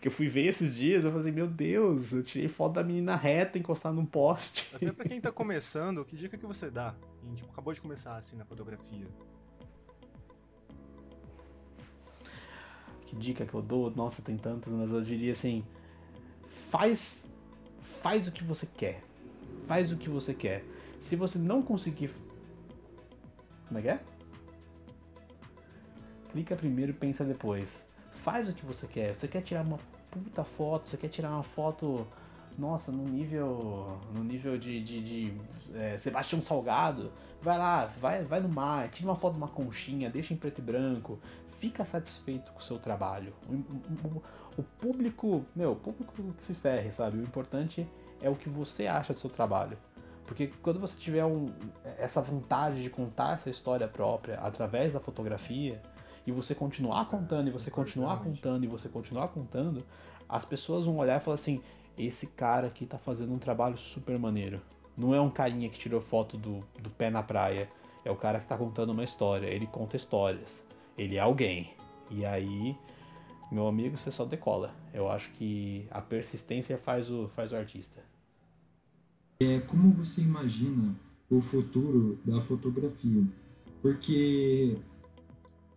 Que 0.00 0.08
eu 0.08 0.12
fui 0.12 0.26
ver 0.26 0.46
esses 0.46 0.74
dias, 0.74 1.04
eu 1.04 1.12
falei, 1.12 1.30
meu 1.30 1.46
Deus, 1.46 2.12
eu 2.12 2.24
tirei 2.24 2.48
foto 2.48 2.72
da 2.74 2.82
menina 2.82 3.14
reta 3.14 3.56
encostada 3.56 3.94
num 3.94 4.04
poste. 4.04 4.68
Até 4.74 4.90
pra 4.92 5.04
quem 5.04 5.20
tá 5.20 5.30
começando, 5.30 6.04
que 6.04 6.16
dica 6.16 6.36
que 6.36 6.44
você 6.44 6.68
dá? 6.68 6.96
Quem 7.20 7.34
tipo, 7.34 7.52
acabou 7.52 7.72
de 7.72 7.80
começar 7.80 8.16
assim 8.16 8.36
na 8.36 8.44
fotografia. 8.44 9.06
que 13.06 13.14
dica 13.14 13.46
que 13.46 13.54
eu 13.54 13.62
dou? 13.62 13.92
Nossa, 13.92 14.20
tem 14.20 14.36
tantas, 14.36 14.72
mas 14.72 14.90
eu 14.90 15.00
diria 15.02 15.30
assim: 15.30 15.64
faz, 16.60 17.24
faz 17.80 18.28
o 18.28 18.32
que 18.32 18.44
você 18.44 18.66
quer. 18.66 19.02
Faz 19.66 19.92
o 19.92 19.96
que 19.96 20.08
você 20.08 20.34
quer. 20.34 20.64
Se 21.00 21.16
você 21.16 21.38
não 21.38 21.62
conseguir. 21.62 22.10
Como 23.66 23.78
é 23.78 23.82
que 23.82 23.88
é? 23.88 24.00
Clica 26.30 26.56
primeiro 26.56 26.92
e 26.92 26.94
pensa 26.94 27.24
depois. 27.24 27.86
Faz 28.10 28.48
o 28.48 28.52
que 28.52 28.64
você 28.64 28.86
quer. 28.86 29.14
Você 29.14 29.26
quer 29.26 29.42
tirar 29.42 29.62
uma 29.62 29.78
puta 30.10 30.44
foto, 30.44 30.86
você 30.86 30.96
quer 30.96 31.08
tirar 31.08 31.30
uma 31.30 31.42
foto 31.42 32.06
nossa, 32.58 32.92
no 32.92 33.04
nível 33.04 33.98
no 34.12 34.22
nível 34.22 34.58
de, 34.58 34.82
de, 34.82 35.00
de 35.02 35.40
é, 35.74 35.96
Sebastião 35.96 36.40
Salgado, 36.40 37.12
vai 37.40 37.58
lá, 37.58 37.86
vai, 38.00 38.24
vai 38.24 38.40
no 38.40 38.48
mar, 38.48 38.88
tira 38.88 39.08
uma 39.08 39.16
foto 39.16 39.32
de 39.34 39.38
uma 39.38 39.48
conchinha, 39.48 40.10
deixa 40.10 40.34
em 40.34 40.36
preto 40.36 40.58
e 40.58 40.62
branco, 40.62 41.18
fica 41.48 41.84
satisfeito 41.84 42.52
com 42.52 42.58
o 42.58 42.62
seu 42.62 42.78
trabalho. 42.78 43.32
O, 43.48 43.54
o, 43.54 44.22
o 44.58 44.62
público, 44.62 45.44
meu, 45.54 45.72
o 45.72 45.76
público 45.76 46.12
que 46.36 46.44
se 46.44 46.54
ferre, 46.54 46.90
sabe? 46.90 47.18
O 47.18 47.22
importante 47.22 47.86
é 48.20 48.28
o 48.28 48.36
que 48.36 48.48
você 48.48 48.86
acha 48.86 49.14
do 49.14 49.20
seu 49.20 49.30
trabalho. 49.30 49.76
Porque 50.26 50.48
quando 50.62 50.78
você 50.78 50.96
tiver 50.96 51.24
um, 51.24 51.52
essa 51.98 52.20
vontade 52.20 52.82
de 52.82 52.90
contar 52.90 53.34
essa 53.34 53.50
história 53.50 53.88
própria 53.88 54.38
através 54.38 54.92
da 54.92 55.00
fotografia, 55.00 55.82
e 56.26 56.32
você 56.32 56.54
continuar 56.54 57.06
contando, 57.06 57.48
e 57.48 57.50
você 57.50 57.70
continuar 57.70 58.18
contando, 58.18 58.64
e 58.64 58.66
você 58.66 58.88
continuar 58.88 59.28
contando, 59.28 59.84
as 60.28 60.44
pessoas 60.44 60.84
vão 60.84 60.98
olhar 60.98 61.20
e 61.20 61.24
falar 61.24 61.34
assim: 61.34 61.60
esse 61.96 62.26
cara 62.26 62.66
aqui 62.66 62.86
tá 62.86 62.98
fazendo 62.98 63.32
um 63.32 63.38
trabalho 63.38 63.76
super 63.76 64.18
maneiro. 64.18 64.60
Não 64.96 65.14
é 65.14 65.20
um 65.20 65.30
carinha 65.30 65.68
que 65.68 65.78
tirou 65.78 66.00
foto 66.00 66.36
do, 66.36 66.64
do 66.80 66.90
pé 66.90 67.10
na 67.10 67.22
praia. 67.22 67.68
É 68.04 68.10
o 68.10 68.16
cara 68.16 68.40
que 68.40 68.46
tá 68.46 68.56
contando 68.56 68.90
uma 68.90 69.04
história. 69.04 69.46
Ele 69.46 69.66
conta 69.66 69.96
histórias. 69.96 70.64
Ele 70.96 71.16
é 71.16 71.20
alguém. 71.20 71.72
E 72.10 72.24
aí, 72.24 72.76
meu 73.50 73.66
amigo, 73.66 73.96
você 73.96 74.10
só 74.10 74.24
decola. 74.24 74.74
Eu 74.92 75.10
acho 75.10 75.30
que 75.32 75.86
a 75.90 76.00
persistência 76.00 76.76
faz 76.76 77.10
o, 77.10 77.28
faz 77.28 77.52
o 77.52 77.56
artista. 77.56 78.02
É 79.40 79.60
como 79.60 79.90
você 79.92 80.20
imagina 80.20 80.94
o 81.30 81.40
futuro 81.40 82.18
da 82.24 82.40
fotografia? 82.40 83.24
Porque 83.80 84.76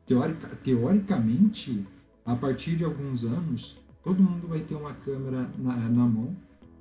teorica, 0.05 0.49
teoricamente, 0.57 1.86
a 2.26 2.36
partir 2.36 2.76
de 2.76 2.84
alguns 2.84 3.24
anos, 3.24 3.78
todo 4.04 4.22
mundo 4.22 4.47
vai 4.47 4.60
ter 4.60 4.76
uma 4.76 4.93
câmera 4.93 5.49
na, 5.58 5.76
na 5.76 6.06
mão, 6.06 6.36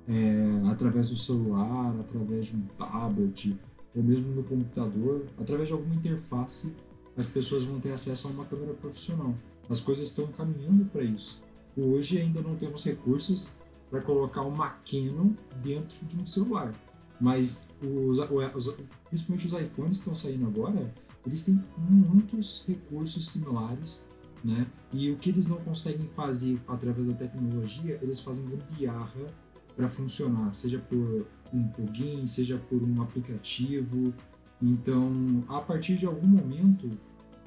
é, 0.07 0.69
através 0.69 1.09
do 1.09 1.15
celular, 1.15 1.95
através 1.99 2.47
de 2.47 2.55
um 2.55 2.65
tablet, 2.77 3.57
ou 3.95 4.03
mesmo 4.03 4.35
no 4.35 4.43
computador, 4.43 5.25
através 5.39 5.69
de 5.69 5.73
alguma 5.73 5.95
interface, 5.95 6.73
as 7.15 7.25
pessoas 7.27 7.63
vão 7.63 7.79
ter 7.79 7.91
acesso 7.91 8.27
a 8.27 8.31
uma 8.31 8.45
câmera 8.45 8.73
profissional. 8.73 9.33
As 9.69 9.79
coisas 9.79 10.05
estão 10.05 10.27
caminhando 10.27 10.85
para 10.85 11.03
isso. 11.03 11.41
Hoje 11.77 12.19
ainda 12.19 12.41
não 12.41 12.55
temos 12.55 12.83
recursos 12.83 13.55
para 13.89 14.01
colocar 14.01 14.41
uma 14.41 14.69
Canon 14.69 15.31
dentro 15.61 16.05
de 16.05 16.19
um 16.19 16.25
celular, 16.25 16.73
mas 17.21 17.65
os, 17.81 18.17
os, 18.19 18.75
principalmente 19.07 19.47
os 19.47 19.53
iPhones 19.53 19.97
que 19.97 20.09
estão 20.09 20.15
saindo 20.15 20.47
agora, 20.47 20.93
eles 21.25 21.43
têm 21.43 21.63
muitos 21.77 22.65
recursos 22.67 23.29
similares 23.29 24.05
né? 24.43 24.67
E 24.91 25.09
o 25.11 25.17
que 25.17 25.29
eles 25.29 25.47
não 25.47 25.57
conseguem 25.57 26.07
fazer 26.07 26.59
através 26.67 27.07
da 27.07 27.13
tecnologia, 27.13 27.97
eles 28.01 28.19
fazem 28.19 28.45
gambiarra 28.45 29.33
para 29.75 29.87
funcionar, 29.87 30.53
seja 30.53 30.79
por 30.79 31.25
um 31.53 31.67
plugin, 31.69 32.25
seja 32.27 32.57
por 32.57 32.83
um 32.83 33.01
aplicativo. 33.01 34.13
Então, 34.61 35.43
a 35.47 35.59
partir 35.59 35.97
de 35.97 36.05
algum 36.05 36.27
momento, 36.27 36.91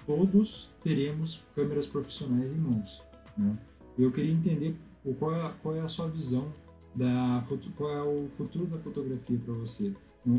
todos 0.07 0.71
teremos 0.83 1.45
câmeras 1.55 1.87
profissionais 1.87 2.51
em 2.51 2.59
mãos. 2.59 3.03
Né? 3.37 3.57
Eu 3.99 4.11
queria 4.11 4.33
entender 4.33 4.77
qual 5.19 5.35
é, 5.35 5.53
qual 5.63 5.77
é 5.77 5.81
a 5.81 5.89
sua 5.89 6.09
visão 6.09 6.53
da 6.95 7.45
qual 7.77 7.91
é 7.91 8.03
o 8.03 8.29
futuro 8.37 8.67
da 8.67 8.79
fotografia 8.79 9.39
para 9.45 9.53
você, 9.53 9.95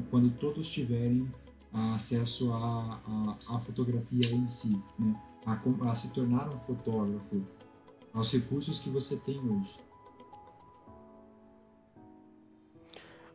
quando 0.09 0.35
todos 0.37 0.67
tiverem 0.67 1.27
acesso 1.71 2.51
à, 2.51 3.59
fotografia 3.59 4.33
em 4.33 4.47
si, 4.47 4.81
né? 4.97 5.15
A, 5.47 5.89
a 5.89 5.95
se 5.95 6.13
tornar 6.13 6.49
um 6.49 6.59
fotógrafo, 6.59 7.41
aos 8.13 8.31
recursos 8.33 8.79
que 8.79 8.89
você 8.89 9.15
tem 9.15 9.39
hoje? 9.39 9.79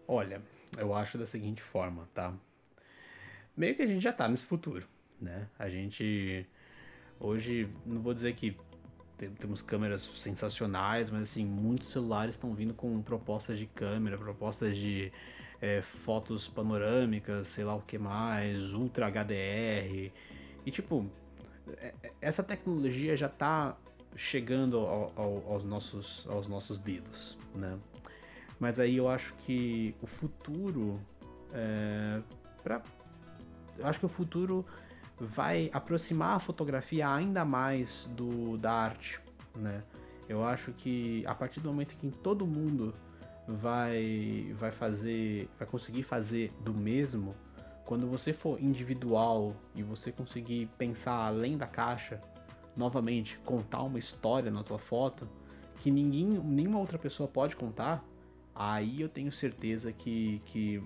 Olha, 0.06 0.42
eu 0.76 0.94
acho 0.94 1.16
da 1.16 1.26
seguinte 1.26 1.62
forma, 1.62 2.06
tá? 2.12 2.34
Meio 3.56 3.74
que 3.74 3.82
a 3.82 3.86
gente 3.86 4.02
já 4.02 4.12
tá 4.12 4.28
nesse 4.28 4.44
futuro, 4.44 4.86
né? 5.18 5.48
A 5.58 5.70
gente 5.70 6.46
hoje, 7.18 7.68
não 7.86 8.02
vou 8.02 8.12
dizer 8.12 8.34
que 8.34 8.56
temos 9.38 9.62
câmeras 9.62 10.02
sensacionais, 10.02 11.10
mas 11.10 11.22
assim, 11.22 11.46
muitos 11.46 11.88
celulares 11.88 12.34
estão 12.34 12.54
vindo 12.54 12.74
com 12.74 13.00
propostas 13.00 13.58
de 13.58 13.66
câmera, 13.66 14.18
propostas 14.18 14.76
de 14.76 15.12
é, 15.60 15.80
fotos 15.80 16.48
panorâmicas, 16.48 17.46
sei 17.46 17.64
lá 17.64 17.74
o 17.74 17.80
que 17.80 17.96
mais, 17.96 18.74
Ultra 18.74 19.06
HDR. 19.06 20.12
E 20.66 20.70
tipo, 20.70 21.08
essa 22.20 22.42
tecnologia 22.42 23.16
já 23.16 23.26
está 23.26 23.76
chegando 24.16 24.78
ao, 24.78 25.12
ao, 25.16 25.52
aos, 25.52 25.64
nossos, 25.64 26.26
aos 26.28 26.46
nossos 26.46 26.78
dedos, 26.78 27.38
né? 27.54 27.78
Mas 28.58 28.78
aí 28.78 28.96
eu 28.96 29.08
acho 29.08 29.34
que 29.38 29.94
o 30.00 30.06
futuro, 30.06 31.00
é, 31.52 32.20
pra, 32.62 32.82
eu 33.78 33.86
acho 33.86 33.98
que 33.98 34.06
o 34.06 34.08
futuro 34.08 34.64
vai 35.18 35.70
aproximar 35.72 36.36
a 36.36 36.38
fotografia 36.38 37.08
ainda 37.08 37.44
mais 37.44 38.08
do 38.12 38.56
da 38.58 38.72
arte, 38.72 39.20
né? 39.56 39.82
Eu 40.28 40.44
acho 40.44 40.72
que 40.72 41.24
a 41.26 41.34
partir 41.34 41.60
do 41.60 41.68
momento 41.68 41.94
em 41.94 42.10
que 42.10 42.16
todo 42.18 42.46
mundo 42.46 42.94
vai 43.46 44.54
vai 44.58 44.70
fazer, 44.70 45.48
vai 45.58 45.66
conseguir 45.66 46.02
fazer 46.02 46.52
do 46.60 46.72
mesmo, 46.72 47.34
quando 47.92 48.06
você 48.06 48.32
for 48.32 48.58
individual 48.58 49.54
e 49.74 49.82
você 49.82 50.10
conseguir 50.10 50.66
pensar 50.78 51.26
além 51.26 51.58
da 51.58 51.66
caixa, 51.66 52.22
novamente, 52.74 53.38
contar 53.44 53.82
uma 53.82 53.98
história 53.98 54.50
na 54.50 54.64
tua 54.64 54.78
foto 54.78 55.28
que 55.76 55.90
ninguém, 55.90 56.24
nenhuma 56.24 56.78
outra 56.78 56.98
pessoa 56.98 57.28
pode 57.28 57.54
contar, 57.54 58.02
aí 58.54 59.02
eu 59.02 59.10
tenho 59.10 59.30
certeza 59.30 59.92
que, 59.92 60.40
que 60.46 60.82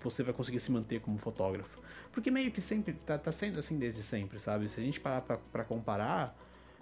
você 0.00 0.24
vai 0.24 0.34
conseguir 0.34 0.58
se 0.58 0.72
manter 0.72 1.00
como 1.00 1.16
fotógrafo. 1.16 1.80
Porque 2.10 2.28
meio 2.28 2.50
que 2.50 2.60
sempre, 2.60 2.94
tá, 2.94 3.16
tá 3.16 3.30
sendo 3.30 3.60
assim 3.60 3.78
desde 3.78 4.02
sempre, 4.02 4.40
sabe? 4.40 4.68
Se 4.68 4.80
a 4.80 4.82
gente 4.82 4.98
parar 4.98 5.20
pra 5.20 5.62
comparar, 5.62 6.36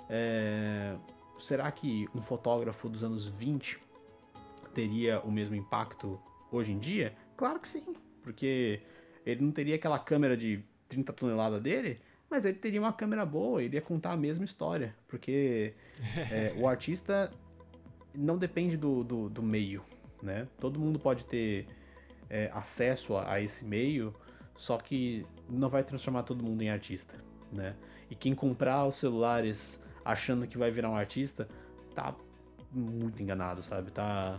é... 0.09 0.97
será 1.39 1.71
que 1.71 2.09
um 2.15 2.23
fotógrafo 2.23 2.89
dos 2.89 3.05
anos 3.05 3.29
20 3.29 3.79
teria 4.73 5.21
o 5.21 5.31
mesmo 5.31 5.55
impacto 5.55 6.19
hoje 6.51 6.73
em 6.73 6.79
dia? 6.79 7.15
Claro 7.37 7.61
que 7.61 7.69
sim, 7.69 7.95
porque 8.23 8.81
ele 9.31 9.45
não 9.45 9.53
teria 9.53 9.75
aquela 9.75 9.99
câmera 9.99 10.37
de 10.37 10.63
30 10.89 11.13
toneladas 11.13 11.63
dele, 11.63 12.01
mas 12.29 12.45
ele 12.45 12.59
teria 12.59 12.81
uma 12.81 12.93
câmera 12.93 13.27
boa, 13.27 13.63
ele 13.63 13.77
ia 13.77 13.83
contar 13.83 14.13
a 14.13 14.17
mesma 14.17 14.45
história. 14.45 14.95
Porque 15.09 15.75
é, 16.31 16.55
o 16.57 16.69
artista 16.69 17.33
não 18.15 18.39
depende 18.39 18.77
do, 18.77 19.03
do, 19.03 19.29
do, 19.29 19.43
meio, 19.43 19.83
né? 20.23 20.47
Todo 20.59 20.79
mundo 20.79 20.99
pode 20.99 21.25
ter 21.25 21.67
é, 22.29 22.51
acesso 22.55 23.17
a, 23.17 23.33
a, 23.33 23.41
esse 23.41 23.65
meio, 23.65 24.15
só 24.57 24.79
que 24.79 25.27
não 25.49 25.69
vai 25.69 25.83
transformar 25.83 26.23
todo 26.23 26.45
mundo 26.45 26.63
em 26.63 26.71
artista, 26.71 27.15
né? 27.53 27.75
E 28.11 28.15
quem 28.15 28.35
comprar 28.35 28.87
os 28.87 28.97
celulares 28.97 29.81
achando 30.05 30.47
que 30.47 30.59
vai 30.59 30.71
virar 30.71 30.91
um 30.91 30.97
artista, 30.97 31.49
tá 31.95 32.15
muito 32.73 33.23
enganado, 33.23 33.63
sabe? 33.63 33.91
Tá 33.91 34.39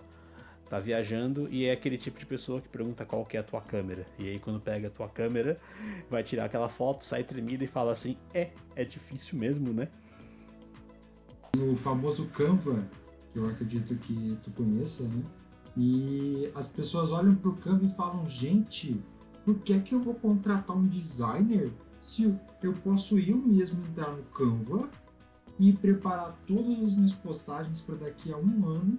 tá 0.71 0.79
viajando 0.79 1.49
e 1.51 1.65
é 1.65 1.73
aquele 1.73 1.97
tipo 1.97 2.17
de 2.17 2.25
pessoa 2.25 2.61
que 2.61 2.69
pergunta 2.69 3.03
qual 3.05 3.25
que 3.25 3.35
é 3.35 3.41
a 3.41 3.43
tua 3.43 3.59
câmera. 3.59 4.05
E 4.17 4.29
aí 4.29 4.39
quando 4.39 4.57
pega 4.57 4.87
a 4.87 4.89
tua 4.89 5.09
câmera, 5.09 5.59
vai 6.09 6.23
tirar 6.23 6.45
aquela 6.45 6.69
foto, 6.69 7.03
sai 7.03 7.25
tremida 7.25 7.65
e 7.65 7.67
fala 7.67 7.91
assim: 7.91 8.15
"É, 8.33 8.51
é 8.73 8.85
difícil 8.85 9.37
mesmo, 9.37 9.73
né?" 9.73 9.89
O 11.57 11.75
famoso 11.75 12.27
Canva, 12.27 12.87
que 13.33 13.39
eu 13.39 13.49
acredito 13.49 13.93
que 13.95 14.37
tu 14.41 14.49
conheça, 14.51 15.03
né? 15.03 15.21
E 15.75 16.49
as 16.55 16.67
pessoas 16.67 17.11
olham 17.11 17.35
pro 17.35 17.51
Canva 17.57 17.85
e 17.85 17.89
falam: 17.89 18.25
"Gente, 18.29 19.03
por 19.43 19.59
que 19.59 19.73
é 19.73 19.79
que 19.79 19.93
eu 19.93 19.99
vou 19.99 20.13
contratar 20.13 20.77
um 20.77 20.87
designer 20.87 21.69
se 21.99 22.33
eu 22.63 22.73
posso 22.75 23.19
eu 23.19 23.35
mesmo 23.35 23.85
entrar 23.87 24.09
no 24.15 24.23
Canva 24.23 24.89
e 25.59 25.73
preparar 25.73 26.33
todas 26.47 26.81
as 26.81 26.95
minhas 26.95 27.13
postagens 27.13 27.81
para 27.81 27.95
daqui 27.95 28.31
a 28.31 28.37
um 28.37 28.69
ano 28.69 28.97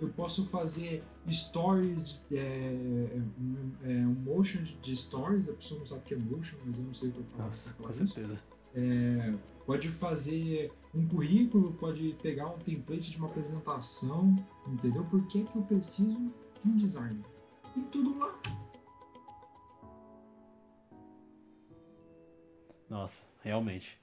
eu 0.00 0.08
posso 0.10 0.44
fazer 0.46 1.02
stories, 1.28 2.22
é, 2.30 2.36
é, 3.82 3.88
um 3.88 4.14
motion 4.14 4.62
de 4.62 4.94
stories, 4.94 5.48
a 5.48 5.52
pessoa 5.52 5.80
não 5.80 5.86
sabe 5.86 6.00
o 6.02 6.04
que 6.04 6.14
é 6.14 6.16
motion, 6.18 6.56
mas 6.64 6.78
eu 6.78 6.84
não 6.84 6.94
sei 6.94 7.08
o 7.08 7.12
que 7.12 7.18
eu 7.18 7.24
falo. 7.24 7.48
Nossa, 7.48 7.72
com 7.74 7.92
certeza. 7.92 8.42
É, 8.74 9.34
pode 9.64 9.88
fazer 9.88 10.70
um 10.94 11.06
currículo, 11.08 11.72
pode 11.74 12.14
pegar 12.22 12.48
um 12.48 12.58
template 12.58 13.10
de 13.10 13.16
uma 13.16 13.28
apresentação, 13.28 14.36
entendeu? 14.66 15.04
Por 15.04 15.26
que, 15.26 15.44
que 15.44 15.56
eu 15.56 15.62
preciso 15.62 16.30
de 16.62 16.68
um 16.68 16.76
designer? 16.76 17.24
Tem 17.74 17.84
tudo 17.84 18.18
lá. 18.18 18.38
Nossa, 22.88 23.24
realmente. 23.42 23.98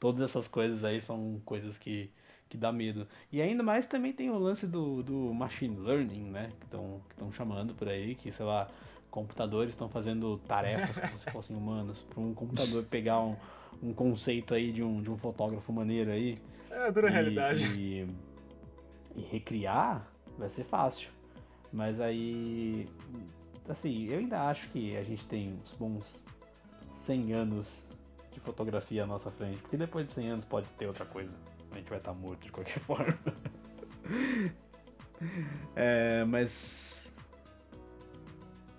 Todas 0.00 0.30
essas 0.30 0.48
coisas 0.48 0.84
aí 0.84 1.00
são 1.00 1.40
coisas 1.44 1.78
que 1.78 2.10
que 2.54 2.58
dá 2.58 2.70
medo. 2.70 3.04
E 3.32 3.42
ainda 3.42 3.64
mais 3.64 3.84
também 3.84 4.12
tem 4.12 4.30
o 4.30 4.38
lance 4.38 4.64
do, 4.64 5.02
do 5.02 5.34
machine 5.34 5.76
learning, 5.76 6.30
né? 6.30 6.52
Que 6.60 6.66
estão 6.66 7.00
que 7.10 7.36
chamando 7.36 7.74
por 7.74 7.88
aí, 7.88 8.14
que, 8.14 8.30
sei 8.30 8.46
lá, 8.46 8.68
computadores 9.10 9.72
estão 9.74 9.88
fazendo 9.88 10.38
tarefas 10.46 10.96
como 10.96 11.18
se 11.18 11.30
fossem 11.32 11.56
humanos. 11.56 12.06
Para 12.08 12.20
um 12.20 12.32
computador 12.32 12.84
pegar 12.88 13.20
um, 13.20 13.34
um 13.82 13.92
conceito 13.92 14.54
aí 14.54 14.70
de 14.70 14.84
um, 14.84 15.02
de 15.02 15.10
um 15.10 15.18
fotógrafo 15.18 15.72
maneiro 15.72 16.12
aí. 16.12 16.36
É, 16.70 16.92
dura 16.92 17.08
e, 17.08 17.12
realidade. 17.12 17.66
E, 17.76 18.08
e 19.16 19.22
recriar 19.22 20.08
vai 20.38 20.48
ser 20.48 20.62
fácil. 20.62 21.10
Mas 21.72 22.00
aí. 22.00 22.88
Assim, 23.68 24.04
eu 24.04 24.18
ainda 24.20 24.48
acho 24.48 24.68
que 24.68 24.96
a 24.96 25.02
gente 25.02 25.26
tem 25.26 25.58
uns 25.60 25.72
bons 25.72 26.24
100 26.92 27.32
anos 27.32 27.88
de 28.30 28.38
fotografia 28.38 29.02
à 29.02 29.06
nossa 29.06 29.28
frente. 29.32 29.60
Porque 29.62 29.76
depois 29.76 30.06
de 30.06 30.12
100 30.12 30.30
anos 30.30 30.44
pode 30.44 30.68
ter 30.78 30.86
outra 30.86 31.04
coisa. 31.04 31.32
A 31.74 31.78
gente 31.78 31.88
vai 31.88 31.98
estar 31.98 32.14
morto 32.14 32.44
de 32.44 32.52
qualquer 32.52 32.78
forma. 32.80 33.18
é, 35.74 36.24
mas. 36.24 37.12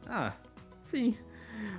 Ah, 0.08 0.34
sim. 0.84 1.18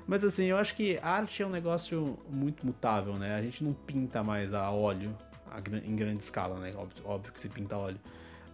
Mas 0.07 0.25
assim, 0.25 0.47
eu 0.47 0.57
acho 0.57 0.75
que 0.75 0.99
arte 1.03 1.43
é 1.43 1.47
um 1.47 1.51
negócio 1.51 2.19
muito 2.29 2.65
mutável, 2.65 3.15
né? 3.15 3.35
A 3.35 3.43
gente 3.43 3.63
não 3.63 3.73
pinta 3.73 4.23
mais 4.23 4.55
a 4.55 4.71
óleo 4.71 5.17
a, 5.51 5.59
em 5.79 5.95
grande 5.97 6.23
escala, 6.23 6.59
né? 6.59 6.75
Óbvio, 6.75 7.05
óbvio 7.05 7.33
que 7.33 7.41
se 7.41 7.49
pinta 7.49 7.77
óleo. 7.77 8.01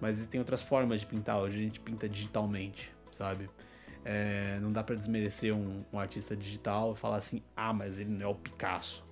Mas 0.01 0.17
existem 0.17 0.41
outras 0.41 0.63
formas 0.63 1.01
de 1.01 1.07
pintar. 1.07 1.39
Hoje 1.39 1.59
a 1.59 1.63
gente 1.63 1.81
pinta 1.81 2.09
digitalmente, 2.09 2.93
sabe? 3.13 3.49
É, 4.05 4.59
não 4.61 4.73
dá 4.73 4.83
para 4.83 4.97
desmerecer 4.97 5.55
um, 5.55 5.85
um, 5.93 5.99
artista 5.99 6.37
digital 6.37 6.93
e 6.93 6.97
falar 6.97 7.19
assim, 7.19 7.41
ah, 7.57 7.73
mas 7.73 7.99
ele 7.99 8.11
não 8.11 8.23
é 8.23 8.27
o 8.27 8.35
Picasso. 8.35 9.05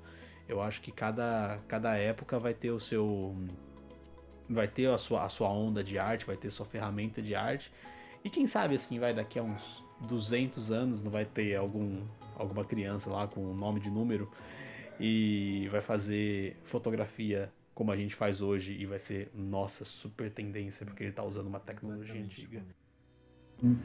Eu 0.50 0.60
acho 0.60 0.80
que 0.82 0.90
cada, 0.90 1.60
cada 1.68 1.96
época 1.96 2.38
vai 2.38 2.52
ter 2.52 2.70
o 2.70 2.80
seu. 2.80 3.36
Vai 4.48 4.66
ter 4.66 4.88
a 4.88 4.98
sua, 4.98 5.24
a 5.24 5.28
sua 5.28 5.48
onda 5.48 5.84
de 5.84 5.96
arte, 5.96 6.26
vai 6.26 6.36
ter 6.36 6.50
sua 6.50 6.66
ferramenta 6.66 7.22
de 7.22 7.36
arte. 7.36 7.72
E 8.24 8.28
quem 8.28 8.48
sabe 8.48 8.74
assim, 8.74 8.98
vai 8.98 9.14
daqui 9.14 9.38
a 9.38 9.42
uns 9.44 9.84
200 10.00 10.72
anos, 10.72 11.00
não 11.00 11.10
vai 11.10 11.24
ter 11.24 11.54
algum, 11.54 12.04
alguma 12.34 12.64
criança 12.64 13.08
lá 13.10 13.28
com 13.28 13.54
nome 13.54 13.78
de 13.78 13.88
número 13.88 14.28
e 14.98 15.68
vai 15.70 15.80
fazer 15.80 16.56
fotografia 16.64 17.50
como 17.74 17.92
a 17.92 17.96
gente 17.96 18.14
faz 18.14 18.42
hoje 18.42 18.72
e 18.72 18.84
vai 18.84 18.98
ser 18.98 19.30
nossa 19.34 19.84
super 19.84 20.30
tendência 20.30 20.84
porque 20.84 21.04
ele 21.04 21.10
está 21.10 21.22
usando 21.22 21.46
uma 21.46 21.60
tecnologia 21.60 22.20
antiga. 22.20 22.62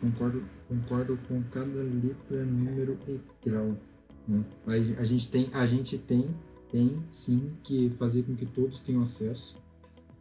Concordo, 0.01 0.43
concordo 0.67 1.17
com 1.27 1.43
cada 1.43 1.81
letra, 1.81 2.43
número 2.43 2.97
e 3.07 3.19
grau. 3.47 3.77
Né? 4.27 4.43
A, 4.65 5.01
a, 5.01 5.03
gente 5.03 5.29
tem, 5.29 5.49
a 5.53 5.65
gente 5.65 5.97
tem, 5.97 6.33
tem 6.71 6.97
sim 7.11 7.51
que 7.63 7.89
fazer 7.97 8.23
com 8.23 8.35
que 8.35 8.45
todos 8.45 8.79
tenham 8.79 9.01
acesso, 9.01 9.57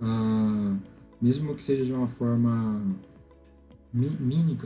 a, 0.00 0.76
mesmo 1.20 1.54
que 1.54 1.62
seja 1.64 1.84
de 1.84 1.92
uma 1.92 2.08
forma 2.08 2.82
mínima, 3.92 4.58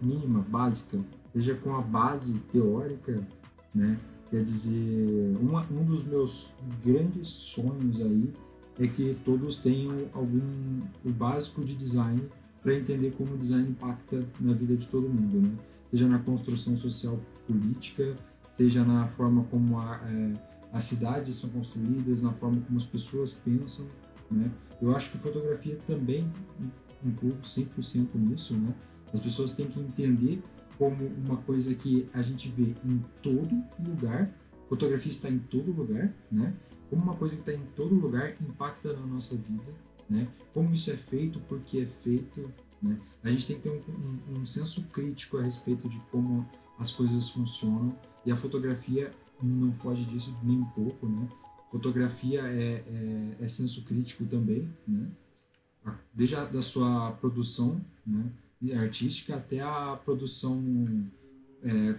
mínima, 0.00 0.40
básica, 0.48 0.98
seja 1.32 1.54
com 1.54 1.74
a 1.74 1.80
base 1.80 2.34
teórica, 2.52 3.26
né? 3.74 3.98
Quer 4.30 4.44
dizer, 4.44 5.36
uma, 5.40 5.64
um 5.70 5.84
dos 5.84 6.04
meus 6.04 6.50
grandes 6.84 7.28
sonhos 7.28 8.00
aí 8.00 8.32
é 8.78 8.86
que 8.86 9.16
todos 9.24 9.56
tenham 9.56 10.08
algum 10.12 10.82
o 11.04 11.10
básico 11.10 11.64
de 11.64 11.74
design 11.74 12.22
para 12.62 12.74
entender 12.74 13.12
como 13.12 13.34
o 13.34 13.38
design 13.38 13.70
impacta 13.70 14.26
na 14.40 14.52
vida 14.52 14.76
de 14.76 14.86
todo 14.88 15.08
mundo, 15.08 15.40
né? 15.40 15.52
Seja 15.90 16.08
na 16.08 16.18
construção 16.18 16.76
social 16.76 17.18
política, 17.46 18.16
seja 18.50 18.84
na 18.84 19.06
forma 19.06 19.44
como 19.44 19.78
a, 19.78 20.00
é, 20.04 20.32
as 20.76 20.84
cidades 20.84 21.38
são 21.38 21.48
construídas, 21.48 22.20
na 22.20 22.32
forma 22.32 22.60
como 22.60 22.76
as 22.76 22.84
pessoas 22.84 23.32
pensam, 23.32 23.86
né? 24.30 24.50
Eu 24.80 24.94
acho 24.94 25.10
que 25.10 25.16
fotografia 25.16 25.78
também 25.86 26.30
incluo 27.02 27.38
100% 27.42 28.08
nisso, 28.14 28.54
né? 28.54 28.74
As 29.12 29.20
pessoas 29.20 29.52
têm 29.52 29.66
que 29.66 29.80
entender 29.80 30.42
como 30.76 31.06
uma 31.06 31.38
coisa 31.38 31.74
que 31.74 32.06
a 32.12 32.20
gente 32.20 32.50
vê 32.50 32.74
em 32.84 33.02
todo 33.22 33.64
lugar, 33.78 34.30
fotografia 34.68 35.10
está 35.10 35.30
em 35.30 35.38
todo 35.38 35.72
lugar, 35.72 36.12
né? 36.30 36.54
como 36.90 37.02
uma 37.02 37.14
coisa 37.14 37.34
que 37.34 37.40
está 37.40 37.52
em 37.54 37.64
todo 37.74 37.94
lugar 37.94 38.36
impacta 38.40 38.92
na 38.92 39.06
nossa 39.06 39.34
vida, 39.34 39.74
né? 40.10 40.28
Como 40.52 40.72
isso 40.74 40.90
é 40.90 40.96
feito, 40.96 41.40
por 41.40 41.60
que 41.60 41.80
é 41.80 41.86
feito, 41.86 42.52
né? 42.82 43.00
A 43.24 43.30
gente 43.30 43.46
tem 43.46 43.56
que 43.56 43.62
ter 43.62 43.70
um, 43.70 43.80
um, 44.34 44.40
um, 44.40 44.44
senso 44.44 44.82
crítico 44.92 45.38
a 45.38 45.42
respeito 45.42 45.88
de 45.88 45.98
como 46.10 46.46
as 46.78 46.92
coisas 46.92 47.30
funcionam 47.30 47.96
e 48.26 48.30
a 48.30 48.36
fotografia 48.36 49.10
não 49.42 49.72
foge 49.74 50.04
disso 50.04 50.36
nem 50.42 50.58
um 50.58 50.64
pouco, 50.64 51.06
né? 51.06 51.28
Fotografia 51.70 52.42
é, 52.42 52.84
é, 52.86 53.44
é 53.44 53.48
senso 53.48 53.82
crítico 53.82 54.24
também, 54.24 54.68
né? 54.86 55.10
Desde 56.12 56.34
a 56.36 56.44
da 56.44 56.62
sua 56.62 57.12
produção, 57.12 57.80
né? 58.06 58.30
artística 58.74 59.36
até 59.36 59.60
a 59.60 59.96
produção 60.04 60.60
é, 61.62 61.94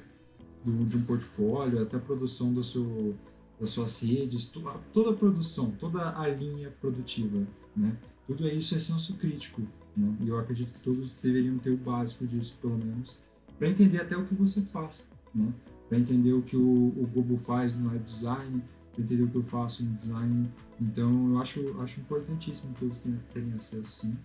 do, 0.66 0.86
de 0.86 0.98
um 0.98 1.04
portfólio, 1.04 1.82
até 1.82 1.96
a 1.96 2.00
produção 2.00 2.54
do 2.54 2.64
seu 2.64 3.16
das 3.60 3.72
suas 3.72 4.00
redes, 4.02 4.46
toda, 4.46 4.72
toda 4.94 5.10
a 5.12 5.14
produção, 5.14 5.72
toda 5.72 6.16
a 6.16 6.28
linha 6.28 6.70
produtiva, 6.80 7.46
né? 7.76 7.98
Tudo 8.28 8.48
isso 8.48 8.76
é 8.76 8.80
senso 8.80 9.16
crítico, 9.16 9.64
né? 9.96 10.16
E 10.22 10.28
eu 10.28 10.38
acredito 10.38 10.72
que 10.74 10.80
todos 10.80 11.16
deveriam 11.16 11.58
ter 11.58 11.72
o 11.72 11.78
básico 11.78 12.28
disso, 12.28 12.58
pelo 12.62 12.78
menos, 12.78 13.18
para 13.58 13.68
entender 13.68 14.00
até 14.00 14.16
o 14.16 14.26
que 14.26 14.36
você 14.36 14.62
faz, 14.62 15.10
né? 15.34 15.52
Para 15.88 15.98
entender 15.98 16.34
o 16.34 16.42
que 16.42 16.58
o, 16.58 16.94
o 16.98 17.08
Bobo 17.08 17.38
faz 17.38 17.74
no 17.74 17.90
web 17.90 18.04
design, 18.04 18.62
para 18.94 19.04
entender 19.04 19.24
o 19.24 19.30
que 19.30 19.38
eu 19.38 19.44
faço 19.44 19.84
no 19.84 19.94
design. 19.94 20.52
Então, 20.82 21.32
eu 21.32 21.40
acho, 21.40 21.82
acho 21.82 22.00
importantíssimo 22.02 22.74
que 22.74 22.82
todos 22.82 23.00
tenham, 23.00 23.20
terem 23.34 23.54
acesso, 23.54 24.02
sim. 24.02 24.18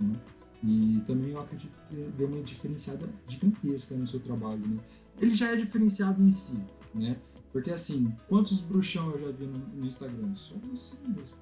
Né? 0.00 0.18
E 0.62 1.02
também 1.06 1.30
eu 1.30 1.40
acredito 1.40 1.72
que 1.88 1.96
deu 2.16 2.28
uma 2.28 2.42
diferenciada 2.42 3.08
gigantesca 3.26 3.94
no 3.94 4.06
seu 4.06 4.20
trabalho, 4.20 4.66
né? 4.66 4.78
Ele 5.18 5.34
já 5.34 5.52
é 5.52 5.56
diferenciado 5.56 6.22
em 6.22 6.30
si, 6.30 6.62
né? 6.94 7.16
Porque 7.52 7.70
assim, 7.70 8.14
quantos 8.28 8.60
bruxão 8.60 9.10
eu 9.10 9.20
já 9.20 9.30
vi 9.32 9.46
no, 9.46 9.58
no 9.58 9.86
Instagram? 9.86 10.34
Só 10.34 10.54
você 10.70 10.96
mesmo. 11.06 11.40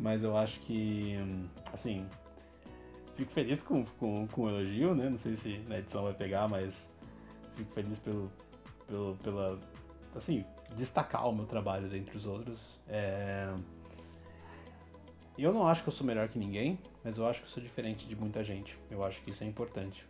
Mas 0.00 0.22
eu 0.22 0.36
acho 0.36 0.58
que, 0.60 1.14
assim, 1.72 2.06
fico 3.18 3.32
feliz 3.32 3.60
com, 3.62 3.84
com, 3.98 4.28
com 4.28 4.42
o 4.42 4.48
elogio, 4.48 4.94
né? 4.94 5.10
Não 5.10 5.18
sei 5.18 5.36
se 5.36 5.58
na 5.68 5.78
edição 5.78 6.04
vai 6.04 6.14
pegar, 6.14 6.46
mas 6.46 6.88
fico 7.56 7.70
feliz 7.72 7.98
pelo, 7.98 8.30
pelo 8.86 9.16
pela, 9.16 9.60
assim, 10.14 10.44
destacar 10.76 11.28
o 11.28 11.34
meu 11.34 11.44
trabalho 11.44 11.88
dentre 11.88 12.16
os 12.16 12.24
outros. 12.24 12.78
É... 12.88 13.52
Eu 15.36 15.52
não 15.52 15.66
acho 15.66 15.82
que 15.82 15.88
eu 15.88 15.92
sou 15.92 16.06
melhor 16.06 16.28
que 16.28 16.38
ninguém, 16.38 16.78
mas 17.04 17.18
eu 17.18 17.26
acho 17.26 17.40
que 17.40 17.46
eu 17.46 17.50
sou 17.50 17.62
diferente 17.62 18.06
de 18.06 18.14
muita 18.14 18.42
gente. 18.44 18.78
Eu 18.90 19.04
acho 19.04 19.20
que 19.22 19.30
isso 19.30 19.42
é 19.42 19.46
importante 19.46 20.06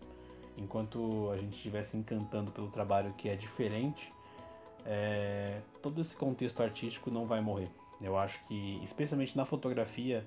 enquanto 0.59 1.31
a 1.31 1.37
gente 1.39 1.55
estiver 1.55 1.83
se 1.83 1.97
encantando 1.97 2.51
pelo 2.51 2.69
trabalho 2.69 3.15
que 3.15 3.29
é 3.29 3.37
diferente, 3.37 4.13
é, 4.85 5.61
todo 5.81 6.01
esse 6.01 6.15
contexto 6.15 6.63
artístico 6.63 7.11
não 7.11 7.27
vai 7.27 7.41
morrer. 7.41 7.71
Eu 8.01 8.19
acho 8.19 8.43
que, 8.45 8.81
especialmente 8.83 9.37
na 9.37 9.45
fotografia, 9.45 10.27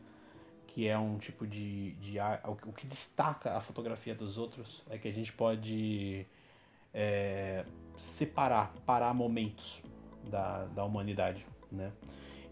que 0.74 0.88
é 0.88 0.98
um 0.98 1.18
tipo 1.18 1.46
de, 1.46 1.92
de 1.96 2.18
o 2.46 2.72
que 2.72 2.88
destaca 2.88 3.58
a 3.58 3.62
fotografia 3.62 4.16
dos 4.16 4.38
outros 4.38 4.82
é 4.90 4.98
que 4.98 5.08
a 5.08 5.12
gente 5.12 5.34
pode 5.34 6.26
é, 6.94 7.66
separar, 7.98 8.74
parar 8.86 9.14
momentos 9.14 9.82
da, 10.30 10.66
da 10.66 10.86
humanidade, 10.86 11.46
né? 11.70 11.92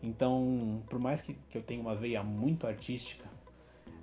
Então, 0.03 0.83
por 0.89 0.99
mais 0.99 1.21
que, 1.21 1.33
que 1.49 1.57
eu 1.57 1.61
tenha 1.61 1.81
uma 1.81 1.95
veia 1.95 2.21
muito 2.21 2.67
artística, 2.67 3.25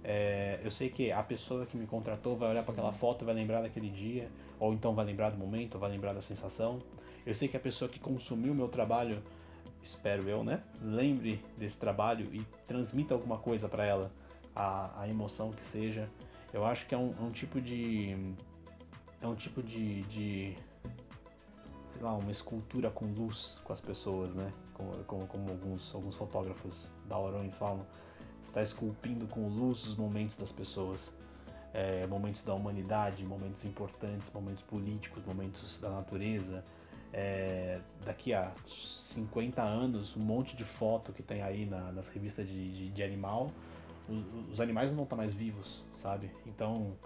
é, 0.02 0.60
eu 0.62 0.70
sei 0.70 0.88
que 0.88 1.12
a 1.12 1.22
pessoa 1.22 1.66
que 1.66 1.76
me 1.76 1.86
contratou 1.86 2.36
vai 2.36 2.50
olhar 2.50 2.62
para 2.62 2.72
aquela 2.72 2.92
foto, 2.92 3.24
vai 3.24 3.34
lembrar 3.34 3.60
daquele 3.62 3.90
dia, 3.90 4.30
ou 4.58 4.72
então 4.72 4.94
vai 4.94 5.04
lembrar 5.04 5.30
do 5.30 5.36
momento, 5.36 5.78
vai 5.78 5.90
lembrar 5.90 6.14
da 6.14 6.22
sensação. 6.22 6.82
Eu 7.24 7.34
sei 7.34 7.48
que 7.48 7.56
a 7.56 7.60
pessoa 7.60 7.88
que 7.88 7.98
consumiu 7.98 8.52
o 8.52 8.56
meu 8.56 8.68
trabalho, 8.68 9.22
espero 9.86 10.28
eu, 10.28 10.42
né, 10.42 10.62
lembre 10.82 11.42
desse 11.56 11.76
trabalho 11.78 12.28
e 12.34 12.44
transmita 12.66 13.14
alguma 13.14 13.38
coisa 13.38 13.68
para 13.68 13.84
ela, 13.84 14.10
a, 14.54 15.02
a, 15.02 15.08
emoção 15.08 15.52
que 15.52 15.62
seja. 15.62 16.08
Eu 16.52 16.64
acho 16.64 16.86
que 16.86 16.94
é 16.94 16.98
um, 16.98 17.14
é 17.18 17.22
um 17.22 17.30
tipo 17.30 17.60
de 17.60 18.34
é 19.20 19.26
um 19.26 19.34
tipo 19.34 19.62
de, 19.62 20.02
de, 20.02 20.56
sei 21.90 22.02
lá, 22.02 22.14
uma 22.14 22.30
escultura 22.30 22.90
com 22.90 23.06
luz 23.06 23.58
com 23.64 23.72
as 23.72 23.80
pessoas, 23.80 24.34
né? 24.34 24.52
Como, 24.74 24.92
como, 25.04 25.26
como 25.26 25.50
alguns, 25.50 25.94
alguns 25.94 26.16
fotógrafos 26.16 26.90
da 27.08 27.18
Orões 27.18 27.56
falam 27.56 27.84
está 28.42 28.62
esculpindo 28.62 29.26
com 29.26 29.48
luz 29.48 29.86
os 29.86 29.96
momentos 29.96 30.36
das 30.36 30.52
pessoas, 30.52 31.12
é, 31.72 32.06
momentos 32.06 32.42
da 32.42 32.54
humanidade, 32.54 33.24
momentos 33.24 33.64
importantes, 33.64 34.30
momentos 34.32 34.62
políticos, 34.62 35.24
momentos 35.24 35.78
da 35.80 35.90
natureza. 35.90 36.64
É, 37.12 37.80
daqui 38.04 38.34
a 38.34 38.52
50 38.66 39.62
anos, 39.62 40.16
um 40.16 40.20
monte 40.20 40.56
de 40.56 40.64
foto 40.64 41.12
que 41.12 41.22
tem 41.22 41.42
aí 41.42 41.64
na, 41.64 41.92
nas 41.92 42.08
revistas 42.08 42.46
de, 42.46 42.72
de, 42.72 42.90
de 42.90 43.02
animal, 43.02 43.50
os, 44.08 44.52
os, 44.52 44.60
animais 44.60 44.92
não 44.92 45.04
estão 45.04 45.16
mais 45.16 45.32
vivos, 45.32 45.82
sabe? 45.96 46.30
Então, 46.46 46.96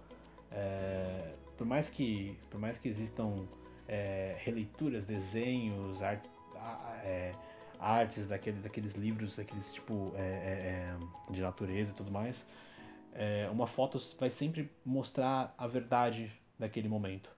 é, 0.50 1.34
por 1.56 1.66
mais 1.66 1.88
que 1.88 2.36
por 2.50 2.60
mais 2.60 2.78
que 2.78 2.88
existam 2.88 3.46
é, 3.86 4.36
releituras, 4.38 5.04
desenhos, 5.04 6.02
art, 6.02 6.24
é, 7.04 7.32
artes, 7.78 8.26
daquele, 8.26 8.60
daqueles 8.60 8.94
livros, 8.94 9.36
daqueles 9.36 9.72
tipo 9.72 10.12
é, 10.16 10.20
é, 10.20 11.32
de 11.32 11.40
natureza 11.40 11.92
e 11.92 11.94
tudo 11.94 12.10
mais, 12.10 12.46
uma 13.52 13.66
foto 13.66 13.98
vai 14.18 14.30
sempre 14.30 14.70
mostrar 14.84 15.52
a 15.58 15.66
verdade 15.66 16.32
daquele 16.58 16.88
momento. 16.88 17.30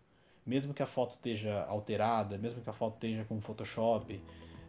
Mesmo 0.44 0.74
que 0.74 0.82
a 0.82 0.86
foto 0.86 1.14
esteja 1.14 1.64
alterada, 1.66 2.36
mesmo 2.36 2.60
que 2.60 2.68
a 2.68 2.72
foto 2.72 2.94
esteja 2.94 3.24
com 3.24 3.40
Photoshop, 3.40 4.20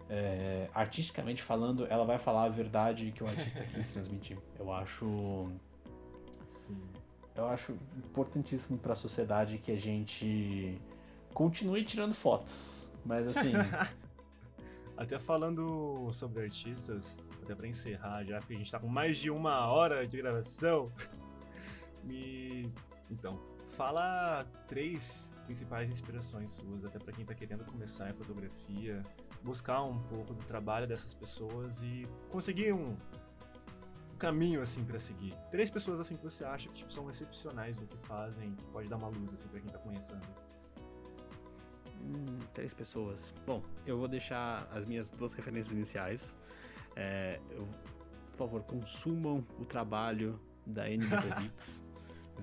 é, 0.10 0.70
artisticamente 0.74 1.42
falando, 1.42 1.88
ela 1.88 2.06
vai 2.06 2.20
falar 2.20 2.44
a 2.44 2.50
verdade 2.50 3.12
que 3.12 3.24
o 3.24 3.28
artista 3.28 3.64
quis 3.64 3.88
transmitir. 3.94 4.38
Eu 4.60 4.72
acho. 4.72 5.52
Sim. 6.46 6.80
Eu 7.36 7.48
acho 7.48 7.76
importantíssimo 7.98 8.78
para 8.78 8.94
a 8.94 8.96
sociedade 8.96 9.58
que 9.58 9.72
a 9.72 9.80
gente 9.80 10.80
continue 11.34 11.84
tirando 11.84 12.14
fotos. 12.14 12.90
Mas 13.04 13.36
assim. 13.36 13.54
até 14.96 15.20
falando 15.20 16.10
sobre 16.12 16.44
artistas, 16.44 17.26
até 17.42 17.56
para 17.56 17.68
encerrar 17.68 18.24
já, 18.24 18.40
porque 18.40 18.54
a 18.54 18.58
gente 18.58 18.72
tá 18.72 18.80
com 18.80 18.88
mais 18.88 19.18
de 19.18 19.30
uma 19.30 19.68
hora 19.68 20.06
de 20.06 20.18
gravação. 20.18 20.92
Me. 22.04 22.72
Então, 23.12 23.38
fala 23.78 24.44
três 24.68 25.32
principais 25.46 25.90
inspirações 25.90 26.52
suas, 26.52 26.86
até 26.86 27.00
para 27.00 27.14
quem 27.14 27.26
tá 27.26 27.34
querendo 27.34 27.64
começar 27.66 28.10
em 28.10 28.14
fotografia, 28.14 29.04
buscar 29.44 29.84
um 29.84 30.00
pouco 30.04 30.34
do 30.34 30.44
trabalho 30.46 30.88
dessas 30.88 31.14
pessoas 31.14 31.82
e 31.82 32.08
conseguir 32.30 32.74
um, 32.74 32.96
caminho 34.24 34.62
assim 34.62 34.86
para 34.86 35.00
seguir. 35.00 35.36
Três 35.52 35.70
pessoas 35.70 36.00
assim 36.00 36.16
que 36.16 36.24
você 36.24 36.46
acha 36.46 36.70
que 36.70 36.76
tipo, 36.76 36.94
são 36.94 37.10
excepcionais 37.10 37.78
no 37.78 37.86
que 37.86 37.98
fazem, 38.08 38.54
que 38.54 38.64
pode 38.68 38.88
dar 38.88 38.96
uma 38.96 39.10
luz 39.10 39.34
assim 39.34 39.50
para 39.50 39.60
quem 39.60 39.70
tá 39.70 39.80
começando. 39.80 40.26
Hum, 42.02 42.40
três 42.54 42.74
pessoas. 42.74 43.34
Bom, 43.46 43.62
eu 43.86 43.98
vou 43.98 44.08
deixar 44.08 44.66
as 44.72 44.86
minhas 44.86 45.12
duas 45.12 45.34
referências 45.34 45.74
iniciais. 45.74 46.34
É, 46.96 47.42
eu, 47.52 47.68
por 48.32 48.38
favor, 48.38 48.64
consumam 48.64 49.46
o 49.60 49.66
trabalho 49.66 50.40
da 50.66 50.84
Anne 50.84 51.00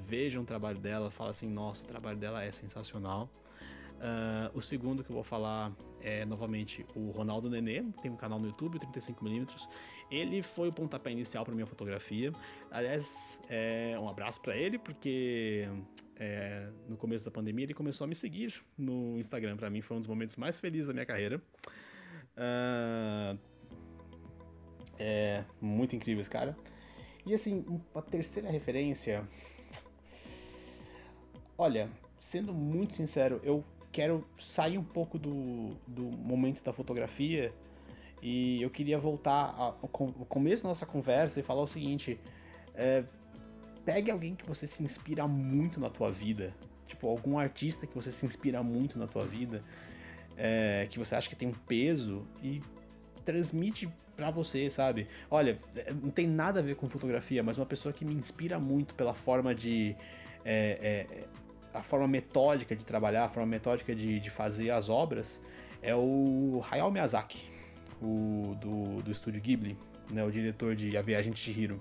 Vejam 0.07 0.43
o 0.43 0.47
trabalho 0.47 0.79
dela, 0.79 1.11
fala 1.11 1.31
assim, 1.31 1.49
nossa, 1.49 1.85
o 1.85 1.87
trabalho 1.87 2.19
dela 2.19 2.43
é 2.43 2.51
sensacional. 2.51 3.31
Uh, 4.01 4.57
o 4.57 4.63
segundo 4.63 5.05
que 5.05 5.11
eu 5.11 5.15
vou 5.15 5.23
falar 5.23 5.73
é 6.01 6.25
novamente 6.25 6.87
o 6.95 7.11
Ronaldo 7.11 7.51
Nenê, 7.51 7.83
tem 8.01 8.11
um 8.11 8.17
canal 8.17 8.39
no 8.39 8.47
YouTube, 8.47 8.79
35mm. 8.79 9.69
Ele 10.11 10.43
foi 10.43 10.69
o 10.69 10.73
pontapé 10.73 11.11
inicial 11.13 11.45
para 11.45 11.55
minha 11.55 11.67
fotografia. 11.67 12.33
Aliás, 12.71 13.39
é, 13.49 13.97
um 14.01 14.09
abraço 14.09 14.41
para 14.41 14.57
ele, 14.57 14.79
porque 14.79 15.69
é, 16.17 16.69
no 16.89 16.97
começo 16.97 17.25
da 17.25 17.31
pandemia 17.31 17.65
ele 17.65 17.75
começou 17.75 18.07
a 18.07 18.09
me 18.09 18.15
seguir 18.15 18.55
no 18.77 19.19
Instagram. 19.19 19.57
Para 19.57 19.71
mim 19.71 19.83
foi 19.83 19.99
um 19.99 20.01
dos 20.01 20.09
momentos 20.09 20.37
mais 20.37 20.59
felizes 20.59 20.87
da 20.87 20.93
minha 20.93 21.07
carreira. 21.07 21.41
Uh, 22.37 23.39
é 24.99 25.45
muito 25.61 25.95
incrível 25.95 26.21
esse 26.21 26.31
cara. 26.31 26.57
E 27.25 27.35
assim, 27.35 27.65
a 27.95 28.03
terceira 28.03 28.51
referência. 28.51 29.29
Olha, 31.61 31.91
sendo 32.19 32.55
muito 32.55 32.95
sincero, 32.95 33.39
eu 33.45 33.62
quero 33.93 34.27
sair 34.39 34.78
um 34.78 34.82
pouco 34.82 35.19
do, 35.19 35.77
do 35.87 36.05
momento 36.05 36.65
da 36.65 36.73
fotografia 36.73 37.53
e 38.23 38.62
eu 38.62 38.70
queria 38.70 38.99
voltar 38.99 39.55
ao 39.59 39.91
começo 40.27 40.62
da 40.62 40.70
nossa 40.70 40.87
conversa 40.87 41.39
e 41.39 41.43
falar 41.43 41.61
o 41.61 41.66
seguinte: 41.66 42.19
é, 42.74 43.05
pegue 43.85 44.11
alguém 44.11 44.35
que 44.35 44.47
você 44.47 44.66
se 44.66 44.82
inspira 44.82 45.28
muito 45.28 45.78
na 45.78 45.91
tua 45.91 46.11
vida, 46.11 46.55
tipo 46.87 47.07
algum 47.07 47.39
artista 47.39 47.87
que 47.87 47.95
você 47.95 48.11
se 48.11 48.24
inspira 48.24 48.62
muito 48.62 48.99
na 48.99 49.07
tua 49.07 49.27
vida, 49.27 49.62
é, 50.39 50.87
que 50.89 50.99
você 50.99 51.15
acha 51.15 51.28
que 51.28 51.37
tem 51.37 51.47
um 51.47 51.53
peso 51.69 52.27
e 52.43 52.62
transmite 53.23 53.87
para 54.16 54.31
você, 54.31 54.70
sabe? 54.70 55.07
Olha, 55.31 55.61
é, 55.77 55.93
não 55.93 56.11
tem 56.11 56.27
nada 56.27 56.61
a 56.61 56.62
ver 56.62 56.77
com 56.77 56.89
fotografia, 56.89 57.43
mas 57.43 57.59
uma 57.59 57.66
pessoa 57.66 57.93
que 57.93 58.03
me 58.03 58.15
inspira 58.15 58.59
muito 58.59 58.95
pela 58.95 59.12
forma 59.12 59.55
de 59.55 59.95
é, 60.45 61.07
é, 61.11 61.24
a 61.73 61.83
forma 61.83 62.09
metódica 62.09 62.75
de 62.75 62.85
trabalhar, 62.85 63.25
a 63.25 63.29
forma 63.29 63.47
metódica 63.47 63.95
de, 63.95 64.21
de 64.21 64.31
fazer 64.31 64.71
as 64.71 64.89
obras 64.89 65.41
é 65.83 65.95
o 65.95 66.63
Hayao 66.71 66.91
Miyazaki, 66.91 67.51
o 68.03 68.57
do, 68.61 69.03
do 69.03 69.11
estúdio 69.11 69.41
Ghibli, 69.41 69.77
né, 70.11 70.25
o 70.25 70.31
diretor 70.31 70.75
de 70.75 70.97
A 70.97 71.03
Viagem 71.03 71.33
de 71.33 71.39
Chihiro. 71.39 71.81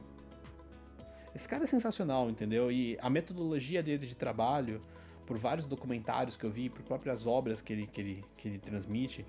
Esse 1.36 1.48
cara 1.48 1.64
é 1.64 1.68
sensacional, 1.68 2.30
entendeu? 2.30 2.72
E 2.72 2.98
a 3.02 3.10
metodologia 3.10 3.84
dele 3.84 4.06
de 4.06 4.16
trabalho, 4.16 4.82
por 5.26 5.38
vários 5.38 5.66
documentários 5.66 6.36
que 6.36 6.44
eu 6.44 6.49
vi, 6.49 6.70
por 6.70 6.82
próprias 6.82 7.28
obras 7.28 7.61
que 7.61 7.74
ele, 7.74 7.88
que 7.88 8.02
ele, 8.02 8.26
que 8.36 8.48
ele 8.48 8.57
transmite, 8.57 9.26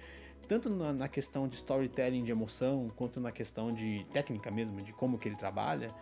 tanto 0.48 0.68
na, 0.68 0.92
na 0.92 1.08
questão 1.08 1.46
de 1.46 1.54
storytelling, 1.54 2.24
de 2.24 2.32
emoção, 2.32 2.90
quanto 2.96 3.20
na 3.20 3.30
questão 3.30 3.72
de 3.72 4.04
técnica 4.12 4.50
mesmo, 4.50 4.82
de 4.82 4.92
como 4.92 5.18
que 5.18 5.28
ele 5.28 5.36
trabalha, 5.36 5.94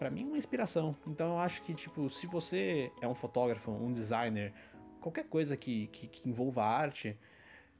para 0.00 0.08
mim 0.08 0.22
é 0.22 0.24
uma 0.24 0.38
inspiração. 0.38 0.96
Então 1.06 1.32
eu 1.32 1.38
acho 1.38 1.60
que, 1.60 1.74
tipo, 1.74 2.08
se 2.08 2.26
você 2.26 2.90
é 3.02 3.06
um 3.06 3.14
fotógrafo, 3.14 3.70
um 3.70 3.92
designer, 3.92 4.50
qualquer 4.98 5.24
coisa 5.24 5.58
que, 5.58 5.88
que, 5.88 6.06
que 6.06 6.26
envolva 6.26 6.64
arte, 6.64 7.14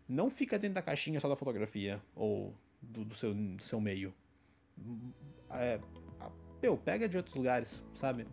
não 0.07 0.29
fica 0.29 0.59
dentro 0.59 0.75
da 0.75 0.83
caixinha 0.83 1.19
só 1.19 1.31
da 1.31 1.35
fotografia 1.35 1.99
ou 2.15 2.55
do, 2.83 3.07
do 3.07 3.15
seu, 3.15 3.33
do 3.33 3.63
seu 3.63 3.81
meio. 3.81 4.13
É, 5.49 5.81
meu, 6.63 6.77
pega 6.77 7.09
de 7.09 7.17
outros 7.17 7.35
lugares, 7.35 7.83
sabe? 7.95 8.27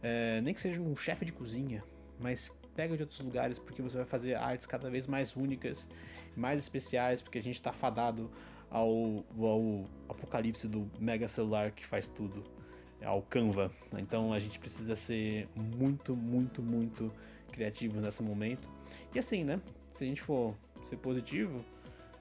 É, 0.00 0.40
nem 0.40 0.54
que 0.54 0.60
seja 0.60 0.80
um 0.80 0.96
chefe 0.96 1.24
de 1.24 1.32
cozinha, 1.32 1.82
mas 2.20 2.48
pega 2.76 2.96
de 2.96 3.02
outros 3.02 3.18
lugares 3.18 3.58
porque 3.58 3.82
você 3.82 3.96
vai 3.96 4.06
fazer 4.06 4.36
artes 4.36 4.68
cada 4.68 4.88
vez 4.88 5.08
mais 5.08 5.34
únicas, 5.34 5.88
mais 6.36 6.62
especiais, 6.62 7.20
porque 7.20 7.38
a 7.38 7.42
gente 7.42 7.56
está 7.56 7.72
fadado 7.72 8.30
ao, 8.70 9.24
ao 9.36 9.84
apocalipse 10.08 10.68
do 10.68 10.88
mega 11.00 11.26
celular 11.26 11.72
que 11.72 11.84
faz 11.84 12.06
tudo 12.06 12.61
ao 13.04 13.22
Canva. 13.22 13.70
Então 13.98 14.32
a 14.32 14.38
gente 14.38 14.58
precisa 14.58 14.96
ser 14.96 15.48
muito, 15.54 16.16
muito, 16.16 16.62
muito 16.62 17.12
criativo 17.50 18.00
nesse 18.00 18.22
momento. 18.22 18.68
E 19.14 19.18
assim, 19.18 19.44
né? 19.44 19.60
Se 19.92 20.04
a 20.04 20.06
gente 20.06 20.22
for 20.22 20.54
ser 20.84 20.96
positivo, 20.96 21.64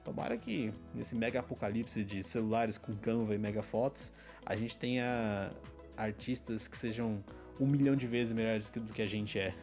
tomara 0.04 0.38
que 0.38 0.74
nesse 0.94 1.16
mega 1.16 1.40
apocalipse 1.40 2.04
de 2.04 2.24
celulares 2.24 2.78
com 2.78 2.96
Canva 2.96 3.34
e 3.34 3.38
mega 3.38 3.62
fotos, 3.62 4.12
a 4.46 4.56
gente 4.56 4.78
tenha 4.78 5.52
artistas 5.98 6.68
que 6.68 6.78
sejam 6.78 7.24
um 7.60 7.66
milhão 7.66 7.96
de 7.96 8.08
vezes 8.08 8.34
melhores 8.34 8.70
do 8.70 8.94
que 8.94 9.02
a 9.02 9.08
gente 9.08 9.40
é 9.40 9.54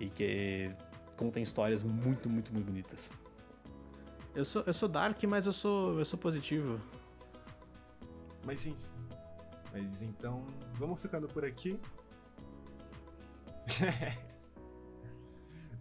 e 0.00 0.08
que 0.08 0.70
contem 1.16 1.42
histórias 1.42 1.82
muito, 1.82 2.28
muito, 2.28 2.52
muito 2.52 2.66
bonitas. 2.66 3.10
Eu 4.34 4.44
sou, 4.44 4.62
eu 4.66 4.72
sou 4.72 4.88
dark, 4.88 5.22
mas 5.24 5.46
eu 5.46 5.52
sou, 5.52 5.98
eu 5.98 6.04
sou 6.04 6.18
positivo. 6.18 6.80
Mas 8.44 8.66
enfim, 8.66 8.76
mas 9.74 10.02
então, 10.02 10.46
vamos 10.74 11.02
ficando 11.02 11.26
por 11.26 11.44
aqui. 11.44 11.80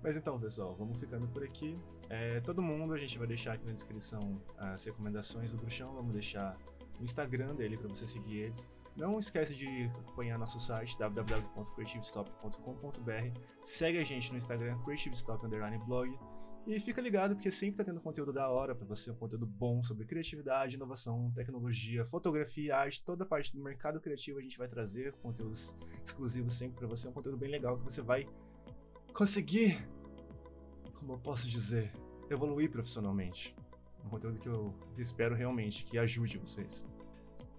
Mas 0.01 0.17
então, 0.17 0.37
pessoal, 0.37 0.75
vamos 0.75 0.99
ficando 0.99 1.25
por 1.29 1.45
aqui. 1.45 1.79
É, 2.09 2.41
todo 2.41 2.61
mundo, 2.61 2.93
a 2.93 2.97
gente 2.97 3.17
vai 3.17 3.25
deixar 3.25 3.53
aqui 3.53 3.65
na 3.65 3.71
descrição 3.71 4.37
as 4.57 4.83
recomendações 4.83 5.53
do 5.53 5.57
Bruxão, 5.57 5.93
vamos 5.93 6.11
deixar 6.11 6.57
o 6.99 7.03
Instagram 7.03 7.55
dele 7.55 7.77
para 7.77 7.87
você 7.87 8.05
seguir 8.05 8.39
eles. 8.39 8.69
Não 8.97 9.17
esquece 9.17 9.55
de 9.55 9.89
acompanhar 10.01 10.37
nosso 10.37 10.59
site 10.59 10.97
www.creativestop.com.br. 10.97 13.39
Segue 13.61 13.99
a 13.99 14.03
gente 14.03 14.29
no 14.31 14.37
Instagram 14.37 14.77
creativestop_blog 14.79 16.19
e 16.65 16.79
fica 16.79 17.01
ligado 17.01 17.35
porque 17.35 17.51
sempre 17.51 17.77
tá 17.77 17.83
tendo 17.83 17.99
conteúdo 17.99 18.31
da 18.31 18.49
hora 18.49 18.73
para 18.73 18.85
você, 18.85 19.11
um 19.11 19.15
conteúdo 19.15 19.45
bom 19.45 19.83
sobre 19.83 20.05
criatividade, 20.05 20.75
inovação, 20.75 21.31
tecnologia, 21.35 22.05
fotografia, 22.05 22.75
arte, 22.75 23.03
toda 23.03 23.25
parte 23.25 23.53
do 23.53 23.61
mercado 23.61 23.99
criativo 23.99 24.39
a 24.39 24.41
gente 24.41 24.57
vai 24.57 24.67
trazer 24.67 25.13
conteúdos 25.21 25.75
exclusivos 26.03 26.53
sempre 26.53 26.77
para 26.77 26.87
você, 26.87 27.07
um 27.07 27.11
conteúdo 27.11 27.37
bem 27.37 27.49
legal 27.49 27.77
que 27.77 27.83
você 27.83 28.01
vai 28.01 28.25
conseguir, 29.13 29.87
como 30.95 31.13
eu 31.13 31.19
posso 31.19 31.49
dizer, 31.49 31.91
evoluir 32.29 32.71
profissionalmente. 32.71 33.55
Um 34.05 34.09
conteúdo 34.09 34.39
que 34.39 34.49
eu 34.49 34.73
espero 34.97 35.35
realmente 35.35 35.83
que 35.85 35.97
ajude 35.97 36.37
vocês. 36.37 36.85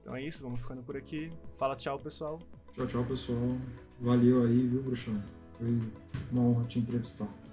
Então 0.01 0.15
é 0.15 0.23
isso, 0.23 0.43
vamos 0.43 0.61
ficando 0.61 0.83
por 0.83 0.97
aqui. 0.97 1.31
Fala 1.57 1.75
tchau, 1.75 1.99
pessoal. 1.99 2.39
Tchau, 2.75 2.87
tchau, 2.87 3.05
pessoal. 3.05 3.59
Valeu 4.01 4.45
aí, 4.45 4.67
viu, 4.67 4.83
Bruxão? 4.83 5.23
Foi 5.57 5.81
uma 6.31 6.43
honra 6.43 6.65
te 6.67 6.79
entrevistar. 6.79 7.44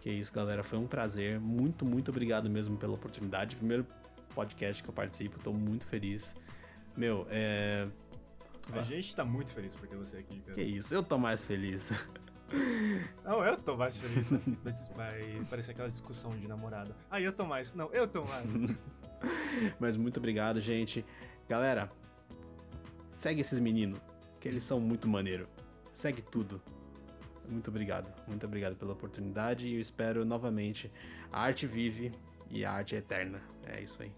Que 0.00 0.08
é 0.08 0.12
isso, 0.12 0.32
galera. 0.32 0.62
Foi 0.62 0.78
um 0.78 0.86
prazer. 0.86 1.38
Muito, 1.38 1.84
muito 1.84 2.10
obrigado 2.10 2.48
mesmo 2.48 2.76
pela 2.76 2.94
oportunidade. 2.94 3.56
Primeiro 3.56 3.86
podcast 4.34 4.82
que 4.82 4.88
eu 4.88 4.94
participo, 4.94 5.38
tô 5.40 5.52
muito 5.52 5.86
feliz. 5.86 6.34
Meu, 6.96 7.26
é. 7.30 7.86
A 8.72 8.82
gente 8.82 9.14
tá 9.14 9.24
muito 9.24 9.52
feliz 9.52 9.74
por 9.74 9.88
ter 9.88 9.96
você 9.96 10.18
aqui, 10.18 10.40
cara. 10.40 10.54
Que 10.54 10.62
isso, 10.62 10.94
eu 10.94 11.02
tô 11.02 11.18
mais 11.18 11.44
feliz. 11.44 11.90
Não, 13.24 13.44
eu 13.44 13.56
tô 13.56 13.76
mais 13.76 14.00
feliz. 14.00 14.28
Vai 14.96 15.44
parecer 15.48 15.72
aquela 15.72 15.88
discussão 15.88 16.36
de 16.36 16.48
namorada. 16.48 16.94
Ah, 17.10 17.20
eu 17.20 17.32
tô 17.32 17.44
mais. 17.44 17.72
Não, 17.74 17.92
eu 17.92 18.06
tô 18.08 18.24
mais. 18.24 18.54
Mas 19.78 19.96
muito 19.96 20.16
obrigado, 20.16 20.60
gente. 20.60 21.04
Galera, 21.48 21.90
segue 23.12 23.40
esses 23.40 23.60
meninos, 23.60 24.00
que 24.40 24.48
eles 24.48 24.62
são 24.62 24.80
muito 24.80 25.08
maneiro. 25.08 25.48
Segue 25.92 26.22
tudo. 26.22 26.60
Muito 27.50 27.68
obrigado, 27.68 28.08
muito 28.26 28.46
obrigado 28.46 28.76
pela 28.76 28.92
oportunidade 28.92 29.66
e 29.66 29.74
eu 29.74 29.80
espero 29.80 30.24
novamente. 30.24 30.90
A 31.32 31.42
arte 31.42 31.66
vive 31.66 32.12
e 32.48 32.64
a 32.64 32.72
arte 32.72 32.94
é 32.94 32.98
eterna. 32.98 33.40
É 33.66 33.82
isso 33.82 34.00
aí. 34.02 34.12